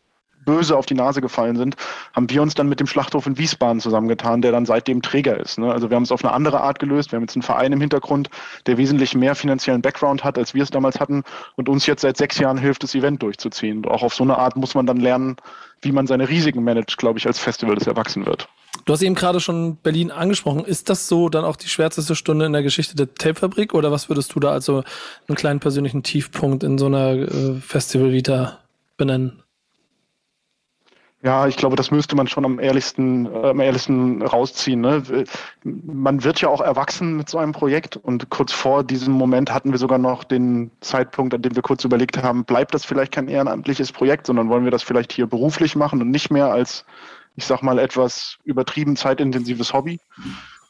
böse 0.44 0.76
auf 0.76 0.86
die 0.86 0.94
Nase 0.94 1.20
gefallen 1.20 1.56
sind, 1.56 1.76
haben 2.12 2.28
wir 2.30 2.42
uns 2.42 2.54
dann 2.54 2.68
mit 2.68 2.80
dem 2.80 2.86
Schlachthof 2.86 3.26
in 3.26 3.38
Wiesbaden 3.38 3.80
zusammengetan, 3.80 4.42
der 4.42 4.52
dann 4.52 4.66
seitdem 4.66 5.02
Träger 5.02 5.38
ist. 5.38 5.58
Ne? 5.58 5.72
Also 5.72 5.90
wir 5.90 5.96
haben 5.96 6.02
es 6.02 6.12
auf 6.12 6.24
eine 6.24 6.34
andere 6.34 6.60
Art 6.60 6.78
gelöst. 6.78 7.12
Wir 7.12 7.16
haben 7.16 7.22
jetzt 7.22 7.36
einen 7.36 7.42
Verein 7.42 7.72
im 7.72 7.80
Hintergrund, 7.80 8.28
der 8.66 8.76
wesentlich 8.76 9.14
mehr 9.14 9.34
finanziellen 9.34 9.82
Background 9.82 10.24
hat, 10.24 10.38
als 10.38 10.54
wir 10.54 10.62
es 10.62 10.70
damals 10.70 11.00
hatten 11.00 11.22
und 11.56 11.68
uns 11.68 11.86
jetzt 11.86 12.02
seit 12.02 12.16
sechs 12.16 12.38
Jahren 12.38 12.58
hilft, 12.58 12.82
das 12.82 12.94
Event 12.94 13.22
durchzuziehen. 13.22 13.78
Und 13.78 13.88
auch 13.88 14.02
auf 14.02 14.14
so 14.14 14.24
eine 14.24 14.38
Art 14.38 14.56
muss 14.56 14.74
man 14.74 14.86
dann 14.86 14.98
lernen, 14.98 15.36
wie 15.82 15.92
man 15.92 16.06
seine 16.06 16.28
Risiken 16.28 16.64
managt, 16.64 16.96
glaube 16.96 17.18
ich, 17.18 17.26
als 17.26 17.38
Festival, 17.38 17.74
das 17.74 17.86
erwachsen 17.86 18.24
wird. 18.26 18.48
Du 18.84 18.92
hast 18.92 19.02
eben 19.02 19.14
gerade 19.14 19.40
schon 19.40 19.76
Berlin 19.76 20.10
angesprochen. 20.10 20.64
Ist 20.64 20.88
das 20.88 21.06
so 21.06 21.28
dann 21.28 21.44
auch 21.44 21.56
die 21.56 21.68
schwärzeste 21.68 22.16
Stunde 22.16 22.46
in 22.46 22.52
der 22.52 22.62
Geschichte 22.62 22.96
der 22.96 23.12
Tapefabrik 23.14 23.74
oder 23.74 23.92
was 23.92 24.08
würdest 24.08 24.34
du 24.34 24.40
da 24.40 24.50
also 24.50 24.82
einen 25.28 25.36
kleinen 25.36 25.60
persönlichen 25.60 26.02
Tiefpunkt 26.02 26.64
in 26.64 26.78
so 26.78 26.86
einer 26.86 27.12
äh, 27.12 27.54
Festival-Vita 27.60 28.58
benennen? 28.96 29.41
Ja, 31.24 31.46
ich 31.46 31.56
glaube, 31.56 31.76
das 31.76 31.92
müsste 31.92 32.16
man 32.16 32.26
schon 32.26 32.44
am 32.44 32.58
ehrlichsten, 32.58 33.26
äh, 33.26 33.50
am 33.50 33.60
ehrlichsten 33.60 34.22
rausziehen. 34.22 34.80
Ne? 34.80 35.24
Man 35.62 36.24
wird 36.24 36.40
ja 36.40 36.48
auch 36.48 36.60
erwachsen 36.60 37.16
mit 37.16 37.28
so 37.28 37.38
einem 37.38 37.52
Projekt 37.52 37.96
und 37.96 38.28
kurz 38.28 38.52
vor 38.52 38.82
diesem 38.82 39.14
Moment 39.14 39.52
hatten 39.52 39.70
wir 39.70 39.78
sogar 39.78 39.98
noch 39.98 40.24
den 40.24 40.72
Zeitpunkt, 40.80 41.32
an 41.32 41.42
dem 41.42 41.54
wir 41.54 41.62
kurz 41.62 41.84
überlegt 41.84 42.20
haben, 42.20 42.44
bleibt 42.44 42.74
das 42.74 42.84
vielleicht 42.84 43.12
kein 43.12 43.28
ehrenamtliches 43.28 43.92
Projekt, 43.92 44.26
sondern 44.26 44.48
wollen 44.48 44.64
wir 44.64 44.72
das 44.72 44.82
vielleicht 44.82 45.12
hier 45.12 45.26
beruflich 45.26 45.76
machen 45.76 46.00
und 46.00 46.10
nicht 46.10 46.30
mehr 46.30 46.50
als 46.50 46.84
ich 47.36 47.46
sag 47.46 47.62
mal, 47.62 47.78
etwas 47.78 48.36
übertrieben 48.44 48.96
zeitintensives 48.96 49.72
Hobby 49.72 50.00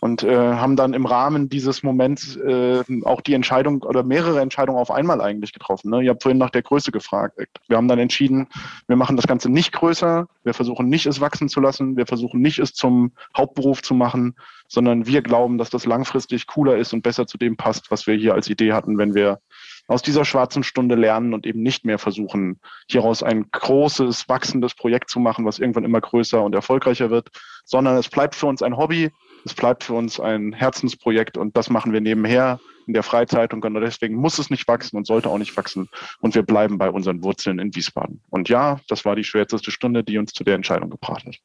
und 0.03 0.25
äh, 0.25 0.37
haben 0.37 0.75
dann 0.75 0.95
im 0.95 1.07
Rahmen 1.07 1.49
dieses 1.49 1.85
Moments 1.85 2.35
äh, 2.35 2.83
auch 3.05 3.21
die 3.21 3.35
Entscheidung 3.35 3.85
oder 3.85 4.03
mehrere 4.03 4.41
Entscheidungen 4.41 4.81
auf 4.81 4.91
einmal 4.91 5.21
eigentlich 5.21 5.53
getroffen. 5.53 5.91
Ne? 5.91 6.03
Ihr 6.03 6.11
habt 6.11 6.25
vorhin 6.25 6.39
nach 6.39 6.51
der 6.51 6.63
Größe 6.63 6.91
gefragt. 6.91 7.39
Wir 7.69 7.77
haben 7.77 7.87
dann 7.87 8.01
entschieden, 8.01 8.49
wir 8.89 8.97
machen 8.97 9.15
das 9.15 9.29
Ganze 9.29 9.49
nicht 9.49 9.71
größer, 9.71 10.27
wir 10.43 10.55
versuchen 10.55 10.89
nicht 10.89 11.07
es 11.07 11.21
wachsen 11.21 11.49
zu 11.49 11.61
lassen, 11.61 11.97
wir 11.97 12.07
versuchen 12.07 12.41
nicht 12.41 12.59
es 12.59 12.75
zum 12.75 13.13
Hauptberuf 13.37 13.81
zu 13.81 13.95
machen, 13.95 14.35
sondern 14.67 15.07
wir 15.07 15.23
glauben, 15.23 15.57
dass 15.57 15.71
das 15.71 15.87
langfristig 15.87 16.49
cooler 16.49 16.79
ist 16.79 16.93
und 16.93 17.03
besser 17.03 17.29
zu 17.29 17.39
dem 17.39 17.57
passt, 17.57 17.93
was 17.93 18.09
wir 18.09 18.17
hier 18.17 18.35
als 18.35 18.51
Idee 18.51 18.73
hatten, 18.73 18.99
wenn 18.99 19.15
wir 19.15 19.39
aus 19.87 20.03
dieser 20.03 20.25
schwarzen 20.25 20.65
Stunde 20.65 20.97
lernen 20.97 21.33
und 21.33 21.47
eben 21.47 21.63
nicht 21.63 21.85
mehr 21.85 22.01
versuchen, 22.01 22.59
hieraus 22.91 23.23
ein 23.23 23.47
großes, 23.53 24.29
wachsendes 24.29 24.75
Projekt 24.75 25.11
zu 25.11 25.21
machen, 25.21 25.45
was 25.45 25.61
irgendwann 25.61 25.85
immer 25.85 26.01
größer 26.01 26.43
und 26.43 26.57
erfolgreicher 26.57 27.11
wird, 27.11 27.31
sondern 27.65 27.97
es 27.97 28.09
bleibt 28.09 28.35
für 28.35 28.47
uns 28.47 28.63
ein 28.63 28.77
Hobby, 28.77 29.13
es 29.45 29.55
bleibt 29.55 29.85
für 29.85 29.95
uns 29.95 30.21
ein 30.21 30.53
Herzensprojekt 30.53 31.37
und 31.37 31.57
das 31.57 31.71
machen 31.71 31.93
wir 31.93 32.01
nebenher 32.01 32.61
in 32.87 32.95
der 32.95 33.03
Freizeit 33.03 33.53
und 33.55 33.61
genau 33.61 33.81
deswegen 33.81 34.17
muss 34.17 34.39
es 34.39 34.51
nicht 34.51 34.67
wachsen 34.69 34.97
und 34.97 35.07
sollte 35.07 35.29
auch 35.29 35.39
nicht 35.39 35.57
wachsen 35.57 35.89
und 36.21 36.35
wir 36.35 36.43
bleiben 36.43 36.79
bei 36.79 36.91
unseren 36.91 37.23
Wurzeln 37.23 37.59
in 37.59 37.75
Wiesbaden. 37.75 38.21
Und 38.31 38.49
ja, 38.49 38.81
das 38.89 39.05
war 39.05 39.17
die 39.17 39.25
schwärzeste 39.25 39.71
Stunde, 39.71 40.03
die 40.03 40.19
uns 40.19 40.33
zu 40.33 40.45
der 40.45 40.57
Entscheidung 40.57 40.91
gebracht 40.91 41.25
hat. 41.25 41.37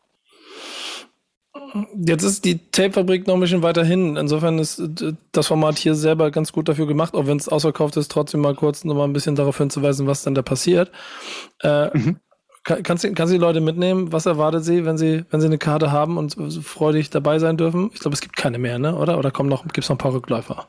Jetzt 1.96 2.24
ist 2.24 2.46
die 2.46 2.60
Tapefabrik 2.72 3.28
noch 3.28 3.34
ein 3.34 3.40
bisschen 3.40 3.62
weiter 3.62 3.84
hin. 3.84 4.16
Insofern 4.16 4.60
ist 4.60 4.80
äh, 4.80 5.14
das 5.32 5.48
Format 5.48 5.78
hier 5.78 5.96
selber 5.96 6.32
ganz 6.32 6.52
gut 6.52 6.70
dafür 6.70 6.88
gemacht, 6.88 7.14
auch 7.14 7.28
wenn 7.28 7.38
es 7.38 7.50
ausverkauft 7.50 7.98
ist, 7.98 8.12
trotzdem 8.12 8.42
mal 8.42 8.56
kurz 8.56 8.84
noch 8.84 8.96
mal 8.96 9.04
ein 9.04 9.14
bisschen 9.14 9.36
darauf 9.36 9.58
hinzuweisen, 9.58 10.08
was 10.08 10.24
dann 10.24 10.36
da 10.36 10.42
passiert. 10.42 10.92
Äh, 11.62 11.98
mhm. 11.98 12.18
Kann, 12.68 12.84
kannst, 12.84 13.04
du, 13.06 13.14
kannst 13.14 13.34
die 13.34 13.38
Leute 13.38 13.62
mitnehmen? 13.62 14.12
Was 14.12 14.26
erwartet 14.26 14.66
sie, 14.66 14.86
wenn 14.86 14.98
sie, 14.98 15.24
wenn 15.30 15.40
sie 15.40 15.48
eine 15.48 15.58
Karte 15.58 15.92
haben 15.92 16.18
und 16.18 16.36
so 16.38 16.62
freudig 16.62 17.10
dabei 17.10 17.40
sein 17.40 17.56
dürfen? 17.56 17.90
Ich 17.94 18.02
glaube, 18.02 18.14
es 18.14 18.22
gibt 18.22 18.36
keine 18.36 18.60
mehr, 18.60 18.78
ne? 18.78 18.96
Oder? 18.96 19.18
Oder 19.18 19.32
noch, 19.44 19.64
gibt 19.64 19.78
es 19.78 19.90
noch 19.90 19.96
ein 19.96 20.00
paar 20.00 20.14
Rückläufer? 20.14 20.68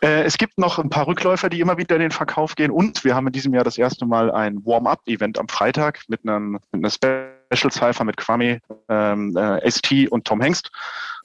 Äh, 0.00 0.22
es 0.22 0.38
gibt 0.38 0.58
noch 0.58 0.78
ein 0.78 0.90
paar 0.90 1.08
Rückläufer, 1.08 1.48
die 1.48 1.58
immer 1.58 1.76
wieder 1.76 1.96
in 1.96 2.02
den 2.02 2.10
Verkauf 2.12 2.54
gehen 2.54 2.70
und 2.70 3.04
wir 3.04 3.16
haben 3.16 3.26
in 3.26 3.32
diesem 3.32 3.52
Jahr 3.52 3.64
das 3.64 3.78
erste 3.78 4.06
Mal 4.06 4.30
ein 4.30 4.64
Warm-up-Event 4.64 5.38
am 5.38 5.48
Freitag 5.48 6.02
mit, 6.06 6.20
einem, 6.22 6.60
mit 6.70 6.84
einer 6.84 6.90
Special 6.90 7.72
Cypher 7.72 8.04
mit 8.04 8.16
Kwame, 8.16 8.60
ähm, 8.88 9.36
äh, 9.36 9.68
ST 9.68 10.08
und 10.10 10.24
Tom 10.24 10.40
Hengst. 10.40 10.70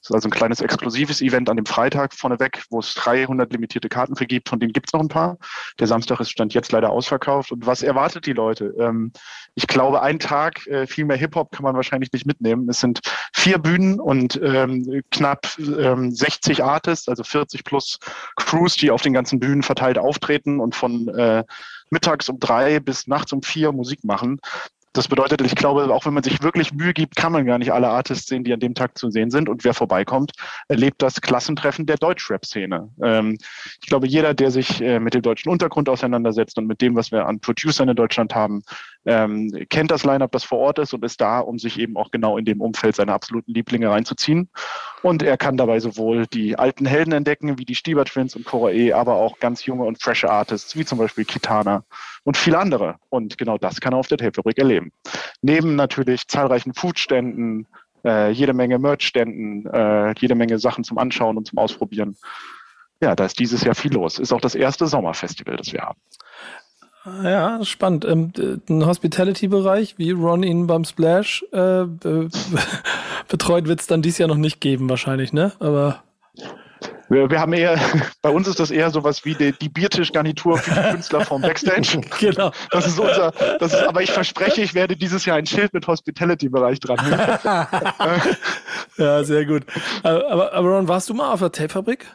Das 0.01 0.09
ist 0.09 0.15
also 0.15 0.27
ein 0.29 0.31
kleines 0.31 0.61
exklusives 0.61 1.21
Event 1.21 1.49
an 1.49 1.57
dem 1.57 1.65
Freitag 1.65 2.13
vorneweg, 2.13 2.63
wo 2.69 2.79
es 2.79 2.93
300 2.93 3.51
limitierte 3.51 3.89
Karten 3.89 4.15
für 4.15 4.25
gibt. 4.25 4.49
Von 4.49 4.59
denen 4.59 4.71
gibt 4.71 4.87
es 4.87 4.93
noch 4.93 5.01
ein 5.01 5.09
paar. 5.09 5.37
Der 5.79 5.87
Samstag 5.87 6.19
ist 6.19 6.31
Stand 6.31 6.53
jetzt 6.53 6.71
leider 6.71 6.89
ausverkauft. 6.89 7.51
Und 7.51 7.65
was 7.65 7.83
erwartet 7.83 8.25
die 8.25 8.33
Leute? 8.33 8.73
Ähm, 8.79 9.11
ich 9.55 9.67
glaube, 9.67 10.01
ein 10.01 10.19
Tag, 10.19 10.65
äh, 10.67 10.87
viel 10.87 11.05
mehr 11.05 11.17
Hip-Hop 11.17 11.51
kann 11.51 11.63
man 11.63 11.75
wahrscheinlich 11.75 12.11
nicht 12.13 12.25
mitnehmen. 12.25 12.69
Es 12.69 12.79
sind 12.79 13.01
vier 13.33 13.57
Bühnen 13.57 13.99
und 13.99 14.39
ähm, 14.41 15.01
knapp 15.11 15.47
ähm, 15.59 16.11
60 16.11 16.63
Artists, 16.63 17.09
also 17.09 17.23
40 17.23 17.63
plus 17.65 17.99
Crews, 18.37 18.77
die 18.77 18.91
auf 18.91 19.01
den 19.01 19.13
ganzen 19.13 19.39
Bühnen 19.39 19.63
verteilt 19.63 19.97
auftreten 19.97 20.59
und 20.59 20.75
von 20.75 21.09
äh, 21.09 21.43
mittags 21.89 22.29
um 22.29 22.39
drei 22.39 22.79
bis 22.79 23.07
nachts 23.07 23.33
um 23.33 23.41
vier 23.41 23.71
Musik 23.71 24.03
machen. 24.03 24.39
Das 24.93 25.07
bedeutet, 25.07 25.41
ich 25.41 25.55
glaube, 25.55 25.93
auch 25.93 26.05
wenn 26.05 26.15
man 26.15 26.23
sich 26.23 26.41
wirklich 26.41 26.73
Mühe 26.73 26.93
gibt, 26.93 27.15
kann 27.15 27.31
man 27.31 27.45
gar 27.45 27.59
nicht 27.59 27.71
alle 27.71 27.89
Artists 27.89 28.27
sehen, 28.27 28.43
die 28.43 28.53
an 28.53 28.59
dem 28.59 28.73
Tag 28.73 28.97
zu 28.97 29.11
sehen 29.11 29.29
sind. 29.29 29.47
Und 29.47 29.63
wer 29.63 29.75
vorbeikommt, 29.75 30.31
erlebt 30.67 31.01
das 31.03 31.21
Klassentreffen 31.21 31.85
der 31.85 31.97
Deutschrap-Szene. 31.97 32.89
Ähm, 33.03 33.37
ich 33.81 33.87
glaube, 33.87 34.07
jeder, 34.07 34.33
der 34.33 34.49
sich 34.49 34.81
äh, 34.81 34.99
mit 34.99 35.13
dem 35.13 35.21
deutschen 35.21 35.49
Untergrund 35.51 35.89
auseinandersetzt 35.89 36.57
und 36.57 36.65
mit 36.65 36.81
dem, 36.81 36.95
was 36.95 37.11
wir 37.11 37.27
an 37.27 37.39
Producern 37.39 37.89
in 37.89 37.95
Deutschland 37.95 38.33
haben, 38.33 38.63
ähm, 39.05 39.51
kennt 39.69 39.91
das 39.91 40.03
Line-Up, 40.03 40.31
das 40.31 40.43
vor 40.43 40.57
Ort 40.57 40.79
ist 40.79 40.93
und 40.93 41.05
ist 41.05 41.21
da, 41.21 41.39
um 41.39 41.59
sich 41.59 41.79
eben 41.79 41.95
auch 41.95 42.09
genau 42.09 42.37
in 42.37 42.45
dem 42.45 42.59
Umfeld 42.59 42.95
seine 42.95 43.13
absoluten 43.13 43.53
Lieblinge 43.53 43.89
reinzuziehen. 43.89 44.49
Und 45.03 45.23
er 45.23 45.37
kann 45.37 45.55
dabei 45.55 45.79
sowohl 45.79 46.25
die 46.27 46.57
alten 46.57 46.85
Helden 46.85 47.13
entdecken, 47.13 47.57
wie 47.57 47.65
die 47.65 47.75
Stieber 47.75 48.05
Twins 48.05 48.35
und 48.35 48.45
Cora 48.45 48.71
E., 48.71 48.93
aber 48.93 49.15
auch 49.15 49.39
ganz 49.39 49.65
junge 49.65 49.83
und 49.83 50.01
frische 50.01 50.29
Artists, 50.29 50.75
wie 50.75 50.83
zum 50.83 50.97
Beispiel 50.97 51.25
Kitana 51.25 51.83
und 52.23 52.37
viele 52.37 52.57
andere. 52.57 52.95
Und 53.09 53.37
genau 53.37 53.57
das 53.57 53.79
kann 53.79 53.93
er 53.93 53.99
auf 53.99 54.07
der 54.07 54.17
Tapefabrik 54.17 54.57
erleben. 54.57 54.78
Neben 55.41 55.75
natürlich 55.75 56.27
zahlreichen 56.27 56.73
Foodständen, 56.73 57.67
äh, 58.03 58.31
jede 58.31 58.53
Menge 58.53 58.79
Merchständen, 58.79 59.65
äh, 59.67 60.13
jede 60.19 60.35
Menge 60.35 60.59
Sachen 60.59 60.83
zum 60.83 60.97
Anschauen 60.97 61.37
und 61.37 61.47
zum 61.47 61.57
Ausprobieren. 61.59 62.17
Ja, 63.01 63.15
da 63.15 63.25
ist 63.25 63.39
dieses 63.39 63.63
Jahr 63.63 63.75
viel 63.75 63.93
los. 63.93 64.19
Ist 64.19 64.33
auch 64.33 64.41
das 64.41 64.55
erste 64.55 64.87
Sommerfestival, 64.87 65.55
das 65.55 65.71
wir 65.71 65.81
haben. 65.81 65.99
Ja, 67.23 67.63
spannend. 67.63 68.05
Ähm, 68.05 68.33
ein 68.69 68.85
Hospitality-Bereich, 68.85 69.97
wie 69.97 70.11
Ron 70.11 70.43
ihn 70.43 70.67
beim 70.67 70.83
Splash 70.83 71.45
äh, 71.51 71.85
betreut, 73.27 73.67
wird 73.67 73.79
es 73.79 73.87
dann 73.87 74.01
dieses 74.01 74.17
Jahr 74.19 74.27
noch 74.27 74.35
nicht 74.35 74.59
geben, 74.59 74.89
wahrscheinlich, 74.89 75.31
ne? 75.33 75.53
Aber. 75.59 76.03
Wir, 77.09 77.29
wir 77.29 77.39
haben 77.39 77.53
eher, 77.53 77.77
bei 78.21 78.29
uns 78.29 78.47
ist 78.47 78.59
das 78.59 78.71
eher 78.71 78.91
sowas 78.91 79.25
wie 79.25 79.35
die, 79.35 79.51
die 79.53 79.69
Biertischgarnitur 79.69 80.57
für 80.57 80.71
die 80.71 80.89
Künstler 80.91 81.21
vom 81.21 81.41
Backstage. 81.41 82.01
genau. 82.19 82.51
Das 82.71 82.87
ist 82.87 82.99
unser, 82.99 83.31
das 83.59 83.73
ist, 83.73 83.83
aber 83.83 84.01
ich 84.01 84.11
verspreche, 84.11 84.61
ich 84.61 84.73
werde 84.73 84.95
dieses 84.95 85.25
Jahr 85.25 85.37
ein 85.37 85.45
Schild 85.45 85.73
mit 85.73 85.87
Hospitality-Bereich 85.87 86.79
dran. 86.79 86.99
ja, 88.97 89.23
sehr 89.23 89.45
gut. 89.45 89.63
Aber, 90.03 90.53
aber 90.53 90.69
Ron, 90.69 90.87
warst 90.87 91.09
du 91.09 91.13
mal 91.13 91.33
auf 91.33 91.39
der 91.39 91.51
Tapefabrik? 91.51 92.05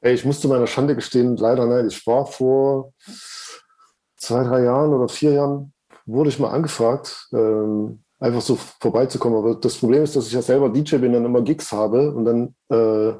Ey, 0.00 0.14
ich 0.14 0.24
musste 0.24 0.48
meiner 0.48 0.66
Schande 0.66 0.94
gestehen, 0.94 1.36
leider 1.36 1.66
nein. 1.66 1.88
Ich 1.88 2.06
war 2.06 2.26
vor 2.26 2.92
zwei, 4.16 4.44
drei 4.44 4.62
Jahren 4.62 4.92
oder 4.92 5.08
vier 5.08 5.32
Jahren 5.32 5.72
wurde 6.06 6.30
ich 6.30 6.38
mal 6.38 6.50
angefragt, 6.50 7.28
ähm, 7.32 8.02
einfach 8.18 8.40
so 8.40 8.56
vorbeizukommen. 8.80 9.38
Aber 9.38 9.54
das 9.56 9.76
Problem 9.76 10.02
ist, 10.02 10.16
dass 10.16 10.28
ich 10.28 10.32
ja 10.32 10.42
selber 10.42 10.68
DJ 10.68 10.96
bin 10.96 11.14
und 11.14 11.24
immer 11.24 11.42
Gigs 11.42 11.72
habe 11.72 12.12
und 12.12 12.24
dann 12.24 12.54
äh, 12.70 13.14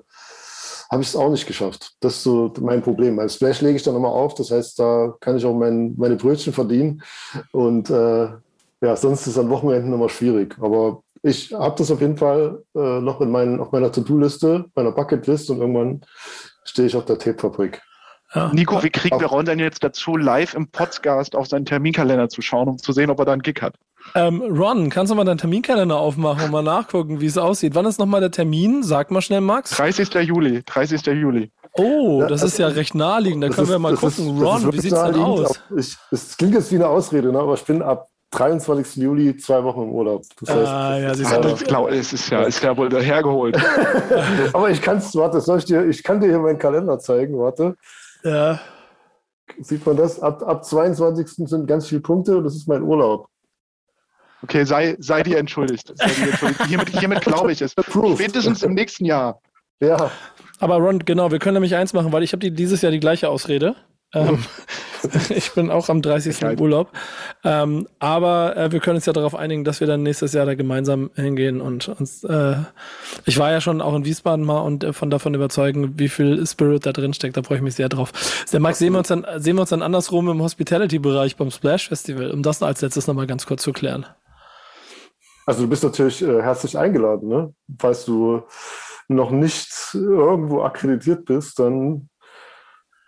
habe 0.91 1.03
ich 1.03 1.09
es 1.09 1.17
auch 1.17 1.31
nicht 1.31 1.47
geschafft. 1.47 1.93
Das 2.01 2.17
ist 2.17 2.23
so 2.23 2.53
mein 2.61 2.83
Problem. 2.83 3.19
Als 3.19 3.35
Splash 3.35 3.61
lege 3.61 3.77
ich 3.77 3.83
dann 3.83 3.97
immer 3.97 4.09
auf, 4.09 4.35
das 4.35 4.51
heißt, 4.51 4.79
da 4.79 5.15
kann 5.21 5.37
ich 5.37 5.45
auch 5.45 5.55
mein, 5.55 5.95
meine 5.97 6.17
Brötchen 6.17 6.53
verdienen 6.53 7.03
und 7.53 7.91
äh, 7.91 8.29
ja, 8.83 8.95
sonst 8.95 9.23
ist 9.23 9.29
es 9.29 9.39
an 9.39 9.51
Wochenenden 9.51 9.93
immer 9.93 10.09
schwierig. 10.09 10.57
Aber 10.61 11.03
ich 11.23 11.53
habe 11.53 11.75
das 11.77 11.91
auf 11.91 12.01
jeden 12.01 12.17
Fall 12.17 12.63
äh, 12.75 13.01
noch 13.01 13.21
in 13.21 13.31
mein, 13.31 13.59
auf 13.59 13.73
meiner 13.73 13.91
To-Do-Liste, 13.91 14.67
meiner 14.75 14.93
Bucketlist 14.93 15.51
und 15.51 15.59
irgendwann 15.59 16.03
stehe 16.65 16.87
ich 16.87 16.97
auf 16.97 17.05
der 17.05 17.19
Tapefabrik. 17.19 17.83
Ja. 18.35 18.53
Nico, 18.53 18.83
wie 18.83 18.91
kriegen 18.91 19.19
wir 19.21 19.29
Ron 19.29 19.47
denn 19.47 19.59
jetzt 19.59 19.83
dazu, 19.83 20.17
live 20.17 20.55
im 20.55 20.69
Podcast 20.69 21.37
auf 21.37 21.47
seinen 21.47 21.65
Terminkalender 21.65 22.29
zu 22.29 22.43
schauen, 22.43 22.69
um 22.69 22.79
zu 22.79 22.93
sehen, 22.93 23.09
ob 23.11 23.19
er 23.19 23.25
da 23.25 23.33
einen 23.33 23.43
Gig 23.43 23.63
hat? 23.63 23.75
Ähm, 24.15 24.41
Ron, 24.41 24.89
kannst 24.91 25.11
du 25.11 25.17
mal 25.17 25.25
deinen 25.25 25.39
Terminkalender 25.39 25.97
aufmachen 25.97 26.45
und 26.45 26.51
mal 26.51 26.63
nachgucken, 26.63 27.21
wie 27.21 27.27
es 27.27 27.37
aussieht? 27.37 27.75
Wann 27.75 27.87
ist 27.87 27.99
nochmal 27.99 28.21
der 28.21 28.31
Termin? 28.31 28.83
Sag 28.83 29.11
mal 29.11 29.21
schnell, 29.21 29.41
Max. 29.41 29.71
30. 29.71 30.15
Juli. 30.27 30.63
30. 30.65 31.05
Juli. 31.07 31.51
Oh, 31.73 32.25
das 32.27 32.41
ja, 32.41 32.47
ist 32.47 32.59
ja 32.59 32.69
recht 32.69 32.95
naheliegend. 32.95 33.45
Da 33.45 33.49
können 33.49 33.67
ist, 33.67 33.71
wir 33.71 33.79
mal 33.79 33.95
gucken. 33.95 34.37
Ist, 34.37 34.43
Ron, 34.43 34.73
wie 34.73 34.81
sieht 34.81 34.93
es 34.93 35.03
denn 35.03 35.15
aus? 35.17 35.61
Ich, 35.77 35.97
es 36.11 36.37
klingt 36.37 36.55
jetzt 36.55 36.71
wie 36.73 36.77
eine 36.77 36.89
Ausrede, 36.89 37.33
ne? 37.33 37.39
aber 37.39 37.55
ich 37.55 37.65
bin 37.65 37.83
ab 37.83 38.09
23. 38.31 38.97
Juli 38.97 39.37
zwei 39.37 39.63
Wochen 39.63 39.83
im 39.83 39.91
Urlaub. 39.91 40.23
Das 40.41 40.55
heißt, 40.55 40.69
ah, 40.69 40.99
ja, 40.99 41.09
das, 41.09 41.41
das 41.41 41.65
glaub, 41.65 41.91
es 41.91 42.13
ist 42.13 42.31
ja, 42.31 42.43
ist 42.43 42.63
ja 42.63 42.77
wohl 42.77 42.89
dahergeholt. 42.89 43.57
aber 44.53 44.71
ich 44.71 44.83
kann 44.83 44.99
es, 44.99 45.15
warte, 45.15 45.41
soll 45.41 45.59
ich 45.59 45.65
dir, 45.65 45.87
ich 45.87 46.03
kann 46.03 46.21
dir 46.21 46.29
hier 46.29 46.39
meinen 46.39 46.59
Kalender 46.59 46.99
zeigen, 46.99 47.39
warte. 47.39 47.77
Ja. 48.25 48.61
Sieht 49.61 49.87
man 49.87 49.97
das? 49.97 50.21
Ab, 50.21 50.43
ab 50.43 50.65
22. 50.65 51.49
sind 51.49 51.67
ganz 51.67 51.87
viele 51.87 52.01
Punkte 52.01 52.39
und 52.39 52.45
das 52.45 52.57
ist 52.57 52.69
mein 52.69 52.83
Urlaub. 52.83 53.29
Okay, 54.43 54.65
sei, 54.65 54.97
sei 54.99 55.23
dir 55.23 55.39
entschuldigt. 55.39 55.93
Sei 55.95 56.07
dir 56.07 56.31
entschuldigt. 56.31 56.67
Hiermit, 56.67 56.89
hiermit 56.99 57.21
glaube 57.23 57.53
ich 57.53 57.63
es. 57.63 57.75
Spätestens 58.15 58.63
im 58.63 58.75
nächsten 58.75 59.05
Jahr. 59.05 59.41
Ja. 59.81 60.11
Aber 60.59 60.77
Ron, 60.77 61.01
genau, 61.01 61.31
wir 61.31 61.39
können 61.39 61.55
nämlich 61.55 61.75
eins 61.75 61.93
machen, 61.93 62.13
weil 62.13 62.23
ich 62.23 62.33
habe 62.33 62.51
dieses 62.51 62.83
Jahr 62.83 62.93
die 62.93 63.01
gleiche 63.01 63.29
Ausrede. 63.29 63.77
Ähm, 64.15 64.45
ich 65.31 65.53
bin 65.53 65.71
auch 65.71 65.89
am 65.89 66.01
30. 66.01 66.43
im 66.43 66.61
Urlaub. 66.61 66.93
Ähm, 67.45 67.89
aber 67.99 68.57
äh, 68.57 68.73
wir 68.73 68.81
können 68.81 68.97
uns 68.97 69.07
ja 69.07 69.13
darauf 69.13 69.35
einigen, 69.35 69.65
dass 69.65 69.81
wir 69.81 69.87
dann 69.87 70.03
nächstes 70.03 70.33
Jahr 70.33 70.47
da 70.47 70.55
gemeinsam 70.55 71.11
hingehen 71.15 71.61
und 71.61 71.89
uns. 71.89 72.25
Äh, 72.25 72.57
ich 73.25 73.39
war 73.39 73.51
ja 73.51 73.61
schon 73.61 73.81
auch 73.81 73.95
in 73.95 74.05
Wiesbaden 74.05 74.45
mal 74.45 74.61
und 74.61 74.85
äh, 74.85 74.93
von 74.93 75.11
davon 75.11 75.35
überzeugen, 75.35 75.99
wie 75.99 76.09
viel 76.09 76.47
Spirit 76.47 76.87
da 76.87 76.93
drin 76.93 77.13
steckt. 77.13 77.37
Da 77.37 77.43
freue 77.43 77.59
ich 77.59 77.65
mich 77.65 77.75
sehr 77.75 77.89
drauf. 77.89 78.13
Der 78.53 78.61
Max, 78.61 78.79
sehen 78.79 78.93
wir 78.93 78.99
uns 78.99 79.09
dann, 79.09 79.27
sehen 79.37 79.57
wir 79.57 79.63
uns 79.63 79.71
dann 79.71 79.83
andersrum 79.83 80.29
im 80.29 80.41
Hospitality-Bereich 80.41 81.37
beim 81.37 81.51
Splash 81.51 81.89
Festival, 81.89 82.31
um 82.31 82.43
das 82.43 82.63
als 82.63 82.81
letztes 82.81 83.07
nochmal 83.07 83.27
ganz 83.27 83.47
kurz 83.47 83.63
zu 83.63 83.73
klären. 83.73 84.07
Also 85.47 85.63
du 85.63 85.69
bist 85.69 85.85
natürlich 85.85 86.23
äh, 86.23 86.43
herzlich 86.43 86.77
eingeladen, 86.77 87.29
ne? 87.29 87.55
Falls 87.79 88.05
du 88.05 88.43
noch 89.09 89.31
nicht 89.31 89.71
irgendwo 89.95 90.63
akkreditiert 90.63 91.25
bist, 91.25 91.61
dann 91.61 92.11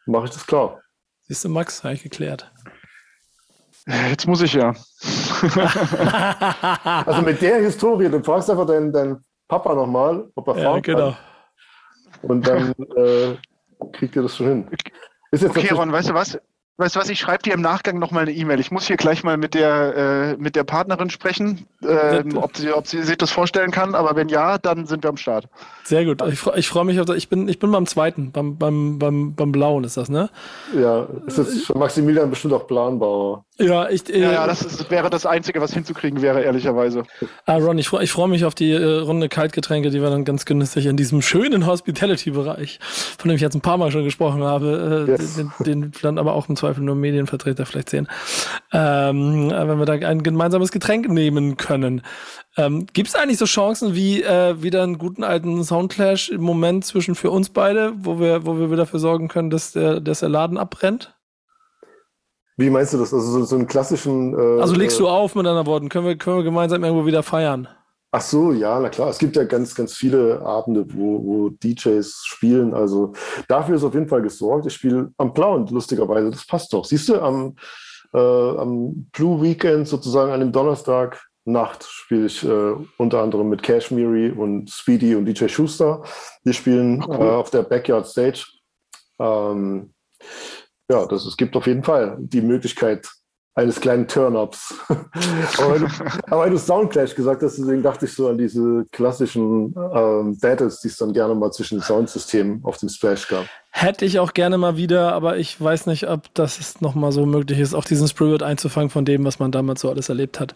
mache 0.06 0.26
ich 0.26 0.30
das 0.30 0.46
klar. 0.46 0.80
Siehst 1.22 1.44
du, 1.44 1.48
Max, 1.48 1.82
habe 1.82 1.94
ich 1.94 2.04
geklärt. 2.04 2.50
Jetzt 4.08 4.26
muss 4.26 4.42
ich 4.42 4.52
ja. 4.52 4.68
also 7.06 7.22
mit 7.22 7.42
der 7.42 7.60
Historie, 7.60 8.08
du 8.08 8.22
fragst 8.22 8.50
einfach 8.50 8.66
deinen, 8.66 8.92
deinen 8.92 9.24
Papa 9.48 9.74
nochmal, 9.74 10.30
ob 10.34 10.48
er 10.48 10.54
fahren 10.54 10.76
ja, 10.76 10.80
genau. 10.80 11.10
kann. 11.10 11.16
Und 12.22 12.46
dann 12.46 12.74
äh, 12.96 13.36
kriegt 13.92 14.14
ihr 14.14 14.22
das 14.22 14.36
schon 14.36 14.46
hin. 14.46 14.70
Ist 15.30 15.42
jetzt 15.42 15.56
okay, 15.56 15.74
Ron, 15.74 15.90
weißt 15.90 16.10
du 16.10 16.14
was? 16.14 16.38
Weißt 16.80 16.94
du 16.94 17.00
was, 17.00 17.08
ich 17.08 17.18
schreibe 17.18 17.42
dir 17.42 17.54
im 17.54 17.60
Nachgang 17.60 17.98
nochmal 17.98 18.22
eine 18.22 18.32
E-Mail. 18.32 18.60
Ich 18.60 18.70
muss 18.70 18.86
hier 18.86 18.96
gleich 18.96 19.24
mal 19.24 19.36
mit 19.36 19.54
der, 19.54 19.96
äh, 19.96 20.36
mit 20.40 20.54
der 20.54 20.62
Partnerin 20.62 21.10
sprechen, 21.10 21.66
äh, 21.82 22.22
ob, 22.36 22.56
sie, 22.56 22.72
ob 22.72 22.86
sie 22.86 23.02
sich 23.02 23.18
das 23.18 23.32
vorstellen 23.32 23.72
kann. 23.72 23.96
Aber 23.96 24.14
wenn 24.14 24.28
ja, 24.28 24.58
dann 24.58 24.86
sind 24.86 25.02
wir 25.02 25.10
am 25.10 25.16
Start. 25.16 25.48
Sehr 25.88 26.04
gut. 26.04 26.20
Ich, 26.30 26.46
ich 26.46 26.68
freue 26.68 26.84
mich 26.84 27.00
auf 27.00 27.06
das. 27.06 27.16
Ich 27.16 27.30
bin, 27.30 27.48
ich 27.48 27.58
bin 27.58 27.72
beim 27.72 27.86
zweiten, 27.86 28.30
beim, 28.30 28.58
beim, 28.58 28.98
beim, 28.98 29.34
beim 29.34 29.52
Blauen 29.52 29.84
ist 29.84 29.96
das, 29.96 30.10
ne? 30.10 30.28
Ja, 30.78 31.08
ist 31.26 31.38
jetzt 31.38 31.64
für 31.64 31.78
Maximilian 31.78 32.28
bestimmt 32.28 32.52
auch 32.52 32.66
planbar. 32.66 33.46
Ja, 33.58 33.88
ich, 33.88 34.12
äh, 34.12 34.20
ja, 34.20 34.32
ja, 34.32 34.46
das 34.46 34.60
ist, 34.60 34.90
wäre 34.90 35.08
das 35.08 35.24
Einzige, 35.24 35.62
was 35.62 35.72
hinzukriegen 35.72 36.20
wäre, 36.20 36.42
ehrlicherweise. 36.42 37.04
Ah, 37.46 37.56
Ron, 37.56 37.78
ich, 37.78 37.90
ich 37.90 38.12
freue 38.12 38.28
mich 38.28 38.44
auf 38.44 38.54
die 38.54 38.70
äh, 38.70 38.98
Runde 38.98 39.30
Kaltgetränke, 39.30 39.88
die 39.88 40.02
wir 40.02 40.10
dann 40.10 40.26
ganz 40.26 40.44
genüsslich 40.44 40.84
in 40.84 40.98
diesem 40.98 41.22
schönen 41.22 41.66
Hospitality-Bereich, 41.66 42.80
von 43.18 43.30
dem 43.30 43.36
ich 43.36 43.40
jetzt 43.40 43.54
ein 43.54 43.62
paar 43.62 43.78
Mal 43.78 43.90
schon 43.90 44.04
gesprochen 44.04 44.44
habe, 44.44 45.06
äh, 45.08 45.10
yes. 45.10 45.36
den, 45.36 45.50
den 45.60 45.92
dann 46.02 46.18
aber 46.18 46.34
auch 46.34 46.50
im 46.50 46.56
Zweifel 46.56 46.84
nur 46.84 46.96
Medienvertreter 46.96 47.64
vielleicht 47.64 47.88
sehen, 47.88 48.08
ähm, 48.74 49.50
wenn 49.50 49.78
wir 49.78 49.86
da 49.86 49.94
ein 49.94 50.22
gemeinsames 50.22 50.70
Getränk 50.70 51.08
nehmen 51.08 51.56
können. 51.56 52.02
Ähm, 52.58 52.86
Gibt 52.92 53.08
es 53.08 53.14
eigentlich 53.14 53.38
so 53.38 53.44
Chancen 53.44 53.94
wie 53.94 54.20
äh, 54.20 54.60
wieder 54.60 54.82
einen 54.82 54.98
guten 54.98 55.22
alten 55.22 55.62
Soundclash 55.62 56.28
im 56.28 56.42
Moment 56.42 56.84
zwischen 56.84 57.14
für 57.14 57.30
uns 57.30 57.50
beide, 57.50 57.92
wo 57.98 58.18
wir, 58.18 58.44
wo 58.44 58.58
wir 58.58 58.76
dafür 58.76 58.98
sorgen 58.98 59.28
können, 59.28 59.48
dass 59.48 59.72
der, 59.72 60.00
dass 60.00 60.20
der 60.20 60.28
Laden 60.28 60.58
abbrennt? 60.58 61.14
Wie 62.56 62.68
meinst 62.68 62.92
du 62.92 62.98
das? 62.98 63.14
Also 63.14 63.30
so, 63.30 63.44
so 63.44 63.54
einen 63.54 63.68
klassischen. 63.68 64.34
Äh, 64.34 64.60
also 64.60 64.74
legst 64.74 64.98
du 64.98 65.04
äh, 65.04 65.08
auf 65.08 65.36
mit 65.36 65.46
anderen 65.46 65.68
Worten. 65.68 65.88
Können 65.88 66.06
wir, 66.06 66.16
können 66.16 66.38
wir 66.38 66.42
gemeinsam 66.42 66.82
irgendwo 66.82 67.06
wieder 67.06 67.22
feiern? 67.22 67.68
Ach 68.10 68.22
so, 68.22 68.52
ja, 68.52 68.80
na 68.80 68.88
klar. 68.88 69.10
Es 69.10 69.18
gibt 69.18 69.36
ja 69.36 69.44
ganz, 69.44 69.76
ganz 69.76 69.94
viele 69.94 70.40
Abende, 70.40 70.84
wo, 70.92 71.24
wo 71.24 71.48
DJs 71.50 72.22
spielen. 72.24 72.74
Also 72.74 73.12
dafür 73.46 73.76
ist 73.76 73.84
auf 73.84 73.94
jeden 73.94 74.08
Fall 74.08 74.22
gesorgt. 74.22 74.66
Ich 74.66 74.74
spiele 74.74 75.12
am 75.16 75.32
Blauen, 75.32 75.68
lustigerweise. 75.68 76.32
Das 76.32 76.44
passt 76.44 76.72
doch. 76.72 76.84
Siehst 76.84 77.08
du, 77.08 77.20
am, 77.20 77.54
äh, 78.12 78.18
am 78.18 79.08
Blue 79.12 79.40
Weekend 79.40 79.86
sozusagen 79.86 80.32
an 80.32 80.40
dem 80.40 80.50
Donnerstag 80.50 81.27
Nacht 81.52 81.84
spiele 81.84 82.26
ich 82.26 82.44
äh, 82.44 82.74
unter 82.96 83.22
anderem 83.22 83.48
mit 83.48 83.62
Cashmere 83.62 84.34
und 84.34 84.70
Speedy 84.70 85.14
und 85.14 85.24
DJ 85.24 85.48
Schuster. 85.48 86.02
Wir 86.44 86.52
spielen 86.52 87.04
cool. 87.06 87.16
äh, 87.16 87.30
auf 87.30 87.50
der 87.50 87.62
Backyard 87.62 88.06
Stage. 88.06 88.46
Ähm, 89.18 89.92
ja, 90.90 91.06
das, 91.06 91.26
es 91.26 91.36
gibt 91.36 91.56
auf 91.56 91.66
jeden 91.66 91.84
Fall 91.84 92.16
die 92.20 92.40
Möglichkeit 92.40 93.08
eines 93.58 93.80
kleinen 93.80 94.06
Turn-Ups. 94.06 94.74
aber, 95.58 95.70
weil 95.70 95.78
du, 95.80 95.86
aber 96.30 96.50
du 96.50 96.58
Soundclash 96.58 97.14
gesagt 97.14 97.42
hast, 97.42 97.58
deswegen 97.58 97.82
dachte 97.82 98.06
ich 98.06 98.14
so 98.14 98.28
an 98.28 98.38
diese 98.38 98.86
klassischen 98.92 99.74
ähm, 99.94 100.38
Battles, 100.38 100.80
die 100.80 100.88
es 100.88 100.96
dann 100.96 101.12
gerne 101.12 101.34
mal 101.34 101.50
zwischen 101.50 101.78
den 101.78 101.82
Soundsystemen 101.82 102.60
auf 102.62 102.78
dem 102.78 102.88
Splash 102.88 103.26
gab. 103.26 103.46
Hätte 103.70 104.04
ich 104.04 104.20
auch 104.20 104.32
gerne 104.32 104.58
mal 104.58 104.76
wieder, 104.76 105.12
aber 105.12 105.38
ich 105.38 105.60
weiß 105.60 105.86
nicht, 105.86 106.08
ob 106.08 106.32
das 106.34 106.80
nochmal 106.80 107.10
so 107.10 107.26
möglich 107.26 107.58
ist, 107.58 107.74
auch 107.74 107.84
diesen 107.84 108.08
Spirit 108.08 108.42
einzufangen 108.42 108.90
von 108.90 109.04
dem, 109.04 109.24
was 109.24 109.40
man 109.40 109.50
damals 109.50 109.80
so 109.80 109.90
alles 109.90 110.08
erlebt 110.08 110.38
hat. 110.38 110.54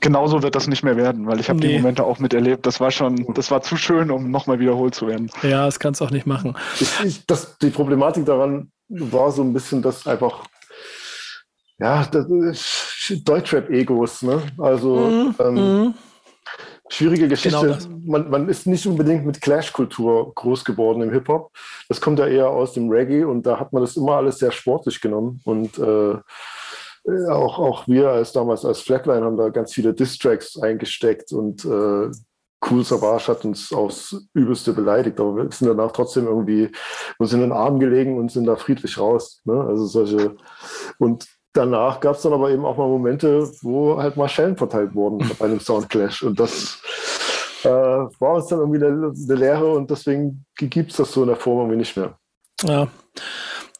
Genauso 0.00 0.42
wird 0.42 0.54
das 0.54 0.66
nicht 0.66 0.84
mehr 0.84 0.96
werden, 0.96 1.26
weil 1.26 1.40
ich 1.40 1.48
habe 1.48 1.58
nee. 1.58 1.68
die 1.68 1.78
Momente 1.78 2.04
auch 2.04 2.18
miterlebt. 2.18 2.66
Das 2.66 2.80
war 2.80 2.90
schon, 2.90 3.26
das 3.34 3.50
war 3.50 3.62
zu 3.62 3.76
schön, 3.76 4.10
um 4.10 4.30
nochmal 4.30 4.60
wiederholt 4.60 4.94
zu 4.94 5.06
werden. 5.06 5.30
Ja, 5.42 5.64
das 5.64 5.80
kannst 5.80 6.00
du 6.00 6.04
auch 6.04 6.10
nicht 6.10 6.26
machen. 6.26 6.54
Ich, 6.80 7.04
ich, 7.04 7.26
das, 7.26 7.56
die 7.58 7.70
Problematik 7.70 8.26
daran 8.26 8.70
war 8.88 9.32
so 9.32 9.42
ein 9.42 9.52
bisschen, 9.52 9.82
dass 9.82 10.06
einfach, 10.06 10.44
ja, 11.78 12.06
das, 12.06 12.26
Deutschrap-Egos, 13.24 14.22
ne? 14.22 14.42
Also 14.58 14.96
mhm. 14.96 15.34
ähm, 15.38 15.54
mhm. 15.54 15.94
schwierige 16.88 17.28
Geschichte. 17.28 17.78
Genau 17.78 17.96
man, 18.06 18.30
man, 18.30 18.48
ist 18.48 18.66
nicht 18.66 18.86
unbedingt 18.86 19.26
mit 19.26 19.40
Clash-Kultur 19.40 20.32
groß 20.34 20.64
geworden 20.64 21.02
im 21.02 21.12
Hip-Hop. 21.12 21.50
Das 21.88 22.00
kommt 22.00 22.18
ja 22.18 22.26
eher 22.26 22.48
aus 22.48 22.72
dem 22.72 22.90
Reggae 22.90 23.24
und 23.24 23.44
da 23.44 23.60
hat 23.60 23.72
man 23.72 23.82
das 23.82 23.96
immer 23.96 24.16
alles 24.16 24.38
sehr 24.38 24.52
sportlich 24.52 25.00
genommen. 25.00 25.40
Und 25.44 25.78
äh, 25.78 26.16
auch, 27.30 27.58
auch 27.58 27.86
wir 27.86 28.10
als 28.10 28.32
damals 28.32 28.64
als 28.64 28.80
Flatline 28.80 29.24
haben 29.24 29.36
da 29.36 29.50
ganz 29.50 29.72
viele 29.72 29.94
Distracks 29.94 30.58
eingesteckt 30.58 31.32
und 31.32 31.64
äh, 31.64 32.10
Cool 32.68 32.84
Savage 32.84 33.28
hat 33.28 33.44
uns 33.44 33.70
aufs 33.72 34.16
Übelste 34.32 34.72
beleidigt, 34.72 35.20
aber 35.20 35.36
wir 35.36 35.52
sind 35.52 35.68
danach 35.68 35.92
trotzdem 35.92 36.26
irgendwie 36.26 36.72
uns 37.18 37.32
in 37.32 37.40
den 37.40 37.52
Arm 37.52 37.78
gelegen 37.78 38.18
und 38.18 38.32
sind 38.32 38.46
da 38.46 38.56
friedlich 38.56 38.98
raus. 38.98 39.42
Ne? 39.44 39.60
Also 39.60 39.84
solche 39.86 40.36
und 40.98 41.26
danach 41.56 42.00
gab 42.00 42.16
es 42.16 42.22
dann 42.22 42.32
aber 42.32 42.50
eben 42.50 42.64
auch 42.64 42.76
mal 42.76 42.88
Momente, 42.88 43.50
wo 43.62 43.96
halt 43.96 44.16
mal 44.16 44.28
Schellen 44.28 44.56
verteilt 44.56 44.94
wurden 44.94 45.30
bei 45.38 45.46
einem 45.46 45.60
Soundclash. 45.60 46.22
Und 46.22 46.38
das 46.38 46.78
äh, 47.64 47.68
war 47.68 48.34
uns 48.34 48.46
dann 48.46 48.60
irgendwie 48.60 48.84
eine, 48.84 49.12
eine 49.12 49.34
Lehre 49.34 49.72
und 49.72 49.90
deswegen 49.90 50.44
gibt 50.56 50.90
es 50.90 50.96
das 50.98 51.12
so 51.12 51.22
in 51.22 51.28
der 51.28 51.36
Form 51.36 51.58
irgendwie 51.58 51.78
nicht 51.78 51.96
mehr. 51.96 52.18
Ja. 52.62 52.88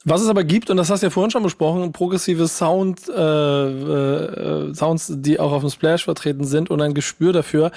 Was 0.09 0.23
es 0.23 0.29
aber 0.29 0.45
gibt, 0.45 0.71
und 0.71 0.77
das 0.77 0.89
hast 0.89 1.03
du 1.03 1.07
ja 1.07 1.11
vorhin 1.11 1.33
schon 1.33 1.43
besprochen, 1.43 1.91
progressive 1.91 2.47
Sound, 2.47 3.09
äh, 3.09 3.13
äh, 3.13 4.73
Sounds, 4.73 5.13
die 5.17 5.41
auch 5.41 5.51
auf 5.51 5.63
dem 5.63 5.71
Splash 5.71 6.05
vertreten 6.05 6.45
sind 6.45 6.71
und 6.71 6.81
ein 6.81 6.95
Gespür 6.95 7.33
dafür. 7.33 7.73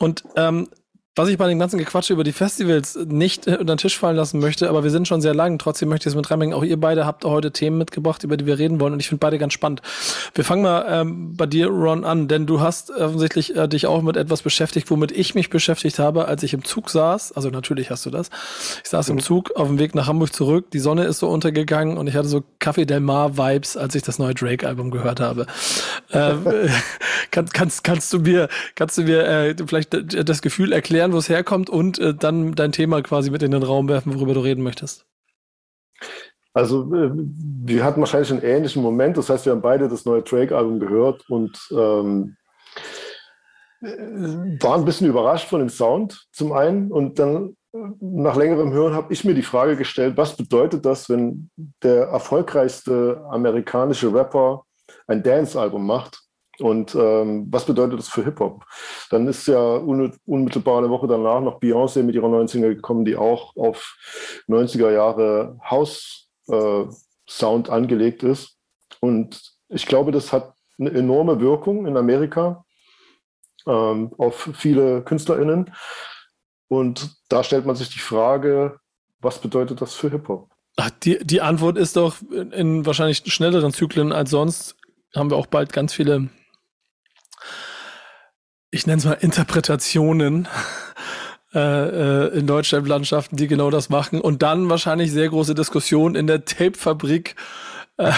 Und 0.00 0.24
ähm, 0.34 0.68
was 1.16 1.28
ich 1.28 1.36
bei 1.36 1.48
dem 1.48 1.58
ganzen 1.58 1.76
Gequatsche 1.76 2.12
über 2.12 2.22
die 2.22 2.32
Festivals 2.32 2.96
nicht 3.06 3.48
äh, 3.48 3.56
unter 3.56 3.74
den 3.74 3.78
Tisch 3.78 3.98
fallen 3.98 4.16
lassen 4.16 4.38
möchte, 4.38 4.68
aber 4.68 4.84
wir 4.84 4.90
sind 4.90 5.08
schon 5.08 5.20
sehr 5.20 5.34
lang, 5.34 5.58
trotzdem 5.58 5.88
möchte 5.88 6.08
ich 6.08 6.12
es 6.12 6.16
mit 6.16 6.30
reinbringen. 6.30 6.54
Auch 6.54 6.62
ihr 6.62 6.78
beide 6.78 7.04
habt 7.04 7.24
heute 7.24 7.50
Themen 7.50 7.78
mitgebracht, 7.78 8.22
über 8.22 8.36
die 8.36 8.46
wir 8.46 8.58
reden 8.58 8.78
wollen 8.78 8.92
und 8.92 9.00
ich 9.00 9.08
finde 9.08 9.18
beide 9.18 9.36
ganz 9.36 9.52
spannend. 9.52 9.82
Wir 10.34 10.44
fangen 10.44 10.62
mal 10.62 10.86
ähm, 10.88 11.34
bei 11.36 11.46
dir, 11.46 11.66
Ron, 11.66 12.04
an, 12.04 12.28
denn 12.28 12.46
du 12.46 12.60
hast 12.60 12.90
offensichtlich 12.90 13.56
äh, 13.56 13.66
dich 13.66 13.86
auch 13.86 14.02
mit 14.02 14.16
etwas 14.16 14.42
beschäftigt, 14.42 14.88
womit 14.88 15.10
ich 15.10 15.34
mich 15.34 15.50
beschäftigt 15.50 15.98
habe, 15.98 16.26
als 16.26 16.44
ich 16.44 16.54
im 16.54 16.64
Zug 16.64 16.88
saß. 16.90 17.32
Also 17.32 17.50
natürlich 17.50 17.90
hast 17.90 18.06
du 18.06 18.10
das. 18.10 18.30
Ich 18.84 18.90
saß 18.90 19.08
mhm. 19.08 19.18
im 19.18 19.22
Zug 19.24 19.56
auf 19.56 19.66
dem 19.66 19.80
Weg 19.80 19.96
nach 19.96 20.06
Hamburg 20.06 20.32
zurück, 20.32 20.70
die 20.70 20.78
Sonne 20.78 21.04
ist 21.04 21.18
so 21.18 21.28
untergegangen 21.28 21.98
und 21.98 22.06
ich 22.06 22.14
hatte 22.14 22.28
so 22.28 22.44
Café 22.60 22.84
Del 22.84 23.00
Mar 23.00 23.36
Vibes, 23.36 23.76
als 23.76 23.96
ich 23.96 24.02
das 24.02 24.20
neue 24.20 24.34
Drake-Album 24.34 24.92
gehört 24.92 25.18
habe. 25.18 25.46
ähm, 26.12 26.44
kann, 27.32 27.46
kannst, 27.52 27.82
kannst 27.82 28.12
du 28.12 28.20
mir, 28.20 28.48
kannst 28.76 28.96
du 28.96 29.02
mir 29.02 29.26
äh, 29.26 29.56
vielleicht 29.66 29.90
das 30.28 30.40
Gefühl 30.40 30.72
erklären, 30.72 30.99
erklären, 31.00 31.12
wo 31.14 31.18
es 31.18 31.28
herkommt 31.30 31.70
und 31.70 31.98
äh, 31.98 32.14
dann 32.14 32.54
dein 32.54 32.72
Thema 32.72 33.00
quasi 33.02 33.30
mit 33.30 33.42
in 33.42 33.52
den 33.52 33.62
Raum 33.62 33.88
werfen, 33.88 34.14
worüber 34.14 34.34
du 34.34 34.40
reden 34.40 34.62
möchtest. 34.62 35.06
Also 36.52 36.92
äh, 36.94 37.10
wir 37.14 37.84
hatten 37.84 38.00
wahrscheinlich 38.00 38.30
einen 38.30 38.42
ähnlichen 38.42 38.82
Moment. 38.82 39.16
Das 39.16 39.30
heißt, 39.30 39.46
wir 39.46 39.52
haben 39.52 39.62
beide 39.62 39.88
das 39.88 40.04
neue 40.04 40.22
Drake-Album 40.22 40.78
gehört 40.78 41.24
und 41.30 41.56
ähm, 41.70 42.36
äh, 43.80 43.86
waren 44.60 44.80
ein 44.80 44.84
bisschen 44.84 45.08
überrascht 45.08 45.48
von 45.48 45.60
dem 45.60 45.70
Sound 45.70 46.26
zum 46.32 46.52
einen. 46.52 46.92
Und 46.92 47.18
dann 47.18 47.56
äh, 47.72 47.78
nach 48.00 48.36
längerem 48.36 48.72
Hören 48.72 48.92
habe 48.92 49.10
ich 49.12 49.24
mir 49.24 49.34
die 49.34 49.42
Frage 49.42 49.76
gestellt, 49.76 50.18
was 50.18 50.36
bedeutet 50.36 50.84
das, 50.84 51.08
wenn 51.08 51.50
der 51.82 52.08
erfolgreichste 52.08 53.24
amerikanische 53.30 54.12
Rapper 54.12 54.64
ein 55.06 55.22
Dance-Album 55.22 55.86
macht 55.86 56.29
und 56.60 56.94
ähm, 56.94 57.46
was 57.50 57.64
bedeutet 57.64 57.98
das 57.98 58.08
für 58.08 58.24
Hip-Hop? 58.24 58.64
Dann 59.10 59.26
ist 59.26 59.46
ja 59.46 59.76
unmittelbar 59.76 60.78
eine 60.78 60.90
Woche 60.90 61.06
danach 61.06 61.40
noch 61.40 61.60
Beyoncé 61.60 62.02
mit 62.02 62.14
ihrer 62.14 62.28
90er 62.28 62.74
gekommen, 62.74 63.04
die 63.04 63.16
auch 63.16 63.56
auf 63.56 63.96
90er 64.48 64.90
Jahre 64.90 65.58
House-Sound 65.68 67.68
äh, 67.68 67.70
angelegt 67.70 68.22
ist. 68.22 68.56
Und 69.00 69.40
ich 69.68 69.86
glaube, 69.86 70.12
das 70.12 70.32
hat 70.32 70.54
eine 70.78 70.90
enorme 70.90 71.40
Wirkung 71.40 71.86
in 71.86 71.96
Amerika 71.96 72.64
ähm, 73.66 74.12
auf 74.18 74.50
viele 74.54 75.02
KünstlerInnen. 75.02 75.72
Und 76.68 77.16
da 77.28 77.42
stellt 77.42 77.66
man 77.66 77.76
sich 77.76 77.88
die 77.88 77.98
Frage, 77.98 78.78
was 79.20 79.38
bedeutet 79.38 79.80
das 79.80 79.94
für 79.94 80.10
Hip-Hop? 80.10 80.48
Die, 81.02 81.18
die 81.24 81.40
Antwort 81.40 81.76
ist 81.76 81.96
doch 81.96 82.16
in 82.30 82.86
wahrscheinlich 82.86 83.22
schnelleren 83.26 83.72
Zyklen 83.72 84.12
als 84.12 84.30
sonst 84.30 84.76
haben 85.14 85.30
wir 85.30 85.36
auch 85.36 85.46
bald 85.46 85.72
ganz 85.72 85.92
viele 85.92 86.30
ich 88.70 88.86
nenne 88.86 88.98
es 88.98 89.04
mal 89.04 89.14
Interpretationen 89.14 90.48
äh, 91.54 91.58
äh, 91.58 92.38
in 92.38 92.46
Deutschland-Landschaften, 92.46 93.36
die 93.36 93.48
genau 93.48 93.70
das 93.70 93.88
machen. 93.88 94.20
Und 94.20 94.42
dann 94.42 94.68
wahrscheinlich 94.68 95.12
sehr 95.12 95.28
große 95.28 95.54
Diskussionen 95.54 96.14
in 96.14 96.26
der 96.26 96.44
Tape-Fabrik 96.44 97.34
äh, 97.96 98.12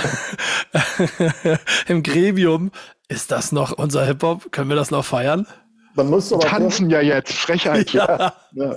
im 1.87 2.03
Gremium. 2.03 2.71
Ist 3.09 3.31
das 3.31 3.53
noch 3.53 3.73
unser 3.73 4.05
Hip-Hop? 4.05 4.53
Können 4.53 4.69
wir 4.69 4.77
das 4.77 4.91
noch 4.91 5.05
feiern? 5.05 5.47
Man 5.95 6.09
muss 6.09 6.33
aber 6.33 6.43
tanzen 6.43 6.89
ja 6.89 7.03
jetzt, 7.03 7.33
Frechheit. 7.33 7.91
Ja. 7.93 8.33
ja. 8.53 8.77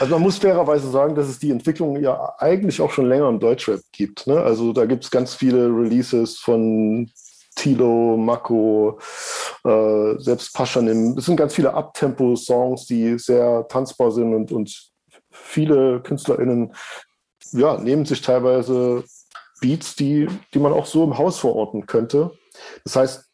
Also 0.00 0.14
man 0.14 0.22
muss 0.22 0.38
fairerweise 0.38 0.90
sagen, 0.90 1.14
dass 1.14 1.28
es 1.28 1.38
die 1.38 1.50
Entwicklung 1.50 2.00
ja 2.00 2.34
eigentlich 2.38 2.80
auch 2.80 2.90
schon 2.90 3.06
länger 3.06 3.28
im 3.28 3.38
Deutschrap 3.38 3.80
gibt. 3.92 4.26
Ne? 4.26 4.40
Also 4.40 4.72
da 4.72 4.86
gibt 4.86 5.04
es 5.04 5.10
ganz 5.10 5.34
viele 5.34 5.66
Releases 5.66 6.38
von 6.38 7.10
Tilo, 7.54 8.16
Mako, 8.16 8.98
äh, 9.64 10.18
selbst 10.18 10.54
Paschanim. 10.54 11.16
Es 11.18 11.26
sind 11.26 11.36
ganz 11.36 11.54
viele 11.54 11.74
Abtempo-Songs, 11.74 12.86
die 12.86 13.18
sehr 13.18 13.66
tanzbar 13.68 14.10
sind 14.10 14.34
und, 14.34 14.52
und 14.52 14.92
viele 15.30 16.00
KünstlerInnen 16.02 16.74
ja, 17.52 17.78
nehmen 17.78 18.04
sich 18.04 18.20
teilweise 18.20 19.04
Beats, 19.60 19.96
die, 19.96 20.28
die 20.52 20.58
man 20.58 20.72
auch 20.72 20.86
so 20.86 21.04
im 21.04 21.16
Haus 21.16 21.38
verorten 21.38 21.86
könnte. 21.86 22.32
Das 22.84 22.96
heißt, 22.96 23.30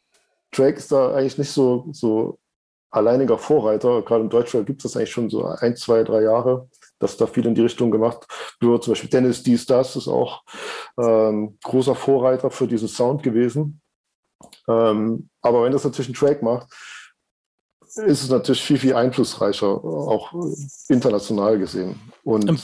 Drake 0.51 0.77
ist 0.77 0.91
da 0.91 1.13
eigentlich 1.13 1.37
nicht 1.37 1.51
so, 1.51 1.87
so 1.91 2.39
alleiniger 2.91 3.37
Vorreiter. 3.37 4.01
Gerade 4.03 4.23
im 4.23 4.29
Deutschland 4.29 4.67
gibt 4.67 4.79
es 4.79 4.91
das 4.91 4.97
eigentlich 4.97 5.11
schon 5.11 5.29
so 5.29 5.45
ein, 5.45 5.75
zwei, 5.75 6.03
drei 6.03 6.21
Jahre, 6.21 6.69
dass 6.99 7.17
da 7.17 7.25
viel 7.25 7.45
in 7.45 7.55
die 7.55 7.61
Richtung 7.61 7.89
gemacht 7.89 8.27
wird. 8.59 8.83
Zum 8.83 8.91
Beispiel 8.91 9.09
Dennis 9.09 9.43
Dies, 9.43 9.65
das 9.65 9.95
ist 9.95 10.07
auch 10.07 10.43
ähm, 10.99 11.57
großer 11.63 11.95
Vorreiter 11.95 12.51
für 12.51 12.67
diesen 12.67 12.87
Sound 12.87 13.23
gewesen. 13.23 13.81
Ähm, 14.67 15.29
aber 15.41 15.63
wenn 15.63 15.71
das 15.71 15.83
natürlich 15.83 16.09
ein 16.09 16.13
Track 16.13 16.41
macht, 16.41 16.67
ist 17.95 18.23
es 18.23 18.29
natürlich 18.29 18.63
viel, 18.63 18.77
viel 18.77 18.95
einflussreicher, 18.95 19.67
auch 19.67 20.33
international 20.87 21.59
gesehen. 21.59 21.99
Und 22.23 22.49
ähm. 22.49 22.57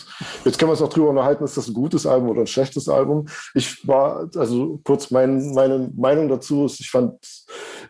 jetzt 0.45 0.57
können 0.57 0.69
wir 0.69 0.73
uns 0.73 0.82
auch 0.82 0.89
drüber 0.89 1.09
unterhalten, 1.09 1.43
ist 1.43 1.57
das 1.57 1.67
ein 1.67 1.73
gutes 1.73 2.05
Album 2.05 2.30
oder 2.30 2.41
ein 2.41 2.47
schlechtes 2.47 2.88
Album. 2.88 3.28
Ich 3.53 3.86
war, 3.86 4.30
also 4.36 4.80
kurz 4.86 5.11
mein, 5.11 5.53
meine 5.53 5.91
Meinung 5.97 6.30
dazu 6.30 6.65
ist, 6.65 6.80
ich 6.80 6.89
fand, 6.89 7.17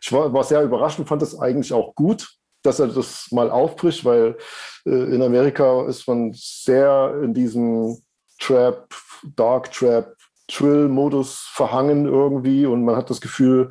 ich 0.02 0.12
war, 0.12 0.34
war 0.34 0.44
sehr 0.44 0.64
überrascht 0.64 0.98
und 0.98 1.08
fand 1.08 1.22
es 1.22 1.38
eigentlich 1.38 1.74
auch 1.74 1.94
gut, 1.94 2.28
dass 2.64 2.80
er 2.80 2.88
das 2.88 3.28
mal 3.32 3.52
aufbricht, 3.52 4.04
weil 4.04 4.38
äh, 4.86 5.16
in 5.16 5.22
Amerika 5.22 5.86
ist 5.88 6.08
man 6.08 6.32
sehr 6.34 7.20
in 7.24 7.36
diesem 7.36 8.02
Trap, 8.40 8.88
Dark 9.36 9.72
Trap, 9.72 10.16
Trill-Modus 10.48 11.50
verhangen 11.52 12.06
irgendwie 12.06 12.66
und 12.66 12.84
man 12.84 12.96
hat 12.96 13.10
das 13.10 13.22
Gefühl, 13.22 13.70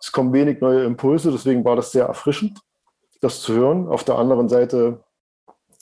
es 0.00 0.12
kommen 0.12 0.32
wenig 0.32 0.60
neue 0.60 0.84
Impulse. 0.84 1.30
Deswegen 1.30 1.64
war 1.64 1.76
das 1.76 1.92
sehr 1.92 2.06
erfrischend, 2.06 2.60
das 3.20 3.40
zu 3.42 3.54
hören. 3.54 3.88
Auf 3.88 4.04
der 4.04 4.16
anderen 4.16 4.48
Seite 4.48 5.04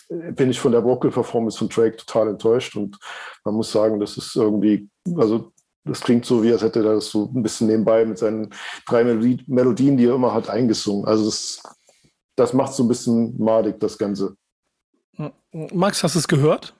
äh, 0.09 0.33
bin 0.33 0.51
ich 0.51 0.61
von 0.61 0.73
der 0.73 0.85
Vocal-Performance 0.85 1.59
von 1.59 1.69
Drake 1.69 1.97
total 1.97 2.29
enttäuscht 2.29 2.77
und 2.77 2.99
man 3.45 3.55
muss 3.55 3.73
sagen, 3.73 4.01
das 4.01 4.17
ist 4.17 4.37
irgendwie, 4.37 4.89
also 5.17 5.53
das 5.85 6.01
klingt 6.01 6.25
so, 6.25 6.43
wie 6.43 6.53
als 6.53 6.63
hätte 6.63 6.81
er 6.81 6.97
das 6.97 7.11
so 7.11 7.31
ein 7.33 7.43
bisschen 7.43 7.69
nebenbei 7.69 8.05
mit 8.05 8.19
seinen 8.19 8.53
drei 8.87 9.05
Melodien, 9.05 9.97
die 9.97 10.07
er 10.07 10.17
immer 10.17 10.35
hat, 10.35 10.51
eingesungen. 10.51 11.07
Also 11.07 11.27
das, 11.27 11.63
das 12.35 12.53
macht 12.53 12.73
so 12.73 12.83
ein 12.83 12.89
bisschen 12.89 13.41
madig, 13.41 13.79
das 13.79 13.97
Ganze. 13.97 14.37
Max, 15.53 16.03
hast 16.03 16.17
du 16.17 16.19
es 16.19 16.29
gehört? 16.29 16.75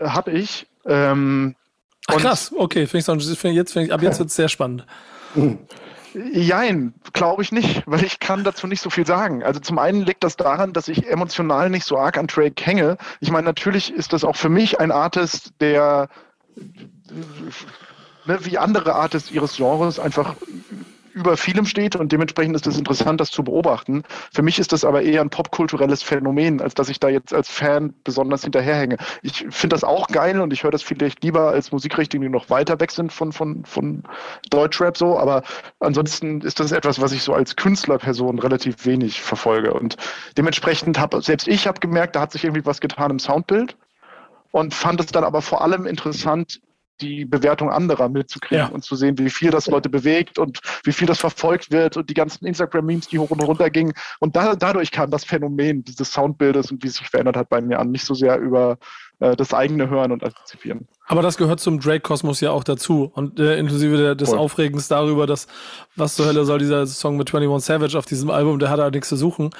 Hab 0.00 0.28
ich. 0.28 0.68
Ähm, 0.86 1.56
Ach, 2.06 2.16
krass, 2.16 2.52
okay, 2.56 2.86
find 2.86 3.06
ich, 3.06 3.38
find, 3.38 3.54
jetzt, 3.54 3.72
find 3.72 3.86
ich, 3.86 3.92
ab 3.92 4.02
jetzt 4.02 4.18
wird 4.18 4.30
es 4.30 4.36
sehr 4.36 4.48
spannend. 4.48 4.86
Jein, 6.14 6.94
glaube 7.12 7.42
ich 7.42 7.52
nicht, 7.52 7.82
weil 7.86 8.02
ich 8.02 8.18
kann 8.18 8.42
dazu 8.42 8.66
nicht 8.66 8.80
so 8.80 8.90
viel 8.90 9.06
sagen. 9.06 9.42
Also 9.42 9.60
zum 9.60 9.78
einen 9.78 10.02
liegt 10.02 10.24
das 10.24 10.36
daran, 10.36 10.72
dass 10.72 10.88
ich 10.88 11.06
emotional 11.06 11.70
nicht 11.70 11.84
so 11.84 11.98
arg 11.98 12.16
an 12.16 12.26
Drake 12.26 12.64
hänge. 12.64 12.96
Ich 13.20 13.30
meine, 13.30 13.44
natürlich 13.44 13.92
ist 13.92 14.12
das 14.12 14.24
auch 14.24 14.36
für 14.36 14.48
mich 14.48 14.80
ein 14.80 14.90
Artist, 14.90 15.52
der 15.60 16.08
ne, 18.24 18.38
wie 18.44 18.58
andere 18.58 18.94
Artists 18.94 19.30
ihres 19.30 19.56
Genres 19.56 19.98
einfach 19.98 20.34
über 21.14 21.36
vielem 21.36 21.66
steht 21.66 21.96
und 21.96 22.12
dementsprechend 22.12 22.56
ist 22.56 22.66
es 22.66 22.78
interessant, 22.78 23.20
das 23.20 23.30
zu 23.30 23.42
beobachten. 23.42 24.02
Für 24.32 24.42
mich 24.42 24.58
ist 24.58 24.72
das 24.72 24.84
aber 24.84 25.02
eher 25.02 25.20
ein 25.20 25.30
popkulturelles 25.30 26.02
Phänomen, 26.02 26.60
als 26.60 26.74
dass 26.74 26.88
ich 26.88 27.00
da 27.00 27.08
jetzt 27.08 27.32
als 27.34 27.48
Fan 27.48 27.94
besonders 28.04 28.42
hinterherhänge. 28.42 28.96
Ich 29.22 29.46
finde 29.50 29.74
das 29.74 29.84
auch 29.84 30.08
geil 30.08 30.40
und 30.40 30.52
ich 30.52 30.62
höre 30.62 30.70
das 30.70 30.82
vielleicht 30.82 31.22
lieber 31.22 31.48
als 31.48 31.72
Musikrichtungen, 31.72 32.22
die 32.22 32.32
noch 32.32 32.50
weiter 32.50 32.78
weg 32.80 32.90
sind 32.90 33.12
von, 33.12 33.32
von, 33.32 33.64
von 33.64 34.02
Deutschrap 34.50 34.96
so, 34.96 35.18
aber 35.18 35.42
ansonsten 35.80 36.40
ist 36.40 36.60
das 36.60 36.72
etwas, 36.72 37.00
was 37.00 37.12
ich 37.12 37.22
so 37.22 37.34
als 37.34 37.56
Künstlerperson 37.56 38.38
relativ 38.38 38.86
wenig 38.86 39.20
verfolge 39.20 39.72
und 39.74 39.96
dementsprechend 40.36 40.98
habe 40.98 41.22
selbst 41.22 41.48
ich 41.48 41.66
habe 41.66 41.80
gemerkt, 41.80 42.16
da 42.16 42.20
hat 42.20 42.32
sich 42.32 42.44
irgendwie 42.44 42.64
was 42.66 42.80
getan 42.80 43.10
im 43.10 43.18
Soundbild 43.18 43.76
und 44.50 44.74
fand 44.74 45.00
es 45.00 45.06
dann 45.06 45.24
aber 45.24 45.42
vor 45.42 45.62
allem 45.62 45.86
interessant, 45.86 46.60
die 47.00 47.24
Bewertung 47.24 47.70
anderer 47.70 48.08
mitzukriegen 48.08 48.66
ja. 48.66 48.72
und 48.72 48.84
zu 48.84 48.96
sehen, 48.96 49.18
wie 49.18 49.30
viel 49.30 49.50
das 49.50 49.66
Leute 49.66 49.88
bewegt 49.88 50.38
und 50.38 50.60
wie 50.84 50.92
viel 50.92 51.06
das 51.06 51.18
verfolgt 51.18 51.70
wird 51.70 51.96
und 51.96 52.10
die 52.10 52.14
ganzen 52.14 52.46
Instagram-Memes, 52.46 53.08
die 53.08 53.18
hoch 53.18 53.30
und 53.30 53.42
runter 53.42 53.70
gingen. 53.70 53.92
Und 54.20 54.36
da, 54.36 54.54
dadurch 54.56 54.90
kam 54.90 55.10
das 55.10 55.24
Phänomen 55.24 55.84
dieses 55.84 56.12
Soundbildes 56.12 56.70
und 56.70 56.82
wie 56.82 56.88
es 56.88 56.94
sich 56.94 57.08
verändert 57.08 57.36
hat 57.36 57.48
bei 57.48 57.60
mir 57.60 57.78
an, 57.78 57.90
nicht 57.90 58.04
so 58.04 58.14
sehr 58.14 58.38
über 58.38 58.78
äh, 59.20 59.36
das 59.36 59.52
eigene 59.54 59.88
Hören 59.90 60.12
und 60.12 60.22
Antizipieren. 60.22 60.86
Aber 61.06 61.22
das 61.22 61.36
gehört 61.36 61.60
zum 61.60 61.80
Drake-Kosmos 61.80 62.40
ja 62.40 62.50
auch 62.50 62.64
dazu. 62.64 63.10
Und 63.14 63.40
äh, 63.40 63.58
inklusive 63.58 63.96
der, 63.96 64.14
des 64.14 64.30
Voll. 64.30 64.38
Aufregens 64.38 64.88
darüber, 64.88 65.26
dass 65.26 65.46
was 65.96 66.14
zur 66.14 66.26
Hölle 66.26 66.44
soll 66.44 66.58
dieser 66.58 66.86
Song 66.86 67.16
mit 67.16 67.34
21 67.34 67.66
Savage 67.66 67.98
auf 67.98 68.06
diesem 68.06 68.30
Album, 68.30 68.58
der 68.58 68.70
hat 68.70 68.80
halt 68.80 68.94
nichts 68.94 69.08
zu 69.08 69.16
suchen. 69.16 69.50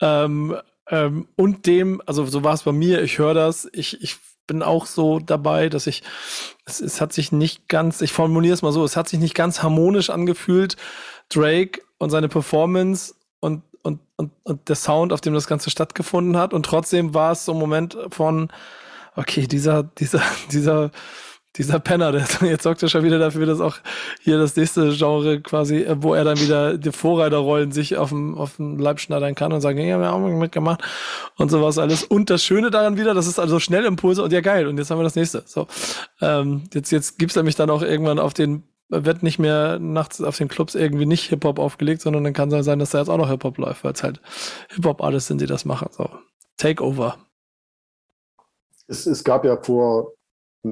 Ähm, 0.00 0.56
ähm, 0.88 1.28
und 1.36 1.66
dem, 1.66 2.02
also 2.06 2.26
so 2.26 2.44
war 2.44 2.54
es 2.54 2.62
bei 2.64 2.72
mir, 2.72 3.02
ich 3.02 3.18
höre 3.18 3.34
das, 3.34 3.68
ich, 3.72 4.02
ich 4.02 4.16
bin 4.46 4.62
auch 4.62 4.86
so 4.86 5.18
dabei, 5.18 5.68
dass 5.68 5.86
ich, 5.86 6.02
es, 6.64 6.80
es 6.80 7.00
hat 7.00 7.12
sich 7.12 7.32
nicht 7.32 7.68
ganz, 7.68 8.00
ich 8.00 8.12
formuliere 8.12 8.54
es 8.54 8.62
mal 8.62 8.72
so, 8.72 8.84
es 8.84 8.96
hat 8.96 9.08
sich 9.08 9.20
nicht 9.20 9.34
ganz 9.34 9.62
harmonisch 9.62 10.10
angefühlt, 10.10 10.76
Drake 11.28 11.80
und 11.98 12.10
seine 12.10 12.28
Performance 12.28 13.14
und, 13.40 13.62
und, 13.82 14.00
und, 14.16 14.32
und 14.42 14.68
der 14.68 14.76
Sound, 14.76 15.12
auf 15.12 15.20
dem 15.20 15.34
das 15.34 15.46
Ganze 15.46 15.70
stattgefunden 15.70 16.36
hat. 16.36 16.52
Und 16.52 16.66
trotzdem 16.66 17.14
war 17.14 17.32
es 17.32 17.44
so 17.44 17.52
ein 17.52 17.58
Moment 17.58 17.96
von, 18.10 18.48
okay, 19.16 19.46
dieser, 19.46 19.82
dieser, 19.82 20.22
dieser, 20.52 20.90
dieser 21.56 21.78
Penner, 21.78 22.12
der 22.12 22.26
jetzt 22.42 22.62
sorgt 22.62 22.82
er 22.82 22.88
schon 22.88 23.04
wieder 23.04 23.18
dafür, 23.18 23.46
dass 23.46 23.60
auch 23.60 23.76
hier 24.20 24.38
das 24.38 24.56
nächste 24.56 24.92
Genre 24.92 25.40
quasi, 25.40 25.82
äh, 25.82 25.96
wo 26.00 26.14
er 26.14 26.24
dann 26.24 26.38
wieder 26.40 26.76
die 26.76 26.92
Vorreiterrollen 26.92 27.72
sich 27.72 27.96
auf 27.96 28.10
dem, 28.10 28.36
auf 28.36 28.56
dem 28.56 28.78
Leib 28.78 29.00
schneidern 29.00 29.34
kann 29.34 29.52
und 29.52 29.60
sagen, 29.60 29.78
ja, 29.78 29.98
wir 29.98 30.08
haben 30.08 30.38
mitgemacht 30.38 30.82
und 31.36 31.50
sowas 31.50 31.78
alles. 31.78 32.02
Und 32.02 32.30
das 32.30 32.42
Schöne 32.42 32.70
daran 32.70 32.96
wieder, 32.96 33.14
das 33.14 33.26
ist 33.26 33.38
also 33.38 33.60
schnell 33.60 33.84
Impulse 33.84 34.22
und 34.22 34.32
ja 34.32 34.40
geil. 34.40 34.66
Und 34.66 34.78
jetzt 34.78 34.90
haben 34.90 34.98
wir 34.98 35.04
das 35.04 35.16
nächste. 35.16 35.42
So, 35.46 35.66
ähm, 36.20 36.64
jetzt, 36.72 36.90
jetzt 36.90 37.18
gibt's 37.18 37.36
nämlich 37.36 37.56
dann 37.56 37.70
auch 37.70 37.82
irgendwann 37.82 38.18
auf 38.18 38.34
den 38.34 38.64
wird 38.90 39.22
nicht 39.22 39.38
mehr 39.38 39.78
nachts 39.78 40.20
auf 40.20 40.36
den 40.36 40.46
Clubs 40.46 40.74
irgendwie 40.74 41.06
nicht 41.06 41.24
Hip-Hop 41.30 41.58
aufgelegt, 41.58 42.02
sondern 42.02 42.22
dann 42.22 42.34
kann 42.34 42.52
es 42.52 42.66
sein, 42.66 42.78
dass 42.78 42.90
da 42.90 42.98
jetzt 42.98 43.08
auch 43.08 43.16
noch 43.16 43.30
Hip-Hop 43.30 43.56
läuft, 43.56 43.82
weil 43.82 43.94
es 43.94 44.02
halt 44.02 44.20
Hip-Hop-Artists 44.74 45.26
sind, 45.26 45.40
die 45.40 45.46
das 45.46 45.64
machen. 45.64 45.88
So. 45.90 46.10
Takeover 46.58 47.16
es, 48.86 49.06
es 49.06 49.24
gab 49.24 49.44
ja 49.44 49.56
vor 49.56 50.13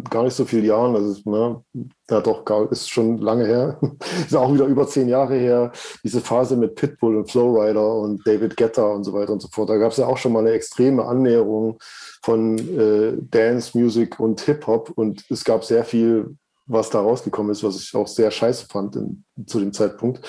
gar 0.09 0.25
nicht 0.25 0.35
so 0.35 0.45
vielen 0.45 0.65
Jahren, 0.65 0.97
also 0.97 1.31
ne, 1.31 1.63
ja 2.11 2.21
doch, 2.21 2.71
ist 2.71 2.89
schon 2.89 3.19
lange 3.19 3.47
her, 3.47 3.79
ist 4.27 4.35
auch 4.35 4.53
wieder 4.53 4.65
über 4.65 4.87
zehn 4.87 5.09
Jahre 5.09 5.37
her, 5.37 5.73
diese 6.03 6.21
Phase 6.21 6.57
mit 6.57 6.75
Pitbull 6.77 7.17
und 7.17 7.31
Flowrider 7.31 7.95
und 7.97 8.27
David 8.27 8.57
Guetta 8.57 8.87
und 8.87 9.05
so 9.05 9.13
weiter 9.13 9.33
und 9.33 9.43
so 9.43 9.49
fort. 9.49 9.69
Da 9.69 9.77
gab 9.77 9.93
es 9.93 9.99
ja 9.99 10.07
auch 10.07 10.17
schon 10.17 10.33
mal 10.33 10.41
eine 10.41 10.53
extreme 10.53 11.05
Annäherung 11.05 11.79
von 12.23 12.59
äh, 12.59 13.17
Dance, 13.31 13.77
Music 13.79 14.19
und 14.19 14.41
Hip-Hop 14.41 14.93
und 14.95 15.25
es 15.31 15.45
gab 15.45 15.65
sehr 15.65 15.85
viel, 15.85 16.37
was 16.67 16.89
da 16.89 17.01
rausgekommen 17.01 17.53
ist, 17.53 17.63
was 17.63 17.77
ich 17.77 17.95
auch 17.95 18.09
sehr 18.09 18.31
scheiße 18.31 18.67
fand 18.67 18.97
in, 18.97 19.25
zu 19.47 19.61
dem 19.61 19.73
Zeitpunkt. 19.75 20.27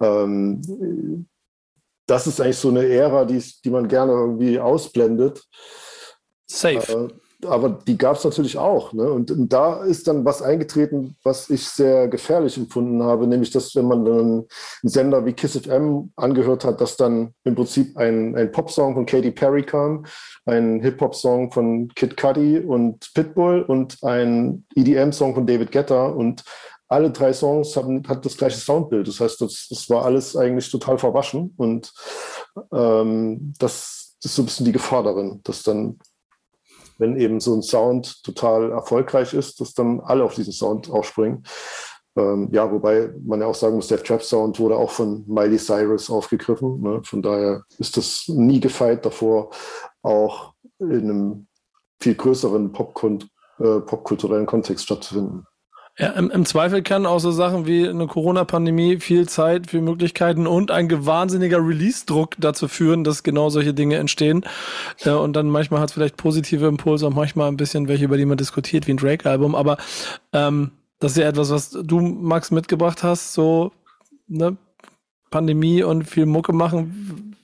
Ähm, 0.00 1.26
das 2.06 2.26
ist 2.26 2.40
eigentlich 2.40 2.58
so 2.58 2.68
eine 2.68 2.86
Ära, 2.86 3.24
die, 3.24 3.42
die 3.64 3.70
man 3.70 3.88
gerne 3.88 4.12
irgendwie 4.12 4.60
ausblendet. 4.60 5.42
Safe. 6.46 7.10
Äh, 7.10 7.25
aber 7.48 7.70
die 7.70 7.96
gab 7.96 8.16
es 8.16 8.24
natürlich 8.24 8.58
auch. 8.58 8.92
Ne? 8.92 9.10
Und, 9.10 9.32
da 9.52 9.82
ist 9.84 10.08
dann 10.08 10.24
was 10.24 10.42
eingetreten, 10.42 11.16
was 11.22 11.50
ich 11.50 11.68
sehr 11.68 12.08
gefährlich 12.08 12.56
empfunden 12.56 13.02
habe, 13.02 13.26
nämlich 13.26 13.50
dass, 13.50 13.74
wenn 13.74 13.86
man 13.86 14.06
einen 14.06 14.46
Sender 14.82 15.24
wie 15.24 15.32
Kiss 15.32 15.56
FM 15.56 16.12
angehört 16.16 16.64
hat, 16.64 16.80
dass 16.80 16.96
dann 16.96 17.32
im 17.44 17.54
Prinzip 17.54 17.96
ein, 17.96 18.36
ein 18.36 18.50
Popsong 18.50 18.94
von 18.94 19.06
Katy 19.06 19.30
Perry 19.30 19.62
kam, 19.62 20.04
ein 20.46 20.80
Hip-Hop-Song 20.80 21.52
von 21.52 21.88
Kid 21.94 22.16
Cudi 22.16 22.58
und 22.58 23.10
Pitbull 23.14 23.62
und 23.62 23.98
ein 24.02 24.64
EDM-Song 24.74 25.34
von 25.34 25.46
David 25.46 25.72
Guetta 25.72 26.06
und 26.06 26.44
alle 26.88 27.10
drei 27.10 27.32
Songs 27.32 27.76
haben 27.76 28.06
hat 28.06 28.24
das 28.24 28.36
gleiche 28.36 28.58
Soundbild. 28.58 29.08
Das 29.08 29.20
heißt, 29.20 29.40
das, 29.40 29.66
das 29.68 29.90
war 29.90 30.04
alles 30.04 30.36
eigentlich 30.36 30.70
total 30.70 30.98
verwaschen 30.98 31.52
und 31.56 31.92
ähm, 32.72 33.52
das, 33.58 34.16
das 34.22 34.32
ist 34.32 34.36
so 34.36 34.42
ein 34.42 34.46
bisschen 34.46 34.66
die 34.66 34.72
Gefahr 34.72 35.02
darin, 35.02 35.40
dass 35.44 35.62
dann 35.62 35.98
wenn 36.98 37.16
eben 37.16 37.40
so 37.40 37.54
ein 37.54 37.62
Sound 37.62 38.22
total 38.22 38.72
erfolgreich 38.72 39.34
ist, 39.34 39.60
dass 39.60 39.74
dann 39.74 40.00
alle 40.00 40.24
auf 40.24 40.34
diesen 40.34 40.52
Sound 40.52 40.90
aufspringen. 40.90 41.44
Ähm, 42.16 42.48
ja, 42.50 42.70
wobei 42.70 43.12
man 43.24 43.40
ja 43.40 43.46
auch 43.46 43.54
sagen 43.54 43.76
muss, 43.76 43.88
der 43.88 44.02
Trap-Sound 44.02 44.58
wurde 44.58 44.76
auch 44.76 44.90
von 44.90 45.24
Miley 45.26 45.58
Cyrus 45.58 46.10
aufgegriffen. 46.10 46.80
Ne? 46.80 47.00
Von 47.04 47.20
daher 47.20 47.62
ist 47.78 47.96
das 47.96 48.24
nie 48.28 48.58
gefeit 48.58 49.04
davor, 49.04 49.50
auch 50.02 50.54
in 50.78 51.10
einem 51.10 51.46
viel 52.00 52.14
größeren 52.14 52.72
Popkund, 52.72 53.28
äh, 53.58 53.80
popkulturellen 53.80 54.46
Kontext 54.46 54.84
stattzufinden. 54.84 55.46
Ja, 55.98 56.10
im, 56.10 56.30
im, 56.30 56.44
Zweifel 56.44 56.82
kann 56.82 57.06
auch 57.06 57.20
so 57.20 57.30
Sachen 57.30 57.66
wie 57.66 57.88
eine 57.88 58.06
Corona-Pandemie 58.06 58.98
viel 58.98 59.26
Zeit, 59.26 59.70
viel 59.70 59.80
Möglichkeiten 59.80 60.46
und 60.46 60.70
ein 60.70 61.06
wahnsinniger 61.06 61.56
Release-Druck 61.58 62.34
dazu 62.38 62.68
führen, 62.68 63.02
dass 63.02 63.22
genau 63.22 63.48
solche 63.48 63.72
Dinge 63.72 63.96
entstehen. 63.96 64.44
Äh, 65.04 65.10
und 65.10 65.34
dann 65.34 65.48
manchmal 65.48 65.80
hat 65.80 65.88
es 65.88 65.94
vielleicht 65.94 66.18
positive 66.18 66.66
Impulse 66.66 67.06
und 67.06 67.16
manchmal 67.16 67.48
ein 67.48 67.56
bisschen 67.56 67.88
welche, 67.88 68.04
über 68.04 68.18
die 68.18 68.26
man 68.26 68.36
diskutiert, 68.36 68.86
wie 68.86 68.92
ein 68.92 68.98
Drake-Album. 68.98 69.54
Aber 69.54 69.78
ähm, 70.34 70.72
das 70.98 71.12
ist 71.12 71.18
ja 71.18 71.28
etwas, 71.28 71.50
was 71.50 71.70
du, 71.70 72.00
Max, 72.00 72.50
mitgebracht 72.50 73.02
hast, 73.02 73.32
so 73.32 73.72
ne? 74.28 74.58
Pandemie 75.30 75.82
und 75.82 76.04
viel 76.04 76.26
Mucke 76.26 76.52
machen. 76.52 77.35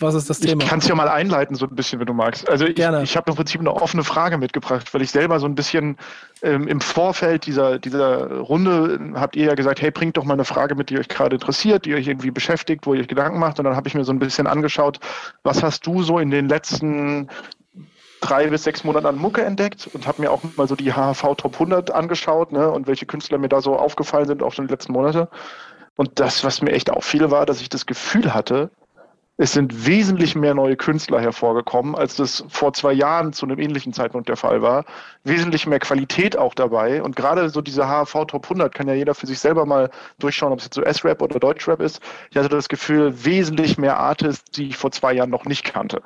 Was 0.00 0.14
ist 0.14 0.30
das 0.30 0.38
Thema? 0.38 0.62
Ich 0.62 0.68
kann 0.68 0.78
es 0.78 0.86
ja 0.86 0.94
mal 0.94 1.08
einleiten, 1.08 1.56
so 1.56 1.66
ein 1.66 1.74
bisschen, 1.74 1.98
wenn 1.98 2.06
du 2.06 2.14
magst. 2.14 2.48
Also 2.48 2.66
ich, 2.66 2.76
Gerne. 2.76 3.02
ich 3.02 3.16
habe 3.16 3.30
im 3.30 3.36
Prinzip 3.36 3.60
eine 3.60 3.74
offene 3.74 4.04
Frage 4.04 4.38
mitgebracht, 4.38 4.94
weil 4.94 5.02
ich 5.02 5.10
selber 5.10 5.40
so 5.40 5.46
ein 5.46 5.56
bisschen 5.56 5.96
ähm, 6.42 6.68
im 6.68 6.80
Vorfeld 6.80 7.46
dieser, 7.46 7.78
dieser 7.80 8.38
Runde 8.38 9.12
habt 9.14 9.34
ihr 9.34 9.46
ja 9.46 9.54
gesagt, 9.54 9.82
hey, 9.82 9.90
bringt 9.90 10.16
doch 10.16 10.24
mal 10.24 10.34
eine 10.34 10.44
Frage 10.44 10.76
mit, 10.76 10.90
die 10.90 10.98
euch 10.98 11.08
gerade 11.08 11.34
interessiert, 11.34 11.84
die 11.84 11.94
euch 11.94 12.06
irgendwie 12.06 12.30
beschäftigt, 12.30 12.86
wo 12.86 12.94
ihr 12.94 13.00
euch 13.00 13.08
Gedanken 13.08 13.40
macht. 13.40 13.58
Und 13.58 13.64
dann 13.64 13.74
habe 13.74 13.88
ich 13.88 13.94
mir 13.94 14.04
so 14.04 14.12
ein 14.12 14.20
bisschen 14.20 14.46
angeschaut, 14.46 15.00
was 15.42 15.62
hast 15.62 15.84
du 15.86 16.02
so 16.02 16.20
in 16.20 16.30
den 16.30 16.48
letzten 16.48 17.28
drei 18.20 18.46
bis 18.48 18.64
sechs 18.64 18.84
Monaten 18.84 19.06
an 19.06 19.18
Mucke 19.18 19.42
entdeckt 19.42 19.88
und 19.92 20.06
habe 20.06 20.22
mir 20.22 20.30
auch 20.30 20.42
mal 20.56 20.68
so 20.68 20.76
die 20.76 20.92
HHV 20.92 21.34
Top 21.36 21.54
100 21.54 21.90
angeschaut 21.90 22.52
ne, 22.52 22.70
und 22.70 22.86
welche 22.86 23.06
Künstler 23.06 23.38
mir 23.38 23.48
da 23.48 23.60
so 23.60 23.76
aufgefallen 23.76 24.26
sind, 24.26 24.42
auch 24.42 24.52
schon 24.52 24.66
die 24.66 24.72
letzten 24.72 24.92
Monate. 24.92 25.28
Und 25.96 26.20
das, 26.20 26.44
was 26.44 26.62
mir 26.62 26.72
echt 26.72 26.90
auffiel, 26.90 27.30
war, 27.30 27.46
dass 27.46 27.60
ich 27.60 27.68
das 27.68 27.86
Gefühl 27.86 28.32
hatte, 28.32 28.70
es 29.40 29.52
sind 29.52 29.86
wesentlich 29.86 30.34
mehr 30.34 30.52
neue 30.52 30.76
Künstler 30.76 31.20
hervorgekommen, 31.20 31.94
als 31.94 32.16
das 32.16 32.44
vor 32.48 32.72
zwei 32.72 32.92
Jahren 32.92 33.32
zu 33.32 33.46
einem 33.46 33.60
ähnlichen 33.60 33.92
Zeitpunkt 33.92 34.28
der 34.28 34.36
Fall 34.36 34.62
war. 34.62 34.84
Wesentlich 35.22 35.64
mehr 35.64 35.78
Qualität 35.78 36.36
auch 36.36 36.54
dabei. 36.54 37.00
Und 37.00 37.14
gerade 37.14 37.48
so 37.48 37.60
diese 37.60 37.86
HAV 37.86 38.26
Top 38.26 38.44
100 38.46 38.74
kann 38.74 38.88
ja 38.88 38.94
jeder 38.94 39.14
für 39.14 39.28
sich 39.28 39.38
selber 39.38 39.64
mal 39.64 39.90
durchschauen, 40.18 40.52
ob 40.52 40.58
es 40.58 40.64
jetzt 40.64 40.74
so 40.74 40.82
S-Rap 40.82 41.22
oder 41.22 41.38
Deutschrap 41.38 41.80
ist. 41.80 42.00
Ich 42.30 42.36
hatte 42.36 42.48
das 42.48 42.68
Gefühl, 42.68 43.24
wesentlich 43.24 43.78
mehr 43.78 43.96
Artists, 43.96 44.50
die 44.50 44.70
ich 44.70 44.76
vor 44.76 44.90
zwei 44.90 45.12
Jahren 45.12 45.30
noch 45.30 45.44
nicht 45.44 45.62
kannte. 45.62 46.02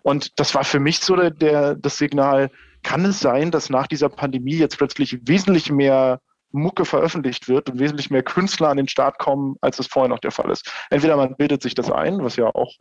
Und 0.00 0.40
das 0.40 0.54
war 0.54 0.64
für 0.64 0.80
mich 0.80 1.00
so 1.00 1.14
der, 1.14 1.30
der 1.32 1.74
das 1.74 1.98
Signal, 1.98 2.50
kann 2.82 3.04
es 3.04 3.20
sein, 3.20 3.50
dass 3.50 3.68
nach 3.68 3.86
dieser 3.86 4.08
Pandemie 4.08 4.56
jetzt 4.56 4.78
plötzlich 4.78 5.18
wesentlich 5.28 5.70
mehr 5.70 6.20
Mucke 6.56 6.84
veröffentlicht 6.84 7.48
wird 7.48 7.70
und 7.70 7.78
wesentlich 7.78 8.10
mehr 8.10 8.22
Künstler 8.22 8.68
an 8.68 8.76
den 8.76 8.88
Start 8.88 9.18
kommen, 9.18 9.56
als 9.60 9.78
es 9.78 9.86
vorher 9.86 10.08
noch 10.08 10.18
der 10.18 10.32
Fall 10.32 10.50
ist. 10.50 10.70
Entweder 10.90 11.16
man 11.16 11.36
bildet 11.36 11.62
sich 11.62 11.74
das 11.74 11.90
ein, 11.90 12.22
was 12.24 12.36
ja 12.36 12.46
auch 12.46 12.72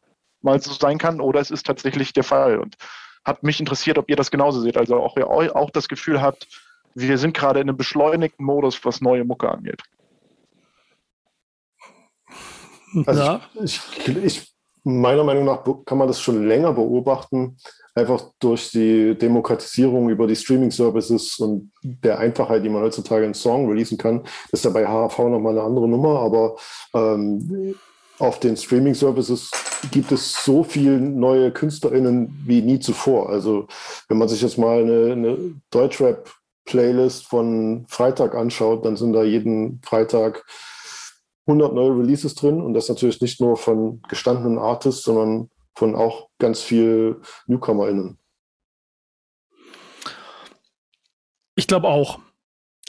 mal 0.42 0.62
so 0.62 0.72
sein 0.74 0.98
kann, 0.98 1.22
oder 1.22 1.40
es 1.40 1.52
ist 1.52 1.66
tatsächlich 1.66 2.14
der 2.14 2.24
Fall. 2.24 2.60
Und 2.60 2.76
hat 3.26 3.44
mich 3.44 3.60
interessiert, 3.60 3.98
ob 3.98 4.10
ihr 4.10 4.16
das 4.16 4.32
genauso 4.32 4.62
seht. 4.62 4.78
Also 4.78 4.98
auch 4.98 5.18
ihr 5.18 5.56
auch 5.56 5.70
das 5.72 5.88
Gefühl 5.88 6.22
habt, 6.22 6.48
wir 6.94 7.18
sind 7.18 7.36
gerade 7.36 7.60
in 7.60 7.68
einem 7.68 7.78
beschleunigten 7.78 8.46
Modus, 8.46 8.84
was 8.86 9.02
neue 9.02 9.26
Mucke 9.26 9.50
angeht. 9.50 9.82
Also 13.06 13.22
ja. 13.22 13.42
ich, 13.62 13.82
ich, 14.06 14.18
ich, 14.18 14.54
meiner 14.84 15.24
Meinung 15.24 15.44
nach 15.44 15.64
kann 15.86 15.98
man 15.98 16.08
das 16.08 16.22
schon 16.22 16.48
länger 16.48 16.72
beobachten, 16.72 17.58
einfach 17.96 18.32
durch 18.40 18.72
die 18.72 19.18
Demokratisierung 19.18 20.10
über 20.10 20.28
die 20.28 20.36
Streaming-Services 20.36 21.40
und 21.40 21.72
der 21.82 22.20
Einfachheit, 22.20 22.64
die 22.64 22.70
man 22.70 22.84
heutzutage 22.84 23.24
einen 23.24 23.34
Song 23.34 23.70
releasen 23.70 23.98
kann, 23.98 24.24
das 24.52 24.60
ist 24.60 24.66
ja 24.66 24.72
bei 24.72 24.86
HHV 24.86 25.18
nochmal 25.20 25.54
eine 25.54 25.64
andere 25.64 25.88
Nummer, 25.88 26.20
aber 26.20 26.58
ähm, 26.94 27.76
auf 28.20 28.40
den 28.40 28.58
Streaming-Services 28.58 29.52
gibt 29.92 30.12
es 30.12 30.44
so 30.44 30.64
viele 30.64 31.00
neue 31.00 31.52
KünstlerInnen 31.52 32.44
wie 32.46 32.62
nie 32.62 32.80
zuvor. 32.80 33.30
Also 33.30 33.68
wenn 34.08 34.18
man 34.18 34.28
sich 34.28 34.42
jetzt 34.42 34.58
mal 34.58 34.82
eine, 34.82 35.12
eine 35.14 35.38
Deutschrap-Playlist 35.72 37.28
von 37.28 37.86
Freitag 37.88 38.36
anschaut, 38.36 38.86
dann 38.86 38.98
sind 38.98 39.14
da 39.14 39.24
jeden 39.24 39.82
Freitag 39.84 40.46
100 41.48 41.74
neue 41.74 41.98
Releases 41.98 42.36
drin 42.36 42.62
und 42.62 42.74
das 42.74 42.90
natürlich 42.90 43.22
nicht 43.22 43.40
nur 43.40 43.56
von 43.56 44.02
gestandenen 44.10 44.58
Artists, 44.58 45.04
sondern 45.04 45.50
von 45.76 45.96
auch 45.96 46.30
ganz 46.40 46.62
viel 46.62 47.22
NewcomerInnen. 47.48 48.18
Ich 51.56 51.68
glaube 51.68 51.88
auch. 51.88 52.20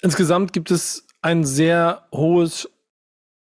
Insgesamt 0.03 0.53
gibt 0.53 0.71
es 0.71 1.07
ein 1.23 1.45
sehr 1.45 2.07
hohes, 2.13 2.71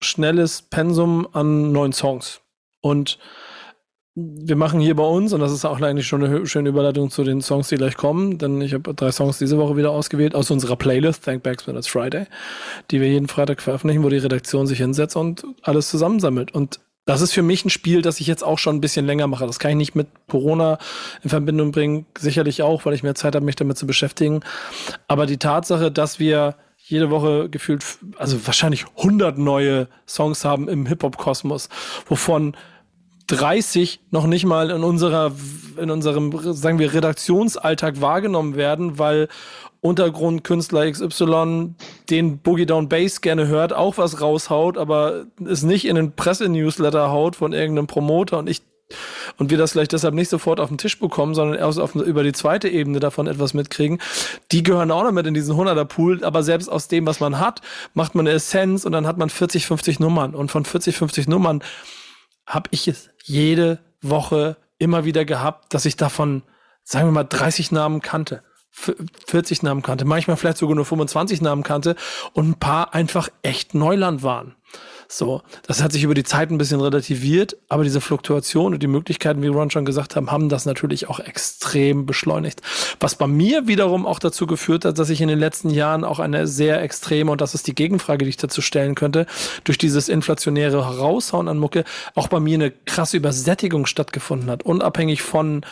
schnelles 0.02 0.62
Pensum 0.62 1.28
an 1.32 1.72
neuen 1.72 1.92
Songs. 1.92 2.40
Und 2.80 3.18
wir 4.14 4.56
machen 4.56 4.80
hier 4.80 4.96
bei 4.96 5.04
uns, 5.04 5.32
und 5.32 5.40
das 5.40 5.52
ist 5.52 5.64
auch 5.64 5.80
eigentlich 5.80 6.06
schon 6.06 6.24
eine 6.24 6.46
schöne 6.46 6.70
Überleitung 6.70 7.10
zu 7.10 7.22
den 7.22 7.40
Songs, 7.40 7.68
die 7.68 7.76
gleich 7.76 7.96
kommen, 7.96 8.38
denn 8.38 8.60
ich 8.60 8.74
habe 8.74 8.92
drei 8.94 9.12
Songs 9.12 9.38
diese 9.38 9.58
Woche 9.58 9.76
wieder 9.76 9.92
ausgewählt 9.92 10.34
aus 10.34 10.50
unserer 10.50 10.74
Playlist, 10.74 11.24
Thank 11.24 11.44
Backsman 11.44 11.76
It's 11.76 11.86
Friday, 11.86 12.26
die 12.90 13.00
wir 13.00 13.08
jeden 13.08 13.28
Freitag 13.28 13.62
veröffentlichen, 13.62 14.02
wo 14.02 14.08
die 14.08 14.18
Redaktion 14.18 14.66
sich 14.66 14.78
hinsetzt 14.78 15.14
und 15.14 15.44
alles 15.62 15.88
zusammensammelt. 15.88 16.52
Und 16.52 16.80
das 17.08 17.22
ist 17.22 17.32
für 17.32 17.40
mich 17.40 17.64
ein 17.64 17.70
Spiel, 17.70 18.02
das 18.02 18.20
ich 18.20 18.26
jetzt 18.26 18.44
auch 18.44 18.58
schon 18.58 18.76
ein 18.76 18.80
bisschen 18.82 19.06
länger 19.06 19.26
mache. 19.28 19.46
Das 19.46 19.58
kann 19.58 19.70
ich 19.70 19.78
nicht 19.78 19.94
mit 19.94 20.08
Corona 20.28 20.76
in 21.22 21.30
Verbindung 21.30 21.72
bringen, 21.72 22.04
sicherlich 22.18 22.60
auch, 22.60 22.84
weil 22.84 22.92
ich 22.92 23.02
mehr 23.02 23.14
Zeit 23.14 23.34
habe, 23.34 23.46
mich 23.46 23.56
damit 23.56 23.78
zu 23.78 23.86
beschäftigen. 23.86 24.40
Aber 25.06 25.24
die 25.24 25.38
Tatsache, 25.38 25.90
dass 25.90 26.18
wir 26.18 26.56
jede 26.76 27.08
Woche 27.08 27.48
gefühlt, 27.48 27.82
also 28.18 28.46
wahrscheinlich 28.46 28.84
100 28.98 29.38
neue 29.38 29.88
Songs 30.06 30.44
haben 30.44 30.68
im 30.68 30.84
Hip-Hop-Kosmos, 30.84 31.70
wovon 32.08 32.54
30 33.28 34.00
noch 34.10 34.26
nicht 34.26 34.44
mal 34.44 34.70
in 34.70 34.82
unserer, 34.82 35.32
in 35.76 35.90
unserem, 35.90 36.32
sagen 36.54 36.78
wir, 36.78 36.92
Redaktionsalltag 36.92 38.00
wahrgenommen 38.00 38.56
werden, 38.56 38.98
weil 38.98 39.28
Untergrundkünstler 39.80 40.90
XY 40.90 41.74
den 42.10 42.38
Boogie 42.38 42.66
Down 42.66 42.88
Bass 42.88 43.20
gerne 43.20 43.46
hört, 43.46 43.72
auch 43.72 43.96
was 43.96 44.20
raushaut, 44.20 44.76
aber 44.76 45.26
es 45.46 45.62
nicht 45.62 45.86
in 45.86 45.94
den 45.94 46.12
Pressenewsletter 46.12 47.10
haut 47.10 47.36
von 47.36 47.52
irgendeinem 47.52 47.86
Promoter 47.86 48.38
und 48.38 48.48
ich 48.48 48.62
und 49.36 49.50
wir 49.50 49.58
das 49.58 49.72
vielleicht 49.72 49.92
deshalb 49.92 50.14
nicht 50.14 50.30
sofort 50.30 50.60
auf 50.60 50.68
den 50.68 50.78
Tisch 50.78 50.98
bekommen, 50.98 51.34
sondern 51.34 51.58
erst 51.58 51.78
auf, 51.78 51.94
über 51.94 52.22
die 52.22 52.32
zweite 52.32 52.70
Ebene 52.70 53.00
davon 53.00 53.26
etwas 53.26 53.52
mitkriegen. 53.52 53.98
Die 54.50 54.62
gehören 54.62 54.90
auch 54.90 55.02
noch 55.02 55.12
mit 55.12 55.26
in 55.26 55.34
diesen 55.34 55.54
100er 55.54 55.84
Pool, 55.84 56.24
aber 56.24 56.42
selbst 56.42 56.68
aus 56.68 56.88
dem, 56.88 57.06
was 57.06 57.20
man 57.20 57.38
hat, 57.38 57.60
macht 57.92 58.14
man 58.14 58.26
eine 58.26 58.36
Essenz 58.36 58.86
und 58.86 58.92
dann 58.92 59.06
hat 59.06 59.18
man 59.18 59.28
40, 59.28 59.66
50 59.66 60.00
Nummern 60.00 60.34
und 60.34 60.50
von 60.50 60.64
40, 60.64 60.96
50 60.96 61.28
Nummern 61.28 61.62
habe 62.48 62.70
ich 62.72 62.88
es 62.88 63.10
jede 63.22 63.78
Woche 64.00 64.56
immer 64.78 65.04
wieder 65.04 65.24
gehabt, 65.24 65.74
dass 65.74 65.84
ich 65.84 65.96
davon, 65.96 66.42
sagen 66.82 67.08
wir 67.08 67.12
mal, 67.12 67.24
30 67.24 67.70
Namen 67.72 68.00
kannte. 68.00 68.42
40 69.26 69.62
Namen 69.62 69.82
kannte, 69.82 70.04
manchmal 70.04 70.36
vielleicht 70.36 70.58
sogar 70.58 70.76
nur 70.76 70.84
25 70.84 71.40
Namen 71.40 71.62
kannte 71.64 71.96
und 72.32 72.48
ein 72.48 72.58
paar 72.58 72.94
einfach 72.94 73.28
echt 73.42 73.74
Neuland 73.74 74.22
waren. 74.22 74.54
So, 75.10 75.40
das 75.66 75.82
hat 75.82 75.90
sich 75.92 76.02
über 76.02 76.12
die 76.12 76.22
Zeit 76.22 76.50
ein 76.50 76.58
bisschen 76.58 76.82
relativiert, 76.82 77.56
aber 77.70 77.82
diese 77.82 78.02
Fluktuation 78.02 78.74
und 78.74 78.82
die 78.82 78.88
Möglichkeiten, 78.88 79.40
wie 79.40 79.46
Ron 79.46 79.70
schon 79.70 79.86
gesagt 79.86 80.16
haben, 80.16 80.30
haben 80.30 80.50
das 80.50 80.66
natürlich 80.66 81.08
auch 81.08 81.18
extrem 81.18 82.04
beschleunigt. 82.04 82.60
Was 83.00 83.14
bei 83.14 83.26
mir 83.26 83.66
wiederum 83.66 84.04
auch 84.04 84.18
dazu 84.18 84.46
geführt 84.46 84.84
hat, 84.84 84.98
dass 84.98 85.08
ich 85.08 85.22
in 85.22 85.28
den 85.28 85.38
letzten 85.38 85.70
Jahren 85.70 86.04
auch 86.04 86.18
eine 86.18 86.46
sehr 86.46 86.82
extreme, 86.82 87.30
und 87.32 87.40
das 87.40 87.54
ist 87.54 87.66
die 87.66 87.74
Gegenfrage, 87.74 88.26
die 88.26 88.28
ich 88.28 88.36
dazu 88.36 88.60
stellen 88.60 88.94
könnte, 88.94 89.24
durch 89.64 89.78
dieses 89.78 90.10
inflationäre 90.10 90.84
Heraushauen 90.84 91.48
an 91.48 91.56
Mucke 91.56 91.84
auch 92.14 92.28
bei 92.28 92.38
mir 92.38 92.56
eine 92.56 92.70
krasse 92.70 93.16
Übersättigung 93.16 93.86
stattgefunden 93.86 94.50
hat, 94.50 94.64
unabhängig 94.64 95.22
von 95.22 95.62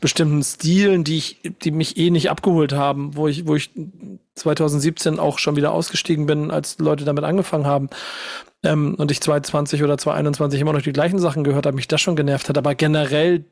bestimmten 0.00 0.44
Stilen, 0.44 1.02
die 1.02 1.16
ich, 1.16 1.40
die 1.64 1.72
mich 1.72 1.96
eh 1.96 2.10
nicht 2.10 2.30
abgeholt 2.30 2.72
haben, 2.72 3.16
wo 3.16 3.26
ich, 3.26 3.48
wo 3.48 3.56
ich 3.56 3.70
2017 4.36 5.18
auch 5.18 5.40
schon 5.40 5.56
wieder 5.56 5.72
ausgestiegen 5.72 6.26
bin, 6.26 6.52
als 6.52 6.78
Leute 6.78 7.04
damit 7.04 7.24
angefangen 7.24 7.66
haben 7.66 7.88
ähm, 8.64 8.94
und 8.96 9.10
ich 9.10 9.20
2020 9.20 9.82
oder 9.82 9.96
2021 9.98 10.60
immer 10.60 10.72
noch 10.72 10.82
die 10.82 10.92
gleichen 10.92 11.18
Sachen 11.18 11.44
gehört 11.44 11.66
habe, 11.66 11.76
mich 11.76 11.88
das 11.88 12.00
schon 12.00 12.16
genervt 12.16 12.48
hat. 12.48 12.58
Aber 12.58 12.74
generell, 12.74 13.44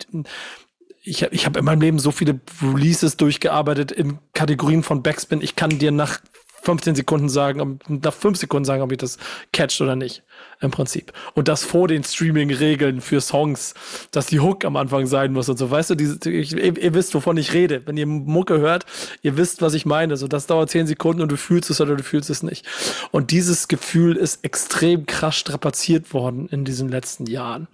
ich, 1.02 1.22
ich 1.22 1.46
habe 1.46 1.58
in 1.58 1.64
meinem 1.64 1.80
Leben 1.80 1.98
so 1.98 2.10
viele 2.10 2.40
Releases 2.62 3.16
durchgearbeitet 3.16 3.92
in 3.92 4.18
Kategorien 4.32 4.82
von 4.82 5.02
Backspin. 5.02 5.40
Ich 5.40 5.56
kann 5.56 5.78
dir 5.78 5.92
nach 5.92 6.20
15 6.62 6.94
Sekunden 6.94 7.28
sagen, 7.28 7.78
nach 7.88 8.12
5 8.12 8.38
Sekunden 8.38 8.64
sagen, 8.64 8.82
ob 8.82 8.92
ich 8.92 8.98
das 8.98 9.18
catcht 9.52 9.80
oder 9.80 9.96
nicht 9.96 10.22
im 10.62 10.70
Prinzip. 10.70 11.12
Und 11.34 11.48
das 11.48 11.64
vor 11.64 11.88
den 11.88 12.04
Streaming-Regeln 12.04 13.00
für 13.00 13.20
Songs, 13.20 13.74
dass 14.12 14.26
die 14.26 14.40
Hook 14.40 14.64
am 14.64 14.76
Anfang 14.76 15.06
sein 15.06 15.32
muss 15.32 15.48
und 15.48 15.58
so. 15.58 15.70
Weißt 15.70 15.90
du, 15.90 15.94
diese, 15.96 16.30
ich, 16.30 16.52
ihr, 16.56 16.94
wisst, 16.94 17.14
wovon 17.14 17.36
ich 17.36 17.52
rede. 17.52 17.82
Wenn 17.84 17.96
ihr 17.96 18.06
Mucke 18.06 18.58
hört, 18.58 18.86
ihr 19.22 19.36
wisst, 19.36 19.60
was 19.60 19.74
ich 19.74 19.84
meine. 19.86 20.16
So, 20.16 20.28
das 20.28 20.46
dauert 20.46 20.70
zehn 20.70 20.86
Sekunden 20.86 21.20
und 21.20 21.32
du 21.32 21.36
fühlst 21.36 21.68
es 21.70 21.80
oder 21.80 21.96
du 21.96 22.02
fühlst 22.02 22.30
es 22.30 22.42
nicht. 22.42 22.64
Und 23.10 23.32
dieses 23.32 23.66
Gefühl 23.68 24.16
ist 24.16 24.44
extrem 24.44 25.06
krass 25.06 25.36
strapaziert 25.36 26.14
worden 26.14 26.48
in 26.48 26.64
diesen 26.64 26.88
letzten 26.88 27.26
Jahren. 27.26 27.66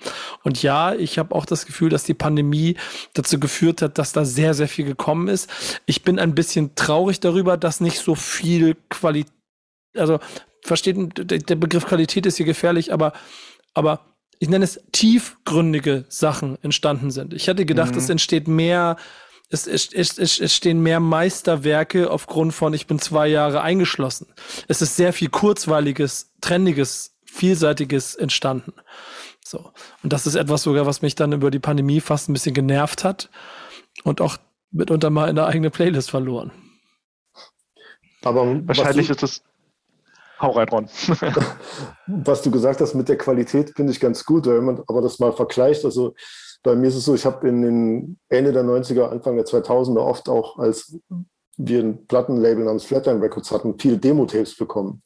Und 0.42 0.62
ja, 0.62 0.94
ich 0.94 1.18
habe 1.18 1.34
auch 1.34 1.44
das 1.44 1.66
Gefühl, 1.66 1.90
dass 1.90 2.04
die 2.04 2.14
Pandemie 2.14 2.76
dazu 3.12 3.38
geführt 3.38 3.82
hat, 3.82 3.98
dass 3.98 4.12
da 4.12 4.24
sehr, 4.24 4.54
sehr 4.54 4.68
viel 4.68 4.86
gekommen 4.86 5.28
ist. 5.28 5.50
Ich 5.84 6.02
bin 6.02 6.18
ein 6.18 6.34
bisschen 6.34 6.74
traurig 6.74 7.20
darüber, 7.20 7.58
dass 7.58 7.80
nicht 7.80 7.98
so 7.98 8.14
viel 8.14 8.76
Qualität 8.88 9.32
also 9.96 10.18
versteht, 10.62 10.96
der 11.16 11.56
Begriff 11.56 11.86
Qualität 11.86 12.26
ist 12.26 12.36
hier 12.36 12.46
gefährlich, 12.46 12.92
aber, 12.92 13.12
aber 13.74 14.16
ich 14.38 14.48
nenne 14.48 14.64
es 14.64 14.80
tiefgründige 14.92 16.04
Sachen 16.08 16.62
entstanden 16.62 17.10
sind. 17.10 17.34
Ich 17.34 17.46
hätte 17.46 17.66
gedacht, 17.66 17.92
mhm. 17.92 17.98
es 17.98 18.08
entsteht 18.08 18.48
mehr, 18.48 18.96
es, 19.50 19.66
es, 19.66 19.92
es, 19.92 20.18
es, 20.18 20.38
es 20.38 20.54
stehen 20.54 20.82
mehr 20.82 21.00
Meisterwerke 21.00 22.10
aufgrund 22.10 22.54
von, 22.54 22.74
ich 22.74 22.86
bin 22.86 22.98
zwei 22.98 23.28
Jahre 23.28 23.62
eingeschlossen. 23.62 24.26
Es 24.68 24.82
ist 24.82 24.96
sehr 24.96 25.12
viel 25.12 25.28
kurzweiliges, 25.28 26.32
trendiges, 26.40 27.16
vielseitiges 27.24 28.14
entstanden. 28.14 28.74
So. 29.44 29.72
Und 30.02 30.12
das 30.12 30.26
ist 30.26 30.34
etwas 30.34 30.62
sogar, 30.62 30.86
was 30.86 31.02
mich 31.02 31.14
dann 31.14 31.32
über 31.32 31.50
die 31.50 31.58
Pandemie 31.58 32.00
fast 32.00 32.28
ein 32.28 32.34
bisschen 32.34 32.54
genervt 32.54 33.04
hat 33.04 33.30
und 34.04 34.20
auch 34.20 34.36
mitunter 34.70 35.10
mal 35.10 35.28
in 35.28 35.36
der 35.36 35.46
eigenen 35.46 35.70
Playlist 35.70 36.10
verloren. 36.10 36.52
Aber 38.22 38.66
wahrscheinlich 38.66 39.08
ist 39.08 39.22
es 39.22 39.42
Hau 40.40 40.50
rein, 40.50 40.68
Ron. 40.68 40.88
Was 42.06 42.42
du 42.42 42.50
gesagt 42.50 42.80
hast 42.80 42.94
mit 42.94 43.08
der 43.08 43.18
Qualität, 43.18 43.72
finde 43.74 43.92
ich 43.92 44.00
ganz 44.00 44.24
gut, 44.24 44.46
wenn 44.46 44.64
man 44.64 44.82
aber 44.86 45.02
das 45.02 45.18
mal 45.18 45.32
vergleicht. 45.32 45.84
Also 45.84 46.14
bei 46.62 46.74
mir 46.74 46.88
ist 46.88 46.96
es 46.96 47.04
so, 47.04 47.14
ich 47.14 47.24
habe 47.24 47.48
in 47.48 47.62
den 47.62 48.18
Ende 48.28 48.52
der 48.52 48.64
90er, 48.64 49.08
Anfang 49.08 49.36
der 49.36 49.46
2000er 49.46 50.00
oft 50.00 50.28
auch, 50.28 50.58
als 50.58 50.98
wir 51.56 51.80
ein 51.80 52.06
Plattenlabel 52.06 52.64
namens 52.64 52.84
Flatline 52.84 53.20
Records 53.20 53.50
hatten, 53.50 53.78
viel 53.78 53.98
Demo-Tapes 53.98 54.56
bekommen. 54.56 55.02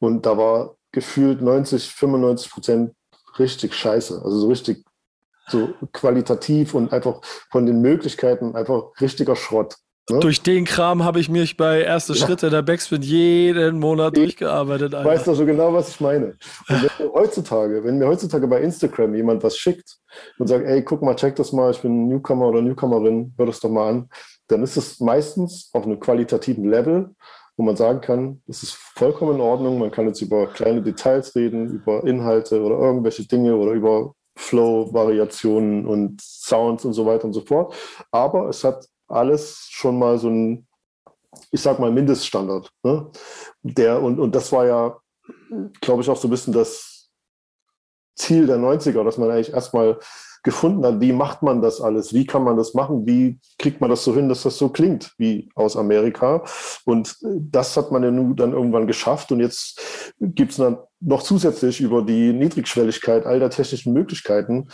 Und 0.00 0.26
da 0.26 0.36
war 0.36 0.76
gefühlt 0.90 1.40
90, 1.40 1.88
95 1.88 2.50
Prozent 2.50 2.94
richtig 3.38 3.74
scheiße. 3.74 4.20
Also 4.22 4.40
so 4.40 4.48
richtig 4.48 4.84
so 5.48 5.74
qualitativ 5.92 6.74
und 6.74 6.92
einfach 6.92 7.20
von 7.50 7.66
den 7.66 7.80
Möglichkeiten 7.80 8.56
einfach 8.56 8.90
richtiger 9.00 9.36
Schrott. 9.36 9.76
Ne? 10.12 10.20
Durch 10.20 10.42
den 10.42 10.64
Kram 10.64 11.04
habe 11.04 11.20
ich 11.20 11.28
mich 11.28 11.56
bei 11.56 11.82
erste 11.82 12.12
ja. 12.12 12.26
Schritte 12.26 12.50
der 12.50 12.62
Backspin 12.62 13.02
jeden 13.02 13.78
Monat 13.78 14.16
ich 14.16 14.22
durchgearbeitet. 14.22 14.94
Alter. 14.94 15.08
Weißt 15.08 15.26
du 15.26 15.34
so 15.34 15.46
genau, 15.46 15.72
was 15.72 15.88
ich 15.90 16.00
meine? 16.00 16.36
Und 16.68 16.90
wenn 16.98 17.12
heutzutage, 17.12 17.82
wenn 17.84 17.98
mir 17.98 18.06
heutzutage 18.06 18.46
bei 18.46 18.60
Instagram 18.60 19.14
jemand 19.14 19.42
was 19.42 19.56
schickt 19.56 19.96
und 20.38 20.46
sagt, 20.46 20.64
ey, 20.66 20.82
guck 20.82 21.02
mal, 21.02 21.16
check 21.16 21.34
das 21.36 21.52
mal, 21.52 21.70
ich 21.70 21.80
bin 21.80 22.08
Newcomer 22.08 22.48
oder 22.48 22.62
Newcomerin, 22.62 23.32
hör 23.36 23.46
das 23.46 23.60
doch 23.60 23.70
mal 23.70 23.88
an, 23.88 24.08
dann 24.48 24.62
ist 24.62 24.76
es 24.76 25.00
meistens 25.00 25.70
auf 25.72 25.84
einem 25.84 25.98
qualitativen 25.98 26.68
Level, 26.68 27.10
wo 27.56 27.64
man 27.64 27.76
sagen 27.76 28.00
kann, 28.00 28.42
es 28.48 28.62
ist 28.62 28.74
vollkommen 28.74 29.36
in 29.36 29.40
Ordnung, 29.40 29.78
man 29.78 29.90
kann 29.90 30.06
jetzt 30.06 30.20
über 30.20 30.46
kleine 30.48 30.82
Details 30.82 31.34
reden, 31.34 31.68
über 31.68 32.04
Inhalte 32.04 32.62
oder 32.62 32.78
irgendwelche 32.78 33.26
Dinge 33.26 33.56
oder 33.56 33.72
über 33.72 34.14
Flow-Variationen 34.36 35.86
und 35.86 36.20
Sounds 36.20 36.84
und 36.84 36.94
so 36.94 37.04
weiter 37.06 37.24
und 37.24 37.32
so 37.32 37.42
fort. 37.42 37.74
Aber 38.10 38.48
es 38.48 38.64
hat 38.64 38.86
alles 39.12 39.68
schon 39.70 39.98
mal 39.98 40.18
so 40.18 40.28
ein, 40.28 40.66
ich 41.50 41.60
sag 41.60 41.78
mal, 41.78 41.90
Mindeststandard. 41.90 42.70
Ne? 42.82 43.10
Der, 43.62 44.02
und, 44.02 44.18
und 44.18 44.34
das 44.34 44.50
war 44.52 44.66
ja, 44.66 44.96
glaube 45.80 46.02
ich, 46.02 46.08
auch 46.08 46.16
so 46.16 46.28
ein 46.28 46.30
bisschen 46.30 46.52
das 46.52 47.10
Ziel 48.16 48.46
der 48.46 48.58
90er, 48.58 49.04
dass 49.04 49.18
man 49.18 49.30
eigentlich 49.30 49.52
erstmal 49.52 49.98
gefunden 50.42 50.84
hat, 50.84 51.00
wie 51.00 51.12
macht 51.12 51.42
man 51.42 51.62
das 51.62 51.80
alles, 51.80 52.12
wie 52.12 52.26
kann 52.26 52.42
man 52.42 52.56
das 52.56 52.74
machen, 52.74 53.06
wie 53.06 53.38
kriegt 53.58 53.80
man 53.80 53.90
das 53.90 54.02
so 54.02 54.12
hin, 54.12 54.28
dass 54.28 54.42
das 54.42 54.58
so 54.58 54.70
klingt 54.70 55.12
wie 55.16 55.48
aus 55.54 55.76
Amerika. 55.76 56.44
Und 56.84 57.16
das 57.22 57.76
hat 57.76 57.92
man 57.92 58.02
ja 58.02 58.10
nun 58.10 58.34
dann 58.34 58.52
irgendwann 58.52 58.88
geschafft 58.88 59.30
und 59.30 59.40
jetzt 59.40 59.80
gibt 60.20 60.50
es 60.50 60.56
dann 60.56 60.78
noch 61.00 61.22
zusätzlich 61.22 61.80
über 61.80 62.02
die 62.02 62.32
Niedrigschwelligkeit 62.32 63.24
all 63.24 63.38
der 63.38 63.50
technischen 63.50 63.92
Möglichkeiten 63.92 64.68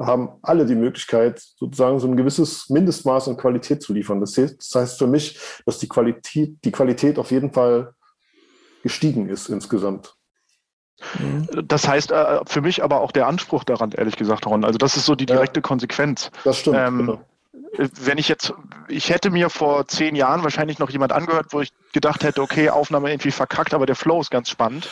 haben 0.00 0.30
alle 0.42 0.66
die 0.66 0.74
Möglichkeit, 0.74 1.40
sozusagen 1.56 2.00
so 2.00 2.08
ein 2.08 2.16
gewisses 2.16 2.68
Mindestmaß 2.70 3.28
an 3.28 3.36
Qualität 3.36 3.82
zu 3.82 3.92
liefern. 3.92 4.20
Das 4.20 4.36
heißt 4.36 4.98
für 4.98 5.06
mich, 5.06 5.38
dass 5.66 5.78
die 5.78 5.88
Qualität, 5.88 6.56
die 6.64 6.72
Qualität 6.72 7.18
auf 7.18 7.30
jeden 7.30 7.52
Fall 7.52 7.94
gestiegen 8.82 9.28
ist 9.28 9.48
insgesamt. 9.48 10.14
Das 11.64 11.88
heißt 11.88 12.12
äh, 12.12 12.40
für 12.46 12.60
mich 12.60 12.82
aber 12.82 13.00
auch 13.00 13.12
der 13.12 13.26
Anspruch 13.26 13.64
daran, 13.64 13.92
ehrlich 13.92 14.16
gesagt, 14.16 14.46
Ron. 14.46 14.64
Also 14.64 14.78
das 14.78 14.96
ist 14.96 15.06
so 15.06 15.14
die 15.14 15.26
direkte 15.26 15.58
ja, 15.58 15.62
Konsequenz. 15.62 16.30
Das 16.44 16.58
stimmt. 16.58 16.76
Ähm, 16.78 16.98
genau. 16.98 17.20
Wenn 17.76 18.18
ich 18.18 18.28
jetzt, 18.28 18.52
ich 18.88 19.10
hätte 19.10 19.30
mir 19.30 19.48
vor 19.48 19.86
zehn 19.86 20.14
Jahren 20.14 20.42
wahrscheinlich 20.42 20.78
noch 20.78 20.90
jemand 20.90 21.12
angehört, 21.12 21.46
wo 21.50 21.60
ich 21.60 21.72
gedacht 21.92 22.24
hätte, 22.24 22.42
okay, 22.42 22.68
Aufnahme 22.68 23.10
irgendwie 23.10 23.30
verkackt, 23.30 23.74
aber 23.74 23.86
der 23.86 23.96
Flow 23.96 24.20
ist 24.20 24.30
ganz 24.30 24.50
spannend. 24.50 24.88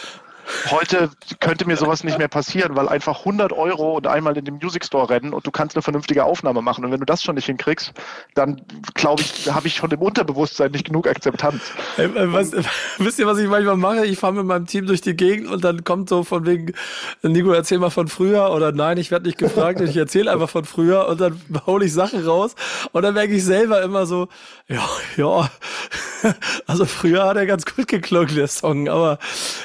Heute 0.70 1.10
könnte 1.40 1.66
mir 1.66 1.76
sowas 1.76 2.04
nicht 2.04 2.18
mehr 2.18 2.28
passieren, 2.28 2.76
weil 2.76 2.88
einfach 2.88 3.20
100 3.20 3.52
Euro 3.52 3.96
und 3.96 4.06
einmal 4.06 4.36
in 4.36 4.44
den 4.44 4.54
Music 4.54 4.84
Store 4.84 5.08
rennen 5.08 5.32
und 5.32 5.46
du 5.46 5.50
kannst 5.50 5.76
eine 5.76 5.82
vernünftige 5.82 6.24
Aufnahme 6.24 6.62
machen. 6.62 6.84
Und 6.84 6.92
wenn 6.92 7.00
du 7.00 7.06
das 7.06 7.22
schon 7.22 7.34
nicht 7.34 7.46
hinkriegst, 7.46 7.92
dann 8.34 8.62
glaube 8.94 9.22
ich, 9.22 9.50
habe 9.50 9.66
ich 9.66 9.76
schon 9.76 9.90
im 9.90 10.00
Unterbewusstsein 10.00 10.70
nicht 10.70 10.86
genug 10.86 11.06
Akzeptanz. 11.06 11.62
Ey, 11.96 12.06
äh, 12.06 12.32
was, 12.32 12.52
wisst 12.98 13.18
ihr, 13.18 13.26
was 13.26 13.38
ich 13.38 13.48
manchmal 13.48 13.76
mache? 13.76 14.06
Ich 14.06 14.18
fahre 14.18 14.34
mit 14.34 14.46
meinem 14.46 14.66
Team 14.66 14.86
durch 14.86 15.00
die 15.00 15.14
Gegend 15.14 15.48
und 15.48 15.64
dann 15.64 15.84
kommt 15.84 16.08
so 16.08 16.24
von 16.24 16.46
wegen, 16.46 16.72
Nico, 17.22 17.52
erzähl 17.52 17.78
mal 17.78 17.90
von 17.90 18.08
früher 18.08 18.50
oder 18.50 18.72
nein, 18.72 18.98
ich 18.98 19.10
werde 19.10 19.26
nicht 19.26 19.38
gefragt, 19.38 19.80
ich 19.80 19.96
erzähle 19.96 20.30
einfach 20.32 20.50
von 20.50 20.64
früher 20.64 21.08
und 21.08 21.20
dann 21.20 21.40
hole 21.66 21.84
ich 21.84 21.92
Sachen 21.92 22.24
raus 22.24 22.54
und 22.92 23.02
dann 23.02 23.14
merke 23.14 23.34
ich 23.34 23.44
selber 23.44 23.82
immer 23.82 24.06
so, 24.06 24.28
ja, 24.68 24.86
ja, 25.16 25.50
also 26.66 26.84
früher 26.84 27.24
hat 27.24 27.36
er 27.36 27.46
ganz 27.46 27.64
gut 27.64 27.88
geklungen, 27.88 28.34
der 28.34 28.48
Song, 28.48 28.88
aber 28.88 29.18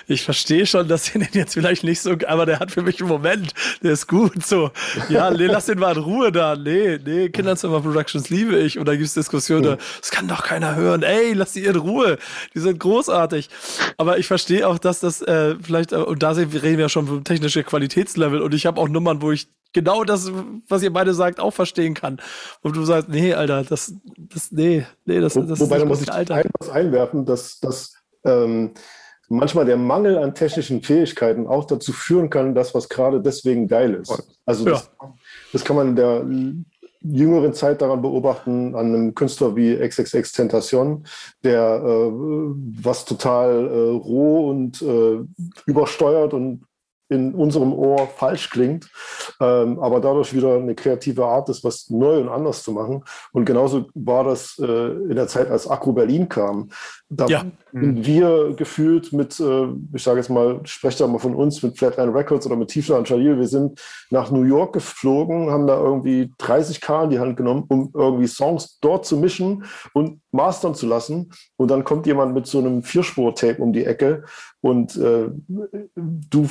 ich 0.07 0.23
verstehe 0.23 0.65
schon, 0.65 0.72
dass 0.81 1.13
ihr 1.13 1.21
den 1.21 1.29
jetzt 1.33 1.53
vielleicht 1.53 1.83
nicht 1.83 2.01
so, 2.01 2.15
aber 2.27 2.47
der 2.47 2.59
hat 2.59 2.71
für 2.71 2.81
mich 2.81 2.99
einen 2.99 3.09
Moment, 3.09 3.53
der 3.83 3.91
ist 3.91 4.07
gut, 4.07 4.43
so, 4.43 4.71
ja, 5.09 5.29
nee, 5.29 5.45
lass 5.45 5.67
den 5.67 5.77
mal 5.77 5.95
in 5.95 6.01
Ruhe 6.01 6.31
da, 6.31 6.55
nee, 6.55 6.97
nee, 7.03 7.29
Kinderzimmer 7.29 7.81
Productions 7.81 8.29
liebe 8.29 8.57
ich. 8.57 8.79
Und 8.79 8.87
da 8.87 8.95
gibt's 8.95 9.13
Diskussionen, 9.13 9.77
das 9.99 10.09
kann 10.09 10.27
doch 10.27 10.43
keiner 10.43 10.75
hören, 10.75 11.03
ey, 11.03 11.33
lass 11.33 11.53
die 11.53 11.65
in 11.65 11.75
Ruhe, 11.75 12.17
die 12.55 12.59
sind 12.59 12.79
großartig, 12.79 13.49
aber 13.97 14.17
ich 14.17 14.25
verstehe 14.27 14.67
auch, 14.67 14.79
dass 14.79 14.99
das 14.99 15.21
äh, 15.21 15.55
vielleicht, 15.61 15.91
äh, 15.91 15.97
und 15.97 16.23
da 16.23 16.31
reden 16.31 16.61
wir 16.61 16.79
ja 16.79 16.89
schon 16.89 17.07
vom 17.07 17.23
technischen 17.23 17.63
Qualitätslevel. 17.65 18.41
Und 18.41 18.53
ich 18.53 18.65
habe 18.65 18.79
auch 18.79 18.87
Nummern, 18.87 19.21
wo 19.21 19.31
ich 19.31 19.47
genau 19.73 20.03
das, 20.03 20.31
was 20.67 20.83
ihr 20.83 20.93
beide 20.93 21.13
sagt, 21.13 21.39
auch 21.39 21.51
verstehen 21.51 21.93
kann. 21.93 22.19
Und 22.61 22.75
du 22.75 22.83
sagst, 22.83 23.09
nee, 23.09 23.33
Alter, 23.33 23.63
das, 23.63 23.93
das, 24.17 24.51
nee, 24.51 24.85
nee, 25.05 25.19
das, 25.19 25.33
das 25.33 25.59
Wobei, 25.59 25.79
da 25.79 25.85
muss 25.85 26.01
ich 26.01 26.11
Alter. 26.11 26.37
etwas 26.37 26.69
einwerfen, 26.69 27.25
dass, 27.25 27.59
dass 27.59 27.93
ähm, 28.23 28.73
manchmal 29.33 29.65
der 29.65 29.77
Mangel 29.77 30.17
an 30.17 30.33
technischen 30.33 30.81
Fähigkeiten 30.81 31.47
auch 31.47 31.65
dazu 31.65 31.91
führen 31.91 32.29
kann, 32.29 32.55
dass 32.55 32.73
was 32.73 32.89
gerade 32.89 33.21
deswegen 33.21 33.67
geil 33.67 33.95
ist. 33.95 34.23
Also 34.45 34.65
das, 34.65 34.91
ja. 35.01 35.13
das 35.51 35.63
kann 35.63 35.75
man 35.75 35.89
in 35.89 35.95
der 35.95 36.25
jüngeren 37.03 37.53
Zeit 37.53 37.81
daran 37.81 38.01
beobachten, 38.01 38.75
an 38.75 38.87
einem 38.87 39.15
Künstler 39.15 39.55
wie 39.55 39.75
XXX 39.75 40.31
Tentation, 40.31 41.03
der 41.43 41.81
äh, 41.83 42.11
was 42.81 43.05
total 43.05 43.67
äh, 43.67 43.89
roh 43.91 44.49
und 44.49 44.81
äh, 44.81 45.19
übersteuert 45.65 46.33
und 46.33 46.63
in 47.13 47.33
unserem 47.33 47.73
Ohr 47.73 48.07
falsch 48.07 48.49
klingt, 48.49 48.89
ähm, 49.39 49.79
aber 49.79 49.99
dadurch 49.99 50.33
wieder 50.33 50.55
eine 50.55 50.75
kreative 50.75 51.25
Art 51.25 51.49
ist, 51.49 51.63
was 51.63 51.89
neu 51.89 52.19
und 52.19 52.29
anders 52.29 52.63
zu 52.63 52.71
machen. 52.71 53.03
Und 53.31 53.45
genauso 53.45 53.85
war 53.93 54.23
das 54.23 54.57
äh, 54.59 54.65
in 54.65 55.15
der 55.15 55.27
Zeit, 55.27 55.49
als 55.49 55.67
Akku 55.67 55.93
Berlin 55.93 56.27
kam. 56.27 56.69
Da 57.09 57.27
ja. 57.27 57.45
sind 57.71 58.05
wir 58.05 58.53
gefühlt 58.55 59.13
mit, 59.13 59.39
äh, 59.39 59.67
ich 59.93 60.03
sage 60.03 60.19
jetzt 60.19 60.29
mal, 60.29 60.59
sprecht 60.63 60.99
da 60.99 61.07
mal 61.07 61.19
von 61.19 61.35
uns, 61.35 61.61
mit 61.61 61.77
Flatline 61.77 62.13
Records 62.13 62.45
oder 62.45 62.55
mit 62.55 62.69
Tifla 62.69 62.97
und 62.97 63.09
Jalil, 63.09 63.37
wir 63.37 63.47
sind 63.47 63.79
nach 64.09 64.31
New 64.31 64.43
York 64.43 64.73
geflogen, 64.73 65.51
haben 65.51 65.67
da 65.67 65.79
irgendwie 65.79 66.31
30k 66.39 67.05
in 67.05 67.09
die 67.11 67.19
Hand 67.19 67.37
genommen, 67.37 67.65
um 67.67 67.91
irgendwie 67.93 68.27
Songs 68.27 68.79
dort 68.81 69.05
zu 69.05 69.17
mischen 69.17 69.65
und 69.93 70.19
mastern 70.31 70.73
zu 70.73 70.87
lassen. 70.87 71.31
Und 71.57 71.69
dann 71.69 71.83
kommt 71.83 72.07
jemand 72.07 72.33
mit 72.33 72.47
so 72.47 72.59
einem 72.59 72.81
Vierspur-Tape 72.83 73.61
um 73.61 73.73
die 73.73 73.85
Ecke 73.85 74.23
und 74.61 74.95
äh, 74.95 75.29
du 75.95 76.47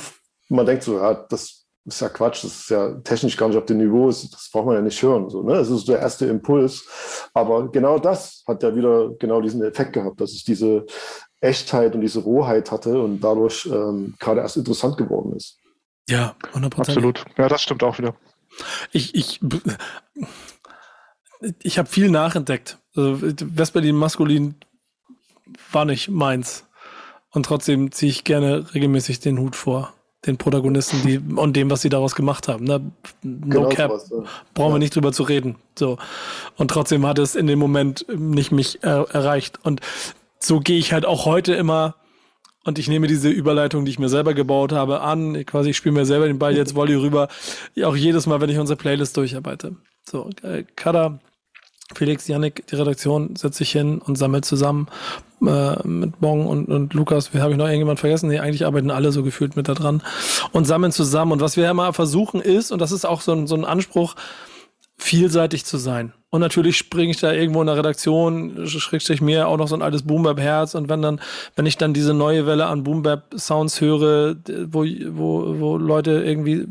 man 0.49 0.65
denkt 0.65 0.83
so, 0.83 0.97
ja, 0.97 1.13
das 1.13 1.63
ist 1.85 2.01
ja 2.01 2.09
Quatsch, 2.09 2.43
das 2.43 2.61
ist 2.61 2.69
ja 2.69 2.93
technisch 3.01 3.35
gar 3.35 3.49
nicht 3.49 3.57
auf 3.57 3.65
dem 3.65 3.77
Niveau, 3.77 4.07
das 4.07 4.49
braucht 4.51 4.67
man 4.67 4.75
ja 4.75 4.81
nicht 4.81 5.01
hören. 5.01 5.29
So, 5.29 5.43
ne? 5.43 5.55
Das 5.55 5.69
ist 5.69 5.87
der 5.87 5.99
erste 5.99 6.25
Impuls. 6.27 6.85
Aber 7.33 7.69
genau 7.69 7.99
das 7.99 8.43
hat 8.47 8.63
ja 8.63 8.73
wieder 8.75 9.09
genau 9.19 9.41
diesen 9.41 9.61
Effekt 9.63 9.93
gehabt, 9.93 10.21
dass 10.21 10.31
es 10.31 10.43
diese 10.43 10.85
Echtheit 11.41 11.93
und 11.93 12.01
diese 12.01 12.19
Rohheit 12.19 12.71
hatte 12.71 13.01
und 13.01 13.19
dadurch 13.19 13.65
ähm, 13.65 14.15
gerade 14.19 14.41
erst 14.41 14.57
interessant 14.57 14.97
geworden 14.97 15.35
ist. 15.35 15.57
Ja, 16.07 16.35
100%. 16.53 16.79
Absolut. 16.79 17.25
Ja, 17.37 17.49
das 17.49 17.61
stimmt 17.61 17.83
auch 17.83 17.97
wieder. 17.97 18.15
Ich, 18.91 19.15
ich, 19.15 19.41
ich 21.61 21.77
habe 21.77 21.89
viel 21.89 22.09
nachentdeckt. 22.09 22.77
Also, 22.95 23.17
Westberlin 23.21 23.95
maskulin 23.95 24.55
war 25.71 25.85
nicht 25.85 26.09
meins. 26.09 26.65
Und 27.31 27.45
trotzdem 27.45 27.91
ziehe 27.91 28.11
ich 28.11 28.23
gerne 28.23 28.73
regelmäßig 28.73 29.19
den 29.19 29.39
Hut 29.39 29.55
vor 29.55 29.93
den 30.25 30.37
Protagonisten, 30.37 31.01
die 31.05 31.19
und 31.35 31.55
dem, 31.55 31.69
was 31.69 31.81
sie 31.81 31.89
daraus 31.89 32.15
gemacht 32.15 32.47
haben. 32.47 32.65
Ne? 32.65 32.91
No 33.21 33.47
genau 33.49 33.69
cap. 33.69 33.91
Sowas, 33.91 34.09
ja. 34.09 34.17
Brauchen 34.53 34.69
ja. 34.69 34.75
wir 34.75 34.79
nicht 34.79 34.95
drüber 34.95 35.11
zu 35.11 35.23
reden. 35.23 35.55
So. 35.77 35.97
Und 36.57 36.71
trotzdem 36.71 37.05
hat 37.05 37.19
es 37.19 37.35
in 37.35 37.47
dem 37.47 37.59
Moment 37.59 38.05
nicht 38.15 38.51
mich 38.51 38.83
äh, 38.83 38.87
erreicht. 38.87 39.59
Und 39.63 39.81
so 40.39 40.59
gehe 40.59 40.77
ich 40.77 40.93
halt 40.93 41.05
auch 41.05 41.25
heute 41.25 41.53
immer 41.53 41.95
und 42.65 42.79
ich 42.79 42.87
nehme 42.87 43.07
diese 43.07 43.29
Überleitung, 43.29 43.83
die 43.83 43.91
ich 43.91 43.99
mir 43.99 44.09
selber 44.09 44.33
gebaut 44.33 44.71
habe, 44.71 45.01
an. 45.01 45.35
Ich 45.35 45.47
quasi, 45.47 45.71
ich 45.71 45.77
spiele 45.77 45.95
mir 45.95 46.05
selber 46.05 46.27
den 46.27 46.39
Ball 46.39 46.55
jetzt 46.55 46.75
Volley 46.75 46.95
rüber. 46.95 47.27
Auch 47.83 47.95
jedes 47.95 48.25
Mal, 48.25 48.39
wenn 48.39 48.49
ich 48.49 48.57
unsere 48.57 48.77
Playlist 48.77 49.17
durcharbeite. 49.17 49.75
So, 50.09 50.29
äh, 50.43 50.63
Kada 50.75 51.19
Felix, 51.93 52.27
Yannick, 52.27 52.65
die 52.67 52.75
Redaktion 52.75 53.35
setzt 53.35 53.57
sich 53.57 53.71
hin 53.71 53.99
und 53.99 54.17
sammelt 54.17 54.45
zusammen 54.45 54.87
äh, 55.45 55.87
mit 55.87 56.19
Bong 56.19 56.47
und, 56.47 56.69
und 56.69 56.93
Lukas. 56.93 57.33
Habe 57.33 57.51
ich 57.51 57.57
noch 57.57 57.65
irgendjemand 57.65 57.99
vergessen? 57.99 58.29
Nee, 58.29 58.39
eigentlich 58.39 58.65
arbeiten 58.65 58.89
alle 58.89 59.11
so 59.11 59.23
gefühlt 59.23 59.55
mit 59.55 59.67
da 59.67 59.73
dran 59.73 60.01
und 60.51 60.65
sammeln 60.65 60.91
zusammen. 60.91 61.33
Und 61.33 61.41
was 61.41 61.57
wir 61.57 61.71
mal 61.73 61.93
versuchen 61.93 62.41
ist, 62.41 62.71
und 62.71 62.79
das 62.79 62.91
ist 62.91 63.05
auch 63.05 63.21
so 63.21 63.33
ein, 63.33 63.47
so 63.47 63.55
ein 63.55 63.65
Anspruch, 63.65 64.15
vielseitig 64.97 65.65
zu 65.65 65.77
sein. 65.77 66.13
Und 66.29 66.41
natürlich 66.41 66.77
springe 66.77 67.11
ich 67.11 67.19
da 67.19 67.31
irgendwo 67.31 67.61
in 67.61 67.67
der 67.67 67.77
Redaktion, 67.77 68.65
schrägstrich 68.65 69.21
mir 69.21 69.47
auch 69.47 69.57
noch 69.57 69.67
so 69.67 69.75
ein 69.75 69.81
altes 69.81 70.03
Boombap-Herz. 70.03 70.75
Und 70.75 70.89
wenn 70.89 71.01
dann, 71.01 71.19
wenn 71.55 71.65
ich 71.65 71.77
dann 71.77 71.93
diese 71.93 72.13
neue 72.13 72.47
Welle 72.47 72.67
an 72.67 72.83
Boombap-Sounds 72.83 73.81
höre, 73.81 74.35
wo, 74.67 74.83
wo, 74.83 75.59
wo 75.59 75.77
Leute 75.77 76.23
irgendwie 76.23 76.65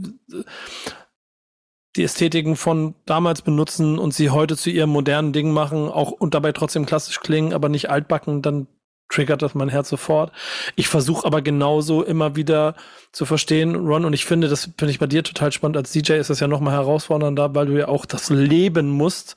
die 1.96 2.04
Ästhetiken 2.04 2.56
von 2.56 2.94
damals 3.04 3.42
benutzen 3.42 3.98
und 3.98 4.14
sie 4.14 4.30
heute 4.30 4.56
zu 4.56 4.70
ihrem 4.70 4.90
modernen 4.90 5.32
Ding 5.32 5.52
machen, 5.52 5.88
auch 5.88 6.10
und 6.10 6.34
dabei 6.34 6.52
trotzdem 6.52 6.86
klassisch 6.86 7.20
klingen, 7.20 7.52
aber 7.52 7.68
nicht 7.68 7.90
altbacken, 7.90 8.42
dann 8.42 8.66
triggert 9.12 9.42
das 9.42 9.54
mein 9.54 9.68
Herz 9.68 9.90
sofort. 9.90 10.32
Ich 10.74 10.88
versuche 10.88 11.26
aber 11.26 11.42
genauso 11.42 12.02
immer 12.02 12.34
wieder 12.34 12.74
zu 13.12 13.26
verstehen, 13.26 13.76
Ron, 13.76 14.06
und 14.06 14.14
ich 14.14 14.24
finde, 14.24 14.48
das 14.48 14.70
finde 14.76 14.90
ich 14.90 14.98
bei 14.98 15.06
dir 15.06 15.22
total 15.22 15.52
spannend. 15.52 15.76
Als 15.76 15.92
DJ 15.92 16.14
ist 16.14 16.30
das 16.30 16.40
ja 16.40 16.48
noch 16.48 16.60
mal 16.60 16.72
herausfordernder, 16.72 17.54
weil 17.54 17.66
du 17.66 17.78
ja 17.78 17.88
auch 17.88 18.06
das 18.06 18.30
leben 18.30 18.88
musst, 18.88 19.36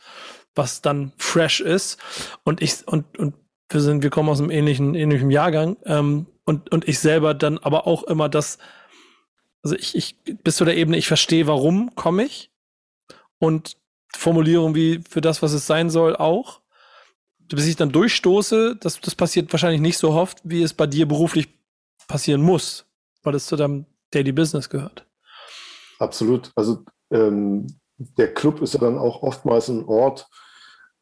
was 0.56 0.82
dann 0.82 1.12
fresh 1.18 1.60
ist. 1.60 2.00
Und 2.44 2.62
ich 2.62 2.88
und 2.88 3.20
und 3.20 3.36
wir 3.70 3.82
sind, 3.82 4.04
wir 4.04 4.10
kommen 4.10 4.30
aus 4.30 4.40
einem 4.40 4.52
ähnlichen 4.52 4.96
ähnlichen 4.96 5.30
Jahrgang 5.30 5.76
ähm, 5.86 6.28
und 6.46 6.72
und 6.72 6.88
ich 6.88 7.00
selber 7.00 7.34
dann 7.34 7.58
aber 7.58 7.86
auch 7.86 8.04
immer 8.04 8.30
das 8.30 8.58
also 9.66 9.76
ich, 9.78 9.96
ich 9.96 10.16
bis 10.44 10.58
zu 10.58 10.64
der 10.64 10.78
Ebene, 10.78 10.96
ich 10.96 11.08
verstehe, 11.08 11.48
warum 11.48 11.96
komme 11.96 12.24
ich 12.24 12.52
und 13.40 13.78
Formulierung 14.16 14.76
wie 14.76 15.02
für 15.10 15.22
das, 15.22 15.42
was 15.42 15.54
es 15.54 15.66
sein 15.66 15.90
soll, 15.90 16.16
auch. 16.16 16.62
Bis 17.48 17.66
ich 17.66 17.76
dann 17.76 17.92
durchstoße, 17.92 18.76
das, 18.80 19.02
das 19.02 19.16
passiert 19.16 19.52
wahrscheinlich 19.52 19.82
nicht 19.82 19.98
so 19.98 20.12
oft, 20.12 20.40
wie 20.44 20.62
es 20.62 20.74
bei 20.74 20.86
dir 20.86 21.08
beruflich 21.08 21.50
passieren 22.08 22.44
muss, 22.44 22.86
weil 23.24 23.34
es 23.34 23.48
zu 23.48 23.56
deinem 23.56 23.88
Daily 24.12 24.32
Business 24.32 24.70
gehört. 24.70 25.08
Absolut. 25.98 26.52
Also 26.56 26.84
ähm, 27.10 27.66
der 27.98 28.36
Club 28.36 28.62
ist 28.62 28.76
ja 28.76 28.80
dann 28.80 29.00
auch 29.00 29.24
oftmals 29.24 29.68
ein 29.70 29.84
Ort, 29.86 30.28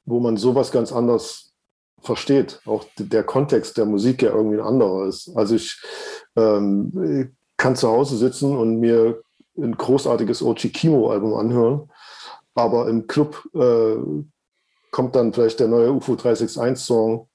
wo 0.06 0.22
man 0.22 0.38
sowas 0.38 0.72
ganz 0.72 0.94
anders 0.94 1.54
versteht. 2.00 2.62
Auch 2.66 2.86
der 2.98 3.24
Kontext 3.26 3.78
der 3.78 3.86
Musik 3.86 4.22
ja 4.22 4.32
irgendwie 4.32 4.58
ein 4.58 4.66
anderer 4.66 5.08
ist. 5.08 5.30
Also 5.36 5.56
ich 5.56 5.82
ähm, 6.38 7.36
kann 7.58 7.76
zu 7.76 7.90
Hause 7.90 8.18
sitzen 8.18 8.58
und 8.58 8.80
mir 8.80 9.22
ein 9.58 9.76
großartiges 9.78 10.42
Ochi 10.42 10.70
Kimo-Album 10.70 11.34
anhören, 11.36 11.90
aber 12.56 12.88
im 12.88 13.08
Club 13.08 13.44
äh, 13.54 13.96
kommt 14.92 15.16
dann 15.16 15.34
vielleicht 15.34 15.60
der 15.60 15.68
neue 15.68 15.92
UFO 15.92 16.14
361-Song 16.14 17.28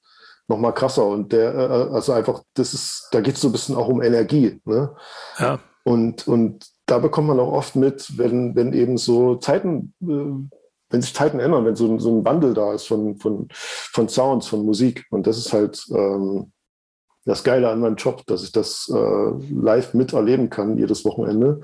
noch 0.49 0.59
mal 0.59 0.73
krasser 0.73 1.07
und 1.07 1.33
der, 1.33 1.55
äh, 1.55 1.95
also 1.95 2.13
einfach, 2.13 2.43
das 2.55 2.73
ist, 2.75 3.09
da 3.13 3.21
geht 3.21 3.35
es 3.35 3.43
so 3.43 3.49
ein 3.49 3.53
bisschen 3.53 3.77
auch 3.77 3.89
um 3.89 4.03
Energie. 4.03 4.61
Ne? 4.65 4.95
Ja. 5.39 5.59
Und, 5.85 6.27
und 6.27 6.67
da 6.87 6.99
bekommt 6.99 7.29
man 7.29 7.41
auch 7.41 7.53
oft 7.53 7.77
mit, 7.77 8.17
wenn, 8.17 8.57
wenn 8.57 8.73
eben 8.73 8.97
so 8.97 9.37
Zeiten, 9.37 9.95
äh, 10.03 10.57
wenn 10.91 11.03
sich 11.03 11.15
Zeiten 11.15 11.39
ändern, 11.39 11.67
wenn 11.67 11.77
so, 11.77 11.99
so 11.99 12.11
ein 12.11 12.25
Wandel 12.25 12.55
da 12.55 12.73
ist 12.73 12.87
von, 12.87 13.19
von, 13.19 13.49
von 13.51 14.09
Sounds, 14.09 14.47
von 14.47 14.65
Musik. 14.65 15.05
Und 15.11 15.27
das 15.27 15.37
ist 15.37 15.53
halt, 15.53 15.85
ähm, 15.91 16.53
das 17.29 17.45
Geile 17.45 17.69
an 17.69 17.81
meinem 17.81 17.97
Job, 17.97 18.25
dass 18.27 18.43
ich 18.43 18.53
das 18.53 18.91
äh, 18.93 19.55
live 19.55 19.93
miterleben 19.93 20.49
kann, 20.49 20.79
jedes 20.79 21.05
Wochenende. 21.05 21.61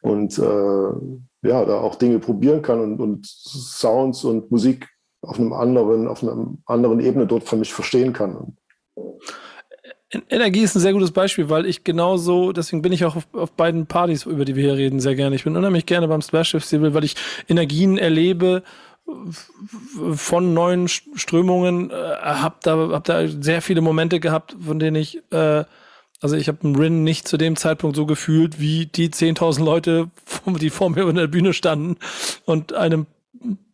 Und 0.00 0.38
äh, 0.38 1.48
ja, 1.48 1.64
da 1.64 1.80
auch 1.80 1.96
Dinge 1.96 2.20
probieren 2.20 2.62
kann 2.62 2.80
und, 2.80 3.00
und 3.00 3.26
Sounds 3.26 4.22
und 4.22 4.50
Musik 4.52 4.88
auf 5.20 5.40
einem 5.40 5.52
anderen, 5.52 6.06
auf 6.06 6.22
einer 6.22 6.54
anderen 6.66 7.00
Ebene 7.00 7.26
dort 7.26 7.42
für 7.42 7.56
mich 7.56 7.74
verstehen 7.74 8.12
kann. 8.12 8.56
Energie 10.30 10.62
ist 10.62 10.76
ein 10.76 10.80
sehr 10.80 10.92
gutes 10.92 11.10
Beispiel, 11.10 11.50
weil 11.50 11.66
ich 11.66 11.82
genauso, 11.82 12.52
deswegen 12.52 12.80
bin 12.80 12.92
ich 12.92 13.04
auch 13.04 13.16
auf, 13.16 13.26
auf, 13.32 13.52
beiden 13.52 13.86
Partys, 13.86 14.24
über 14.24 14.44
die 14.44 14.54
wir 14.54 14.62
hier 14.62 14.76
reden, 14.76 15.00
sehr 15.00 15.16
gerne. 15.16 15.34
Ich 15.34 15.44
bin 15.44 15.56
unheimlich 15.56 15.84
gerne 15.84 16.06
beim 16.06 16.22
Splash 16.22 16.52
Festival, 16.52 16.94
weil 16.94 17.04
ich 17.04 17.16
Energien 17.48 17.98
erlebe, 17.98 18.62
von 20.14 20.54
neuen 20.54 20.88
Strömungen, 20.88 21.90
äh, 21.90 21.94
hab 21.94 22.60
da, 22.62 22.90
hab 22.90 23.04
da 23.04 23.26
sehr 23.28 23.62
viele 23.62 23.80
Momente 23.80 24.20
gehabt, 24.20 24.56
von 24.60 24.78
denen 24.78 24.96
ich 24.96 25.22
äh, 25.32 25.64
Also 26.20 26.36
ich 26.36 26.48
habe 26.48 26.78
Rin 26.78 27.04
nicht 27.04 27.28
zu 27.28 27.36
dem 27.36 27.56
Zeitpunkt 27.56 27.96
so 27.96 28.04
gefühlt, 28.04 28.60
wie 28.60 28.86
die 28.86 29.10
10.000 29.10 29.64
Leute, 29.64 30.10
die 30.46 30.70
vor 30.70 30.90
mir 30.90 31.08
in 31.08 31.16
der 31.16 31.28
Bühne 31.28 31.52
standen 31.52 31.96
und 32.44 32.72
einem 32.72 33.06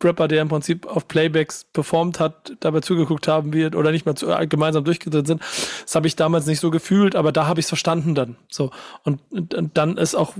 Rapper, 0.03 0.27
der 0.27 0.41
im 0.41 0.49
Prinzip 0.49 0.85
auf 0.85 1.07
Playbacks 1.07 1.65
performt 1.73 2.19
hat, 2.19 2.53
dabei 2.59 2.81
zugeguckt 2.81 3.27
haben 3.27 3.53
wird 3.53 3.75
oder 3.75 3.91
nicht 3.91 4.05
mal 4.05 4.13
zu, 4.13 4.29
äh, 4.29 4.45
gemeinsam 4.45 4.83
durchgetreten 4.83 5.25
sind. 5.25 5.41
Das 5.83 5.95
habe 5.95 6.07
ich 6.07 6.15
damals 6.15 6.45
nicht 6.45 6.59
so 6.59 6.69
gefühlt, 6.69 7.15
aber 7.15 7.31
da 7.31 7.47
habe 7.47 7.59
ich 7.59 7.65
es 7.65 7.69
verstanden 7.69 8.13
dann. 8.13 8.35
So 8.47 8.71
und, 9.03 9.19
und, 9.31 9.77
dann 9.77 9.97
ist 9.97 10.13
auch 10.13 10.33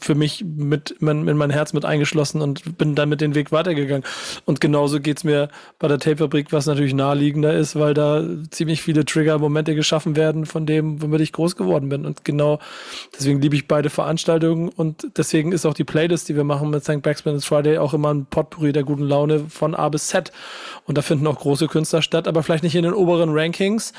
für 0.00 0.14
mich 0.14 0.44
mit 0.44 0.96
mein, 1.00 1.28
in 1.28 1.36
mein 1.36 1.50
Herz 1.50 1.72
mit 1.72 1.84
eingeschlossen 1.84 2.40
und 2.40 2.78
bin 2.78 2.94
dann 2.94 3.08
mit 3.08 3.20
den 3.20 3.34
Weg 3.34 3.52
weitergegangen. 3.52 4.04
Und 4.46 4.60
genauso 4.60 5.00
geht's 5.00 5.24
mir 5.24 5.48
bei 5.78 5.88
der 5.88 5.98
Tapefabrik, 5.98 6.52
was 6.52 6.66
natürlich 6.66 6.94
naheliegender 6.94 7.52
ist, 7.52 7.76
weil 7.76 7.92
da 7.92 8.24
ziemlich 8.50 8.82
viele 8.82 9.04
Trigger-Momente 9.04 9.74
geschaffen 9.74 10.16
werden 10.16 10.46
von 10.46 10.64
dem, 10.64 11.02
womit 11.02 11.20
ich 11.20 11.32
groß 11.32 11.56
geworden 11.56 11.90
bin. 11.90 12.06
Und 12.06 12.24
genau 12.24 12.60
deswegen 13.14 13.42
liebe 13.42 13.56
ich 13.56 13.68
beide 13.68 13.90
Veranstaltungen 13.90 14.68
und 14.70 15.06
deswegen 15.18 15.52
ist 15.52 15.66
auch 15.66 15.74
die 15.74 15.84
Playlist, 15.84 16.28
die 16.28 16.36
wir 16.36 16.44
machen 16.44 16.70
mit 16.70 16.84
St. 16.84 17.02
Backspin 17.02 17.40
Friday 17.40 17.78
auch 17.78 17.92
immer 17.92 18.14
ein 18.14 18.26
Potpourri 18.26 18.59
der 18.60 18.84
guten 18.84 19.02
Laune 19.02 19.46
von 19.48 19.74
A 19.74 19.88
bis 19.88 20.08
Z. 20.08 20.32
Und 20.84 20.98
da 20.98 21.02
finden 21.02 21.26
auch 21.26 21.38
große 21.38 21.68
Künstler 21.68 22.02
statt, 22.02 22.28
aber 22.28 22.42
vielleicht 22.42 22.64
nicht 22.64 22.74
in 22.74 22.82
den 22.82 22.94
oberen 22.94 23.30
Rankings, 23.32 23.92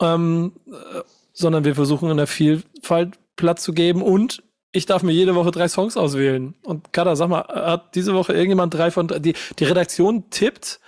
ähm, 0.00 0.52
sondern 1.32 1.64
wir 1.64 1.74
versuchen 1.74 2.10
in 2.10 2.16
der 2.16 2.26
Vielfalt 2.26 3.18
Platz 3.36 3.62
zu 3.62 3.72
geben 3.72 4.02
und 4.02 4.42
ich 4.72 4.86
darf 4.86 5.02
mir 5.02 5.12
jede 5.12 5.34
Woche 5.34 5.50
drei 5.50 5.66
Songs 5.66 5.96
auswählen. 5.96 6.54
Und 6.62 6.92
Kada, 6.92 7.16
sag 7.16 7.28
mal, 7.28 7.44
hat 7.48 7.94
diese 7.94 8.14
Woche 8.14 8.32
irgendjemand 8.32 8.72
drei 8.72 8.90
von 8.90 9.08
die, 9.08 9.34
die 9.58 9.64
Redaktion 9.64 10.30
tippt 10.30 10.80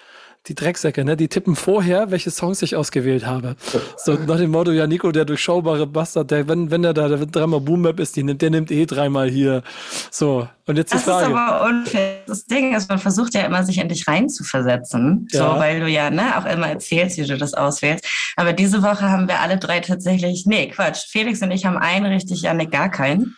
die 0.48 0.56
Drecksäcke, 0.56 1.04
ne? 1.04 1.16
Die 1.16 1.28
tippen 1.28 1.54
vorher, 1.54 2.10
welche 2.10 2.32
Songs 2.32 2.62
ich 2.62 2.74
ausgewählt 2.74 3.24
habe. 3.24 3.54
So 3.96 4.14
nach 4.14 4.38
dem 4.38 4.50
Motto, 4.50 4.72
ja, 4.72 4.88
Nico, 4.88 5.12
der 5.12 5.24
durchschaubare 5.24 5.86
Bastard, 5.86 6.32
der, 6.32 6.48
wenn, 6.48 6.70
wenn 6.70 6.82
der 6.82 6.92
da 6.92 7.08
der 7.08 7.26
dreimal 7.26 7.60
Boom 7.60 7.82
Map 7.82 8.00
ist, 8.00 8.16
die 8.16 8.24
nimmt, 8.24 8.42
der 8.42 8.50
nimmt 8.50 8.72
eh 8.72 8.84
dreimal 8.84 9.30
hier. 9.30 9.62
So. 10.10 10.48
Und 10.66 10.76
jetzt 10.76 10.92
das 10.92 11.04
die 11.04 11.10
Frage. 11.10 11.32
Das 11.32 11.32
ist 11.32 11.36
aber 11.36 11.64
unfair. 11.66 12.16
Das 12.26 12.44
Ding 12.46 12.74
ist, 12.74 12.88
man 12.88 12.98
versucht 12.98 13.34
ja 13.34 13.42
immer, 13.42 13.62
sich 13.64 13.78
in 13.78 13.88
dich 13.88 14.06
reinzuversetzen. 14.08 15.28
Ja. 15.30 15.54
So, 15.54 15.60
weil 15.60 15.80
du 15.80 15.88
ja, 15.88 16.10
ne, 16.10 16.36
auch 16.36 16.44
immer 16.44 16.68
erzählst, 16.68 17.18
wie 17.18 17.24
du 17.24 17.36
das 17.36 17.54
auswählst. 17.54 18.04
Aber 18.36 18.52
diese 18.52 18.82
Woche 18.82 19.02
haben 19.02 19.28
wir 19.28 19.40
alle 19.40 19.58
drei 19.58 19.78
tatsächlich, 19.80 20.44
nee, 20.46 20.68
Quatsch. 20.68 21.06
Felix 21.08 21.40
und 21.42 21.52
ich 21.52 21.66
haben 21.66 21.76
einen 21.78 22.06
richtig, 22.06 22.42
Janik 22.42 22.72
gar 22.72 22.90
keinen. 22.90 23.36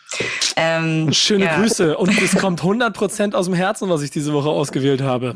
Ähm, 0.55 1.11
Schöne 1.13 1.45
ja. 1.45 1.57
Grüße. 1.57 1.97
Und 1.97 2.19
es 2.19 2.35
kommt 2.35 2.61
100% 2.61 3.35
aus 3.35 3.45
dem 3.45 3.53
Herzen, 3.53 3.89
was 3.89 4.01
ich 4.01 4.09
diese 4.09 4.33
Woche 4.33 4.49
ausgewählt 4.49 5.01
habe. 5.01 5.35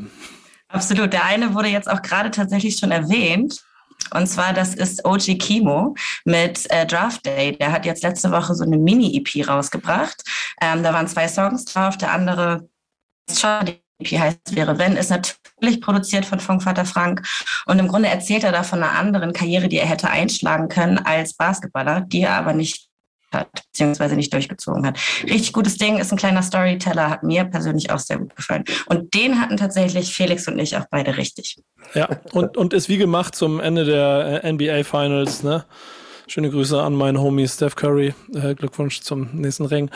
Absolut. 0.69 1.13
Der 1.13 1.25
eine 1.25 1.53
wurde 1.53 1.67
jetzt 1.67 1.89
auch 1.89 2.01
gerade 2.01 2.31
tatsächlich 2.31 2.77
schon 2.77 2.91
erwähnt. 2.91 3.63
Und 4.11 4.27
zwar, 4.27 4.53
das 4.53 4.75
ist 4.75 5.05
OG 5.05 5.37
Kimo 5.39 5.95
mit 6.25 6.69
äh, 6.71 6.85
Draft 6.85 7.25
Day. 7.25 7.57
Der 7.57 7.71
hat 7.71 7.85
jetzt 7.85 8.03
letzte 8.03 8.31
Woche 8.31 8.55
so 8.55 8.63
eine 8.63 8.77
Mini-EP 8.77 9.47
rausgebracht. 9.47 10.23
Ähm, 10.61 10.83
da 10.83 10.93
waren 10.93 11.07
zwei 11.07 11.27
Songs 11.27 11.65
drauf. 11.65 11.97
Der 11.97 12.11
andere, 12.11 12.69
die 13.27 13.81
EP 13.99 14.19
heißt 14.19 14.55
Wäre 14.55 14.77
Wenn, 14.79 14.95
ist 14.95 15.09
natürlich 15.09 15.81
produziert 15.81 16.25
von 16.25 16.39
Funkvater 16.39 16.85
Frank. 16.85 17.27
Und 17.65 17.79
im 17.79 17.87
Grunde 17.87 18.09
erzählt 18.09 18.43
er 18.43 18.51
da 18.51 18.63
von 18.63 18.81
einer 18.81 18.97
anderen 18.97 19.33
Karriere, 19.33 19.67
die 19.67 19.77
er 19.77 19.87
hätte 19.87 20.09
einschlagen 20.09 20.69
können 20.69 20.99
als 20.99 21.33
Basketballer, 21.33 22.01
die 22.01 22.21
er 22.21 22.35
aber 22.35 22.53
nicht 22.53 22.88
hat, 23.31 23.49
beziehungsweise 23.71 24.15
nicht 24.15 24.33
durchgezogen 24.33 24.85
hat. 24.85 24.97
Richtig 25.23 25.53
gutes 25.53 25.77
Ding, 25.77 25.97
ist 25.97 26.11
ein 26.11 26.17
kleiner 26.17 26.41
Storyteller, 26.41 27.09
hat 27.09 27.23
mir 27.23 27.45
persönlich 27.45 27.91
auch 27.91 27.99
sehr 27.99 28.17
gut 28.17 28.35
gefallen. 28.35 28.63
Und 28.87 29.13
den 29.13 29.39
hatten 29.39 29.57
tatsächlich 29.57 30.13
Felix 30.13 30.47
und 30.47 30.59
ich 30.59 30.75
auch 30.77 30.85
beide 30.89 31.17
richtig. 31.17 31.57
Ja, 31.93 32.07
und, 32.33 32.57
und 32.57 32.73
ist 32.73 32.89
wie 32.89 32.97
gemacht 32.97 33.35
zum 33.35 33.59
Ende 33.59 33.85
der 33.85 34.43
äh, 34.43 34.51
NBA 34.51 34.83
Finals, 34.83 35.43
ne? 35.43 35.65
Schöne 36.27 36.51
Grüße 36.51 36.79
an 36.79 36.93
meinen 36.93 37.19
Homie 37.19 37.47
Steph 37.47 37.75
Curry. 37.75 38.13
Äh, 38.35 38.53
Glückwunsch 38.53 39.01
zum 39.01 39.29
nächsten 39.33 39.65
Ring. 39.65 39.89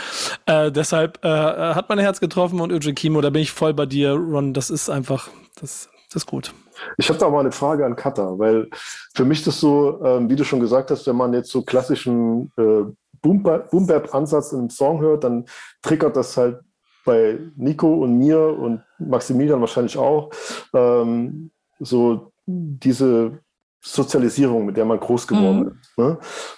Äh, 0.48 0.72
deshalb 0.72 1.24
äh, 1.24 1.28
hat 1.28 1.90
mein 1.90 2.00
Herz 2.00 2.20
getroffen 2.20 2.60
und 2.60 2.72
Uji 2.72 2.94
Kimo, 2.94 3.22
da 3.22 3.30
bin 3.30 3.44
ich 3.44 3.52
voll 3.52 3.76
bei 3.76 3.86
dir, 3.86 4.14
Ron. 4.14 4.52
Das 4.52 4.72
ist 4.72 4.90
einfach, 4.90 5.30
das, 5.62 5.90
das 6.08 6.24
ist 6.24 6.26
gut. 6.26 6.52
Ich 6.98 7.10
habe 7.10 7.20
da 7.20 7.30
mal 7.30 7.42
eine 7.42 7.52
Frage 7.52 7.86
an 7.86 7.96
Kata, 7.96 8.40
weil 8.40 8.68
für 9.14 9.26
mich 9.26 9.44
das 9.44 9.60
so, 9.60 10.04
ähm, 10.04 10.28
wie 10.28 10.36
du 10.36 10.44
schon 10.44 10.60
gesagt 10.60 10.90
hast, 10.90 11.06
wenn 11.06 11.16
man 11.16 11.34
jetzt 11.34 11.52
so 11.52 11.62
klassischen 11.62 12.52
äh, 12.58 12.86
Boom-Bap-Ansatz 13.24 14.52
in 14.52 14.60
einem 14.60 14.70
Song 14.70 15.02
hört, 15.02 15.24
dann 15.24 15.46
triggert 15.82 16.16
das 16.16 16.38
halt 16.38 16.60
bei 17.06 17.40
Nico 17.56 18.04
und 18.04 18.18
mir 18.18 18.40
und 18.40 18.84
Maximilian 19.00 19.60
wahrscheinlich 19.60 19.98
auch 19.98 20.30
ähm, 20.74 21.52
so 21.80 22.32
diese 22.46 23.40
Sozialisierung, 23.82 24.66
mit 24.66 24.78
der 24.78 24.86
man 24.86 25.00
groß 25.00 25.28
geworden 25.28 25.60
mhm. 25.60 25.80
ist. 25.82 25.98
Ne? 25.98 26.18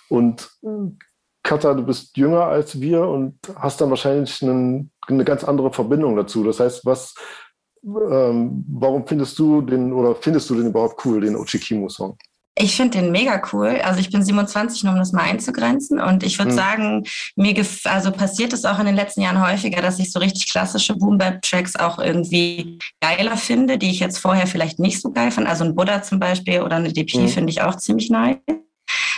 Und 0.09 0.49
Katha, 1.43 1.73
du 1.73 1.83
bist 1.83 2.17
jünger 2.17 2.45
als 2.45 2.79
wir 2.79 3.07
und 3.07 3.37
hast 3.55 3.81
dann 3.81 3.89
wahrscheinlich 3.89 4.41
einen, 4.41 4.91
eine 5.07 5.23
ganz 5.23 5.43
andere 5.43 5.71
Verbindung 5.71 6.15
dazu. 6.15 6.43
Das 6.43 6.59
heißt, 6.59 6.85
was, 6.85 7.13
ähm, 7.83 8.65
warum 8.67 9.05
findest 9.05 9.37
du 9.37 9.61
den 9.61 9.93
oder 9.93 10.15
findest 10.15 10.49
du 10.49 10.55
den 10.55 10.67
überhaupt 10.67 11.03
cool, 11.05 11.21
den 11.21 11.35
Ochikimo-Song? 11.35 12.17
Ich 12.57 12.77
finde 12.77 12.99
den 12.99 13.11
mega 13.11 13.41
cool. 13.51 13.81
Also 13.83 13.99
ich 13.99 14.09
bin 14.09 14.23
27, 14.23 14.83
nur 14.83 14.93
um 14.93 14.99
das 14.99 15.11
mal 15.11 15.23
einzugrenzen. 15.23 15.99
Und 15.99 16.23
ich 16.23 16.39
würde 16.39 16.51
mhm. 16.51 16.55
sagen, 16.55 17.03
mir 17.35 17.53
also 17.83 18.11
passiert 18.11 18.53
es 18.53 18.63
auch 18.63 18.79
in 18.79 18.85
den 18.85 18.95
letzten 18.95 19.21
Jahren 19.21 19.45
häufiger, 19.45 19.81
dass 19.81 19.99
ich 19.99 20.11
so 20.11 20.19
richtig 20.19 20.47
klassische 20.47 20.95
Boom-Bap-Tracks 20.95 21.75
auch 21.75 21.99
irgendwie 21.99 22.79
geiler 23.01 23.35
finde, 23.35 23.77
die 23.77 23.89
ich 23.89 23.99
jetzt 23.99 24.19
vorher 24.19 24.47
vielleicht 24.47 24.79
nicht 24.79 25.01
so 25.01 25.11
geil 25.11 25.31
fand. 25.31 25.47
Also 25.47 25.65
ein 25.65 25.75
Buddha 25.75 26.01
zum 26.01 26.19
Beispiel 26.19 26.61
oder 26.61 26.77
eine 26.77 26.93
DP 26.93 27.17
mhm. 27.17 27.27
finde 27.27 27.51
ich 27.51 27.61
auch 27.61 27.75
ziemlich 27.75 28.09
nice. 28.09 28.37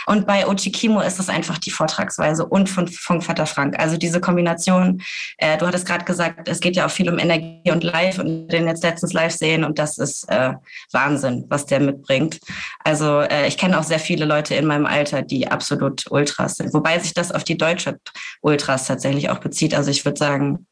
Und 0.08 0.26
bei 0.26 0.46
Ochikimo 0.46 1.02
ist 1.02 1.20
es 1.20 1.28
einfach 1.28 1.58
die 1.58 1.70
Vortragsweise 1.70 2.46
und 2.46 2.70
von 2.70 2.88
Funkvater 2.88 3.44
Frank. 3.44 3.78
Also 3.78 3.98
diese 3.98 4.22
Kombination, 4.22 5.02
äh, 5.36 5.58
du 5.58 5.66
hattest 5.66 5.86
gerade 5.86 6.06
gesagt, 6.06 6.48
es 6.48 6.60
geht 6.60 6.76
ja 6.76 6.86
auch 6.86 6.90
viel 6.90 7.10
um 7.10 7.18
Energie 7.18 7.70
und 7.70 7.84
Live 7.84 8.18
und 8.18 8.48
den 8.48 8.66
jetzt 8.66 8.82
letztens 8.82 9.12
live 9.12 9.34
sehen 9.34 9.64
und 9.64 9.78
das 9.78 9.98
ist 9.98 10.24
äh, 10.30 10.54
Wahnsinn, 10.92 11.44
was 11.50 11.66
der 11.66 11.80
mitbringt. 11.80 12.40
Also 12.84 13.20
äh, 13.20 13.48
ich 13.48 13.58
kenne 13.58 13.78
auch 13.78 13.82
sehr 13.82 13.98
viele 13.98 14.24
Leute 14.24 14.54
in 14.54 14.64
meinem 14.64 14.86
Alter, 14.86 15.20
die 15.20 15.46
absolut 15.46 16.10
Ultras 16.10 16.54
sind, 16.54 16.72
wobei 16.72 16.98
sich 16.98 17.12
das 17.12 17.30
auf 17.30 17.44
die 17.44 17.58
deutsche 17.58 17.98
Ultras 18.40 18.86
tatsächlich 18.86 19.28
auch 19.28 19.40
bezieht. 19.40 19.74
Also 19.74 19.90
ich 19.90 20.06
würde 20.06 20.18
sagen, 20.18 20.66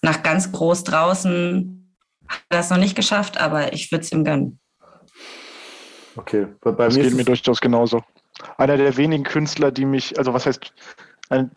nach 0.00 0.22
ganz 0.22 0.50
groß 0.50 0.84
draußen 0.84 1.94
hat 2.26 2.40
er 2.48 2.56
das 2.56 2.70
noch 2.70 2.78
nicht 2.78 2.96
geschafft, 2.96 3.38
aber 3.38 3.74
ich 3.74 3.92
würde 3.92 4.04
es 4.04 4.12
ihm 4.12 4.24
gönnen. 4.24 4.60
Okay, 6.16 6.46
bei, 6.62 6.72
bei 6.72 6.86
das 6.86 6.96
mir 6.96 7.02
geht 7.02 7.14
mir 7.14 7.24
durchaus 7.24 7.60
genauso 7.60 8.02
einer 8.56 8.76
der 8.76 8.96
wenigen 8.96 9.24
Künstler, 9.24 9.70
die 9.70 9.84
mich, 9.84 10.18
also 10.18 10.34
was 10.34 10.46
heißt, 10.46 10.72
ein, 11.30 11.50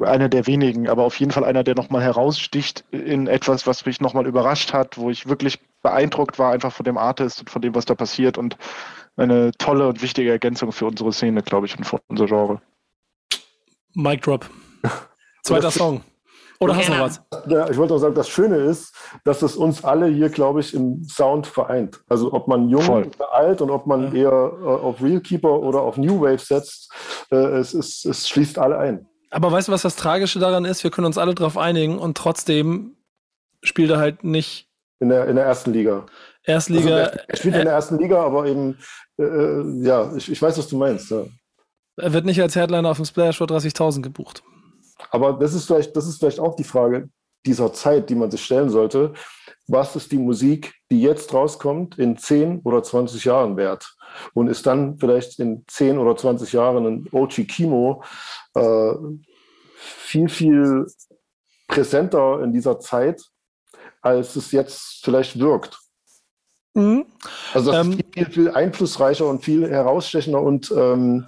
einer 0.00 0.28
der 0.28 0.46
wenigen, 0.46 0.88
aber 0.88 1.04
auf 1.04 1.18
jeden 1.20 1.30
Fall 1.30 1.44
einer, 1.44 1.62
der 1.62 1.76
nochmal 1.76 2.02
heraussticht 2.02 2.84
in 2.90 3.28
etwas, 3.28 3.66
was 3.66 3.86
mich 3.86 4.00
nochmal 4.00 4.26
überrascht 4.26 4.72
hat, 4.72 4.98
wo 4.98 5.10
ich 5.10 5.28
wirklich 5.28 5.60
beeindruckt 5.82 6.38
war, 6.38 6.52
einfach 6.52 6.72
von 6.72 6.84
dem 6.84 6.98
Artist 6.98 7.40
und 7.40 7.50
von 7.50 7.62
dem, 7.62 7.74
was 7.74 7.84
da 7.84 7.94
passiert 7.94 8.36
und 8.36 8.56
eine 9.16 9.52
tolle 9.52 9.88
und 9.88 10.02
wichtige 10.02 10.30
Ergänzung 10.30 10.72
für 10.72 10.86
unsere 10.86 11.12
Szene, 11.12 11.42
glaube 11.42 11.66
ich, 11.66 11.78
und 11.78 11.84
für 11.84 12.00
unser 12.08 12.26
Genre. 12.26 12.60
Mic 13.94 14.22
Drop. 14.22 14.50
Zweiter 15.42 15.70
Song. 15.70 16.02
Oder 16.60 16.76
hast 16.76 16.88
du 16.88 16.92
noch 16.92 17.00
was? 17.00 17.20
Ja, 17.48 17.68
ich 17.68 17.76
wollte 17.76 17.94
auch 17.94 17.98
sagen, 17.98 18.14
das 18.14 18.28
Schöne 18.28 18.56
ist, 18.56 18.94
dass 19.24 19.42
es 19.42 19.56
uns 19.56 19.84
alle 19.84 20.06
hier, 20.06 20.28
glaube 20.28 20.60
ich, 20.60 20.74
im 20.74 21.04
Sound 21.04 21.46
vereint. 21.46 22.00
Also 22.08 22.32
ob 22.32 22.48
man 22.48 22.68
jung 22.68 22.82
Voll. 22.82 23.10
oder 23.16 23.32
alt 23.32 23.60
und 23.60 23.70
ob 23.70 23.86
man 23.86 24.14
ja. 24.14 24.22
eher 24.22 24.52
äh, 24.62 24.66
auf 24.66 25.02
Realkeeper 25.02 25.60
oder 25.60 25.82
auf 25.82 25.96
New 25.96 26.20
Wave 26.20 26.38
setzt, 26.38 26.90
äh, 27.30 27.36
es, 27.36 27.74
es, 27.74 28.04
es 28.04 28.28
schließt 28.28 28.58
alle 28.58 28.78
ein. 28.78 29.06
Aber 29.30 29.52
weißt 29.52 29.68
du, 29.68 29.72
was 29.72 29.82
das 29.82 29.96
Tragische 29.96 30.38
daran 30.38 30.64
ist? 30.64 30.82
Wir 30.82 30.90
können 30.90 31.06
uns 31.06 31.18
alle 31.18 31.34
darauf 31.34 31.58
einigen 31.58 31.98
und 31.98 32.16
trotzdem 32.16 32.96
spielt 33.62 33.90
er 33.90 33.98
halt 33.98 34.24
nicht. 34.24 34.68
In 35.00 35.10
der, 35.10 35.26
in 35.26 35.36
der 35.36 35.44
ersten 35.44 35.72
Liga. 35.72 36.06
Erstliga. 36.42 36.96
Also 36.96 37.18
er 37.26 37.36
spielt 37.36 37.56
in 37.56 37.64
der 37.64 37.72
ersten 37.72 37.98
Liga, 37.98 38.22
aber 38.24 38.46
eben, 38.46 38.78
äh, 39.18 39.24
äh, 39.24 39.84
ja, 39.84 40.14
ich, 40.16 40.30
ich 40.30 40.40
weiß, 40.40 40.56
was 40.56 40.68
du 40.68 40.78
meinst. 40.78 41.10
Ja. 41.10 41.24
Er 41.96 42.12
wird 42.12 42.24
nicht 42.24 42.40
als 42.40 42.56
Headliner 42.56 42.90
auf 42.90 42.96
dem 42.96 43.04
Splash 43.04 43.38
für 43.38 43.44
30.000 43.44 44.02
gebucht. 44.02 44.42
Aber 45.10 45.34
das 45.34 45.54
ist 45.54 45.66
vielleicht, 45.66 45.96
das 45.96 46.06
ist 46.06 46.18
vielleicht 46.18 46.40
auch 46.40 46.56
die 46.56 46.64
Frage 46.64 47.08
dieser 47.44 47.72
Zeit, 47.72 48.10
die 48.10 48.14
man 48.14 48.30
sich 48.30 48.44
stellen 48.44 48.70
sollte. 48.70 49.12
Was 49.68 49.96
ist 49.96 50.12
die 50.12 50.18
Musik, 50.18 50.74
die 50.90 51.00
jetzt 51.00 51.32
rauskommt, 51.32 51.98
in 51.98 52.16
10 52.16 52.60
oder 52.60 52.82
20 52.82 53.24
Jahren 53.24 53.56
wert? 53.56 53.96
Und 54.34 54.48
ist 54.48 54.66
dann 54.66 54.98
vielleicht 54.98 55.38
in 55.38 55.64
10 55.66 55.98
oder 55.98 56.16
20 56.16 56.52
Jahren 56.52 56.86
ein 56.86 57.08
OG 57.12 57.46
Kimo 57.48 58.02
äh, 58.54 58.92
viel, 59.76 60.28
viel 60.28 60.86
präsenter 61.68 62.42
in 62.42 62.52
dieser 62.52 62.78
Zeit, 62.80 63.22
als 64.00 64.36
es 64.36 64.52
jetzt 64.52 65.00
vielleicht 65.04 65.38
wirkt? 65.38 65.78
Mhm. 66.76 67.06
Also 67.54 67.72
das 67.72 67.86
ähm, 67.86 67.92
ist 67.92 68.04
viel, 68.12 68.26
viel 68.26 68.50
einflussreicher 68.50 69.26
und 69.26 69.42
viel 69.42 69.66
herausstechender 69.66 70.42
und 70.42 70.70
ähm, 70.76 71.24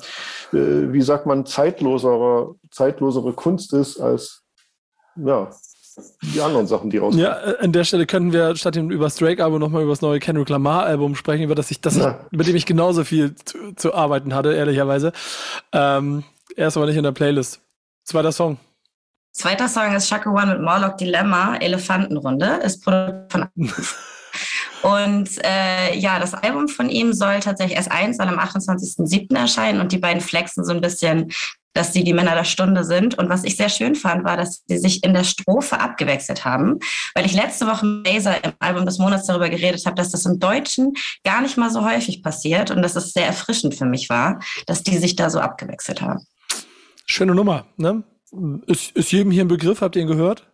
äh, 0.52 0.56
wie 0.92 1.00
sagt 1.00 1.24
man, 1.24 1.46
zeitlosere, 1.46 2.54
zeitlosere 2.70 3.32
Kunst 3.32 3.72
ist 3.72 3.98
als 3.98 4.42
ja, 5.16 5.48
die 6.34 6.40
anderen 6.42 6.66
Sachen, 6.66 6.90
die 6.90 6.98
rauskommen. 6.98 7.24
Ja, 7.24 7.40
äh, 7.40 7.56
an 7.60 7.72
der 7.72 7.84
Stelle 7.84 8.04
könnten 8.04 8.32
wir 8.34 8.54
statt 8.56 8.74
dem 8.74 8.90
über 8.90 9.04
das 9.04 9.16
Drake-Album 9.16 9.58
nochmal 9.58 9.82
über 9.82 9.92
das 9.92 10.02
neue 10.02 10.20
Kendrick 10.20 10.50
Lamar-Album 10.50 11.14
sprechen, 11.14 11.44
über 11.44 11.54
das 11.54 11.70
ich, 11.70 11.80
das 11.80 11.96
ich, 11.96 12.06
mit 12.30 12.46
dem 12.46 12.54
ich 12.54 12.66
genauso 12.66 13.04
viel 13.04 13.34
zu, 13.34 13.74
zu 13.74 13.94
arbeiten 13.94 14.34
hatte, 14.34 14.52
ehrlicherweise. 14.52 15.12
Ähm, 15.72 16.24
Er 16.56 16.68
ist 16.68 16.76
aber 16.76 16.86
nicht 16.86 16.96
in 16.96 17.04
der 17.04 17.12
Playlist. 17.12 17.62
Zweiter 18.04 18.32
Song. 18.32 18.58
Zweiter 19.32 19.68
Song 19.68 19.94
ist 19.94 20.08
Shaka 20.08 20.30
One 20.30 20.54
mit 20.54 20.62
Morlock 20.62 20.98
Dilemma, 20.98 21.56
Elefantenrunde, 21.56 22.60
ist 22.64 22.84
Produkt 22.84 23.32
von 23.32 23.48
Und 24.82 25.30
äh, 25.44 25.96
ja, 25.96 26.18
das 26.18 26.34
Album 26.34 26.68
von 26.68 26.88
ihm 26.88 27.12
soll 27.12 27.40
tatsächlich 27.40 27.76
erst 27.76 27.90
eins 27.90 28.16
soll 28.16 28.28
am 28.28 28.38
28.07. 28.38 29.36
erscheinen 29.36 29.80
und 29.80 29.92
die 29.92 29.98
beiden 29.98 30.20
flexen 30.20 30.64
so 30.64 30.72
ein 30.72 30.80
bisschen, 30.80 31.32
dass 31.74 31.92
sie 31.92 32.04
die 32.04 32.12
Männer 32.12 32.34
der 32.34 32.44
Stunde 32.44 32.84
sind. 32.84 33.18
Und 33.18 33.28
was 33.28 33.44
ich 33.44 33.56
sehr 33.56 33.68
schön 33.68 33.94
fand, 33.94 34.24
war, 34.24 34.36
dass 34.36 34.64
sie 34.66 34.78
sich 34.78 35.04
in 35.04 35.14
der 35.14 35.24
Strophe 35.24 35.80
abgewechselt 35.80 36.44
haben, 36.44 36.78
weil 37.14 37.26
ich 37.26 37.34
letzte 37.34 37.66
Woche 37.66 37.86
mit 37.86 38.06
Laser 38.06 38.42
im 38.44 38.52
Album 38.58 38.84
des 38.84 38.98
Monats 38.98 39.26
darüber 39.26 39.48
geredet 39.48 39.84
habe, 39.86 39.96
dass 39.96 40.10
das 40.10 40.26
im 40.26 40.38
Deutschen 40.38 40.94
gar 41.24 41.40
nicht 41.40 41.56
mal 41.56 41.70
so 41.70 41.84
häufig 41.84 42.22
passiert 42.22 42.70
und 42.70 42.82
dass 42.82 42.96
es 42.96 43.12
sehr 43.12 43.26
erfrischend 43.26 43.74
für 43.74 43.86
mich 43.86 44.08
war, 44.08 44.40
dass 44.66 44.82
die 44.82 44.98
sich 44.98 45.16
da 45.16 45.30
so 45.30 45.40
abgewechselt 45.40 46.02
haben. 46.02 46.24
Schöne 47.06 47.34
Nummer, 47.34 47.66
ne? 47.76 48.02
Ist, 48.66 48.90
ist 48.90 49.10
jedem 49.10 49.30
hier 49.30 49.44
ein 49.44 49.48
Begriff? 49.48 49.80
Habt 49.80 49.96
ihr 49.96 50.02
ihn 50.02 50.08
gehört? 50.08 50.46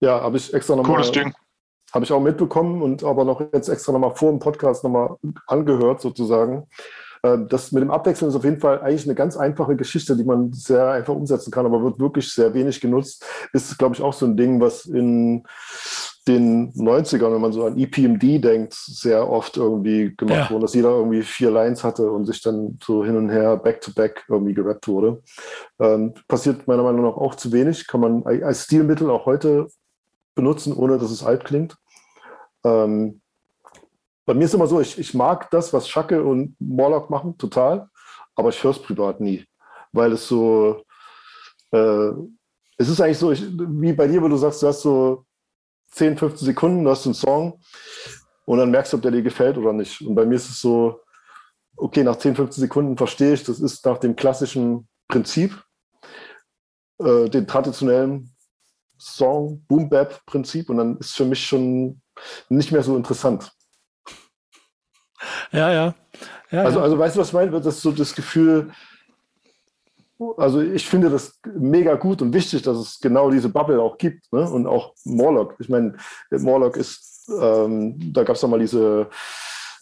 Ja, 0.00 0.20
habe 0.20 0.36
ich 0.36 0.52
extra 0.52 0.74
nochmal. 0.74 0.96
Cooles 0.96 1.12
Ding. 1.12 1.32
Habe 1.92 2.04
ich 2.04 2.12
auch 2.12 2.20
mitbekommen 2.20 2.82
und 2.82 3.02
aber 3.04 3.24
noch 3.24 3.40
jetzt 3.52 3.68
extra 3.68 3.92
nochmal 3.92 4.14
vor 4.14 4.30
dem 4.30 4.38
Podcast 4.40 4.84
nochmal 4.84 5.16
angehört, 5.46 6.00
sozusagen. 6.00 6.66
Äh, 7.22 7.38
das 7.48 7.72
mit 7.72 7.82
dem 7.82 7.90
Abwechseln 7.90 8.28
ist 8.28 8.36
auf 8.36 8.44
jeden 8.44 8.60
Fall 8.60 8.80
eigentlich 8.80 9.06
eine 9.06 9.14
ganz 9.14 9.36
einfache 9.36 9.76
Geschichte, 9.76 10.16
die 10.16 10.24
man 10.24 10.52
sehr 10.52 10.88
einfach 10.90 11.14
umsetzen 11.14 11.50
kann, 11.50 11.66
aber 11.66 11.82
wird 11.82 11.98
wirklich 11.98 12.32
sehr 12.32 12.52
wenig 12.54 12.80
genutzt. 12.80 13.24
Ist, 13.52 13.78
glaube 13.78 13.94
ich, 13.94 14.02
auch 14.02 14.12
so 14.12 14.26
ein 14.26 14.36
Ding, 14.36 14.60
was 14.60 14.84
in 14.86 15.44
den 16.26 16.72
90ern, 16.74 17.32
wenn 17.32 17.40
man 17.40 17.52
so 17.52 17.64
an 17.64 17.78
EPMD 17.78 18.44
denkt, 18.44 18.74
sehr 18.74 19.30
oft 19.30 19.56
irgendwie 19.56 20.14
gemacht 20.14 20.50
Ja. 20.50 20.50
wurde, 20.50 20.62
dass 20.62 20.74
jeder 20.74 20.90
irgendwie 20.90 21.22
vier 21.22 21.50
Lines 21.50 21.82
hatte 21.82 22.10
und 22.10 22.26
sich 22.26 22.42
dann 22.42 22.78
so 22.84 23.02
hin 23.02 23.16
und 23.16 23.30
her 23.30 23.56
back-to-back 23.56 24.26
irgendwie 24.28 24.52
gerappt 24.52 24.88
wurde. 24.88 25.22
Ähm, 25.80 26.12
passiert 26.28 26.66
meiner 26.68 26.82
Meinung 26.82 27.02
nach 27.02 27.16
auch 27.16 27.34
zu 27.34 27.50
wenig, 27.52 27.86
kann 27.86 28.00
man 28.02 28.26
als 28.26 28.64
Stilmittel 28.64 29.08
auch 29.10 29.24
heute 29.24 29.68
benutzen, 30.38 30.72
ohne 30.72 30.98
dass 30.98 31.10
es 31.10 31.24
alt 31.24 31.44
klingt. 31.44 31.76
Ähm, 32.64 33.20
bei 34.24 34.34
mir 34.34 34.44
ist 34.44 34.54
immer 34.54 34.68
so, 34.68 34.80
ich, 34.80 34.96
ich 34.96 35.12
mag 35.14 35.50
das, 35.50 35.72
was 35.72 35.88
Schacke 35.88 36.22
und 36.22 36.54
Morlock 36.60 37.10
machen, 37.10 37.36
total, 37.36 37.88
aber 38.36 38.50
ich 38.50 38.62
höre 38.62 38.70
es 38.70 38.82
privat 38.82 39.20
nie, 39.20 39.44
weil 39.90 40.12
es 40.12 40.28
so, 40.28 40.84
äh, 41.72 42.10
es 42.76 42.88
ist 42.88 43.00
eigentlich 43.00 43.18
so, 43.18 43.32
ich, 43.32 43.42
wie 43.42 43.92
bei 43.92 44.06
dir, 44.06 44.22
wo 44.22 44.28
du 44.28 44.36
sagst, 44.36 44.62
du 44.62 44.68
hast 44.68 44.82
so 44.82 45.24
10, 45.90 46.16
15 46.16 46.46
Sekunden, 46.46 46.84
du 46.84 46.90
hast 46.90 47.04
einen 47.04 47.14
Song 47.14 47.60
und 48.44 48.58
dann 48.58 48.70
merkst 48.70 48.92
du, 48.92 48.98
ob 48.98 49.02
der 49.02 49.10
dir 49.10 49.22
gefällt 49.22 49.58
oder 49.58 49.72
nicht. 49.72 50.00
Und 50.02 50.14
bei 50.14 50.24
mir 50.24 50.36
ist 50.36 50.48
es 50.48 50.60
so, 50.60 51.00
okay, 51.76 52.04
nach 52.04 52.16
10, 52.16 52.36
15 52.36 52.60
Sekunden 52.60 52.96
verstehe 52.96 53.32
ich, 53.32 53.42
das 53.42 53.58
ist 53.58 53.84
nach 53.84 53.98
dem 53.98 54.14
klassischen 54.14 54.88
Prinzip, 55.08 55.60
äh, 57.00 57.28
den 57.28 57.46
traditionellen 57.46 58.32
Song, 58.98 59.64
Boom-Bap-Prinzip 59.68 60.70
und 60.70 60.78
dann 60.78 60.96
ist 60.98 61.14
für 61.14 61.24
mich 61.24 61.46
schon 61.46 62.00
nicht 62.48 62.72
mehr 62.72 62.82
so 62.82 62.96
interessant. 62.96 63.50
Ja, 65.52 65.72
ja. 65.72 65.94
ja, 66.50 66.62
Also, 66.62 66.78
ja. 66.78 66.84
also 66.84 66.98
weißt 66.98 67.16
du, 67.16 67.20
was 67.20 67.28
ich 67.28 67.34
meine? 67.34 67.50
Das 67.50 67.66
ist 67.66 67.82
so 67.82 67.92
das 67.92 68.14
Gefühl, 68.14 68.70
also 70.36 70.60
ich 70.60 70.86
finde 70.86 71.10
das 71.10 71.38
mega 71.54 71.94
gut 71.94 72.22
und 72.22 72.32
wichtig, 72.32 72.62
dass 72.62 72.76
es 72.76 72.98
genau 73.00 73.30
diese 73.30 73.48
Bubble 73.48 73.80
auch 73.80 73.98
gibt. 73.98 74.32
Ne? 74.32 74.48
Und 74.48 74.66
auch 74.66 74.94
Morlock. 75.04 75.56
Ich 75.58 75.68
meine, 75.68 75.96
Morlock 76.30 76.76
ist, 76.76 77.30
ähm, 77.40 78.12
da 78.12 78.24
gab 78.24 78.36
es 78.36 78.42
mal 78.42 78.58
diese, 78.58 79.08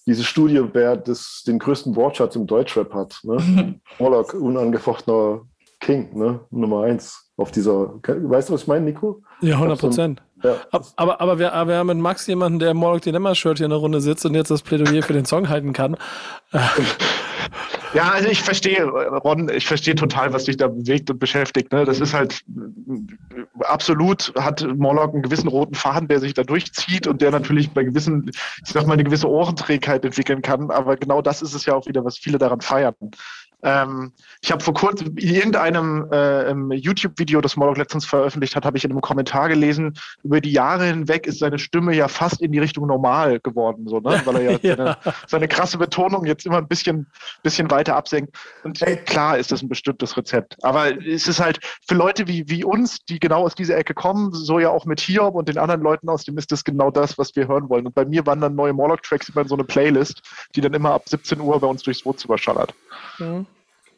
diese 0.06 0.24
Studie, 0.24 0.62
wer 0.72 0.96
das, 0.96 1.42
den 1.46 1.58
größten 1.58 1.96
Wortschatz 1.96 2.36
im 2.36 2.46
Deutschrap 2.46 2.92
hat. 2.92 3.18
Ne? 3.22 3.80
Morlock, 3.98 4.34
unangefochtener 4.34 5.42
King, 5.80 6.16
ne? 6.16 6.40
Nummer 6.50 6.84
eins 6.84 7.25
auf 7.36 7.50
dieser. 7.52 7.94
Weißt 8.06 8.48
du, 8.48 8.54
was 8.54 8.62
ich 8.62 8.66
meine, 8.68 8.84
Nico? 8.86 9.22
ja, 9.40 9.54
100 9.54 9.78
Prozent. 9.80 10.22
Ja. 10.42 10.54
Ab- 10.70 10.86
Aber, 10.96 11.20
aber, 11.20 11.38
wir, 11.38 11.52
aber 11.52 11.70
wir 11.70 11.76
haben 11.78 11.86
mit 11.88 11.98
Max 11.98 12.26
jemanden, 12.26 12.58
der 12.58 12.70
im 12.72 12.76
Morlock 12.76 13.02
Dilemma-Shirt 13.02 13.58
hier 13.58 13.66
in 13.66 13.70
der 13.70 13.78
Runde 13.78 14.00
sitzt 14.00 14.24
und 14.26 14.34
jetzt 14.34 14.50
das 14.50 14.62
Plädoyer 14.62 15.02
für 15.02 15.12
den 15.14 15.24
Song 15.24 15.48
halten 15.48 15.72
kann. 15.72 15.96
Ja, 17.94 18.10
also 18.10 18.28
ich 18.28 18.42
verstehe, 18.42 18.84
Ron, 18.84 19.48
ich 19.48 19.66
verstehe 19.66 19.94
total, 19.94 20.32
was 20.32 20.44
dich 20.44 20.56
da 20.58 20.68
bewegt 20.68 21.08
und 21.10 21.18
beschäftigt. 21.18 21.72
Ne? 21.72 21.84
Das 21.84 22.00
ist 22.00 22.12
halt 22.12 22.42
absolut, 23.60 24.32
hat 24.36 24.66
Morlock 24.76 25.14
einen 25.14 25.22
gewissen 25.22 25.48
roten 25.48 25.74
Faden, 25.74 26.08
der 26.08 26.20
sich 26.20 26.34
da 26.34 26.42
durchzieht 26.42 27.06
und 27.06 27.22
der 27.22 27.30
natürlich 27.30 27.70
bei 27.70 27.84
gewissen, 27.84 28.30
ich 28.64 28.72
sag 28.72 28.86
mal, 28.86 28.94
eine 28.94 29.04
gewisse 29.04 29.30
Ohrenträgheit 29.30 30.04
entwickeln 30.04 30.42
kann. 30.42 30.70
Aber 30.70 30.96
genau 30.96 31.22
das 31.22 31.40
ist 31.40 31.54
es 31.54 31.64
ja 31.64 31.74
auch 31.74 31.86
wieder, 31.86 32.04
was 32.04 32.18
viele 32.18 32.38
daran 32.38 32.60
feiern. 32.60 32.94
Ähm, 33.66 34.12
ich 34.42 34.52
habe 34.52 34.62
vor 34.62 34.74
kurzem 34.74 35.16
in 35.18 35.34
irgendeinem 35.34 36.06
äh, 36.12 36.52
YouTube-Video, 36.74 37.40
das 37.40 37.56
Morlock 37.56 37.78
letztens 37.78 38.06
veröffentlicht 38.06 38.54
hat, 38.54 38.64
habe 38.64 38.78
ich 38.78 38.84
in 38.84 38.92
einem 38.92 39.00
Kommentar 39.00 39.48
gelesen, 39.48 39.98
über 40.22 40.40
die 40.40 40.52
Jahre 40.52 40.84
hinweg 40.84 41.26
ist 41.26 41.40
seine 41.40 41.58
Stimme 41.58 41.94
ja 41.94 42.06
fast 42.06 42.40
in 42.40 42.52
die 42.52 42.60
Richtung 42.60 42.86
normal 42.86 43.40
geworden, 43.40 43.88
so, 43.88 43.98
ne? 43.98 44.22
weil 44.24 44.36
er 44.36 44.52
ja, 44.52 44.58
Ja. 44.62 44.76
Seine, 44.76 44.96
seine 45.26 45.48
krasse 45.48 45.78
Betonung 45.78 46.26
jetzt 46.26 46.46
immer 46.46 46.58
ein 46.58 46.68
bisschen, 46.68 47.06
bisschen 47.42 47.70
weiter 47.70 47.96
absenkt. 47.96 48.36
Und 48.62 48.80
Ey. 48.82 48.96
klar 48.96 49.36
ist 49.36 49.50
das 49.50 49.62
ein 49.62 49.68
bestimmtes 49.68 50.16
Rezept. 50.16 50.56
Aber 50.62 50.96
es 51.04 51.26
ist 51.26 51.40
halt 51.40 51.58
für 51.88 51.94
Leute 51.94 52.28
wie, 52.28 52.48
wie 52.48 52.64
uns, 52.64 53.04
die 53.06 53.18
genau 53.18 53.42
aus 53.44 53.54
dieser 53.54 53.76
Ecke 53.76 53.94
kommen, 53.94 54.32
so 54.32 54.60
ja 54.60 54.70
auch 54.70 54.84
mit 54.84 55.00
Hiob 55.00 55.34
und 55.34 55.48
den 55.48 55.58
anderen 55.58 55.80
Leuten 55.80 56.08
aus 56.08 56.24
dem 56.24 56.38
ist 56.38 56.52
das 56.52 56.62
genau 56.62 56.90
das, 56.90 57.18
was 57.18 57.34
wir 57.34 57.48
hören 57.48 57.68
wollen. 57.68 57.86
Und 57.86 57.94
bei 57.94 58.04
mir 58.04 58.24
wandern 58.26 58.54
neue 58.54 58.72
Morlock-Tracks 58.72 59.30
immer 59.30 59.42
in 59.42 59.48
so 59.48 59.56
eine 59.56 59.64
Playlist, 59.64 60.22
die 60.54 60.60
dann 60.60 60.74
immer 60.74 60.92
ab 60.92 61.08
17 61.08 61.40
Uhr 61.40 61.58
bei 61.58 61.66
uns 61.66 61.82
durchs 61.82 62.04
Wohnzimmer 62.04 62.38
schallert. 62.38 62.74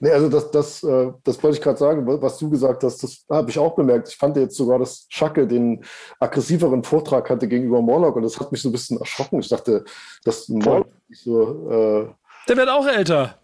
Nee, 0.01 0.11
also 0.11 0.29
das, 0.29 0.51
das, 0.51 0.83
äh, 0.85 1.11
das 1.25 1.43
wollte 1.43 1.57
ich 1.57 1.63
gerade 1.63 1.79
sagen, 1.79 2.07
was 2.07 2.39
du 2.39 2.49
gesagt 2.49 2.85
hast, 2.85 3.03
das 3.03 3.25
habe 3.31 3.51
ich 3.51 3.59
auch 3.59 3.75
bemerkt. 3.75 4.09
Ich 4.09 4.17
fand 4.17 4.37
jetzt 4.37 4.57
sogar, 4.57 4.79
dass 4.79 5.07
Schacke 5.09 5.47
den 5.47 5.83
aggressiveren 6.21 6.85
Vortrag 6.85 7.29
hatte 7.31 7.49
gegenüber 7.49 7.83
Morlock 7.83 8.17
und 8.17 8.23
das 8.23 8.39
hat 8.39 8.53
mich 8.53 8.63
so 8.63 8.69
ein 8.69 8.73
bisschen 8.73 8.99
erschrocken. 8.99 9.41
Ich 9.41 9.49
dachte, 9.49 9.85
dass 10.25 10.49
Morlock 10.49 10.87
nicht 11.09 11.23
so, 11.23 12.15
Der 12.49 12.57
wird 12.57 12.69
auch 12.69 12.87
älter. 12.87 13.39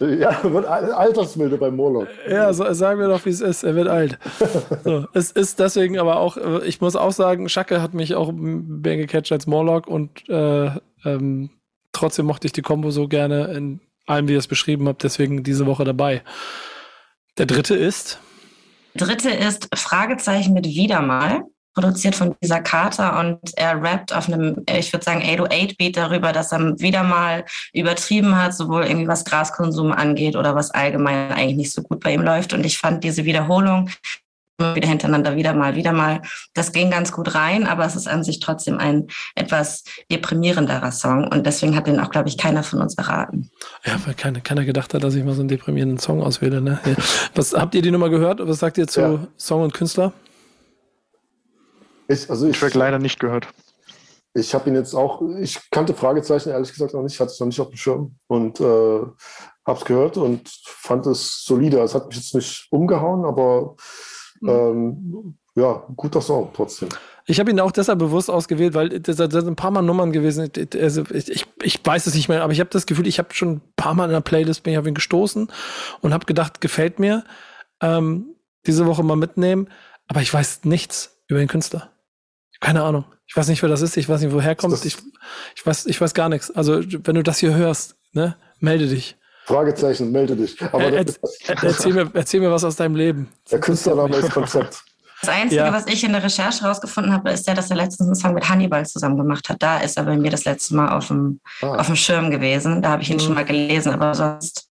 äh, 0.00 0.16
ja, 0.18 0.36
wird 0.42 0.66
al- 0.66 0.90
altersmilde 0.92 1.56
bei 1.56 1.70
Morlock. 1.70 2.08
Ja, 2.28 2.52
so, 2.52 2.70
sagen 2.72 2.98
wir 2.98 3.06
doch, 3.08 3.24
wie 3.24 3.30
es 3.30 3.40
ist. 3.40 3.62
Er 3.62 3.76
wird 3.76 3.86
alt. 3.88 4.18
So, 4.84 5.04
es 5.14 5.30
ist 5.30 5.60
deswegen 5.60 5.98
aber 5.98 6.18
auch, 6.18 6.36
äh, 6.36 6.64
ich 6.66 6.80
muss 6.80 6.96
auch 6.96 7.12
sagen, 7.12 7.48
Schacke 7.48 7.80
hat 7.82 7.94
mich 7.94 8.14
auch 8.16 8.32
mehr 8.32 8.96
gecatcht 8.96 9.30
als 9.30 9.46
Morlock 9.46 9.86
und 9.86 10.28
äh, 10.28 10.70
ähm, 11.04 11.50
trotzdem 11.92 12.26
mochte 12.26 12.46
ich 12.48 12.52
die 12.52 12.62
Kombo 12.62 12.90
so 12.90 13.06
gerne 13.08 13.52
in 13.54 13.80
allem, 14.10 14.28
wie 14.28 14.32
ihr 14.32 14.38
es 14.38 14.46
beschrieben 14.46 14.88
habt, 14.88 15.02
deswegen 15.02 15.42
diese 15.42 15.66
Woche 15.66 15.84
dabei. 15.84 16.22
Der 17.38 17.46
dritte 17.46 17.74
ist, 17.74 18.20
Dritte 18.94 19.30
ist 19.30 19.68
Fragezeichen 19.74 20.52
mit 20.52 20.66
Wieder 20.66 21.00
mal, 21.00 21.44
produziert 21.74 22.16
von 22.16 22.34
Lisa 22.40 22.60
Carter 22.60 23.18
und 23.20 23.38
er 23.56 23.80
rappt 23.80 24.12
auf 24.12 24.28
einem, 24.28 24.64
ich 24.68 24.92
würde 24.92 25.04
sagen, 25.04 25.22
808-Beat 25.22 25.96
darüber, 25.96 26.32
dass 26.32 26.52
er 26.52 26.78
wieder 26.80 27.04
mal 27.04 27.44
übertrieben 27.72 28.36
hat, 28.36 28.54
sowohl 28.54 28.84
irgendwie 28.84 29.06
was 29.06 29.24
Graskonsum 29.24 29.92
angeht 29.92 30.34
oder 30.34 30.54
was 30.56 30.72
allgemein 30.72 31.32
eigentlich 31.32 31.56
nicht 31.56 31.72
so 31.72 31.82
gut 31.82 32.00
bei 32.00 32.12
ihm 32.12 32.22
läuft. 32.22 32.52
Und 32.52 32.66
ich 32.66 32.78
fand 32.78 33.04
diese 33.04 33.24
Wiederholung 33.24 33.88
wieder 34.60 34.88
hintereinander, 34.88 35.36
wieder 35.36 35.54
mal, 35.54 35.74
wieder 35.74 35.92
mal, 35.92 36.22
das 36.54 36.72
ging 36.72 36.90
ganz 36.90 37.12
gut 37.12 37.34
rein, 37.34 37.66
aber 37.66 37.84
es 37.84 37.96
ist 37.96 38.08
an 38.08 38.22
sich 38.22 38.40
trotzdem 38.40 38.78
ein 38.78 39.08
etwas 39.34 39.84
deprimierenderer 40.10 40.92
Song 40.92 41.28
und 41.28 41.46
deswegen 41.46 41.74
hat 41.76 41.86
den 41.86 42.00
auch, 42.00 42.10
glaube 42.10 42.28
ich, 42.28 42.38
keiner 42.38 42.62
von 42.62 42.80
uns 42.80 42.94
erraten. 42.94 43.50
ja, 43.84 43.98
weil 44.04 44.14
keiner, 44.14 44.40
keiner 44.40 44.64
gedacht 44.64 44.94
hat, 44.94 45.02
dass 45.02 45.14
ich 45.14 45.24
mal 45.24 45.34
so 45.34 45.40
einen 45.40 45.48
deprimierenden 45.48 45.98
Song 45.98 46.22
auswähle. 46.22 46.60
Ne? 46.60 46.78
Ja. 46.84 46.94
Was 47.34 47.52
habt 47.54 47.74
ihr 47.74 47.82
die 47.82 47.90
Nummer 47.90 48.08
gehört? 48.10 48.40
Was 48.46 48.58
sagt 48.58 48.78
ihr 48.78 48.86
zu 48.86 49.00
Ja. 49.00 49.26
Song 49.36 49.62
und 49.62 49.74
Künstler? 49.74 50.12
Ich, 52.08 52.28
also 52.28 52.48
ich, 52.48 52.58
Track 52.58 52.74
leider 52.74 52.98
nicht 52.98 53.20
gehört. 53.20 53.46
ich 54.34 54.52
habe 54.54 54.68
ihn 54.68 54.74
jetzt 54.74 54.94
auch, 54.94 55.22
ich 55.40 55.58
kannte 55.70 55.94
Fragezeichen 55.94 56.50
ehrlich 56.50 56.72
gesagt 56.72 56.92
noch 56.94 57.02
nicht, 57.02 57.18
hatte 57.20 57.30
es 57.30 57.40
noch 57.40 57.46
nicht 57.46 57.60
auf 57.60 57.68
dem 57.68 57.76
Schirm 57.76 58.16
und 58.26 58.60
äh, 58.60 58.64
habe 59.64 59.78
es 59.78 59.84
gehört 59.84 60.16
und 60.16 60.48
fand 60.64 61.06
es 61.06 61.44
solide. 61.44 61.78
Es 61.80 61.94
hat 61.94 62.08
mich 62.08 62.16
jetzt 62.16 62.34
nicht 62.34 62.66
umgehauen, 62.70 63.24
aber 63.24 63.76
ähm, 64.42 65.36
ja, 65.54 65.84
guter 65.96 66.20
Song 66.20 66.50
trotzdem. 66.54 66.88
Ich 67.26 67.38
habe 67.38 67.50
ihn 67.50 67.60
auch 67.60 67.72
deshalb 67.72 67.98
bewusst 67.98 68.30
ausgewählt, 68.30 68.74
weil 68.74 68.88
das, 69.00 69.16
das 69.16 69.32
sind 69.32 69.48
ein 69.48 69.56
paar 69.56 69.70
Mal 69.70 69.82
Nummern 69.82 70.12
gewesen. 70.12 70.50
Also 70.80 71.04
ich, 71.10 71.46
ich, 71.62 71.80
weiß 71.84 72.06
es 72.06 72.14
nicht 72.14 72.28
mehr, 72.28 72.42
aber 72.42 72.52
ich 72.52 72.60
habe 72.60 72.70
das 72.70 72.86
Gefühl, 72.86 73.06
ich 73.06 73.18
habe 73.18 73.34
schon 73.34 73.54
ein 73.54 73.60
paar 73.76 73.94
Mal 73.94 74.06
in 74.06 74.12
der 74.12 74.20
Playlist 74.20 74.62
bin 74.62 74.72
ich 74.72 74.78
auf 74.78 74.86
ihn 74.86 74.94
gestoßen 74.94 75.48
und 76.00 76.12
habe 76.12 76.26
gedacht, 76.26 76.60
gefällt 76.60 76.98
mir. 76.98 77.24
Ähm, 77.82 78.34
diese 78.66 78.86
Woche 78.86 79.02
mal 79.02 79.16
mitnehmen, 79.16 79.68
aber 80.06 80.20
ich 80.20 80.32
weiß 80.32 80.64
nichts 80.64 81.22
über 81.28 81.38
den 81.38 81.48
Künstler. 81.48 81.90
Keine 82.60 82.82
Ahnung. 82.82 83.04
Ich 83.26 83.36
weiß 83.36 83.48
nicht, 83.48 83.62
wer 83.62 83.68
das 83.68 83.80
ist. 83.80 83.96
Ich 83.96 84.08
weiß 84.08 84.20
nicht, 84.20 84.34
woher 84.34 84.54
kommt. 84.54 84.84
Ich, 84.84 84.98
ich 85.56 85.66
weiß, 85.66 85.86
ich 85.86 86.00
weiß 86.00 86.14
gar 86.14 86.28
nichts. 86.28 86.50
Also 86.50 86.82
wenn 86.82 87.14
du 87.14 87.22
das 87.22 87.38
hier 87.38 87.54
hörst, 87.54 87.96
ne, 88.12 88.36
melde 88.58 88.88
dich. 88.88 89.16
Fragezeichen, 89.54 90.10
melde 90.12 90.36
dich. 90.36 90.56
Aber 90.62 90.82
Er, 90.84 90.92
er, 90.92 91.04
der, 91.04 91.14
er, 91.48 91.64
erzähl, 91.64 91.92
mir, 91.92 92.10
erzähl 92.14 92.40
mir 92.40 92.50
was 92.50 92.64
aus 92.64 92.76
deinem 92.76 92.94
Leben. 92.96 93.28
der 93.50 93.60
Künstlername 93.60 94.16
ist 94.16 94.30
Konzept. 94.30 94.82
Das 95.22 95.28
Einzige, 95.28 95.56
Ja. 95.60 95.72
was 95.72 95.86
ich 95.86 96.02
in 96.02 96.12
der 96.12 96.22
Recherche 96.22 96.64
rausgefunden 96.64 97.12
habe, 97.12 97.30
ist 97.30 97.46
ja, 97.46 97.52
dass 97.52 97.68
er 97.70 97.76
letztens 97.76 98.08
einen 98.08 98.14
Song 98.14 98.32
mit 98.34 98.48
Hannibal 98.48 98.86
zusammen 98.86 99.18
gemacht 99.18 99.48
hat. 99.50 99.62
Da 99.62 99.78
ist 99.80 99.98
er 99.98 100.04
bei 100.04 100.16
mir 100.16 100.30
das 100.30 100.44
letzte 100.46 100.74
Mal 100.74 100.96
auf 100.96 101.08
dem, 101.08 101.40
Ah. 101.60 101.74
auf 101.76 101.86
dem 101.86 101.96
Schirm 101.96 102.30
gewesen. 102.30 102.80
Da 102.80 102.90
habe 102.90 103.02
ich 103.02 103.10
ihn 103.10 103.16
Mhm. 103.16 103.20
schon 103.20 103.34
mal 103.34 103.44
gelesen, 103.44 103.92
aber 103.92 104.14
sonst. 104.14 104.66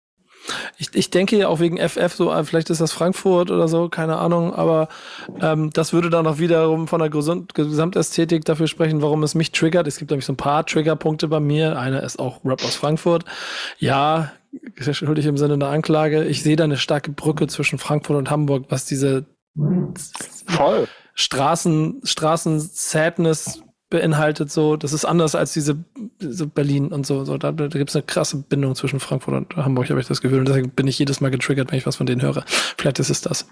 Ich, 0.77 0.87
ich 0.93 1.09
denke 1.09 1.35
ja 1.37 1.49
auch 1.49 1.59
wegen 1.59 1.77
FF 1.77 2.13
so, 2.15 2.31
äh, 2.31 2.41
vielleicht 2.45 2.69
ist 2.69 2.79
das 2.79 2.93
Frankfurt 2.93 3.51
oder 3.51 3.67
so, 3.67 3.89
keine 3.89 4.15
Ahnung, 4.17 4.55
aber 4.55 4.87
ähm, 5.41 5.71
das 5.73 5.91
würde 5.91 6.09
dann 6.09 6.25
auch 6.25 6.37
wiederum 6.37 6.87
von 6.87 6.99
der 7.01 7.09
Gesund 7.09 7.53
Gesamtästhetik 7.53 8.45
dafür 8.45 8.67
sprechen, 8.67 9.01
warum 9.01 9.23
es 9.23 9.35
mich 9.35 9.51
triggert. 9.51 9.85
Es 9.87 9.97
gibt 9.97 10.09
nämlich 10.11 10.25
so 10.25 10.31
ein 10.31 10.37
paar 10.37 10.65
Triggerpunkte 10.65 11.27
bei 11.27 11.41
mir. 11.41 11.77
Einer 11.77 12.01
ist 12.01 12.17
auch 12.19 12.39
Rap 12.45 12.63
aus 12.63 12.77
Frankfurt. 12.77 13.25
Ja, 13.79 14.31
schuldig 14.79 15.25
im 15.25 15.37
Sinne 15.37 15.53
einer 15.53 15.69
Anklage. 15.69 16.25
Ich 16.25 16.43
sehe 16.43 16.55
da 16.55 16.63
eine 16.63 16.77
starke 16.77 17.11
Brücke 17.11 17.47
zwischen 17.47 17.79
Frankfurt 17.79 18.17
und 18.17 18.29
Hamburg, 18.29 18.65
was 18.69 18.85
diese 18.85 19.25
Voll. 20.45 20.87
Straßen, 21.15 22.01
Straßen-Sadness 22.03 23.63
beinhaltet 23.89 24.51
so, 24.51 24.75
das 24.75 24.93
ist 24.93 25.05
anders 25.05 25.33
als 25.33 25.53
diese, 25.53 25.77
diese 26.21 26.45
Berlin 26.45 26.89
und 26.89 27.07
so. 27.07 27.23
so 27.25 27.37
da 27.37 27.51
da 27.51 27.67
gibt 27.67 27.89
es 27.89 27.95
eine 27.95 28.03
krasse 28.03 28.37
Bindung 28.37 28.75
zwischen 28.75 28.99
Frankfurt 28.99 29.33
und 29.33 29.55
Hamburg, 29.55 29.89
habe 29.89 29.99
ich 29.99 30.07
das 30.07 30.21
Gefühl. 30.21 30.39
Und 30.39 30.47
deswegen 30.47 30.69
bin 30.69 30.87
ich 30.87 30.99
jedes 30.99 31.21
Mal 31.21 31.31
getriggert, 31.31 31.71
wenn 31.71 31.77
ich 31.77 31.85
was 31.85 31.95
von 31.95 32.05
denen 32.05 32.21
höre. 32.21 32.43
Vielleicht 32.47 32.99
ist 32.99 33.09
es 33.09 33.21
das. 33.21 33.47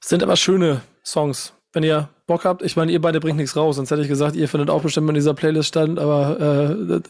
Sind 0.00 0.22
aber 0.22 0.36
schöne 0.36 0.80
Songs 1.04 1.52
wenn 1.72 1.82
ihr 1.82 2.08
Bock 2.32 2.46
habt. 2.46 2.62
Ich 2.62 2.76
meine, 2.76 2.90
ihr 2.90 3.00
beide 3.00 3.20
bringt 3.20 3.36
nichts 3.36 3.56
raus, 3.56 3.76
sonst 3.76 3.90
hätte 3.90 4.00
ich 4.00 4.08
gesagt, 4.08 4.36
ihr 4.36 4.48
findet 4.48 4.70
auch 4.70 4.80
bestimmt 4.80 5.08
in 5.10 5.14
dieser 5.14 5.34
Playlist 5.34 5.68
stand, 5.68 5.98
aber 5.98 6.40
äh, 6.40 7.00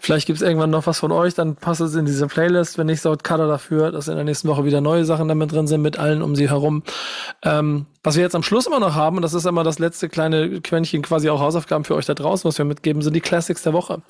vielleicht 0.00 0.26
gibt 0.28 0.40
es 0.40 0.46
irgendwann 0.46 0.70
noch 0.70 0.86
was 0.86 1.00
von 1.00 1.10
euch, 1.10 1.34
dann 1.34 1.56
passt 1.56 1.80
es 1.80 1.94
in 1.96 2.06
diese 2.06 2.28
Playlist. 2.28 2.78
Wenn 2.78 2.86
nicht, 2.86 3.02
sorgt 3.02 3.24
Kader 3.24 3.48
dafür, 3.48 3.90
dass 3.90 4.06
in 4.06 4.14
der 4.14 4.24
nächsten 4.24 4.48
Woche 4.48 4.64
wieder 4.64 4.80
neue 4.80 5.04
Sachen 5.04 5.26
damit 5.26 5.50
drin 5.50 5.66
sind, 5.66 5.82
mit 5.82 5.98
allen 5.98 6.22
um 6.22 6.36
sie 6.36 6.48
herum. 6.48 6.84
Ähm, 7.42 7.86
was 8.04 8.14
wir 8.14 8.22
jetzt 8.22 8.36
am 8.36 8.42
Schluss 8.42 8.66
immer 8.66 8.80
noch 8.80 8.94
haben, 8.94 9.16
und 9.16 9.22
das 9.22 9.34
ist 9.34 9.44
immer 9.44 9.64
das 9.64 9.78
letzte 9.78 10.08
kleine 10.08 10.60
Quäntchen, 10.60 11.02
quasi 11.02 11.28
auch 11.28 11.40
Hausaufgaben 11.40 11.84
für 11.84 11.96
euch 11.96 12.06
da 12.06 12.14
draußen, 12.14 12.48
was 12.48 12.56
wir 12.56 12.64
mitgeben, 12.64 13.02
sind 13.02 13.14
die 13.14 13.20
Classics 13.20 13.62
der 13.62 13.72
Woche. 13.72 14.02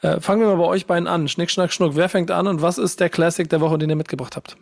Äh, 0.00 0.20
fangen 0.20 0.40
wir 0.40 0.48
mal 0.48 0.56
bei 0.56 0.64
euch 0.64 0.86
beiden 0.86 1.06
an. 1.06 1.28
Schnick, 1.28 1.50
schnack, 1.50 1.72
schnuck. 1.72 1.94
Wer 1.94 2.08
fängt 2.08 2.30
an 2.30 2.46
und 2.46 2.62
was 2.62 2.78
ist 2.78 3.00
der 3.00 3.10
Classic 3.10 3.48
der 3.48 3.60
Woche, 3.60 3.76
den 3.78 3.90
ihr 3.90 3.96
mitgebracht 3.96 4.34
habt? 4.34 4.56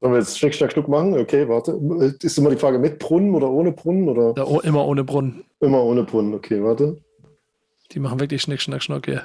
Sollen 0.00 0.12
wir 0.12 0.18
jetzt 0.18 0.38
Schnick, 0.38 0.54
Schnack, 0.54 0.72
Schnuck 0.72 0.88
machen? 0.88 1.18
Okay, 1.18 1.48
warte. 1.48 1.72
Ist 2.20 2.38
immer 2.38 2.50
die 2.50 2.56
Frage 2.56 2.78
mit 2.78 2.98
Brunnen 2.98 3.34
oder 3.34 3.48
ohne 3.50 3.72
Brunnen? 3.72 4.08
Oder? 4.08 4.34
Ja, 4.36 4.44
oh, 4.44 4.60
immer 4.60 4.84
ohne 4.84 5.04
Brunnen. 5.04 5.44
Immer 5.60 5.82
ohne 5.82 6.04
Brunnen, 6.04 6.34
okay, 6.34 6.62
warte. 6.62 6.98
Die 7.92 7.98
machen 7.98 8.20
wirklich 8.20 8.42
Schnick, 8.42 8.60
Schnack, 8.60 8.82
Schnuck 8.82 9.06
hier. 9.06 9.22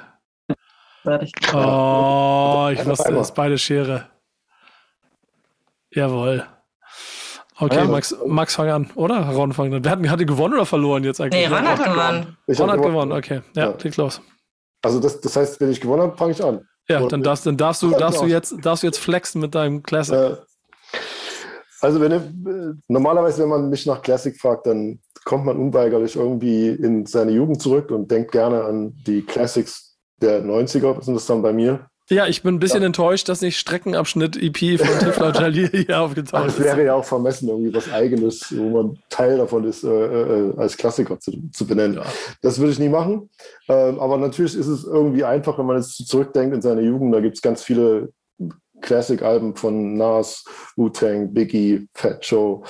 Oh, 1.04 2.70
ich 2.72 2.86
wusste 2.86 3.12
es, 3.12 3.32
beide 3.32 3.58
Schere. 3.58 4.08
Jawohl. 5.90 6.46
Okay, 7.58 7.76
ja, 7.76 7.84
Max, 7.84 8.16
Max 8.26 8.54
fang 8.54 8.70
an, 8.70 8.90
oder? 8.94 9.28
Ron 9.28 9.52
fang 9.52 9.72
an. 9.72 9.84
Wer 9.84 9.92
hat, 9.92 10.08
hat 10.08 10.20
die 10.20 10.26
gewonnen 10.26 10.54
oder 10.54 10.66
verloren 10.66 11.04
jetzt 11.04 11.20
eigentlich? 11.20 11.48
Nee, 11.48 11.54
Ron 11.54 11.64
hat 11.64 11.84
gewonnen. 11.84 12.36
Ron 12.48 12.70
hat 12.70 12.82
gewonnen, 12.82 13.12
okay. 13.12 13.42
Ja, 13.54 13.70
ja. 13.70 13.90
los. 13.96 14.20
Also 14.82 15.00
das, 15.00 15.20
das 15.20 15.36
heißt, 15.36 15.60
wenn 15.60 15.70
ich 15.70 15.80
gewonnen 15.80 16.02
habe, 16.02 16.16
fange 16.16 16.32
ich 16.32 16.42
an. 16.42 16.66
Ja, 16.88 17.06
dann 17.06 17.22
darfst, 17.22 17.46
dann 17.46 17.56
darfst 17.56 17.82
du, 17.82 17.90
darfst 17.98 18.20
du 18.20 18.26
jetzt, 18.26 18.54
darfst 18.62 18.82
du 18.82 18.86
jetzt 18.86 18.98
flexen 18.98 19.40
mit 19.40 19.54
deinem 19.54 19.82
Classic. 19.82 20.14
Äh, 20.14 20.36
also 21.82 22.00
wenn 22.00 22.82
normalerweise, 22.88 23.42
wenn 23.42 23.48
man 23.48 23.68
mich 23.68 23.86
nach 23.86 24.00
Classic 24.02 24.38
fragt, 24.40 24.66
dann 24.66 25.00
kommt 25.24 25.44
man 25.44 25.56
unweigerlich 25.56 26.16
irgendwie 26.16 26.68
in 26.68 27.06
seine 27.06 27.32
Jugend 27.32 27.60
zurück 27.60 27.90
und 27.90 28.10
denkt 28.10 28.32
gerne 28.32 28.64
an 28.64 28.94
die 29.06 29.22
Classics 29.22 29.96
der 30.20 30.44
90er, 30.44 31.02
sind 31.02 31.14
das 31.14 31.26
dann 31.26 31.42
bei 31.42 31.52
mir. 31.52 31.86
Ja, 32.08 32.26
ich 32.26 32.42
bin 32.42 32.54
ein 32.54 32.58
bisschen 32.58 32.82
ja. 32.82 32.86
enttäuscht, 32.86 33.28
dass 33.28 33.40
nicht 33.40 33.58
Streckenabschnitt 33.58 34.36
EP 34.36 34.78
von 34.78 34.98
Tifla 34.98 35.30
Jalil 35.34 35.70
hier 35.70 36.00
aufgetaucht 36.00 36.48
ist. 36.48 36.58
Das 36.58 36.66
wäre 36.66 36.84
ja 36.84 36.94
auch 36.94 37.04
vermessen, 37.04 37.48
irgendwie 37.48 37.74
was 37.74 37.90
Eigenes, 37.90 38.54
wo 38.56 38.70
man 38.70 38.98
Teil 39.08 39.38
davon 39.38 39.64
ist, 39.64 39.82
äh, 39.82 39.88
äh, 39.88 40.56
als 40.56 40.76
Klassiker 40.76 41.18
zu, 41.18 41.32
zu 41.52 41.66
benennen. 41.66 41.96
Ja. 41.96 42.04
Das 42.42 42.58
würde 42.58 42.72
ich 42.72 42.78
nie 42.78 42.88
machen. 42.88 43.30
Ähm, 43.68 43.98
aber 43.98 44.18
natürlich 44.18 44.56
ist 44.56 44.66
es 44.66 44.84
irgendwie 44.84 45.24
einfach, 45.24 45.58
wenn 45.58 45.66
man 45.66 45.78
jetzt 45.78 46.06
zurückdenkt 46.06 46.54
in 46.54 46.62
seine 46.62 46.82
Jugend. 46.82 47.14
Da 47.14 47.20
gibt 47.20 47.36
es 47.36 47.42
ganz 47.42 47.62
viele 47.62 48.10
Classic-Alben 48.82 49.56
von 49.56 49.96
Nas, 49.96 50.44
Wu-Tang, 50.76 51.32
Biggie, 51.32 51.88
Fat 51.94 52.24
Joe, 52.24 52.62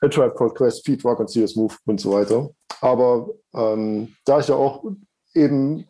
A 0.00 0.08
Tribe 0.08 0.34
Called 0.34 0.54
Quest, 0.54 0.80
Speed 0.80 1.04
Rock 1.04 1.20
und 1.20 1.30
Serious 1.30 1.56
Move 1.56 1.74
und 1.86 2.00
so 2.00 2.12
weiter. 2.12 2.50
Aber 2.80 3.28
ähm, 3.54 4.14
da 4.24 4.40
ich 4.40 4.48
ja 4.48 4.54
auch 4.54 4.84
eben 5.34 5.86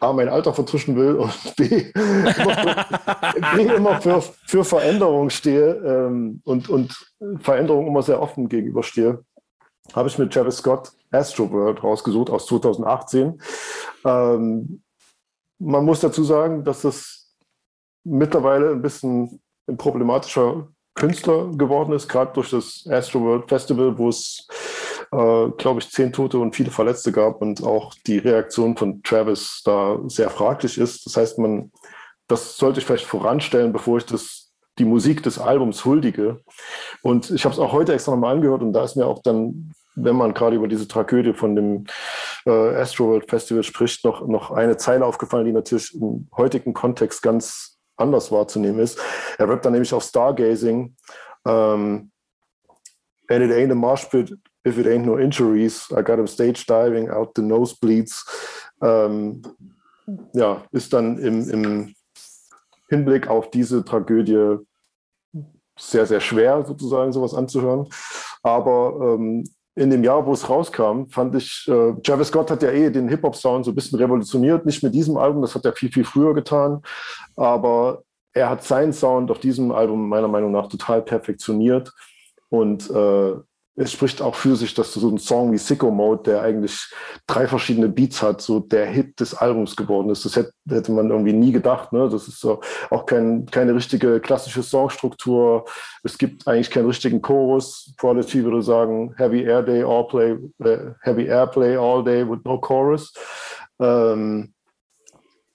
A, 0.00 0.12
mein 0.12 0.28
Alter 0.28 0.52
vertuschen 0.52 0.96
will 0.96 1.14
und 1.14 1.56
B, 1.56 1.90
immer, 3.56 3.74
immer 3.76 4.00
für, 4.00 4.22
für 4.46 4.64
Veränderung 4.64 5.30
stehe 5.30 5.74
ähm, 5.76 6.42
und, 6.44 6.68
und 6.68 6.94
Veränderung 7.40 7.86
immer 7.86 8.02
sehr 8.02 8.20
offen 8.20 8.48
gegenüberstehe, 8.48 9.24
habe 9.94 10.08
ich 10.08 10.18
mit 10.18 10.32
Travis 10.32 10.58
Scott 10.58 10.92
Astro 11.10 11.50
World 11.50 11.82
rausgesucht 11.82 12.28
aus 12.30 12.46
2018. 12.46 13.40
Ähm, 14.04 14.82
man 15.58 15.84
muss 15.84 16.00
dazu 16.00 16.24
sagen, 16.24 16.64
dass 16.64 16.82
das 16.82 17.23
mittlerweile 18.04 18.70
ein 18.70 18.82
bisschen 18.82 19.40
ein 19.66 19.76
problematischer 19.76 20.68
Künstler 20.94 21.50
geworden 21.56 21.92
ist, 21.92 22.08
gerade 22.08 22.32
durch 22.34 22.50
das 22.50 22.86
Astro 22.88 23.20
World 23.20 23.48
Festival, 23.48 23.98
wo 23.98 24.08
es, 24.08 24.46
äh, 25.12 25.48
glaube 25.56 25.80
ich, 25.80 25.90
zehn 25.90 26.12
Tote 26.12 26.38
und 26.38 26.54
viele 26.54 26.70
Verletzte 26.70 27.10
gab 27.10 27.42
und 27.42 27.62
auch 27.64 27.94
die 28.06 28.18
Reaktion 28.18 28.76
von 28.76 29.02
Travis 29.02 29.62
da 29.64 29.98
sehr 30.06 30.30
fraglich 30.30 30.78
ist. 30.78 31.04
Das 31.04 31.16
heißt, 31.16 31.38
man, 31.38 31.72
das 32.28 32.56
sollte 32.56 32.78
ich 32.78 32.86
vielleicht 32.86 33.06
voranstellen, 33.06 33.72
bevor 33.72 33.98
ich 33.98 34.06
das, 34.06 34.52
die 34.78 34.84
Musik 34.84 35.22
des 35.24 35.38
Albums 35.38 35.84
huldige. 35.84 36.42
Und 37.02 37.30
ich 37.30 37.44
habe 37.44 37.52
es 37.52 37.58
auch 37.58 37.72
heute 37.72 37.92
extra 37.92 38.12
nochmal 38.12 38.36
angehört 38.36 38.62
und 38.62 38.72
da 38.72 38.84
ist 38.84 38.96
mir 38.96 39.06
auch 39.06 39.20
dann, 39.22 39.72
wenn 39.96 40.16
man 40.16 40.32
gerade 40.32 40.56
über 40.56 40.68
diese 40.68 40.86
Tragödie 40.86 41.32
von 41.32 41.56
dem 41.56 41.84
äh, 42.46 42.76
Astro 42.76 43.08
World 43.08 43.28
Festival 43.28 43.62
spricht, 43.64 44.04
noch, 44.04 44.26
noch 44.26 44.52
eine 44.52 44.76
Zeile 44.76 45.04
aufgefallen, 45.06 45.46
die 45.46 45.52
natürlich 45.52 45.94
im 45.94 46.28
heutigen 46.36 46.72
Kontext 46.72 47.22
ganz 47.22 47.73
anders 47.96 48.30
wahrzunehmen 48.32 48.80
ist. 48.80 48.98
Er 49.38 49.48
rappt 49.48 49.64
dann 49.64 49.72
nämlich 49.72 49.92
auf 49.92 50.02
Stargazing. 50.02 50.94
Ähm, 51.46 52.10
and 53.28 53.42
it 53.42 53.52
ain't 53.52 53.72
a 53.72 53.74
marsh 53.74 54.08
pit 54.10 54.34
if 54.64 54.78
it 54.78 54.86
ain't 54.86 55.06
no 55.06 55.18
injuries. 55.18 55.86
I 55.90 56.02
got 56.02 56.18
him 56.18 56.26
stage 56.26 56.66
diving 56.66 57.10
out 57.10 57.32
the 57.36 57.42
nosebleeds. 57.42 58.24
Ähm, 58.82 59.42
ja, 60.32 60.62
ist 60.72 60.92
dann 60.92 61.18
im, 61.18 61.48
im 61.48 61.94
Hinblick 62.88 63.28
auf 63.28 63.50
diese 63.50 63.84
Tragödie 63.84 64.58
sehr, 65.78 66.06
sehr 66.06 66.20
schwer, 66.20 66.64
sozusagen 66.64 67.12
sowas 67.12 67.34
anzuhören. 67.34 67.88
Aber 68.42 69.14
ähm, 69.14 69.44
in 69.76 69.90
dem 69.90 70.04
Jahr, 70.04 70.24
wo 70.24 70.32
es 70.32 70.48
rauskam, 70.48 71.06
fand 71.08 71.34
ich, 71.34 71.66
äh, 71.68 71.94
Travis 72.02 72.28
Scott 72.28 72.50
hat 72.50 72.62
ja 72.62 72.70
eh 72.70 72.90
den 72.90 73.08
Hip-Hop-Sound 73.08 73.64
so 73.64 73.72
ein 73.72 73.74
bisschen 73.74 73.98
revolutioniert, 73.98 74.64
nicht 74.64 74.82
mit 74.82 74.94
diesem 74.94 75.16
Album, 75.16 75.42
das 75.42 75.54
hat 75.54 75.64
er 75.64 75.72
viel, 75.72 75.90
viel 75.90 76.04
früher 76.04 76.32
getan, 76.32 76.80
aber 77.36 78.02
er 78.32 78.50
hat 78.50 78.64
seinen 78.64 78.92
Sound 78.92 79.30
auf 79.30 79.38
diesem 79.38 79.72
Album 79.72 80.08
meiner 80.08 80.28
Meinung 80.28 80.52
nach 80.52 80.68
total 80.68 81.02
perfektioniert. 81.02 81.92
Und 82.48 82.90
äh, 82.90 83.34
es 83.76 83.90
spricht 83.90 84.22
auch 84.22 84.36
für 84.36 84.54
sich, 84.54 84.72
dass 84.74 84.94
so 84.94 85.08
ein 85.10 85.18
Song 85.18 85.52
wie 85.52 85.58
Sicko 85.58 85.90
Mode, 85.90 86.22
der 86.24 86.42
eigentlich 86.42 86.92
drei 87.26 87.48
verschiedene 87.48 87.88
Beats 87.88 88.22
hat, 88.22 88.40
so 88.40 88.60
der 88.60 88.86
Hit 88.86 89.18
des 89.18 89.34
Albums 89.34 89.74
geworden 89.74 90.10
ist. 90.10 90.24
Das 90.24 90.36
hätte, 90.36 90.52
hätte 90.68 90.92
man 90.92 91.10
irgendwie 91.10 91.32
nie 91.32 91.50
gedacht. 91.50 91.92
Ne? 91.92 92.08
Das 92.08 92.28
ist 92.28 92.38
so 92.38 92.60
auch 92.90 93.04
kein, 93.04 93.46
keine 93.46 93.74
richtige 93.74 94.20
klassische 94.20 94.62
Songstruktur. 94.62 95.64
Es 96.04 96.18
gibt 96.18 96.46
eigentlich 96.46 96.70
keinen 96.70 96.86
richtigen 96.86 97.20
Chorus. 97.20 97.92
Prodigy 97.96 98.44
würde 98.44 98.62
sagen, 98.62 99.12
Heavy 99.16 99.42
Air 99.42 99.62
Day, 99.62 99.82
all 99.82 100.06
play, 100.06 100.34
uh, 100.60 100.94
Heavy 101.02 101.26
Airplay 101.28 101.76
all 101.76 102.04
day 102.04 102.28
with 102.28 102.40
no 102.44 102.58
chorus. 102.58 103.12
Ähm, 103.80 104.54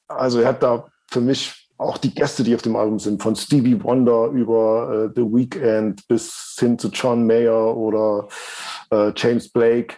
also 0.10 0.42
er 0.42 0.50
hat 0.50 0.62
da 0.62 0.88
für 1.10 1.22
mich 1.22 1.59
auch 1.80 1.98
die 1.98 2.14
Gäste, 2.14 2.44
die 2.44 2.54
auf 2.54 2.62
dem 2.62 2.76
Album 2.76 3.00
sind, 3.00 3.24
von 3.24 3.36
Stevie 3.36 3.82
Wonder 3.82 4.28
über 4.28 5.10
äh, 5.10 5.14
The 5.16 5.22
Weeknd 5.22 6.08
bis 6.08 6.56
hin 6.60 6.78
zu 6.78 6.90
John 6.90 7.26
Mayer 7.26 7.76
oder 7.76 8.28
äh, 8.92 9.14
James 9.16 9.50
Blake. 9.50 9.96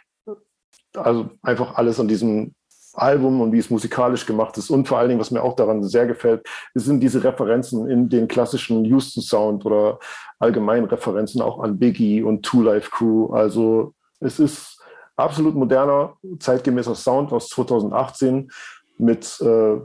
Also 0.95 1.31
einfach 1.41 1.75
alles 1.75 1.99
an 1.99 2.07
diesem 2.07 2.53
Album 2.93 3.41
und 3.41 3.51
wie 3.51 3.57
es 3.57 3.69
musikalisch 3.71 4.27
gemacht 4.27 4.57
ist. 4.57 4.69
Und 4.69 4.87
vor 4.87 4.99
allen 4.99 5.09
Dingen, 5.09 5.19
was 5.19 5.31
mir 5.31 5.41
auch 5.41 5.55
daran 5.55 5.83
sehr 5.83 6.05
gefällt, 6.05 6.45
sind 6.75 6.99
diese 6.99 7.23
Referenzen 7.23 7.89
in 7.89 8.09
den 8.09 8.27
klassischen 8.27 8.85
Houston 8.85 9.21
Sound 9.21 9.65
oder 9.65 9.99
allgemein 10.37 10.83
Referenzen 10.85 11.41
auch 11.41 11.61
an 11.61 11.79
Biggie 11.79 12.21
und 12.21 12.43
Two 12.43 12.61
Life 12.61 12.91
Crew. 12.91 13.33
Also 13.33 13.95
es 14.19 14.39
ist 14.39 14.79
absolut 15.15 15.55
moderner, 15.55 16.15
zeitgemäßer 16.39 16.93
Sound 16.93 17.31
aus 17.31 17.49
2018 17.49 18.51
mit 18.99 19.41
äh, 19.41 19.79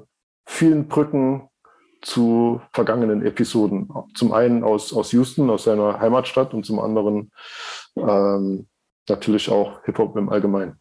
vielen 0.44 0.89
Brücken, 0.89 1.48
zu 2.06 2.60
vergangenen 2.72 3.26
Episoden. 3.26 3.88
Zum 4.14 4.32
einen 4.32 4.62
aus, 4.62 4.92
aus 4.92 5.10
Houston, 5.10 5.50
aus 5.50 5.64
seiner 5.64 5.98
Heimatstadt 5.98 6.54
und 6.54 6.64
zum 6.64 6.78
anderen 6.78 7.32
ähm, 7.96 8.68
natürlich 9.08 9.50
auch 9.50 9.84
Hip-Hop 9.84 10.16
im 10.16 10.28
Allgemeinen. 10.28 10.78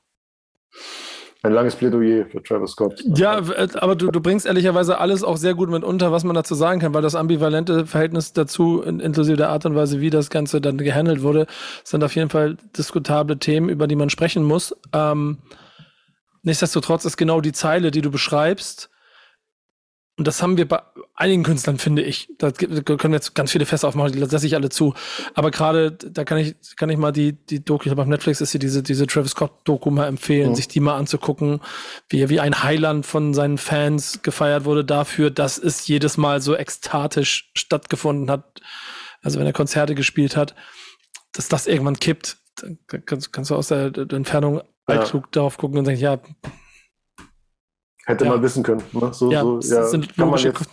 Ein 1.41 1.53
langes 1.53 1.75
Plädoyer 1.75 2.27
für 2.27 2.43
Travis 2.43 2.71
Scott. 2.71 3.03
Ja, 3.15 3.37
aber 3.37 3.95
du, 3.95 4.11
du 4.11 4.21
bringst 4.21 4.45
ehrlicherweise 4.45 4.99
alles 4.99 5.23
auch 5.23 5.37
sehr 5.37 5.55
gut 5.55 5.69
mit 5.69 5.83
unter, 5.83 6.11
was 6.11 6.23
man 6.23 6.35
dazu 6.35 6.53
sagen 6.53 6.79
kann, 6.79 6.93
weil 6.93 7.01
das 7.01 7.15
ambivalente 7.15 7.87
Verhältnis 7.87 8.33
dazu, 8.33 8.83
inklusive 8.83 9.37
der 9.37 9.49
Art 9.49 9.65
und 9.65 9.75
Weise, 9.75 10.01
wie 10.01 10.11
das 10.11 10.29
Ganze 10.29 10.61
dann 10.61 10.77
gehandelt 10.77 11.23
wurde, 11.23 11.47
sind 11.83 12.03
auf 12.03 12.15
jeden 12.15 12.29
Fall 12.29 12.57
diskutable 12.77 13.39
Themen, 13.39 13.69
über 13.69 13.87
die 13.87 13.95
man 13.95 14.11
sprechen 14.11 14.43
muss. 14.43 14.75
Ähm, 14.93 15.39
nichtsdestotrotz 16.43 17.05
ist 17.05 17.17
genau 17.17 17.41
die 17.41 17.51
Zeile, 17.51 17.89
die 17.89 18.01
du 18.01 18.11
beschreibst, 18.11 18.89
und 20.17 20.27
das 20.27 20.41
haben 20.41 20.57
wir 20.57 20.65
bei 20.65 20.81
einigen 21.13 21.43
Künstlern, 21.43 21.77
finde 21.77 22.01
ich. 22.01 22.29
Da 22.37 22.51
können 22.51 23.11
wir 23.11 23.17
jetzt 23.17 23.35
ganz 23.35 23.51
viele 23.51 23.65
Fässer 23.65 23.89
aufmachen, 23.89 24.13
die 24.13 24.19
lasse 24.19 24.45
ich 24.47 24.55
alle 24.55 24.69
zu. 24.69 24.93
Aber 25.33 25.51
gerade, 25.51 25.91
da 25.91 26.23
kann 26.23 26.37
ich, 26.37 26.55
kann 26.77 26.89
ich 26.89 26.97
mal 26.97 27.11
die, 27.11 27.33
die 27.33 27.63
Doku, 27.63 27.85
ich 27.85 27.91
habe 27.91 28.01
auf 28.01 28.07
Netflix 28.07 28.39
ist 28.39 28.51
hier 28.51 28.59
diese, 28.59 28.81
diese 28.81 29.07
Travis 29.07 29.31
Scott-Doku 29.31 29.91
mal 29.91 30.07
empfehlen, 30.07 30.51
mhm. 30.51 30.55
sich 30.55 30.69
die 30.69 30.79
mal 30.79 30.95
anzugucken, 30.95 31.59
wie, 32.07 32.29
wie 32.29 32.39
ein 32.39 32.63
Heiland 32.63 33.05
von 33.05 33.33
seinen 33.33 33.57
Fans 33.57 34.21
gefeiert 34.21 34.63
wurde 34.63 34.85
dafür, 34.85 35.31
dass 35.31 35.57
es 35.57 35.85
jedes 35.85 36.15
Mal 36.15 36.41
so 36.41 36.55
ekstatisch 36.55 37.51
stattgefunden 37.53 38.31
hat. 38.31 38.61
Also 39.21 39.39
wenn 39.39 39.45
er 39.45 39.53
Konzerte 39.53 39.95
gespielt 39.95 40.37
hat, 40.37 40.55
dass 41.33 41.49
das 41.49 41.67
irgendwann 41.67 41.99
kippt, 41.99 42.37
dann 42.55 42.79
kannst, 43.05 43.33
kannst 43.33 43.51
du 43.51 43.55
aus 43.55 43.67
der, 43.67 43.91
der 43.91 44.13
Entfernung 44.13 44.61
ja. 44.87 45.03
klug 45.03 45.29
darauf 45.33 45.57
gucken 45.57 45.77
und 45.77 45.85
sagen, 45.85 45.97
ja, 45.97 46.19
Hätte 48.05 48.25
ja. 48.25 48.31
man 48.31 48.41
wissen 48.41 48.63
können. 48.63 48.83
Ne? 48.91 49.13
So, 49.13 49.31
ja, 49.31 49.41
so, 49.41 49.59
ja, 49.61 49.87
sind 49.87 50.15
logische, 50.17 50.49
jetzt, 50.49 50.69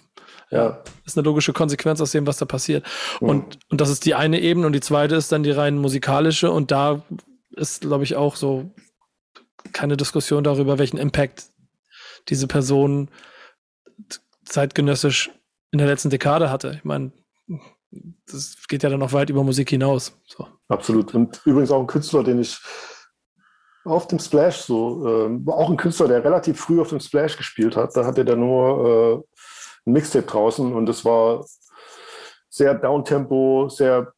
ja. 0.51 0.83
ist 1.05 1.17
eine 1.17 1.25
logische 1.25 1.53
Konsequenz 1.53 2.01
aus 2.01 2.13
dem, 2.13 2.27
was 2.27 2.37
da 2.37 2.45
passiert. 2.45 2.87
Mhm. 3.21 3.29
Und, 3.29 3.59
und 3.71 3.81
das 3.81 3.91
ist 3.91 4.05
die 4.05 4.15
eine 4.15 4.41
Ebene 4.41 4.67
und 4.67 4.75
die 4.75 4.81
zweite 4.81 5.17
ist 5.17 5.33
dann 5.33 5.43
die 5.43 5.51
rein 5.51 5.79
musikalische 5.79 6.51
und 6.51 6.71
da 6.71 7.03
ist, 7.51 7.81
glaube 7.83 8.05
ich, 8.05 8.17
auch 8.17 8.37
so 8.37 8.71
keine 9.73 9.97
Diskussion 9.97 10.45
darüber, 10.45 10.79
welchen 10.79 10.99
Impact 10.99 11.45
diese 12.29 12.47
Person 12.47 13.11
zeitgenössisch 14.45 15.31
in 15.71 15.79
der 15.79 15.87
letzten 15.87 16.11
Dekade 16.11 16.51
hatte. 16.51 16.75
Ich 16.77 16.85
meine, 16.85 17.13
das 18.27 18.57
geht 18.69 18.83
ja 18.83 18.91
dann 18.91 19.01
noch 19.01 19.13
weit 19.13 19.31
über 19.31 19.45
Musik 19.45 19.71
hinaus. 19.71 20.19
So. 20.27 20.47
Absolut. 20.69 21.15
Und 21.15 21.41
übrigens 21.45 21.71
auch 21.71 21.81
ein 21.81 21.87
Künstler, 21.87 22.23
den 22.25 22.41
ich 22.41 22.59
auf 23.85 24.07
dem 24.07 24.19
Splash 24.19 24.59
so. 24.63 25.07
Äh, 25.07 25.51
auch 25.51 25.71
ein 25.71 25.77
Künstler, 25.77 26.09
der 26.09 26.25
relativ 26.25 26.61
früh 26.61 26.81
auf 26.81 26.91
dem 26.91 27.01
Splash 27.01 27.37
gespielt 27.37 27.77
hat. 27.77 27.97
Da 27.97 28.05
hatte 28.05 28.27
er 28.27 28.37
nur 28.37 29.25
äh, 29.87 29.89
ein 29.89 29.93
Mixtape 29.93 30.27
draußen 30.27 30.73
und 30.73 30.89
es 30.89 31.05
war 31.05 31.45
sehr 32.49 32.75
Downtempo, 32.75 33.69
sehr 33.69 34.13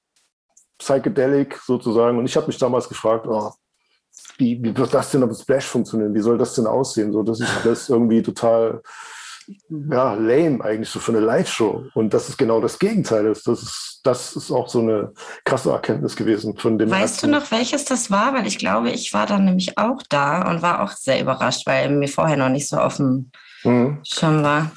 psychedelic 0.78 1.56
sozusagen. 1.64 2.18
Und 2.18 2.26
ich 2.26 2.36
habe 2.36 2.48
mich 2.48 2.58
damals 2.58 2.88
gefragt, 2.88 3.26
oh, 3.28 3.52
wie, 4.38 4.62
wie, 4.62 4.76
wird 4.76 4.92
das 4.92 5.10
denn 5.10 5.22
auf 5.22 5.30
dem 5.30 5.36
Splash 5.36 5.66
funktionieren? 5.66 6.14
Wie 6.14 6.20
soll 6.20 6.38
das 6.38 6.54
denn 6.54 6.66
aussehen? 6.66 7.12
So, 7.12 7.22
das 7.22 7.40
ist 7.40 7.50
alles 7.64 7.88
irgendwie 7.88 8.22
total 8.22 8.82
ja, 9.68 10.14
lame 10.14 10.64
eigentlich 10.64 10.88
so 10.88 11.00
für 11.00 11.12
eine 11.12 11.20
Live-Show. 11.20 11.86
Und 11.94 12.14
das 12.14 12.28
ist 12.28 12.38
genau 12.38 12.60
das 12.60 12.78
Gegenteil. 12.78 13.26
Ist. 13.26 13.46
Das, 13.46 13.62
ist, 13.62 14.00
das 14.04 14.36
ist 14.36 14.50
auch 14.50 14.68
so 14.68 14.80
eine 14.80 15.12
krasse 15.44 15.70
Erkenntnis 15.70 16.16
gewesen 16.16 16.56
von 16.56 16.78
dem. 16.78 16.90
Weißt 16.90 17.14
Ersten. 17.14 17.32
du 17.32 17.38
noch, 17.38 17.50
welches 17.50 17.84
das 17.84 18.10
war? 18.10 18.34
Weil 18.34 18.46
ich 18.46 18.58
glaube, 18.58 18.90
ich 18.90 19.12
war 19.12 19.26
dann 19.26 19.44
nämlich 19.44 19.78
auch 19.78 20.02
da 20.08 20.48
und 20.50 20.62
war 20.62 20.82
auch 20.82 20.92
sehr 20.92 21.20
überrascht, 21.20 21.66
weil 21.66 21.90
mir 21.90 22.08
vorher 22.08 22.36
noch 22.36 22.48
nicht 22.48 22.68
so 22.68 22.78
offen 22.78 23.30
mhm. 23.64 23.98
schon 24.04 24.42
war. 24.42 24.70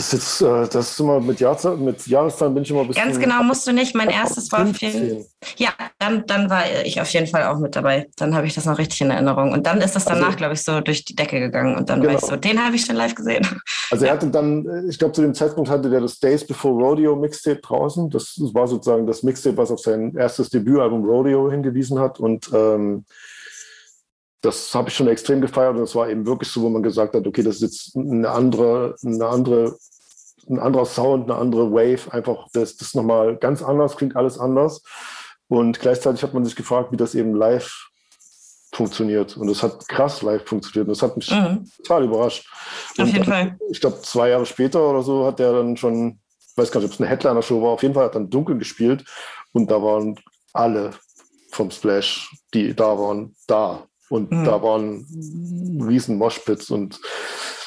Das 0.00 0.14
ist 0.14 0.40
jetzt, 0.40 0.40
äh, 0.40 0.66
das 0.66 0.92
ist 0.92 1.00
immer 1.00 1.20
mit, 1.20 1.40
Jahr, 1.40 1.76
mit 1.76 2.06
Jahreszahlen 2.06 2.54
bin 2.54 2.62
ich 2.62 2.70
immer 2.70 2.80
ein 2.80 2.86
bisschen. 2.86 3.04
Ganz 3.04 3.18
genau 3.18 3.42
musst 3.42 3.66
du 3.66 3.72
nicht. 3.72 3.94
Mein 3.94 4.08
erstes 4.08 4.50
war 4.50 4.64
viel. 4.68 5.26
Ja, 5.58 5.74
dann, 5.98 6.24
dann 6.26 6.48
war 6.48 6.62
ich 6.86 6.98
auf 7.02 7.10
jeden 7.10 7.26
Fall 7.26 7.44
auch 7.44 7.58
mit 7.58 7.76
dabei. 7.76 8.08
Dann 8.16 8.34
habe 8.34 8.46
ich 8.46 8.54
das 8.54 8.64
noch 8.64 8.78
richtig 8.78 9.02
in 9.02 9.10
Erinnerung. 9.10 9.52
Und 9.52 9.66
dann 9.66 9.82
ist 9.82 9.94
das 9.94 10.06
danach, 10.06 10.28
also, 10.28 10.38
glaube 10.38 10.54
ich, 10.54 10.62
so 10.62 10.80
durch 10.80 11.04
die 11.04 11.14
Decke 11.14 11.38
gegangen. 11.38 11.76
Und 11.76 11.90
dann 11.90 12.00
genau. 12.00 12.14
war 12.14 12.18
ich 12.18 12.26
genau. 12.26 12.32
so, 12.32 12.40
den 12.40 12.64
habe 12.64 12.76
ich 12.76 12.86
schon 12.86 12.96
live 12.96 13.14
gesehen. 13.14 13.46
Also 13.90 14.06
er 14.06 14.12
hatte 14.12 14.28
dann, 14.28 14.88
ich 14.88 14.98
glaube, 14.98 15.12
zu 15.12 15.20
dem 15.20 15.34
Zeitpunkt 15.34 15.68
hatte 15.68 15.90
der 15.90 16.00
das 16.00 16.18
Days 16.18 16.46
Before 16.46 16.82
Rodeo 16.82 17.14
Mixtape 17.14 17.60
draußen. 17.60 18.08
Das 18.08 18.40
war 18.54 18.68
sozusagen 18.68 19.06
das 19.06 19.22
Mixtape, 19.22 19.58
was 19.58 19.70
auf 19.70 19.80
sein 19.80 20.16
erstes 20.16 20.48
Debütalbum 20.48 21.04
Rodeo 21.04 21.50
hingewiesen 21.50 21.98
hat. 21.98 22.18
Und 22.20 22.48
ähm, 22.54 23.04
das 24.40 24.74
habe 24.74 24.88
ich 24.88 24.94
schon 24.94 25.08
extrem 25.08 25.40
gefeiert 25.40 25.76
und 25.76 25.82
es 25.82 25.94
war 25.94 26.08
eben 26.08 26.24
wirklich 26.24 26.48
so, 26.48 26.62
wo 26.62 26.70
man 26.70 26.82
gesagt 26.82 27.14
hat, 27.14 27.26
okay, 27.26 27.42
das 27.42 27.56
ist 27.56 27.62
jetzt 27.62 27.96
eine 27.96 28.30
andere, 28.30 28.96
eine 29.04 29.26
andere, 29.26 29.76
ein 30.48 30.58
anderer 30.58 30.86
Sound, 30.86 31.30
eine 31.30 31.38
andere 31.38 31.72
Wave, 31.72 32.12
einfach 32.12 32.46
das, 32.52 32.76
das 32.76 32.94
nochmal 32.94 33.36
ganz 33.36 33.62
anders, 33.62 33.96
klingt 33.96 34.16
alles 34.16 34.38
anders. 34.38 34.82
Und 35.48 35.80
gleichzeitig 35.80 36.22
hat 36.22 36.34
man 36.34 36.44
sich 36.44 36.56
gefragt, 36.56 36.92
wie 36.92 36.96
das 36.96 37.14
eben 37.14 37.34
live 37.34 37.90
funktioniert. 38.72 39.36
Und 39.36 39.48
das 39.48 39.62
hat 39.62 39.88
krass 39.88 40.22
live 40.22 40.44
funktioniert. 40.46 40.86
Und 40.88 40.96
das 40.96 41.02
hat 41.02 41.16
mich 41.16 41.30
mhm. 41.30 41.68
total 41.78 42.04
überrascht. 42.04 42.48
Auf 42.98 43.08
jeden 43.08 43.24
Fall. 43.24 43.58
Ich 43.70 43.80
glaube, 43.80 44.00
zwei 44.02 44.28
Jahre 44.30 44.46
später 44.46 44.88
oder 44.88 45.02
so 45.02 45.26
hat 45.26 45.38
der 45.38 45.52
dann 45.52 45.76
schon, 45.76 46.20
ich 46.38 46.56
weiß 46.56 46.70
gar 46.70 46.80
nicht, 46.80 46.88
ob 46.88 46.94
es 46.94 47.00
eine 47.00 47.10
Headliner-Show 47.10 47.60
war, 47.62 47.70
auf 47.70 47.82
jeden 47.82 47.94
Fall 47.94 48.04
hat 48.04 48.14
dann 48.14 48.30
dunkel 48.30 48.58
gespielt 48.58 49.04
und 49.52 49.70
da 49.70 49.82
waren 49.82 50.18
alle 50.52 50.90
vom 51.50 51.70
Splash, 51.70 52.30
die 52.54 52.74
da 52.74 52.96
waren, 52.98 53.34
da. 53.46 53.86
Und 54.08 54.30
mhm. 54.30 54.44
da 54.44 54.62
waren 54.62 55.06
riesen 55.86 56.18
Moshpits 56.18 56.70
und 56.70 57.00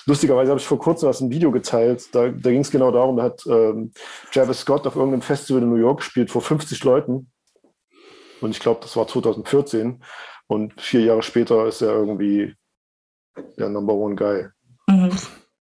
lustigerweise 0.06 0.52
habe 0.52 0.60
ich 0.60 0.68
vor 0.68 0.80
kurzem 0.80 1.10
was 1.10 1.22
ein 1.22 1.30
Video 1.30 1.52
geteilt. 1.52 2.14
Da, 2.14 2.30
da 2.30 2.52
ging 2.52 2.62
es 2.62 2.72
genau 2.72 2.92
darum, 2.92 3.18
da 3.18 3.24
hat 3.24 3.46
ähm, 3.48 3.92
Travis 4.32 4.62
Scott 4.62 4.86
auf 4.88 4.96
irgendeinem 4.96 5.22
Festival 5.22 5.62
in 5.62 5.70
New 5.70 5.76
York 5.76 6.00
gespielt 6.00 6.32
vor 6.32 6.42
50 6.42 6.84
Leuten. 6.84 7.32
Und 8.42 8.52
ich 8.52 8.60
glaube, 8.60 8.82
das 8.82 8.96
war 8.96 9.08
2014. 9.08 10.04
Und 10.48 10.80
vier 10.80 11.02
Jahre 11.02 11.24
später 11.24 11.66
ist 11.66 11.82
er 11.82 11.94
irgendwie 11.94 12.56
der 13.58 13.70
Number 13.70 13.94
One 13.94 14.16
Guy. 14.16 14.48
Mhm. 14.88 15.12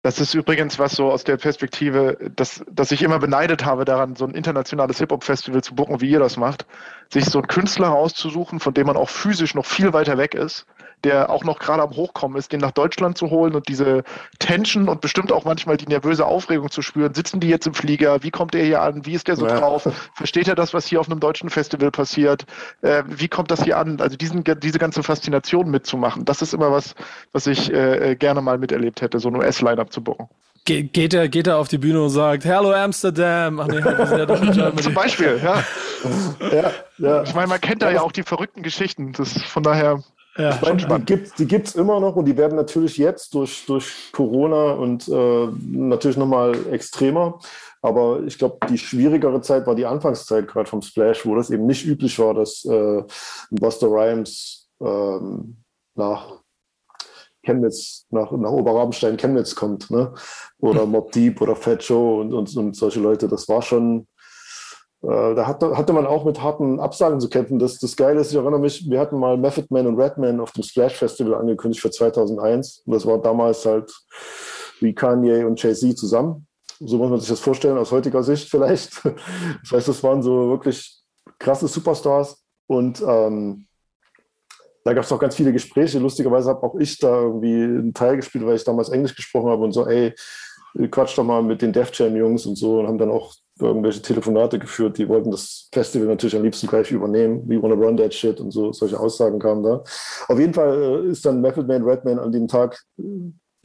Das 0.02 0.20
ist 0.20 0.34
übrigens 0.34 0.78
was 0.78 0.92
so 0.92 1.10
aus 1.10 1.24
der 1.24 1.38
Perspektive, 1.38 2.18
dass, 2.36 2.62
dass 2.70 2.92
ich 2.92 3.02
immer 3.02 3.18
beneidet 3.18 3.64
habe 3.64 3.86
daran, 3.86 4.16
so 4.16 4.26
ein 4.26 4.34
internationales 4.34 4.98
Hip-Hop-Festival 4.98 5.62
zu 5.62 5.74
buchen, 5.74 6.02
wie 6.02 6.10
ihr 6.10 6.18
das 6.18 6.36
macht, 6.36 6.66
sich 7.10 7.24
so 7.24 7.38
einen 7.38 7.48
Künstler 7.48 7.94
auszusuchen, 7.94 8.60
von 8.60 8.74
dem 8.74 8.86
man 8.86 8.98
auch 8.98 9.08
physisch 9.08 9.54
noch 9.54 9.64
viel 9.64 9.94
weiter 9.94 10.18
weg 10.18 10.34
ist 10.34 10.66
der 11.04 11.30
auch 11.30 11.44
noch 11.44 11.58
gerade 11.58 11.82
am 11.82 11.90
Hochkommen 11.90 12.38
ist, 12.38 12.52
den 12.52 12.60
nach 12.60 12.72
Deutschland 12.72 13.16
zu 13.18 13.30
holen 13.30 13.54
und 13.54 13.68
diese 13.68 14.02
Tension 14.38 14.88
und 14.88 15.00
bestimmt 15.00 15.32
auch 15.32 15.44
manchmal 15.44 15.76
die 15.76 15.86
nervöse 15.86 16.26
Aufregung 16.26 16.70
zu 16.70 16.82
spüren. 16.82 17.14
Sitzen 17.14 17.40
die 17.40 17.48
jetzt 17.48 17.66
im 17.66 17.74
Flieger? 17.74 18.22
Wie 18.22 18.30
kommt 18.30 18.54
er 18.54 18.64
hier 18.64 18.82
an? 18.82 19.06
Wie 19.06 19.12
ist 19.12 19.28
der 19.28 19.36
so 19.36 19.46
ja. 19.46 19.58
drauf? 19.58 19.88
Versteht 20.14 20.48
er 20.48 20.54
das, 20.54 20.74
was 20.74 20.86
hier 20.86 21.00
auf 21.00 21.10
einem 21.10 21.20
deutschen 21.20 21.50
Festival 21.50 21.90
passiert? 21.90 22.44
Äh, 22.82 23.04
wie 23.06 23.28
kommt 23.28 23.50
das 23.50 23.62
hier 23.62 23.78
an? 23.78 24.00
Also 24.00 24.16
diesen, 24.16 24.42
diese 24.44 24.78
ganze 24.78 25.02
Faszination 25.02 25.70
mitzumachen, 25.70 26.24
das 26.24 26.42
ist 26.42 26.54
immer 26.54 26.72
was, 26.72 26.94
was 27.32 27.46
ich 27.46 27.72
äh, 27.72 28.12
äh 28.12 28.16
gerne 28.16 28.40
mal 28.40 28.58
miterlebt 28.58 29.02
hätte, 29.02 29.18
so 29.18 29.28
ein 29.28 29.36
US-Line-Up 29.36 29.92
zu 29.92 30.02
buchen. 30.02 30.28
Ge 30.66 30.82
geht, 30.82 31.12
er, 31.12 31.28
geht 31.28 31.46
er 31.46 31.58
auf 31.58 31.68
die 31.68 31.76
Bühne 31.76 32.02
und 32.02 32.08
sagt, 32.08 32.46
Hello 32.46 32.72
Amsterdam. 32.72 33.60
Ach 33.60 33.66
nee, 33.66 33.84
wir 33.84 34.06
sind 34.06 34.18
ja 34.18 34.24
doch 34.24 34.40
in 34.40 34.50
Germany. 34.52 34.80
Zum 34.80 34.94
Beispiel, 34.94 35.38
ja. 35.44 35.62
ja, 36.50 36.70
ja. 36.96 37.22
Ich 37.22 37.34
meine, 37.34 37.48
man 37.48 37.60
kennt 37.60 37.82
da 37.82 37.90
ja 37.90 38.00
auch 38.00 38.12
die 38.12 38.22
verrückten 38.22 38.62
Geschichten. 38.62 39.12
Das 39.12 39.42
von 39.42 39.62
daher. 39.62 40.02
Ja, 40.36 40.58
meine, 40.62 40.78
die 40.78 41.04
gibt 41.04 41.38
die 41.38 41.46
gibt's 41.46 41.76
immer 41.76 42.00
noch 42.00 42.16
und 42.16 42.24
die 42.24 42.36
werden 42.36 42.56
natürlich 42.56 42.96
jetzt 42.96 43.34
durch, 43.34 43.64
durch 43.66 44.10
Corona 44.12 44.72
und 44.72 45.08
äh, 45.08 45.48
natürlich 45.70 46.16
nochmal 46.16 46.54
extremer. 46.72 47.38
Aber 47.82 48.22
ich 48.24 48.38
glaube, 48.38 48.58
die 48.68 48.78
schwierigere 48.78 49.40
Zeit 49.42 49.66
war 49.66 49.74
die 49.74 49.86
Anfangszeit 49.86 50.48
gerade 50.48 50.68
vom 50.68 50.82
Splash, 50.82 51.24
wo 51.24 51.36
das 51.36 51.50
eben 51.50 51.66
nicht 51.66 51.86
üblich 51.86 52.18
war, 52.18 52.34
dass 52.34 52.64
äh, 52.64 53.02
Buster 53.50 53.88
Rhymes 53.88 54.70
ähm, 54.80 55.58
nach 55.94 56.40
Chemnitz, 57.44 58.06
nach, 58.10 58.32
nach 58.32 58.50
Oberrabenstein 58.50 59.16
Chemnitz 59.16 59.54
kommt, 59.54 59.90
ne? 59.90 60.14
Oder 60.58 60.86
Mob 60.86 61.12
Deep 61.12 61.40
oder 61.40 61.54
Fat 61.54 61.82
Joe 61.82 62.20
und, 62.20 62.32
und, 62.32 62.56
und 62.56 62.74
solche 62.74 63.00
Leute. 63.00 63.28
Das 63.28 63.48
war 63.48 63.62
schon, 63.62 64.08
da 65.06 65.46
hatte, 65.46 65.76
hatte 65.76 65.92
man 65.92 66.06
auch 66.06 66.24
mit 66.24 66.42
harten 66.42 66.80
Absagen 66.80 67.20
zu 67.20 67.28
kämpfen. 67.28 67.58
Das, 67.58 67.78
das 67.78 67.96
Geile 67.96 68.20
ist, 68.20 68.30
ich 68.30 68.36
erinnere 68.36 68.60
mich, 68.60 68.88
wir 68.88 69.00
hatten 69.00 69.18
mal 69.18 69.36
Method 69.36 69.66
Man 69.70 69.86
und 69.86 70.00
Redman 70.00 70.40
auf 70.40 70.52
dem 70.52 70.62
Splash 70.62 70.94
Festival 70.94 71.34
angekündigt 71.34 71.82
für 71.82 71.90
2001. 71.90 72.82
Und 72.86 72.92
das 72.94 73.04
war 73.04 73.18
damals 73.20 73.66
halt 73.66 73.92
wie 74.80 74.94
Kanye 74.94 75.44
und 75.44 75.62
Jay-Z 75.62 75.98
zusammen. 75.98 76.46
So 76.80 76.96
muss 76.98 77.10
man 77.10 77.20
sich 77.20 77.28
das 77.28 77.40
vorstellen, 77.40 77.78
aus 77.78 77.92
heutiger 77.92 78.22
Sicht 78.22 78.48
vielleicht. 78.48 79.02
Das 79.62 79.72
heißt, 79.72 79.88
das 79.88 80.02
waren 80.02 80.22
so 80.22 80.48
wirklich 80.50 80.96
krasse 81.38 81.68
Superstars. 81.68 82.42
Und 82.66 83.02
ähm, 83.06 83.66
da 84.84 84.92
gab 84.92 85.04
es 85.04 85.12
auch 85.12 85.18
ganz 85.18 85.34
viele 85.34 85.52
Gespräche. 85.52 85.98
Lustigerweise 85.98 86.50
habe 86.50 86.62
auch 86.62 86.76
ich 86.76 86.98
da 86.98 87.22
irgendwie 87.22 87.62
einen 87.62 87.94
Teil 87.94 88.16
gespielt, 88.16 88.46
weil 88.46 88.56
ich 88.56 88.64
damals 88.64 88.90
Englisch 88.90 89.14
gesprochen 89.14 89.50
habe 89.50 89.64
und 89.64 89.72
so, 89.72 89.86
ey, 89.86 90.14
quatsch 90.90 91.16
doch 91.16 91.24
mal 91.24 91.42
mit 91.42 91.62
den 91.62 91.72
Def 91.72 91.90
Jam 91.92 92.16
Jungs 92.16 92.46
und 92.46 92.56
so 92.56 92.80
und 92.80 92.86
haben 92.86 92.98
dann 92.98 93.10
auch 93.10 93.34
irgendwelche 93.60 94.02
Telefonate 94.02 94.58
geführt, 94.58 94.98
die 94.98 95.08
wollten 95.08 95.30
das 95.30 95.68
Festival 95.72 96.08
natürlich 96.08 96.34
am 96.34 96.42
liebsten 96.42 96.66
gleich 96.66 96.90
übernehmen. 96.90 97.48
We 97.48 97.60
wanna 97.62 97.74
run 97.74 97.96
that 97.96 98.12
shit 98.12 98.40
und 98.40 98.50
so, 98.50 98.72
solche 98.72 98.98
Aussagen 98.98 99.38
kamen 99.38 99.62
da. 99.62 99.82
Auf 100.28 100.38
jeden 100.38 100.54
Fall 100.54 101.04
äh, 101.06 101.10
ist 101.10 101.24
dann 101.24 101.40
Method 101.40 101.66
Man, 101.66 101.84
Redman 101.84 102.18
an 102.18 102.32
dem 102.32 102.48
Tag 102.48 102.80
äh, 102.98 103.02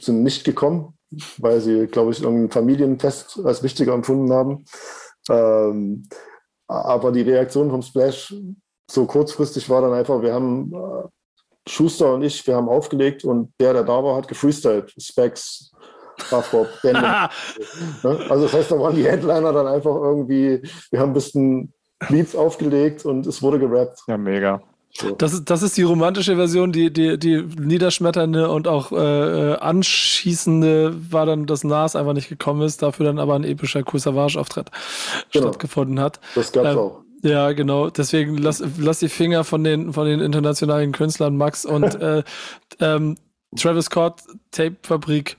sind 0.00 0.22
nicht 0.22 0.44
gekommen, 0.44 0.94
weil 1.38 1.60
sie, 1.60 1.86
glaube 1.86 2.12
ich, 2.12 2.22
irgendein 2.22 2.50
Familienfest 2.50 3.40
als 3.44 3.62
wichtiger 3.62 3.92
empfunden 3.92 4.32
haben. 4.32 4.64
Ähm, 5.28 6.08
aber 6.68 7.10
die 7.10 7.22
Reaktion 7.22 7.70
vom 7.70 7.82
Splash 7.82 8.34
so 8.90 9.06
kurzfristig 9.06 9.68
war 9.68 9.82
dann 9.82 9.92
einfach, 9.92 10.22
wir 10.22 10.32
haben 10.32 10.72
äh, 10.72 11.08
Schuster 11.68 12.14
und 12.14 12.22
ich, 12.22 12.46
wir 12.46 12.56
haben 12.56 12.68
aufgelegt 12.68 13.24
und 13.24 13.52
der, 13.60 13.72
der 13.72 13.84
da 13.84 14.02
war, 14.02 14.16
hat 14.16 14.28
gefreestylt. 14.28 14.94
Specs, 14.98 15.69
Buffbob, 16.30 16.68
ne? 16.84 17.28
Also 18.02 18.44
das 18.44 18.52
heißt, 18.52 18.70
da 18.70 18.78
waren 18.78 18.94
die 18.94 19.04
Headliner 19.04 19.52
dann 19.52 19.66
einfach 19.66 19.94
irgendwie, 19.94 20.62
wir 20.90 21.00
haben 21.00 21.10
ein 21.10 21.14
bisschen 21.14 21.72
Beats 22.08 22.34
aufgelegt 22.34 23.04
und 23.04 23.26
es 23.26 23.42
wurde 23.42 23.58
gerappt. 23.58 24.00
Ja, 24.06 24.16
mega. 24.16 24.62
So. 24.92 25.12
Das, 25.12 25.32
ist, 25.32 25.48
das 25.48 25.62
ist 25.62 25.76
die 25.76 25.82
romantische 25.82 26.34
Version, 26.34 26.72
die, 26.72 26.92
die, 26.92 27.16
die 27.16 27.42
niederschmetternde 27.42 28.50
und 28.50 28.66
auch 28.66 28.90
äh, 28.90 29.54
anschießende 29.54 31.12
war 31.12 31.26
dann, 31.26 31.46
dass 31.46 31.62
Nas 31.62 31.94
einfach 31.94 32.12
nicht 32.12 32.28
gekommen 32.28 32.62
ist, 32.62 32.82
dafür 32.82 33.06
dann 33.06 33.20
aber 33.20 33.34
ein 33.34 33.44
epischer 33.44 33.82
Cool 33.92 34.00
Savage-Auftritt 34.00 34.70
genau. 35.32 35.48
stattgefunden 35.48 36.00
hat. 36.00 36.18
Das 36.34 36.50
gab's 36.50 36.70
ähm, 36.70 36.78
auch. 36.78 37.02
Ja, 37.22 37.52
genau. 37.52 37.90
Deswegen 37.90 38.38
lass, 38.38 38.62
lass 38.78 38.98
die 38.98 39.08
Finger 39.08 39.44
von 39.44 39.62
den, 39.62 39.92
von 39.92 40.06
den 40.06 40.20
internationalen 40.20 40.90
Künstlern 40.92 41.36
Max 41.36 41.64
und 41.64 42.00
äh, 42.00 42.24
ähm, 42.80 43.16
Travis 43.56 43.86
Scott, 43.86 44.22
Tape-Fabrik. 44.50 45.36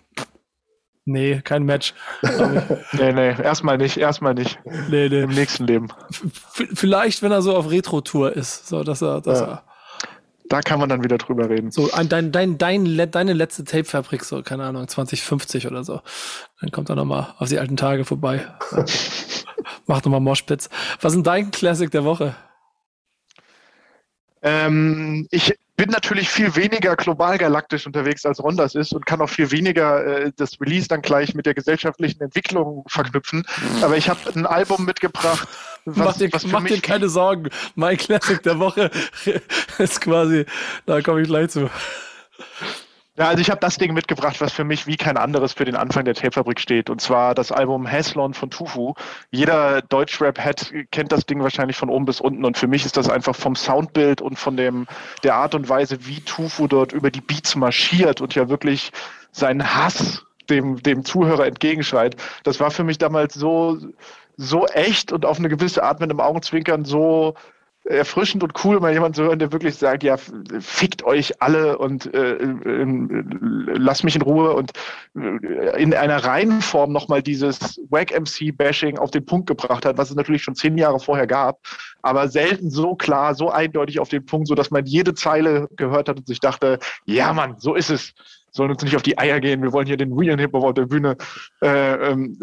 Nee, 1.06 1.41
kein 1.44 1.64
Match. 1.64 1.94
nee, 2.22 3.11
nee, 3.11 3.41
erstmal 3.41 3.78
nicht, 3.78 3.98
erstmal 3.98 4.36
nicht. 4.36 4.60
Nee, 4.90 5.10
nee. 5.10 5.22
Im 5.22 5.32
nächsten 5.32 5.65
Leben. 5.65 5.88
V 6.11 6.65
vielleicht, 6.73 7.23
wenn 7.23 7.32
er 7.32 7.41
so 7.41 7.56
auf 7.56 7.72
Retro-Tour 7.72 8.34
ist, 8.34 8.68
so 8.68 8.84
dass 8.84 9.02
er, 9.02 9.22
dass 9.22 9.40
ja. 9.40 9.45
er. 9.48 9.64
Da 10.48 10.61
kann 10.61 10.80
man 10.80 10.90
dann 10.90 11.02
wieder 11.03 11.18
drüber 11.18 11.49
reden. 11.49 11.72
So, 11.72 11.88
dein, 11.88 12.32
dein, 12.34 12.57
dein, 12.57 13.11
deine 13.11 13.34
letzte 13.34 13.64
Tape-Fabrik, 13.64 14.26
so, 14.26 14.44
keine 14.44 14.65
Ahnung, 14.65 14.86
2050 14.86 15.65
oder 15.65 15.86
so. 15.86 16.02
Dann 16.60 16.72
kommt 16.72 16.90
er 16.90 16.95
nochmal 16.95 17.34
auf 17.38 17.48
die 17.48 17.57
alten 17.57 17.78
Tage 17.78 18.03
vorbei. 18.03 18.45
Macht 19.88 20.06
nochmal 20.06 20.19
Moshpits. 20.19 20.69
Was 20.99 21.15
ist 21.15 21.23
dein 21.23 21.52
Classic 21.52 21.90
der 21.90 22.03
Woche? 22.03 22.36
Ähm, 24.41 25.28
ich 25.32 25.57
bin 25.82 25.90
natürlich 25.90 26.30
viel 26.30 26.56
weniger 26.56 26.95
global 26.95 27.40
galaktisch 27.40 27.88
unterwegs 27.88 28.24
als 28.24 28.40
Ron 28.40 28.56
das 28.56 28.76
ist 28.76 28.94
und 28.94 29.08
kann 29.08 29.20
auch 29.20 29.30
viel 29.32 29.49
weniger 29.49 30.06
äh, 30.06 30.32
das 30.36 30.62
Release 30.62 30.88
dann 30.88 31.02
gleich 31.02 31.34
mit 31.34 31.48
der 31.48 31.56
gesellschaftlichen 31.56 32.22
Entwicklung 32.22 32.84
verknüpfen. 32.88 33.48
Aber 33.82 33.98
ich 33.98 34.08
habe 34.08 34.20
ein 34.36 34.45
Album 34.45 34.86
mitgebracht. 34.86 35.48
Was, 35.86 35.98
mach 35.98 36.18
dir, 36.18 36.30
was 36.32 36.45
mach 36.45 36.64
dir 36.64 36.80
keine 36.80 37.10
Sorgen. 37.10 37.49
Mein 37.74 37.98
Classic 37.98 38.44
der 38.44 38.60
Woche 38.60 38.91
ist 39.80 39.99
quasi, 39.99 40.45
da 40.86 41.02
komme 41.02 41.24
ich 41.24 41.28
gleich 41.28 41.49
zu. 41.49 41.72
Ja, 43.22 43.27
also 43.27 43.39
ich 43.39 43.52
habe 43.52 43.60
das 43.60 43.77
Ding 43.77 43.93
mitgebracht, 43.93 44.41
was 44.41 44.52
für 44.52 44.64
mich 44.64 44.88
wie 44.88 44.98
kein 44.98 45.15
anderes 45.15 45.53
für 45.53 45.64
den 45.64 45.76
Anfang 45.76 46.06
der 46.06 46.15
Tapefabrik 46.15 46.60
steht. 46.60 46.89
Und 46.89 47.02
zwar 47.02 47.35
das 47.35 47.52
Album 47.52 47.85
Heslon 47.85 48.34
von 48.34 48.49
Tufu. 48.49 48.95
Jeder 49.30 49.84
Deutschrap-Head 49.84 50.89
kennt 50.89 51.11
das 51.11 51.27
Ding 51.27 51.43
wahrscheinlich 51.43 51.77
von 51.77 51.91
oben 51.91 52.06
bis 52.06 52.19
unten. 52.19 52.43
Und 52.43 52.57
für 52.57 52.65
mich 52.65 52.84
ist 52.84 52.98
das 52.98 53.11
einfach 53.11 53.35
vom 53.35 53.56
Soundbild 53.56 54.23
und 54.23 54.39
von 54.39 54.57
dem, 54.57 54.88
der 55.23 55.35
Art 55.35 55.53
und 55.53 55.69
Weise, 55.69 56.07
wie 56.07 56.22
Tufu 56.22 56.68
dort 56.68 56.93
über 56.93 57.11
die 57.11 57.22
Beats 57.22 57.56
marschiert 57.56 58.22
und 58.22 58.34
ja 58.34 58.49
wirklich 58.49 58.91
seinen 59.31 59.76
Hass 59.76 60.26
dem, 60.49 60.81
dem 60.81 61.06
Zuhörer 61.06 61.45
entgegenschreit. 61.45 62.15
Das 62.43 62.60
war 62.60 62.72
für 62.72 62.84
mich 62.84 62.98
damals 62.98 63.35
so, 63.35 63.77
so 64.35 64.65
echt 64.65 65.11
und 65.11 65.27
auf 65.27 65.38
eine 65.38 65.49
gewisse 65.49 65.84
Art 65.84 65.99
mit 65.99 66.10
einem 66.10 66.22
Augenzwinkern 66.22 66.85
so 66.85 67.35
erfrischend 67.86 68.44
und 68.44 68.53
cool, 68.64 68.80
mal 68.80 68.94
jemand 68.94 69.16
zu 69.16 69.24
hören, 69.24 69.40
der 69.40 69.52
wirklich 69.52 69.76
sagt, 69.76 70.03
ja, 70.03 70.18
fickt 70.60 71.03
euch 71.03 71.41
alle 71.41 71.78
und 71.78 72.14
äh, 72.14 72.34
äh, 72.34 73.24
lasst 73.74 74.03
mich 74.03 74.16
in 74.16 74.22
Ruhe 74.22 74.53
und 74.53 74.72
äh, 75.16 75.82
in 75.82 75.94
einer 75.94 76.24
Reihenform 76.24 76.91
nochmal 76.91 77.24
dieses 77.24 77.82
Wack 77.90 78.12
MC 78.12 78.56
Bashing 78.56 78.98
auf 78.99 79.12
den 79.12 79.26
Punkt 79.26 79.48
gebracht 79.48 79.86
hat, 79.86 79.98
was 79.98 80.12
es 80.12 80.16
natürlich 80.16 80.44
schon 80.44 80.56
zehn 80.56 80.78
Jahre 80.78 80.99
vorher 80.99 81.28
gab, 81.28 81.60
aber 82.03 82.28
selten 82.28 82.70
so 82.70 82.95
klar, 82.95 83.34
so 83.34 83.49
eindeutig 83.49 83.99
auf 83.99 84.10
den 84.10 84.26
Punkt, 84.26 84.48
so 84.48 84.56
dass 84.56 84.72
man 84.72 84.86
jede 84.86 85.14
Zeile 85.14 85.68
gehört 85.76 86.08
hat 86.08 86.18
und 86.18 86.28
sich 86.28 86.40
dachte, 86.40 86.80
ja, 87.06 87.34
Mann, 87.34 87.56
so 87.58 87.74
ist 87.74 87.90
es 87.90 88.14
sollen 88.52 88.72
uns 88.72 88.84
nicht 88.84 88.95
auf 88.95 89.03
die 89.03 89.18
Eier 89.18 89.40
gehen, 89.40 89.64
wir 89.64 89.72
wollen 89.72 89.88
hier 89.88 89.98
den 89.98 90.14
realen 90.14 90.40
Hip-Hop 90.40 90.64
auf 90.64 90.73
der 90.73 90.86
Bühne. 90.86 91.18
Äh, 91.61 92.11
ähm, 92.11 92.38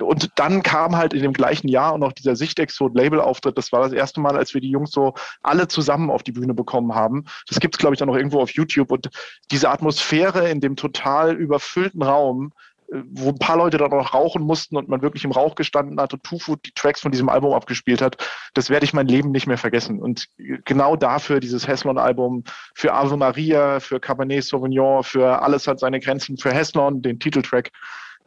und 0.00 0.30
dann 0.36 0.62
kam 0.62 0.96
halt 0.96 1.14
in 1.14 1.22
dem 1.22 1.32
gleichen 1.32 1.68
Jahr 1.68 1.92
auch 1.92 1.98
noch 1.98 2.12
dieser 2.12 2.36
Sichtexot-Label-Auftritt. 2.36 3.56
Das 3.56 3.72
war 3.72 3.82
das 3.82 3.92
erste 3.92 4.20
Mal, 4.20 4.36
als 4.36 4.54
wir 4.54 4.60
die 4.60 4.70
Jungs 4.70 4.90
so 4.90 5.14
alle 5.42 5.68
zusammen 5.68 6.10
auf 6.10 6.22
die 6.22 6.32
Bühne 6.32 6.54
bekommen 6.54 6.94
haben. 6.94 7.24
Das 7.48 7.60
gibt's 7.60 7.78
glaube 7.78 7.94
ich, 7.94 8.02
auch 8.02 8.06
noch 8.06 8.16
irgendwo 8.16 8.40
auf 8.40 8.50
YouTube. 8.50 8.90
Und 8.90 9.10
diese 9.50 9.70
Atmosphäre 9.70 10.48
in 10.48 10.60
dem 10.60 10.76
total 10.76 11.34
überfüllten 11.34 12.02
Raum, 12.02 12.52
wo 12.90 13.30
ein 13.30 13.38
paar 13.38 13.56
Leute 13.56 13.78
dann 13.78 13.90
noch 13.90 14.14
rauchen 14.14 14.42
mussten 14.42 14.76
und 14.76 14.88
man 14.88 15.02
wirklich 15.02 15.24
im 15.24 15.32
Rauch 15.32 15.54
gestanden 15.54 16.00
hat 16.00 16.12
und 16.12 16.22
Tufu 16.22 16.56
die 16.56 16.72
Tracks 16.72 17.00
von 17.00 17.12
diesem 17.12 17.28
Album 17.28 17.52
abgespielt 17.52 18.02
hat, 18.02 18.16
das 18.54 18.70
werde 18.70 18.84
ich 18.84 18.92
mein 18.92 19.08
Leben 19.08 19.30
nicht 19.30 19.46
mehr 19.46 19.58
vergessen. 19.58 20.00
Und 20.00 20.28
genau 20.64 20.96
dafür 20.96 21.40
dieses 21.40 21.66
Heslon-Album, 21.66 22.44
für 22.74 22.92
Ave 22.92 23.16
Maria, 23.16 23.80
für 23.80 24.00
Cabernet 24.00 24.44
Sauvignon, 24.44 25.02
für 25.02 25.42
Alles 25.42 25.66
hat 25.66 25.80
seine 25.80 26.00
Grenzen, 26.00 26.36
für 26.36 26.52
Heslon, 26.52 27.02
den 27.02 27.18
Titeltrack. 27.18 27.70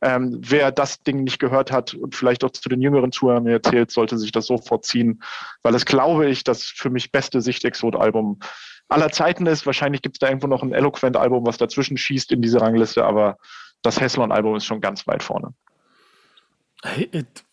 Ähm, 0.01 0.39
wer 0.41 0.71
das 0.71 1.01
Ding 1.01 1.23
nicht 1.23 1.39
gehört 1.39 1.71
hat 1.71 1.95
und 1.95 2.13
vielleicht 2.13 2.43
auch 2.43 2.51
zu 2.51 2.69
den 2.69 2.81
jüngeren 2.81 3.11
Zuhörern 3.11 3.47
erzählt, 3.47 3.89
sollte 3.89 4.17
sich 4.19 4.31
das 4.31 4.45
sofort 4.45 4.85
ziehen, 4.85 5.23
weil 5.63 5.73
es, 5.73 5.85
glaube 5.85 6.29
ich, 6.29 6.43
das 6.43 6.65
für 6.65 6.91
mich 6.91 7.11
beste 7.11 7.41
Sicht-Exot-Album 7.41 8.39
aller 8.89 9.11
Zeiten 9.11 9.47
ist. 9.47 9.65
Wahrscheinlich 9.65 10.03
gibt 10.03 10.17
es 10.17 10.19
da 10.19 10.27
irgendwo 10.27 10.47
noch 10.47 10.61
ein 10.61 10.73
Eloquent-Album, 10.73 11.45
was 11.45 11.57
dazwischen 11.57 11.97
schießt 11.97 12.31
in 12.31 12.41
diese 12.41 12.61
Rangliste, 12.61 13.05
aber 13.05 13.37
das 13.87 13.99
Heslon-Album 13.99 14.57
ist 14.57 14.65
schon 14.65 14.81
ganz 14.81 15.07
weit 15.07 15.23
vorne. 15.23 15.53
Hey, 16.83 17.09
it. 17.11 17.43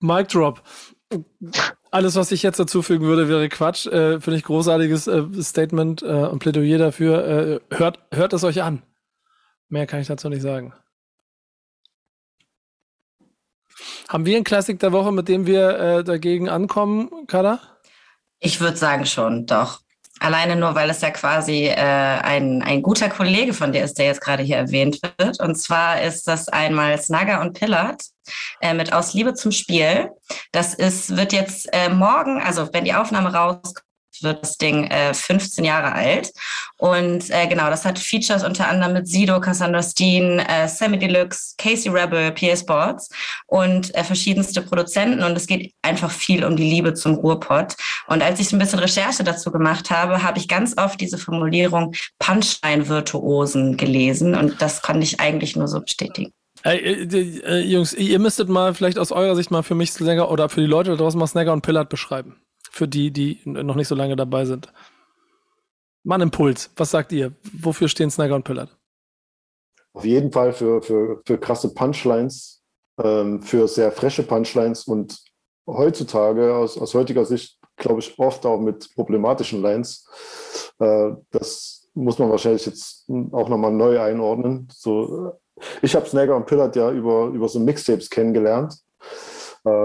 Mic 0.00 0.28
Drop. 0.28 0.62
Alles, 1.90 2.16
was 2.16 2.30
ich 2.32 2.42
jetzt 2.42 2.60
dazufügen 2.60 3.06
würde, 3.06 3.28
wäre 3.28 3.48
Quatsch. 3.48 3.86
Äh, 3.86 4.20
Finde 4.20 4.36
ich 4.36 4.44
großartiges 4.44 5.06
äh, 5.06 5.42
Statement 5.42 6.02
äh, 6.02 6.06
und 6.06 6.38
Plädoyer 6.38 6.78
dafür. 6.78 7.26
Äh, 7.26 7.60
hört, 7.74 7.98
hört 8.12 8.32
es 8.34 8.44
euch 8.44 8.62
an. 8.62 8.82
Mehr 9.68 9.86
kann 9.86 10.00
ich 10.00 10.06
dazu 10.06 10.28
nicht 10.28 10.42
sagen. 10.42 10.74
Haben 14.08 14.26
wir 14.26 14.36
ein 14.36 14.44
Classic 14.44 14.78
der 14.78 14.92
Woche, 14.92 15.12
mit 15.12 15.28
dem 15.28 15.46
wir 15.46 15.78
äh, 15.78 16.04
dagegen 16.04 16.48
ankommen, 16.48 17.26
Kada? 17.26 17.60
Ich 18.38 18.60
würde 18.60 18.76
sagen 18.76 19.06
schon, 19.06 19.46
doch. 19.46 19.80
Alleine 20.20 20.56
nur, 20.56 20.74
weil 20.74 20.90
es 20.90 21.00
ja 21.00 21.10
quasi 21.10 21.66
äh, 21.66 21.74
ein, 21.76 22.62
ein 22.62 22.82
guter 22.82 23.08
Kollege 23.08 23.52
von 23.52 23.72
dir 23.72 23.84
ist, 23.84 23.98
der 23.98 24.06
jetzt 24.06 24.20
gerade 24.20 24.42
hier 24.42 24.56
erwähnt 24.56 25.00
wird. 25.18 25.40
Und 25.40 25.56
zwar 25.56 26.02
ist 26.02 26.26
das 26.28 26.48
einmal 26.48 27.00
Snagger 27.00 27.40
und 27.40 27.58
Pillard 27.58 28.02
äh, 28.60 28.74
mit 28.74 28.92
Aus 28.92 29.14
Liebe 29.14 29.34
zum 29.34 29.52
Spiel. 29.52 30.10
Das 30.52 30.74
ist, 30.74 31.16
wird 31.16 31.32
jetzt 31.32 31.68
äh, 31.72 31.88
morgen, 31.88 32.40
also 32.40 32.68
wenn 32.72 32.84
die 32.84 32.94
Aufnahme 32.94 33.32
rauskommt, 33.32 33.87
wird 34.22 34.42
das 34.42 34.56
Ding 34.58 34.84
äh, 34.84 35.14
15 35.14 35.64
Jahre 35.64 35.92
alt. 35.92 36.32
Und 36.78 37.30
äh, 37.30 37.46
genau, 37.48 37.70
das 37.70 37.84
hat 37.84 37.98
Features 37.98 38.44
unter 38.44 38.68
anderem 38.68 38.94
mit 38.94 39.08
Sido, 39.08 39.40
Cassandra 39.40 39.82
Steen, 39.82 40.38
äh, 40.38 40.68
Sammy 40.68 40.98
Deluxe, 40.98 41.54
Casey 41.58 41.90
Rebel, 41.90 42.30
PA 42.32 42.56
Sports 42.56 43.10
und 43.46 43.94
äh, 43.94 44.04
verschiedenste 44.04 44.62
Produzenten. 44.62 45.22
Und 45.22 45.36
es 45.36 45.46
geht 45.46 45.72
einfach 45.82 46.10
viel 46.10 46.44
um 46.44 46.56
die 46.56 46.68
Liebe 46.68 46.94
zum 46.94 47.14
Ruhrpott. 47.16 47.74
Und 48.06 48.22
als 48.22 48.40
ich 48.40 48.52
ein 48.52 48.58
bisschen 48.58 48.78
Recherche 48.78 49.24
dazu 49.24 49.50
gemacht 49.50 49.90
habe, 49.90 50.22
habe 50.22 50.38
ich 50.38 50.48
ganz 50.48 50.76
oft 50.78 51.00
diese 51.00 51.18
Formulierung 51.18 51.94
Punchline-Virtuosen 52.18 53.76
gelesen. 53.76 54.34
Und 54.34 54.62
das 54.62 54.82
konnte 54.82 55.02
ich 55.02 55.20
eigentlich 55.20 55.56
nur 55.56 55.68
so 55.68 55.80
bestätigen. 55.80 56.32
Ey, 56.62 56.78
äh, 56.78 57.40
äh, 57.44 57.60
Jungs, 57.60 57.94
ihr 57.94 58.18
müsstet 58.18 58.48
mal 58.48 58.74
vielleicht 58.74 58.98
aus 58.98 59.12
eurer 59.12 59.36
Sicht 59.36 59.50
mal 59.50 59.62
für 59.62 59.74
mich 59.74 59.92
Snagger 59.92 60.30
oder 60.30 60.48
für 60.48 60.60
die 60.60 60.66
Leute 60.66 60.90
da 60.90 60.96
draußen 60.96 61.18
mal 61.18 61.26
Snagger 61.26 61.52
und 61.52 61.62
Pillard 61.62 61.88
beschreiben 61.88 62.36
für 62.78 62.88
die, 62.88 63.10
die 63.10 63.40
noch 63.44 63.74
nicht 63.74 63.88
so 63.88 63.96
lange 63.96 64.14
dabei 64.14 64.44
sind. 64.44 64.72
Mann 66.04 66.20
Impuls, 66.20 66.70
was 66.76 66.92
sagt 66.92 67.10
ihr? 67.12 67.32
Wofür 67.52 67.88
stehen 67.88 68.10
Snagger 68.10 68.36
und 68.36 68.44
Pillard? 68.44 68.70
Auf 69.92 70.04
jeden 70.04 70.30
Fall 70.30 70.52
für, 70.52 70.80
für, 70.80 71.20
für 71.26 71.38
krasse 71.38 71.74
Punchlines, 71.74 72.62
ähm, 73.02 73.42
für 73.42 73.66
sehr 73.66 73.90
frische 73.90 74.22
Punchlines 74.22 74.84
und 74.84 75.18
heutzutage 75.66 76.54
aus, 76.54 76.78
aus 76.78 76.94
heutiger 76.94 77.24
Sicht, 77.24 77.58
glaube 77.76 77.98
ich, 77.98 78.16
oft 78.16 78.46
auch 78.46 78.60
mit 78.60 78.94
problematischen 78.94 79.60
Lines. 79.60 80.06
Äh, 80.78 81.10
das 81.32 81.88
muss 81.94 82.18
man 82.20 82.30
wahrscheinlich 82.30 82.64
jetzt 82.64 83.10
auch 83.32 83.48
nochmal 83.48 83.72
neu 83.72 84.00
einordnen. 84.00 84.68
So, 84.72 85.32
äh, 85.56 85.62
ich 85.82 85.96
habe 85.96 86.08
Snagger 86.08 86.36
und 86.36 86.46
Pillard 86.46 86.76
ja 86.76 86.92
über, 86.92 87.26
über 87.26 87.48
so 87.48 87.58
Mixtapes 87.58 88.08
kennengelernt 88.08 88.72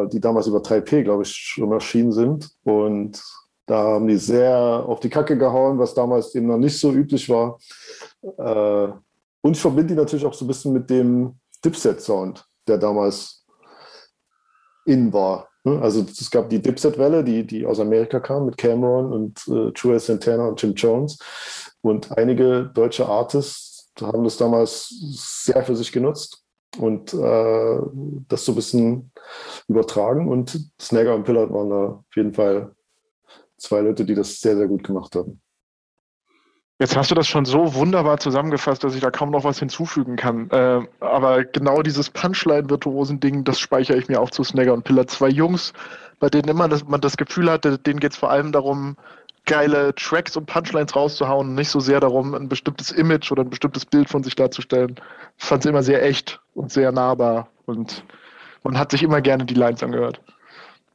die 0.07 0.19
damals 0.19 0.47
über 0.47 0.60
3P, 0.60 1.03
glaube 1.03 1.23
ich, 1.23 1.31
schon 1.31 1.72
erschienen 1.72 2.11
sind. 2.11 2.49
Und 2.64 3.22
da 3.65 3.84
haben 3.84 4.07
die 4.07 4.18
sehr 4.18 4.57
auf 4.57 4.99
die 4.99 5.10
Kacke 5.10 5.38
gehauen, 5.38 5.80
was 5.80 5.93
damals 5.93 6.35
eben 6.35 6.47
noch 6.47 6.57
nicht 6.57 6.77
so 6.80 6.91
üblich 6.91 7.30
war. 7.30 7.57
Äh, 8.22 8.93
und 9.41 9.55
ich 9.55 9.61
verbinde 9.61 9.93
die 9.93 9.99
natürlich 9.99 10.26
auch 10.26 10.34
so 10.34 10.45
ein 10.45 10.47
bisschen 10.47 10.73
mit 10.73 10.89
dem 10.89 11.35
Dipset-Sound, 11.64 12.45
der 12.68 12.77
damals 12.77 13.45
in 14.85 15.11
war. 15.14 15.47
Ne? 15.64 15.81
Also 15.81 16.01
es 16.01 16.30
gab 16.30 16.49
die 16.49 16.61
Dipset-Welle, 16.61 17.23
die, 17.23 17.45
die 17.45 17.65
aus 17.65 17.80
Amerika 17.80 18.19
kam 18.19 18.45
mit 18.45 18.57
Cameron 18.57 19.14
und 19.14 19.47
äh, 19.47 19.72
True 19.72 19.99
Santana 19.99 20.47
und 20.47 20.61
Jim 20.61 20.73
Jones. 20.73 21.18
Und 21.81 22.15
einige 22.18 22.72
deutsche 22.73 23.07
Artists 23.07 23.91
haben 24.01 24.23
das 24.23 24.38
damals 24.38 24.89
sehr 25.45 25.64
für 25.64 25.76
sich 25.76 25.91
genutzt 25.91 26.43
und 26.78 27.14
äh, 27.14 27.80
das 28.28 28.45
so 28.45 28.52
ein 28.52 28.56
bisschen 28.56 29.12
übertragen. 29.68 30.28
Und 30.28 30.60
Snagger 30.82 31.16
und 31.16 31.24
Pillard 31.24 31.52
waren 31.52 31.70
da 31.70 31.86
auf 31.86 32.16
jeden 32.16 32.34
Fall 32.34 32.76
zwei 33.58 33.82
Leute, 33.82 34.06
die 34.06 34.16
das 34.16 34.40
sehr, 34.40 34.58
sehr 34.58 34.68
gut 34.68 34.84
gemacht 34.84 35.16
haben. 35.16 35.41
Jetzt 36.80 36.98
hast 36.98 37.12
du 37.12 37.16
das 37.16 37.28
schon 37.28 37.45
so 37.45 37.76
wunderbar 37.76 38.18
zusammengefasst, 38.18 38.84
dass 38.84 38.95
ich 38.95 39.02
da 39.02 39.12
kaum 39.12 39.30
noch 39.30 39.44
was 39.44 39.60
hinzufügen 39.60 40.16
kann. 40.16 40.50
Äh, 40.50 40.82
aber 41.00 41.45
genau 41.45 41.82
dieses 41.82 42.10
Punchline-Virtuosen-Ding, 42.10 43.44
das 43.44 43.60
speichere 43.60 43.98
ich 43.98 44.10
mir 44.10 44.20
auch 44.20 44.32
zu 44.32 44.44
Snagger 44.44 44.74
und 44.74 44.84
Pillard. 44.84 45.10
Zwei 45.10 45.30
Jungs, 45.30 45.72
bei 46.20 46.30
denen 46.30 46.50
immer 46.50 46.68
das, 46.68 46.86
man 46.86 47.00
das 47.00 47.16
Gefühl 47.16 47.50
hatte, 47.50 47.78
denen 47.78 48.00
geht 48.00 48.14
es 48.14 48.18
vor 48.18 48.32
allem 48.32 48.52
darum, 48.52 48.98
geile 49.45 49.94
Tracks 49.95 50.38
und 50.38 50.45
Punchlines 50.45 50.95
rauszuhauen 50.95 51.53
nicht 51.56 51.70
so 51.70 51.80
sehr 51.80 51.99
darum, 51.99 52.34
ein 52.34 52.48
bestimmtes 52.48 52.91
Image 52.91 53.32
oder 53.32 53.44
ein 53.44 53.49
bestimmtes 53.49 53.86
Bild 53.86 54.10
von 54.10 54.24
sich 54.24 54.36
darzustellen. 54.36 54.95
Ich 55.38 55.45
fand 55.45 55.65
es 55.65 55.70
immer 55.70 55.84
sehr 55.84 56.03
echt 56.03 56.40
und 56.53 56.72
sehr 56.72 56.91
nahbar 56.91 57.49
und 57.65 58.03
man 58.64 58.78
hat 58.78 58.91
sich 58.91 59.03
immer 59.03 59.22
gerne 59.22 59.45
die 59.45 59.53
Lines 59.53 59.84
angehört. 59.84 60.22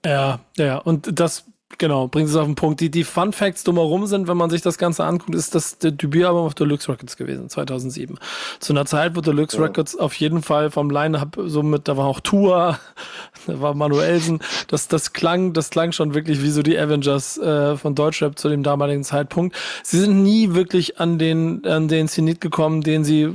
Ja, 0.04 0.40
ja, 0.56 0.78
und 0.78 1.18
das 1.18 1.44
Genau, 1.76 2.08
bringt 2.08 2.30
es 2.30 2.34
auf 2.34 2.46
den 2.46 2.54
Punkt. 2.54 2.80
Die, 2.80 2.90
die 2.90 3.04
Fun 3.04 3.32
Facts 3.32 3.62
drumherum 3.62 4.06
sind, 4.06 4.26
wenn 4.26 4.38
man 4.38 4.48
sich 4.48 4.62
das 4.62 4.78
Ganze 4.78 5.04
anguckt, 5.04 5.34
ist 5.34 5.54
das 5.54 5.76
der 5.76 5.90
Debütalbum 5.90 6.46
auf 6.46 6.54
Deluxe 6.54 6.90
Records 6.90 7.16
gewesen, 7.16 7.50
2007. 7.50 8.18
Zu 8.58 8.72
einer 8.72 8.86
Zeit, 8.86 9.14
wo 9.14 9.20
Deluxe 9.20 9.58
ja. 9.58 9.64
Records 9.64 9.94
auf 9.94 10.14
jeden 10.14 10.42
Fall 10.42 10.70
vom 10.70 10.90
Line-Up 10.90 11.38
so 11.44 11.62
mit, 11.62 11.86
da 11.86 11.96
war 11.98 12.06
auch 12.06 12.20
Tour, 12.20 12.78
da 13.46 13.60
war 13.60 13.74
Manuelsen, 13.74 14.40
das, 14.68 14.88
das 14.88 15.12
klang, 15.12 15.52
das 15.52 15.68
klang 15.68 15.92
schon 15.92 16.14
wirklich 16.14 16.42
wie 16.42 16.50
so 16.50 16.62
die 16.62 16.78
Avengers 16.78 17.36
äh, 17.36 17.76
von 17.76 17.94
Deutschrap 17.94 18.38
zu 18.38 18.48
dem 18.48 18.62
damaligen 18.62 19.04
Zeitpunkt. 19.04 19.54
Sie 19.82 20.00
sind 20.00 20.22
nie 20.22 20.54
wirklich 20.54 20.98
an 20.98 21.18
den, 21.18 21.66
an 21.66 21.86
den 21.86 22.08
Zenit 22.08 22.40
gekommen, 22.40 22.80
den 22.80 23.04
sie 23.04 23.28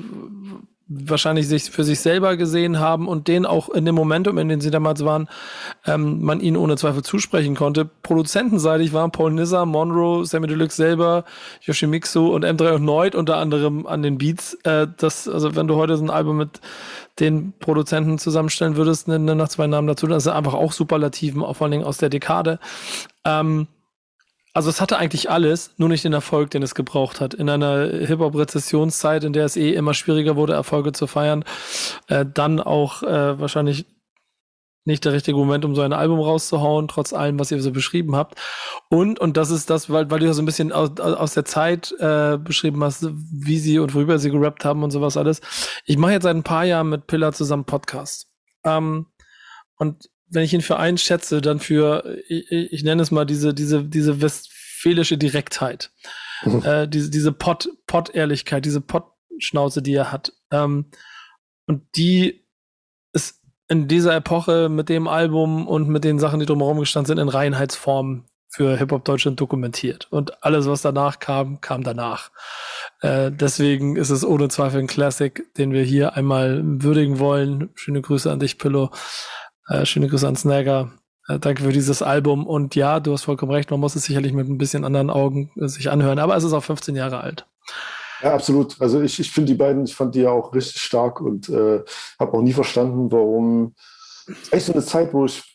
wahrscheinlich 0.88 1.48
sich 1.48 1.72
für 1.72 1.84
sich 1.84 2.00
selber 2.00 2.36
gesehen 2.36 2.80
haben 2.80 3.08
und 3.08 3.28
den 3.28 3.46
auch 3.46 3.70
in 3.70 3.86
dem 3.86 3.96
Momentum, 3.96 4.38
in 4.38 4.50
dem 4.50 4.62
sie 4.62 4.72
damals 4.72 5.06
waren, 5.06 5.30
ähm, 5.86 6.22
man 6.22 6.42
ihnen 6.42 6.58
ohne 6.58 6.76
Zweifel 6.76 7.04
zusprechen 7.04 7.56
konnte. 7.56 7.86
Produzentenseitig 7.86 8.92
waren 8.92 9.12
Paul 9.12 9.32
Nizza, 9.32 9.66
Monroe, 9.66 10.26
Sammy 10.26 10.48
Deluxe 10.48 10.76
selber, 10.76 11.24
Yoshimitsu 11.62 12.28
und 12.28 12.46
M3 12.46 12.76
und 12.76 12.84
Neut 12.84 13.16
unter 13.16 13.38
anderem 13.38 13.88
an 13.88 14.04
den 14.04 14.18
Beats. 14.18 14.56
Äh, 14.64 14.88
das, 14.98 15.28
also 15.28 15.56
wenn 15.56 15.68
du 15.68 15.76
heute 15.76 15.96
so 15.96 16.04
ein 16.04 16.10
Album 16.10 16.38
mit 16.38 16.60
den 17.20 17.54
Produzenten 17.60 18.18
zusammenstellen 18.18 18.76
würdest, 18.76 19.08
nimm 19.08 19.26
noch 19.26 19.48
zwei 19.48 19.68
Namen 19.68 19.88
dazu, 19.88 20.08
das 20.08 20.26
ist 20.26 20.32
einfach 20.32 20.54
auch 20.54 20.72
Superlativen, 20.74 21.42
vor 21.42 21.62
allen 21.62 21.72
Dingen 21.72 21.86
aus 21.86 21.98
der 21.98 22.10
Dekade. 22.10 22.60
Ähm, 23.24 23.68
also 24.54 24.70
es 24.70 24.80
hatte 24.80 24.98
eigentlich 24.98 25.30
alles, 25.32 25.74
nur 25.78 25.90
nicht 25.90 26.04
den 26.04 26.14
Erfolg, 26.14 26.52
den 26.52 26.62
es 26.62 26.76
gebraucht 26.76 27.20
hat. 27.22 27.34
In 27.34 27.50
einer 27.50 27.88
Hip-Hop-Rezessionszeit, 27.88 29.24
in 29.24 29.34
der 29.34 29.46
es 29.46 29.58
eh 29.58 29.74
immer 29.74 29.94
schwieriger 29.94 30.36
wurde, 30.36 30.54
Erfolge 30.54 30.92
zu 30.92 31.08
feiern, 31.08 31.44
äh, 32.08 32.26
dann 32.32 32.60
auch 32.60 33.02
äh, 33.02 33.40
wahrscheinlich 33.40 33.86
nicht 34.86 35.06
der 35.06 35.14
richtige 35.14 35.38
Moment, 35.38 35.64
um 35.66 35.76
so 35.76 35.82
ein 35.82 35.94
Album 35.94 36.20
rauszuhauen, 36.20 36.88
trotz 36.88 37.14
allem, 37.14 37.40
was 37.40 37.52
ihr 37.52 37.62
so 37.62 37.72
beschrieben 37.72 38.16
habt. 38.16 38.40
Und, 38.90 39.20
und 39.20 39.38
das 39.38 39.50
ist 39.50 39.70
das, 39.70 39.90
weil, 39.90 40.12
weil 40.12 40.20
du 40.20 40.26
ja 40.26 40.34
so 40.34 40.42
ein 40.42 40.46
bisschen 40.46 40.72
aus, 40.72 41.00
aus 41.00 41.34
der 41.34 41.46
Zeit 41.46 41.96
äh, 42.00 42.38
beschrieben 42.38 42.84
hast, 42.84 43.08
wie 43.12 43.60
sie 43.60 43.80
und 43.80 43.96
worüber 43.96 44.20
sie 44.20 44.30
gerappt 44.30 44.66
haben 44.66 44.84
und 44.84 44.92
sowas 44.92 45.18
alles. 45.18 45.42
Ich 45.86 45.98
mache 45.98 46.12
jetzt 46.12 46.24
seit 46.24 46.36
ein 46.36 46.44
paar 46.44 46.66
Jahren 46.66 46.90
mit 46.90 47.08
Pillar 47.08 47.32
zusammen 47.32 47.66
Podcast. 47.66 48.28
Ähm, 48.66 49.08
und 49.78 50.10
wenn 50.30 50.44
ich 50.44 50.54
ihn 50.54 50.62
für 50.62 50.78
einen 50.78 50.98
schätze, 50.98 51.42
dann 51.42 51.60
für, 51.60 52.18
ich, 52.28 52.52
ich 52.52 52.84
nenne 52.84 53.02
es 53.02 53.12
mal 53.12 53.26
diese, 53.26 53.54
diese, 53.54 53.84
diese 53.84 54.22
westfälische 54.22 55.18
Direktheit. 55.18 55.92
Mhm. 56.44 56.64
Äh, 56.64 56.88
diese, 56.88 57.10
diese 57.10 57.32
Pott, 57.32 57.70
Pott-Ehrlichkeit, 57.88 58.66
diese 58.66 58.82
Pott-Schnauze, 58.82 59.82
die 59.82 59.94
er 59.94 60.12
hat. 60.12 60.34
Ähm, 60.52 60.86
und 61.68 61.84
die 61.96 62.46
ist 63.14 63.42
in 63.68 63.88
dieser 63.88 64.16
Epoche 64.16 64.70
mit 64.70 64.90
dem 64.90 65.08
Album 65.08 65.68
und 65.68 65.88
mit 65.88 66.04
den 66.04 66.20
Sachen, 66.20 66.40
die 66.40 66.46
drumherum 66.46 66.80
gestanden 66.80 67.08
sind, 67.08 67.20
in 67.20 67.30
Reinheitsform 67.30 68.26
für 68.54 68.78
Hip-Hop 68.78 69.04
Deutschland 69.04 69.40
dokumentiert. 69.40 70.08
Und 70.12 70.44
alles, 70.44 70.68
was 70.68 70.84
danach 70.84 71.20
kam, 71.20 71.60
kam 71.60 71.84
danach. 71.84 72.30
Äh, 73.02 73.32
deswegen 73.32 73.96
ist 73.96 74.12
es 74.12 74.24
ohne 74.24 74.48
Zweifel 74.50 74.80
ein 74.80 74.88
Classic, 74.88 75.44
den 75.58 75.72
wir 75.72 75.82
hier 75.82 76.16
einmal 76.16 76.62
würdigen 76.64 77.18
wollen. 77.18 77.72
Schöne 77.74 78.02
Grüße 78.02 78.32
an 78.32 78.40
dich, 78.40 78.60
Pillow. 78.60 78.92
Äh, 79.68 79.86
schöne 79.86 80.08
Grüße 80.08 80.28
an 80.28 80.36
Snagger. 80.36 80.92
Äh, 81.28 81.40
danke 81.40 81.64
für 81.64 81.72
dieses 81.72 82.02
Album. 82.02 82.46
Und 82.46 82.76
ja, 82.76 83.00
du 83.00 83.14
hast 83.14 83.24
vollkommen 83.24 83.52
recht, 83.52 83.72
man 83.72 83.80
muss 83.80 83.96
es 83.96 84.06
sicherlich 84.06 84.34
mit 84.34 84.48
ein 84.48 84.58
bisschen 84.58 84.86
anderen 84.86 85.10
Augen 85.10 85.52
äh, 85.56 85.68
sich 85.68 85.90
anhören, 85.90 86.20
aber 86.20 86.36
es 86.36 86.44
ist 86.44 86.54
auch 86.54 86.64
15 86.64 86.96
Jahre 86.96 87.22
alt. 87.22 87.48
Ja, 88.22 88.34
absolut. 88.34 88.80
Also 88.82 89.02
ich, 89.02 89.20
ich 89.20 89.32
finde 89.32 89.52
die 89.52 89.58
beiden, 89.58 89.84
ich 89.84 89.96
fand 89.96 90.16
die 90.16 90.22
ja 90.22 90.32
auch 90.32 90.54
richtig 90.54 90.82
stark 90.82 91.20
und 91.20 91.50
äh, 91.50 91.82
habe 92.20 92.34
auch 92.34 92.42
nie 92.42 92.54
verstanden, 92.54 93.12
warum. 93.12 93.76
Es 94.28 94.44
ist 94.44 94.54
echt 94.54 94.66
so 94.68 94.74
eine 94.74 94.86
Zeit, 94.86 95.14
wo 95.14 95.26
ich 95.26 95.53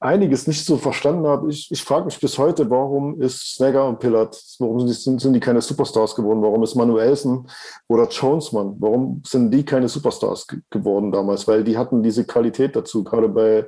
einiges 0.00 0.46
nicht 0.46 0.64
so 0.64 0.76
verstanden 0.76 1.26
habe. 1.26 1.48
Ich, 1.50 1.70
ich 1.70 1.82
frage 1.82 2.04
mich 2.04 2.20
bis 2.20 2.36
heute, 2.38 2.68
warum 2.70 3.20
ist 3.20 3.54
Snagger 3.54 3.88
und 3.88 3.98
Pillard, 3.98 4.38
warum 4.58 4.86
sind, 4.86 5.20
sind 5.20 5.32
die 5.32 5.40
keine 5.40 5.60
Superstars 5.60 6.14
geworden? 6.14 6.42
Warum 6.42 6.62
ist 6.62 6.74
Manuelsen 6.74 7.48
oder 7.88 8.08
Jonesman, 8.08 8.76
warum 8.78 9.22
sind 9.26 9.50
die 9.50 9.64
keine 9.64 9.88
Superstars 9.88 10.46
geworden 10.70 11.12
damals? 11.12 11.48
Weil 11.48 11.64
die 11.64 11.78
hatten 11.78 12.02
diese 12.02 12.24
Qualität 12.24 12.76
dazu. 12.76 13.04
Gerade 13.04 13.28
bei 13.28 13.66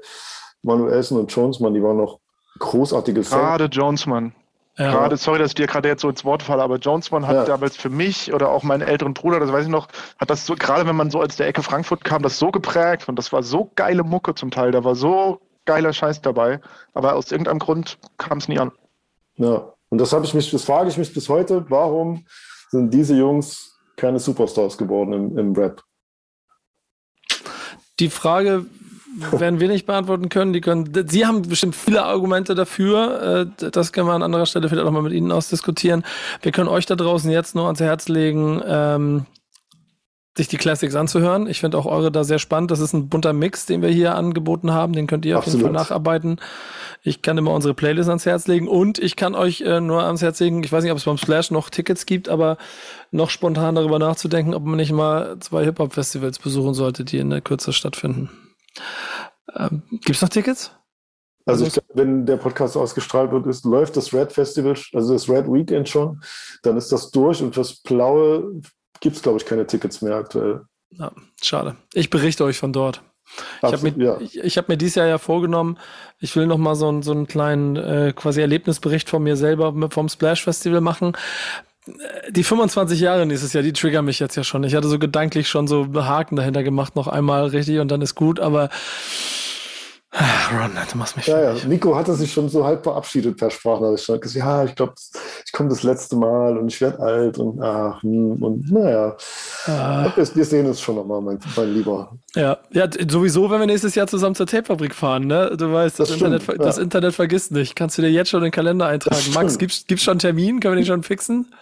Manuelsen 0.62 1.18
und 1.18 1.32
Jonesman, 1.32 1.74
die 1.74 1.82
waren 1.82 1.96
noch 1.96 2.20
großartige 2.58 3.22
Gerade 3.22 3.64
Jonesman. 3.64 4.34
Ja. 4.76 4.92
Gerade, 4.92 5.16
sorry, 5.16 5.40
dass 5.40 5.50
ich 5.50 5.54
dir 5.56 5.66
gerade 5.66 5.88
jetzt 5.88 6.02
so 6.02 6.08
ins 6.08 6.24
Wort 6.24 6.42
falle, 6.42 6.62
aber 6.62 6.76
Jonesman 6.76 7.26
hat 7.26 7.34
ja. 7.34 7.44
damals 7.44 7.76
für 7.76 7.90
mich 7.90 8.32
oder 8.32 8.48
auch 8.50 8.62
meinen 8.62 8.82
älteren 8.82 9.12
Bruder, 9.12 9.40
das 9.40 9.50
weiß 9.50 9.64
ich 9.64 9.70
noch, 9.70 9.88
hat 10.20 10.30
das 10.30 10.46
so, 10.46 10.54
gerade 10.54 10.86
wenn 10.86 10.94
man 10.94 11.10
so 11.10 11.20
als 11.20 11.36
der 11.36 11.48
Ecke 11.48 11.64
Frankfurt 11.64 12.04
kam, 12.04 12.22
das 12.22 12.38
so 12.38 12.52
geprägt 12.52 13.08
und 13.08 13.16
das 13.16 13.32
war 13.32 13.42
so 13.42 13.72
geile 13.74 14.04
Mucke 14.04 14.36
zum 14.36 14.52
Teil, 14.52 14.70
da 14.70 14.84
war 14.84 14.94
so 14.94 15.40
geiler 15.68 15.92
Scheiß 15.92 16.22
dabei, 16.22 16.60
aber 16.94 17.14
aus 17.14 17.30
irgendeinem 17.30 17.58
Grund 17.58 17.98
kam 18.16 18.38
es 18.38 18.48
nie 18.48 18.58
an. 18.58 18.72
Ja, 19.36 19.74
und 19.90 19.98
das 19.98 20.14
habe 20.14 20.24
ich 20.24 20.32
mich, 20.32 20.50
das 20.50 20.64
frage 20.64 20.88
ich 20.88 20.96
mich 20.96 21.12
bis 21.12 21.28
heute, 21.28 21.66
warum 21.68 22.24
sind 22.70 22.92
diese 22.92 23.14
Jungs 23.14 23.78
keine 23.96 24.18
Superstars 24.18 24.78
geworden 24.78 25.12
im, 25.12 25.38
im 25.38 25.52
Rap? 25.54 25.82
Die 28.00 28.08
Frage 28.08 28.64
werden 29.32 29.60
wir 29.60 29.68
nicht 29.68 29.86
beantworten 29.86 30.30
können. 30.30 30.52
Die 30.52 30.60
können, 30.60 30.90
Sie 31.08 31.26
haben 31.26 31.42
bestimmt 31.42 31.74
viele 31.74 32.04
Argumente 32.04 32.54
dafür. 32.54 33.48
Äh, 33.60 33.70
das 33.70 33.92
können 33.92 34.06
wir 34.06 34.14
an 34.14 34.22
anderer 34.22 34.46
Stelle 34.46 34.68
vielleicht 34.68 34.86
auch 34.86 34.92
mal 34.92 35.02
mit 35.02 35.12
Ihnen 35.12 35.32
ausdiskutieren. 35.32 36.04
Wir 36.40 36.52
können 36.52 36.68
euch 36.68 36.86
da 36.86 36.94
draußen 36.94 37.30
jetzt 37.30 37.54
nur 37.54 37.66
ans 37.66 37.80
Herz 37.80 38.08
legen, 38.08 38.62
ähm, 38.64 39.26
sich 40.38 40.46
die 40.48 40.56
Classics 40.56 40.94
anzuhören. 40.94 41.48
Ich 41.48 41.60
finde 41.60 41.76
auch 41.76 41.84
eure 41.84 42.12
da 42.12 42.22
sehr 42.22 42.38
spannend. 42.38 42.70
Das 42.70 42.78
ist 42.78 42.92
ein 42.92 43.08
bunter 43.08 43.32
Mix, 43.32 43.66
den 43.66 43.82
wir 43.82 43.88
hier 43.88 44.14
angeboten 44.14 44.72
haben. 44.72 44.92
Den 44.92 45.08
könnt 45.08 45.26
ihr 45.26 45.36
Absolut. 45.36 45.56
auf 45.56 45.60
jeden 45.62 45.74
Fall 45.74 45.82
nacharbeiten. 45.82 46.40
Ich 47.02 47.22
kann 47.22 47.36
immer 47.36 47.52
unsere 47.52 47.74
Playlist 47.74 48.08
ans 48.08 48.24
Herz 48.24 48.46
legen 48.46 48.68
und 48.68 49.00
ich 49.00 49.16
kann 49.16 49.34
euch 49.34 49.62
äh, 49.62 49.80
nur 49.80 50.04
ans 50.04 50.22
Herz 50.22 50.38
legen, 50.38 50.62
ich 50.62 50.70
weiß 50.70 50.84
nicht, 50.84 50.92
ob 50.92 50.98
es 50.98 51.04
beim 51.04 51.18
Splash 51.18 51.50
noch 51.50 51.70
Tickets 51.70 52.06
gibt, 52.06 52.28
aber 52.28 52.56
noch 53.10 53.30
spontan 53.30 53.74
darüber 53.74 53.98
nachzudenken, 53.98 54.54
ob 54.54 54.64
man 54.64 54.76
nicht 54.76 54.92
mal 54.92 55.38
zwei 55.40 55.64
Hip-Hop-Festivals 55.64 56.38
besuchen 56.38 56.72
sollte, 56.72 57.04
die 57.04 57.18
in 57.18 57.30
der 57.30 57.40
Kürze 57.40 57.72
stattfinden. 57.72 58.30
Ähm, 59.56 59.82
es 60.08 60.22
noch 60.22 60.28
Tickets? 60.28 60.72
Also 61.46 61.66
ich 61.66 61.72
glaube, 61.72 61.88
wenn 61.94 62.26
der 62.26 62.36
Podcast 62.36 62.76
ausgestrahlt 62.76 63.32
wird, 63.32 63.46
ist, 63.46 63.64
läuft 63.64 63.96
das 63.96 64.12
Red 64.12 64.32
Festival, 64.32 64.76
also 64.92 65.14
das 65.14 65.28
Red 65.28 65.46
Weekend 65.46 65.88
schon, 65.88 66.20
dann 66.62 66.76
ist 66.76 66.92
das 66.92 67.10
durch 67.10 67.42
und 67.42 67.56
das 67.56 67.74
Blaue 67.76 68.60
gibt 69.00 69.16
es, 69.16 69.22
glaube 69.22 69.38
ich, 69.38 69.46
keine 69.46 69.66
Tickets 69.66 70.02
mehr 70.02 70.16
aktuell. 70.16 70.62
Ja, 70.90 71.12
schade. 71.42 71.76
Ich 71.92 72.10
berichte 72.10 72.44
euch 72.44 72.58
von 72.58 72.72
dort. 72.72 73.02
Ich 73.62 73.72
habe 73.72 73.90
mir, 73.90 74.04
ja. 74.04 74.20
ich, 74.20 74.38
ich 74.38 74.58
hab 74.58 74.68
mir 74.68 74.76
dieses 74.76 74.94
Jahr 74.94 75.06
ja 75.06 75.18
vorgenommen, 75.18 75.78
ich 76.18 76.34
will 76.34 76.46
noch 76.46 76.56
mal 76.56 76.74
so, 76.74 76.88
einen, 76.88 77.02
so 77.02 77.12
einen 77.12 77.26
kleinen 77.26 77.76
äh, 77.76 78.12
quasi 78.16 78.40
Erlebnisbericht 78.40 79.08
von 79.10 79.22
mir 79.22 79.36
selber 79.36 79.74
vom 79.90 80.08
Splash 80.08 80.44
Festival 80.44 80.80
machen. 80.80 81.12
Die 82.30 82.44
25 82.44 83.00
Jahre 83.00 83.26
nächstes 83.26 83.52
Jahr, 83.52 83.62
die 83.62 83.72
triggern 83.72 84.04
mich 84.04 84.18
jetzt 84.18 84.36
ja 84.36 84.44
schon. 84.44 84.64
Ich 84.64 84.74
hatte 84.74 84.88
so 84.88 84.98
gedanklich 84.98 85.48
schon 85.48 85.68
so 85.68 85.86
Haken 85.94 86.36
dahinter 86.36 86.62
gemacht, 86.62 86.96
noch 86.96 87.08
einmal 87.08 87.46
richtig 87.46 87.80
und 87.80 87.88
dann 87.88 88.02
ist 88.02 88.14
gut, 88.14 88.40
aber 88.40 88.68
Ron, 90.14 90.70
du 90.90 90.98
machst 90.98 91.16
mich 91.16 91.26
ja, 91.26 91.52
ja. 91.52 91.66
Nico 91.66 91.94
hatte 91.94 92.14
sich 92.14 92.32
schon 92.32 92.48
so 92.48 92.64
halb 92.64 92.82
verabschiedet 92.82 93.36
per 93.36 93.50
Sprachnachricht. 93.50 94.06
gesagt, 94.06 94.34
ja, 94.34 94.64
ich 94.64 94.74
glaube, 94.74 94.94
ich 95.44 95.52
komme 95.52 95.68
das 95.68 95.82
letzte 95.82 96.16
Mal 96.16 96.56
und 96.56 96.68
ich 96.68 96.80
werde 96.80 96.98
alt 97.00 97.38
und 97.38 97.60
ach, 97.62 98.02
hm, 98.02 98.42
und 98.42 98.72
naja. 98.72 99.16
Ah. 99.66 100.10
Wir, 100.14 100.34
wir 100.34 100.44
sehen 100.46 100.66
uns 100.66 100.80
schon 100.80 100.94
nochmal, 100.94 101.20
mein, 101.20 101.38
mein 101.54 101.74
Lieber. 101.74 102.16
Ja, 102.34 102.56
ja, 102.70 102.88
sowieso, 103.06 103.50
wenn 103.50 103.60
wir 103.60 103.66
nächstes 103.66 103.94
Jahr 103.94 104.06
zusammen 104.06 104.34
zur 104.34 104.46
Tapefabrik 104.46 104.94
fahren, 104.94 105.26
ne? 105.26 105.54
Du 105.58 105.70
weißt, 105.70 106.00
das, 106.00 106.08
das 106.08 106.16
Internet, 106.16 106.46
ja. 106.46 106.54
das 106.54 106.78
Internet 106.78 107.14
vergisst 107.14 107.52
nicht. 107.52 107.76
Kannst 107.76 107.98
du 107.98 108.02
dir 108.02 108.10
jetzt 108.10 108.30
schon 108.30 108.42
den 108.42 108.52
Kalender 108.52 108.86
eintragen. 108.86 109.32
Max, 109.34 109.58
gibt's, 109.58 109.84
gibt's 109.86 110.04
schon 110.04 110.12
einen 110.12 110.20
Termin? 110.20 110.60
Können 110.60 110.74
wir 110.74 110.82
den 110.82 110.86
schon 110.86 111.02
fixen? 111.02 111.52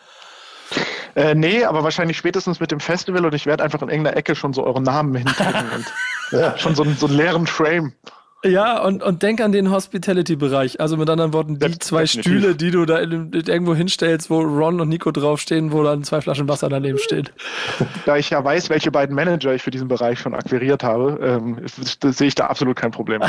Äh, 1.16 1.34
nee, 1.34 1.64
aber 1.64 1.82
wahrscheinlich 1.82 2.16
spätestens 2.16 2.60
mit 2.60 2.70
dem 2.70 2.78
Festival 2.78 3.24
und 3.24 3.34
ich 3.34 3.46
werde 3.46 3.64
einfach 3.64 3.82
in 3.82 3.88
irgendeiner 3.88 4.16
Ecke 4.16 4.36
schon 4.36 4.52
so 4.52 4.64
eure 4.64 4.82
Namen 4.82 5.14
hinkriegen 5.16 5.70
und 5.74 5.92
ja. 6.30 6.56
schon 6.58 6.76
so, 6.76 6.84
so 6.84 7.06
einen 7.06 7.16
leeren 7.16 7.46
Frame. 7.46 7.92
Ja, 8.46 8.82
und, 8.82 9.02
und 9.02 9.22
denk 9.22 9.40
an 9.40 9.52
den 9.52 9.70
Hospitality-Bereich. 9.70 10.80
Also 10.80 10.96
mit 10.96 11.08
anderen 11.10 11.32
Worten, 11.32 11.58
die 11.58 11.78
zwei 11.78 12.02
definitiv. 12.02 12.32
Stühle, 12.32 12.54
die 12.54 12.70
du 12.70 12.86
da 12.86 12.98
in, 12.98 13.32
irgendwo 13.32 13.74
hinstellst, 13.74 14.30
wo 14.30 14.40
Ron 14.40 14.80
und 14.80 14.88
Nico 14.88 15.10
draufstehen, 15.10 15.72
wo 15.72 15.82
dann 15.82 16.04
zwei 16.04 16.20
Flaschen 16.20 16.48
Wasser 16.48 16.68
daneben 16.68 16.98
steht. 16.98 17.32
Da 18.04 18.16
ich 18.16 18.30
ja 18.30 18.42
weiß, 18.42 18.70
welche 18.70 18.90
beiden 18.90 19.14
Manager 19.14 19.54
ich 19.54 19.62
für 19.62 19.70
diesen 19.70 19.88
Bereich 19.88 20.18
schon 20.18 20.34
akquiriert 20.34 20.84
habe, 20.84 21.18
ähm, 21.22 21.60
sehe 21.66 22.28
ich 22.28 22.34
da 22.34 22.46
absolut 22.46 22.76
kein 22.76 22.90
Problem. 22.90 23.22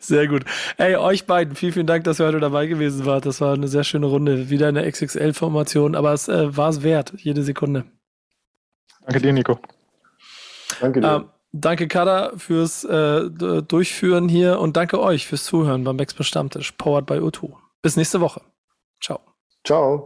sehr 0.00 0.28
gut. 0.28 0.44
Ey, 0.76 0.96
euch 0.96 1.26
beiden, 1.26 1.56
vielen, 1.56 1.72
vielen 1.72 1.86
Dank, 1.86 2.04
dass 2.04 2.20
ihr 2.20 2.26
heute 2.26 2.40
dabei 2.40 2.66
gewesen 2.66 3.06
wart. 3.06 3.26
Das 3.26 3.40
war 3.40 3.54
eine 3.54 3.68
sehr 3.68 3.84
schöne 3.84 4.06
Runde. 4.06 4.50
Wieder 4.50 4.68
eine 4.68 4.90
XXL-Formation, 4.90 5.94
aber 5.94 6.12
es 6.12 6.28
äh, 6.28 6.56
war 6.56 6.68
es 6.68 6.82
wert, 6.82 7.12
jede 7.16 7.42
Sekunde. 7.42 7.84
Danke 9.04 9.20
dir, 9.20 9.32
Nico. 9.32 9.58
Danke 10.80 11.00
dir. 11.00 11.16
Ähm, 11.16 11.31
Danke, 11.54 11.86
Kada, 11.86 12.32
fürs 12.38 12.82
äh, 12.84 13.28
Durchführen 13.28 14.28
hier 14.28 14.58
und 14.58 14.76
danke 14.78 14.98
euch 14.98 15.26
fürs 15.26 15.44
Zuhören 15.44 15.84
beim 15.84 15.98
Backspin 15.98 16.24
Stammtisch, 16.24 16.72
powered 16.72 17.04
by 17.04 17.14
O2. 17.14 17.52
Bis 17.82 17.96
nächste 17.96 18.22
Woche. 18.22 18.40
Ciao. 19.02 19.20
Ciao. 19.66 20.02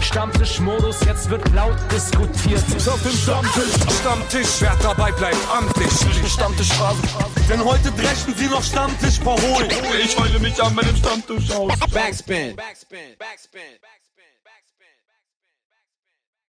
Stammtischmodus, 0.00 1.04
jetzt 1.04 1.30
wird 1.30 1.52
laut 1.54 1.76
diskutiert. 1.90 2.62
Ist 2.76 2.88
auf 2.88 3.02
dem 3.02 3.12
Stammtisch, 3.12 3.98
Stammtisch, 4.00 4.60
wer 4.60 4.76
dabei 4.82 5.10
bleibt, 5.12 5.38
amtlich. 5.52 5.90
Stammtisch 6.30 6.72
Phase. 6.74 7.02
Denn 7.48 7.64
heute 7.64 7.90
brechen 7.92 8.34
sie 8.36 8.46
noch 8.46 8.62
Stammtisch 8.62 9.18
verholen. 9.18 9.70
Ich 10.02 10.18
heule 10.18 10.38
mich 10.38 10.62
an 10.62 10.74
meinem 10.74 10.94
Stammtisch 10.94 11.50
aus. 11.50 11.72
Backspin. 11.92 12.54
Backspin. 12.54 12.56
Backspin. 12.56 13.16
Backspin. 13.18 14.01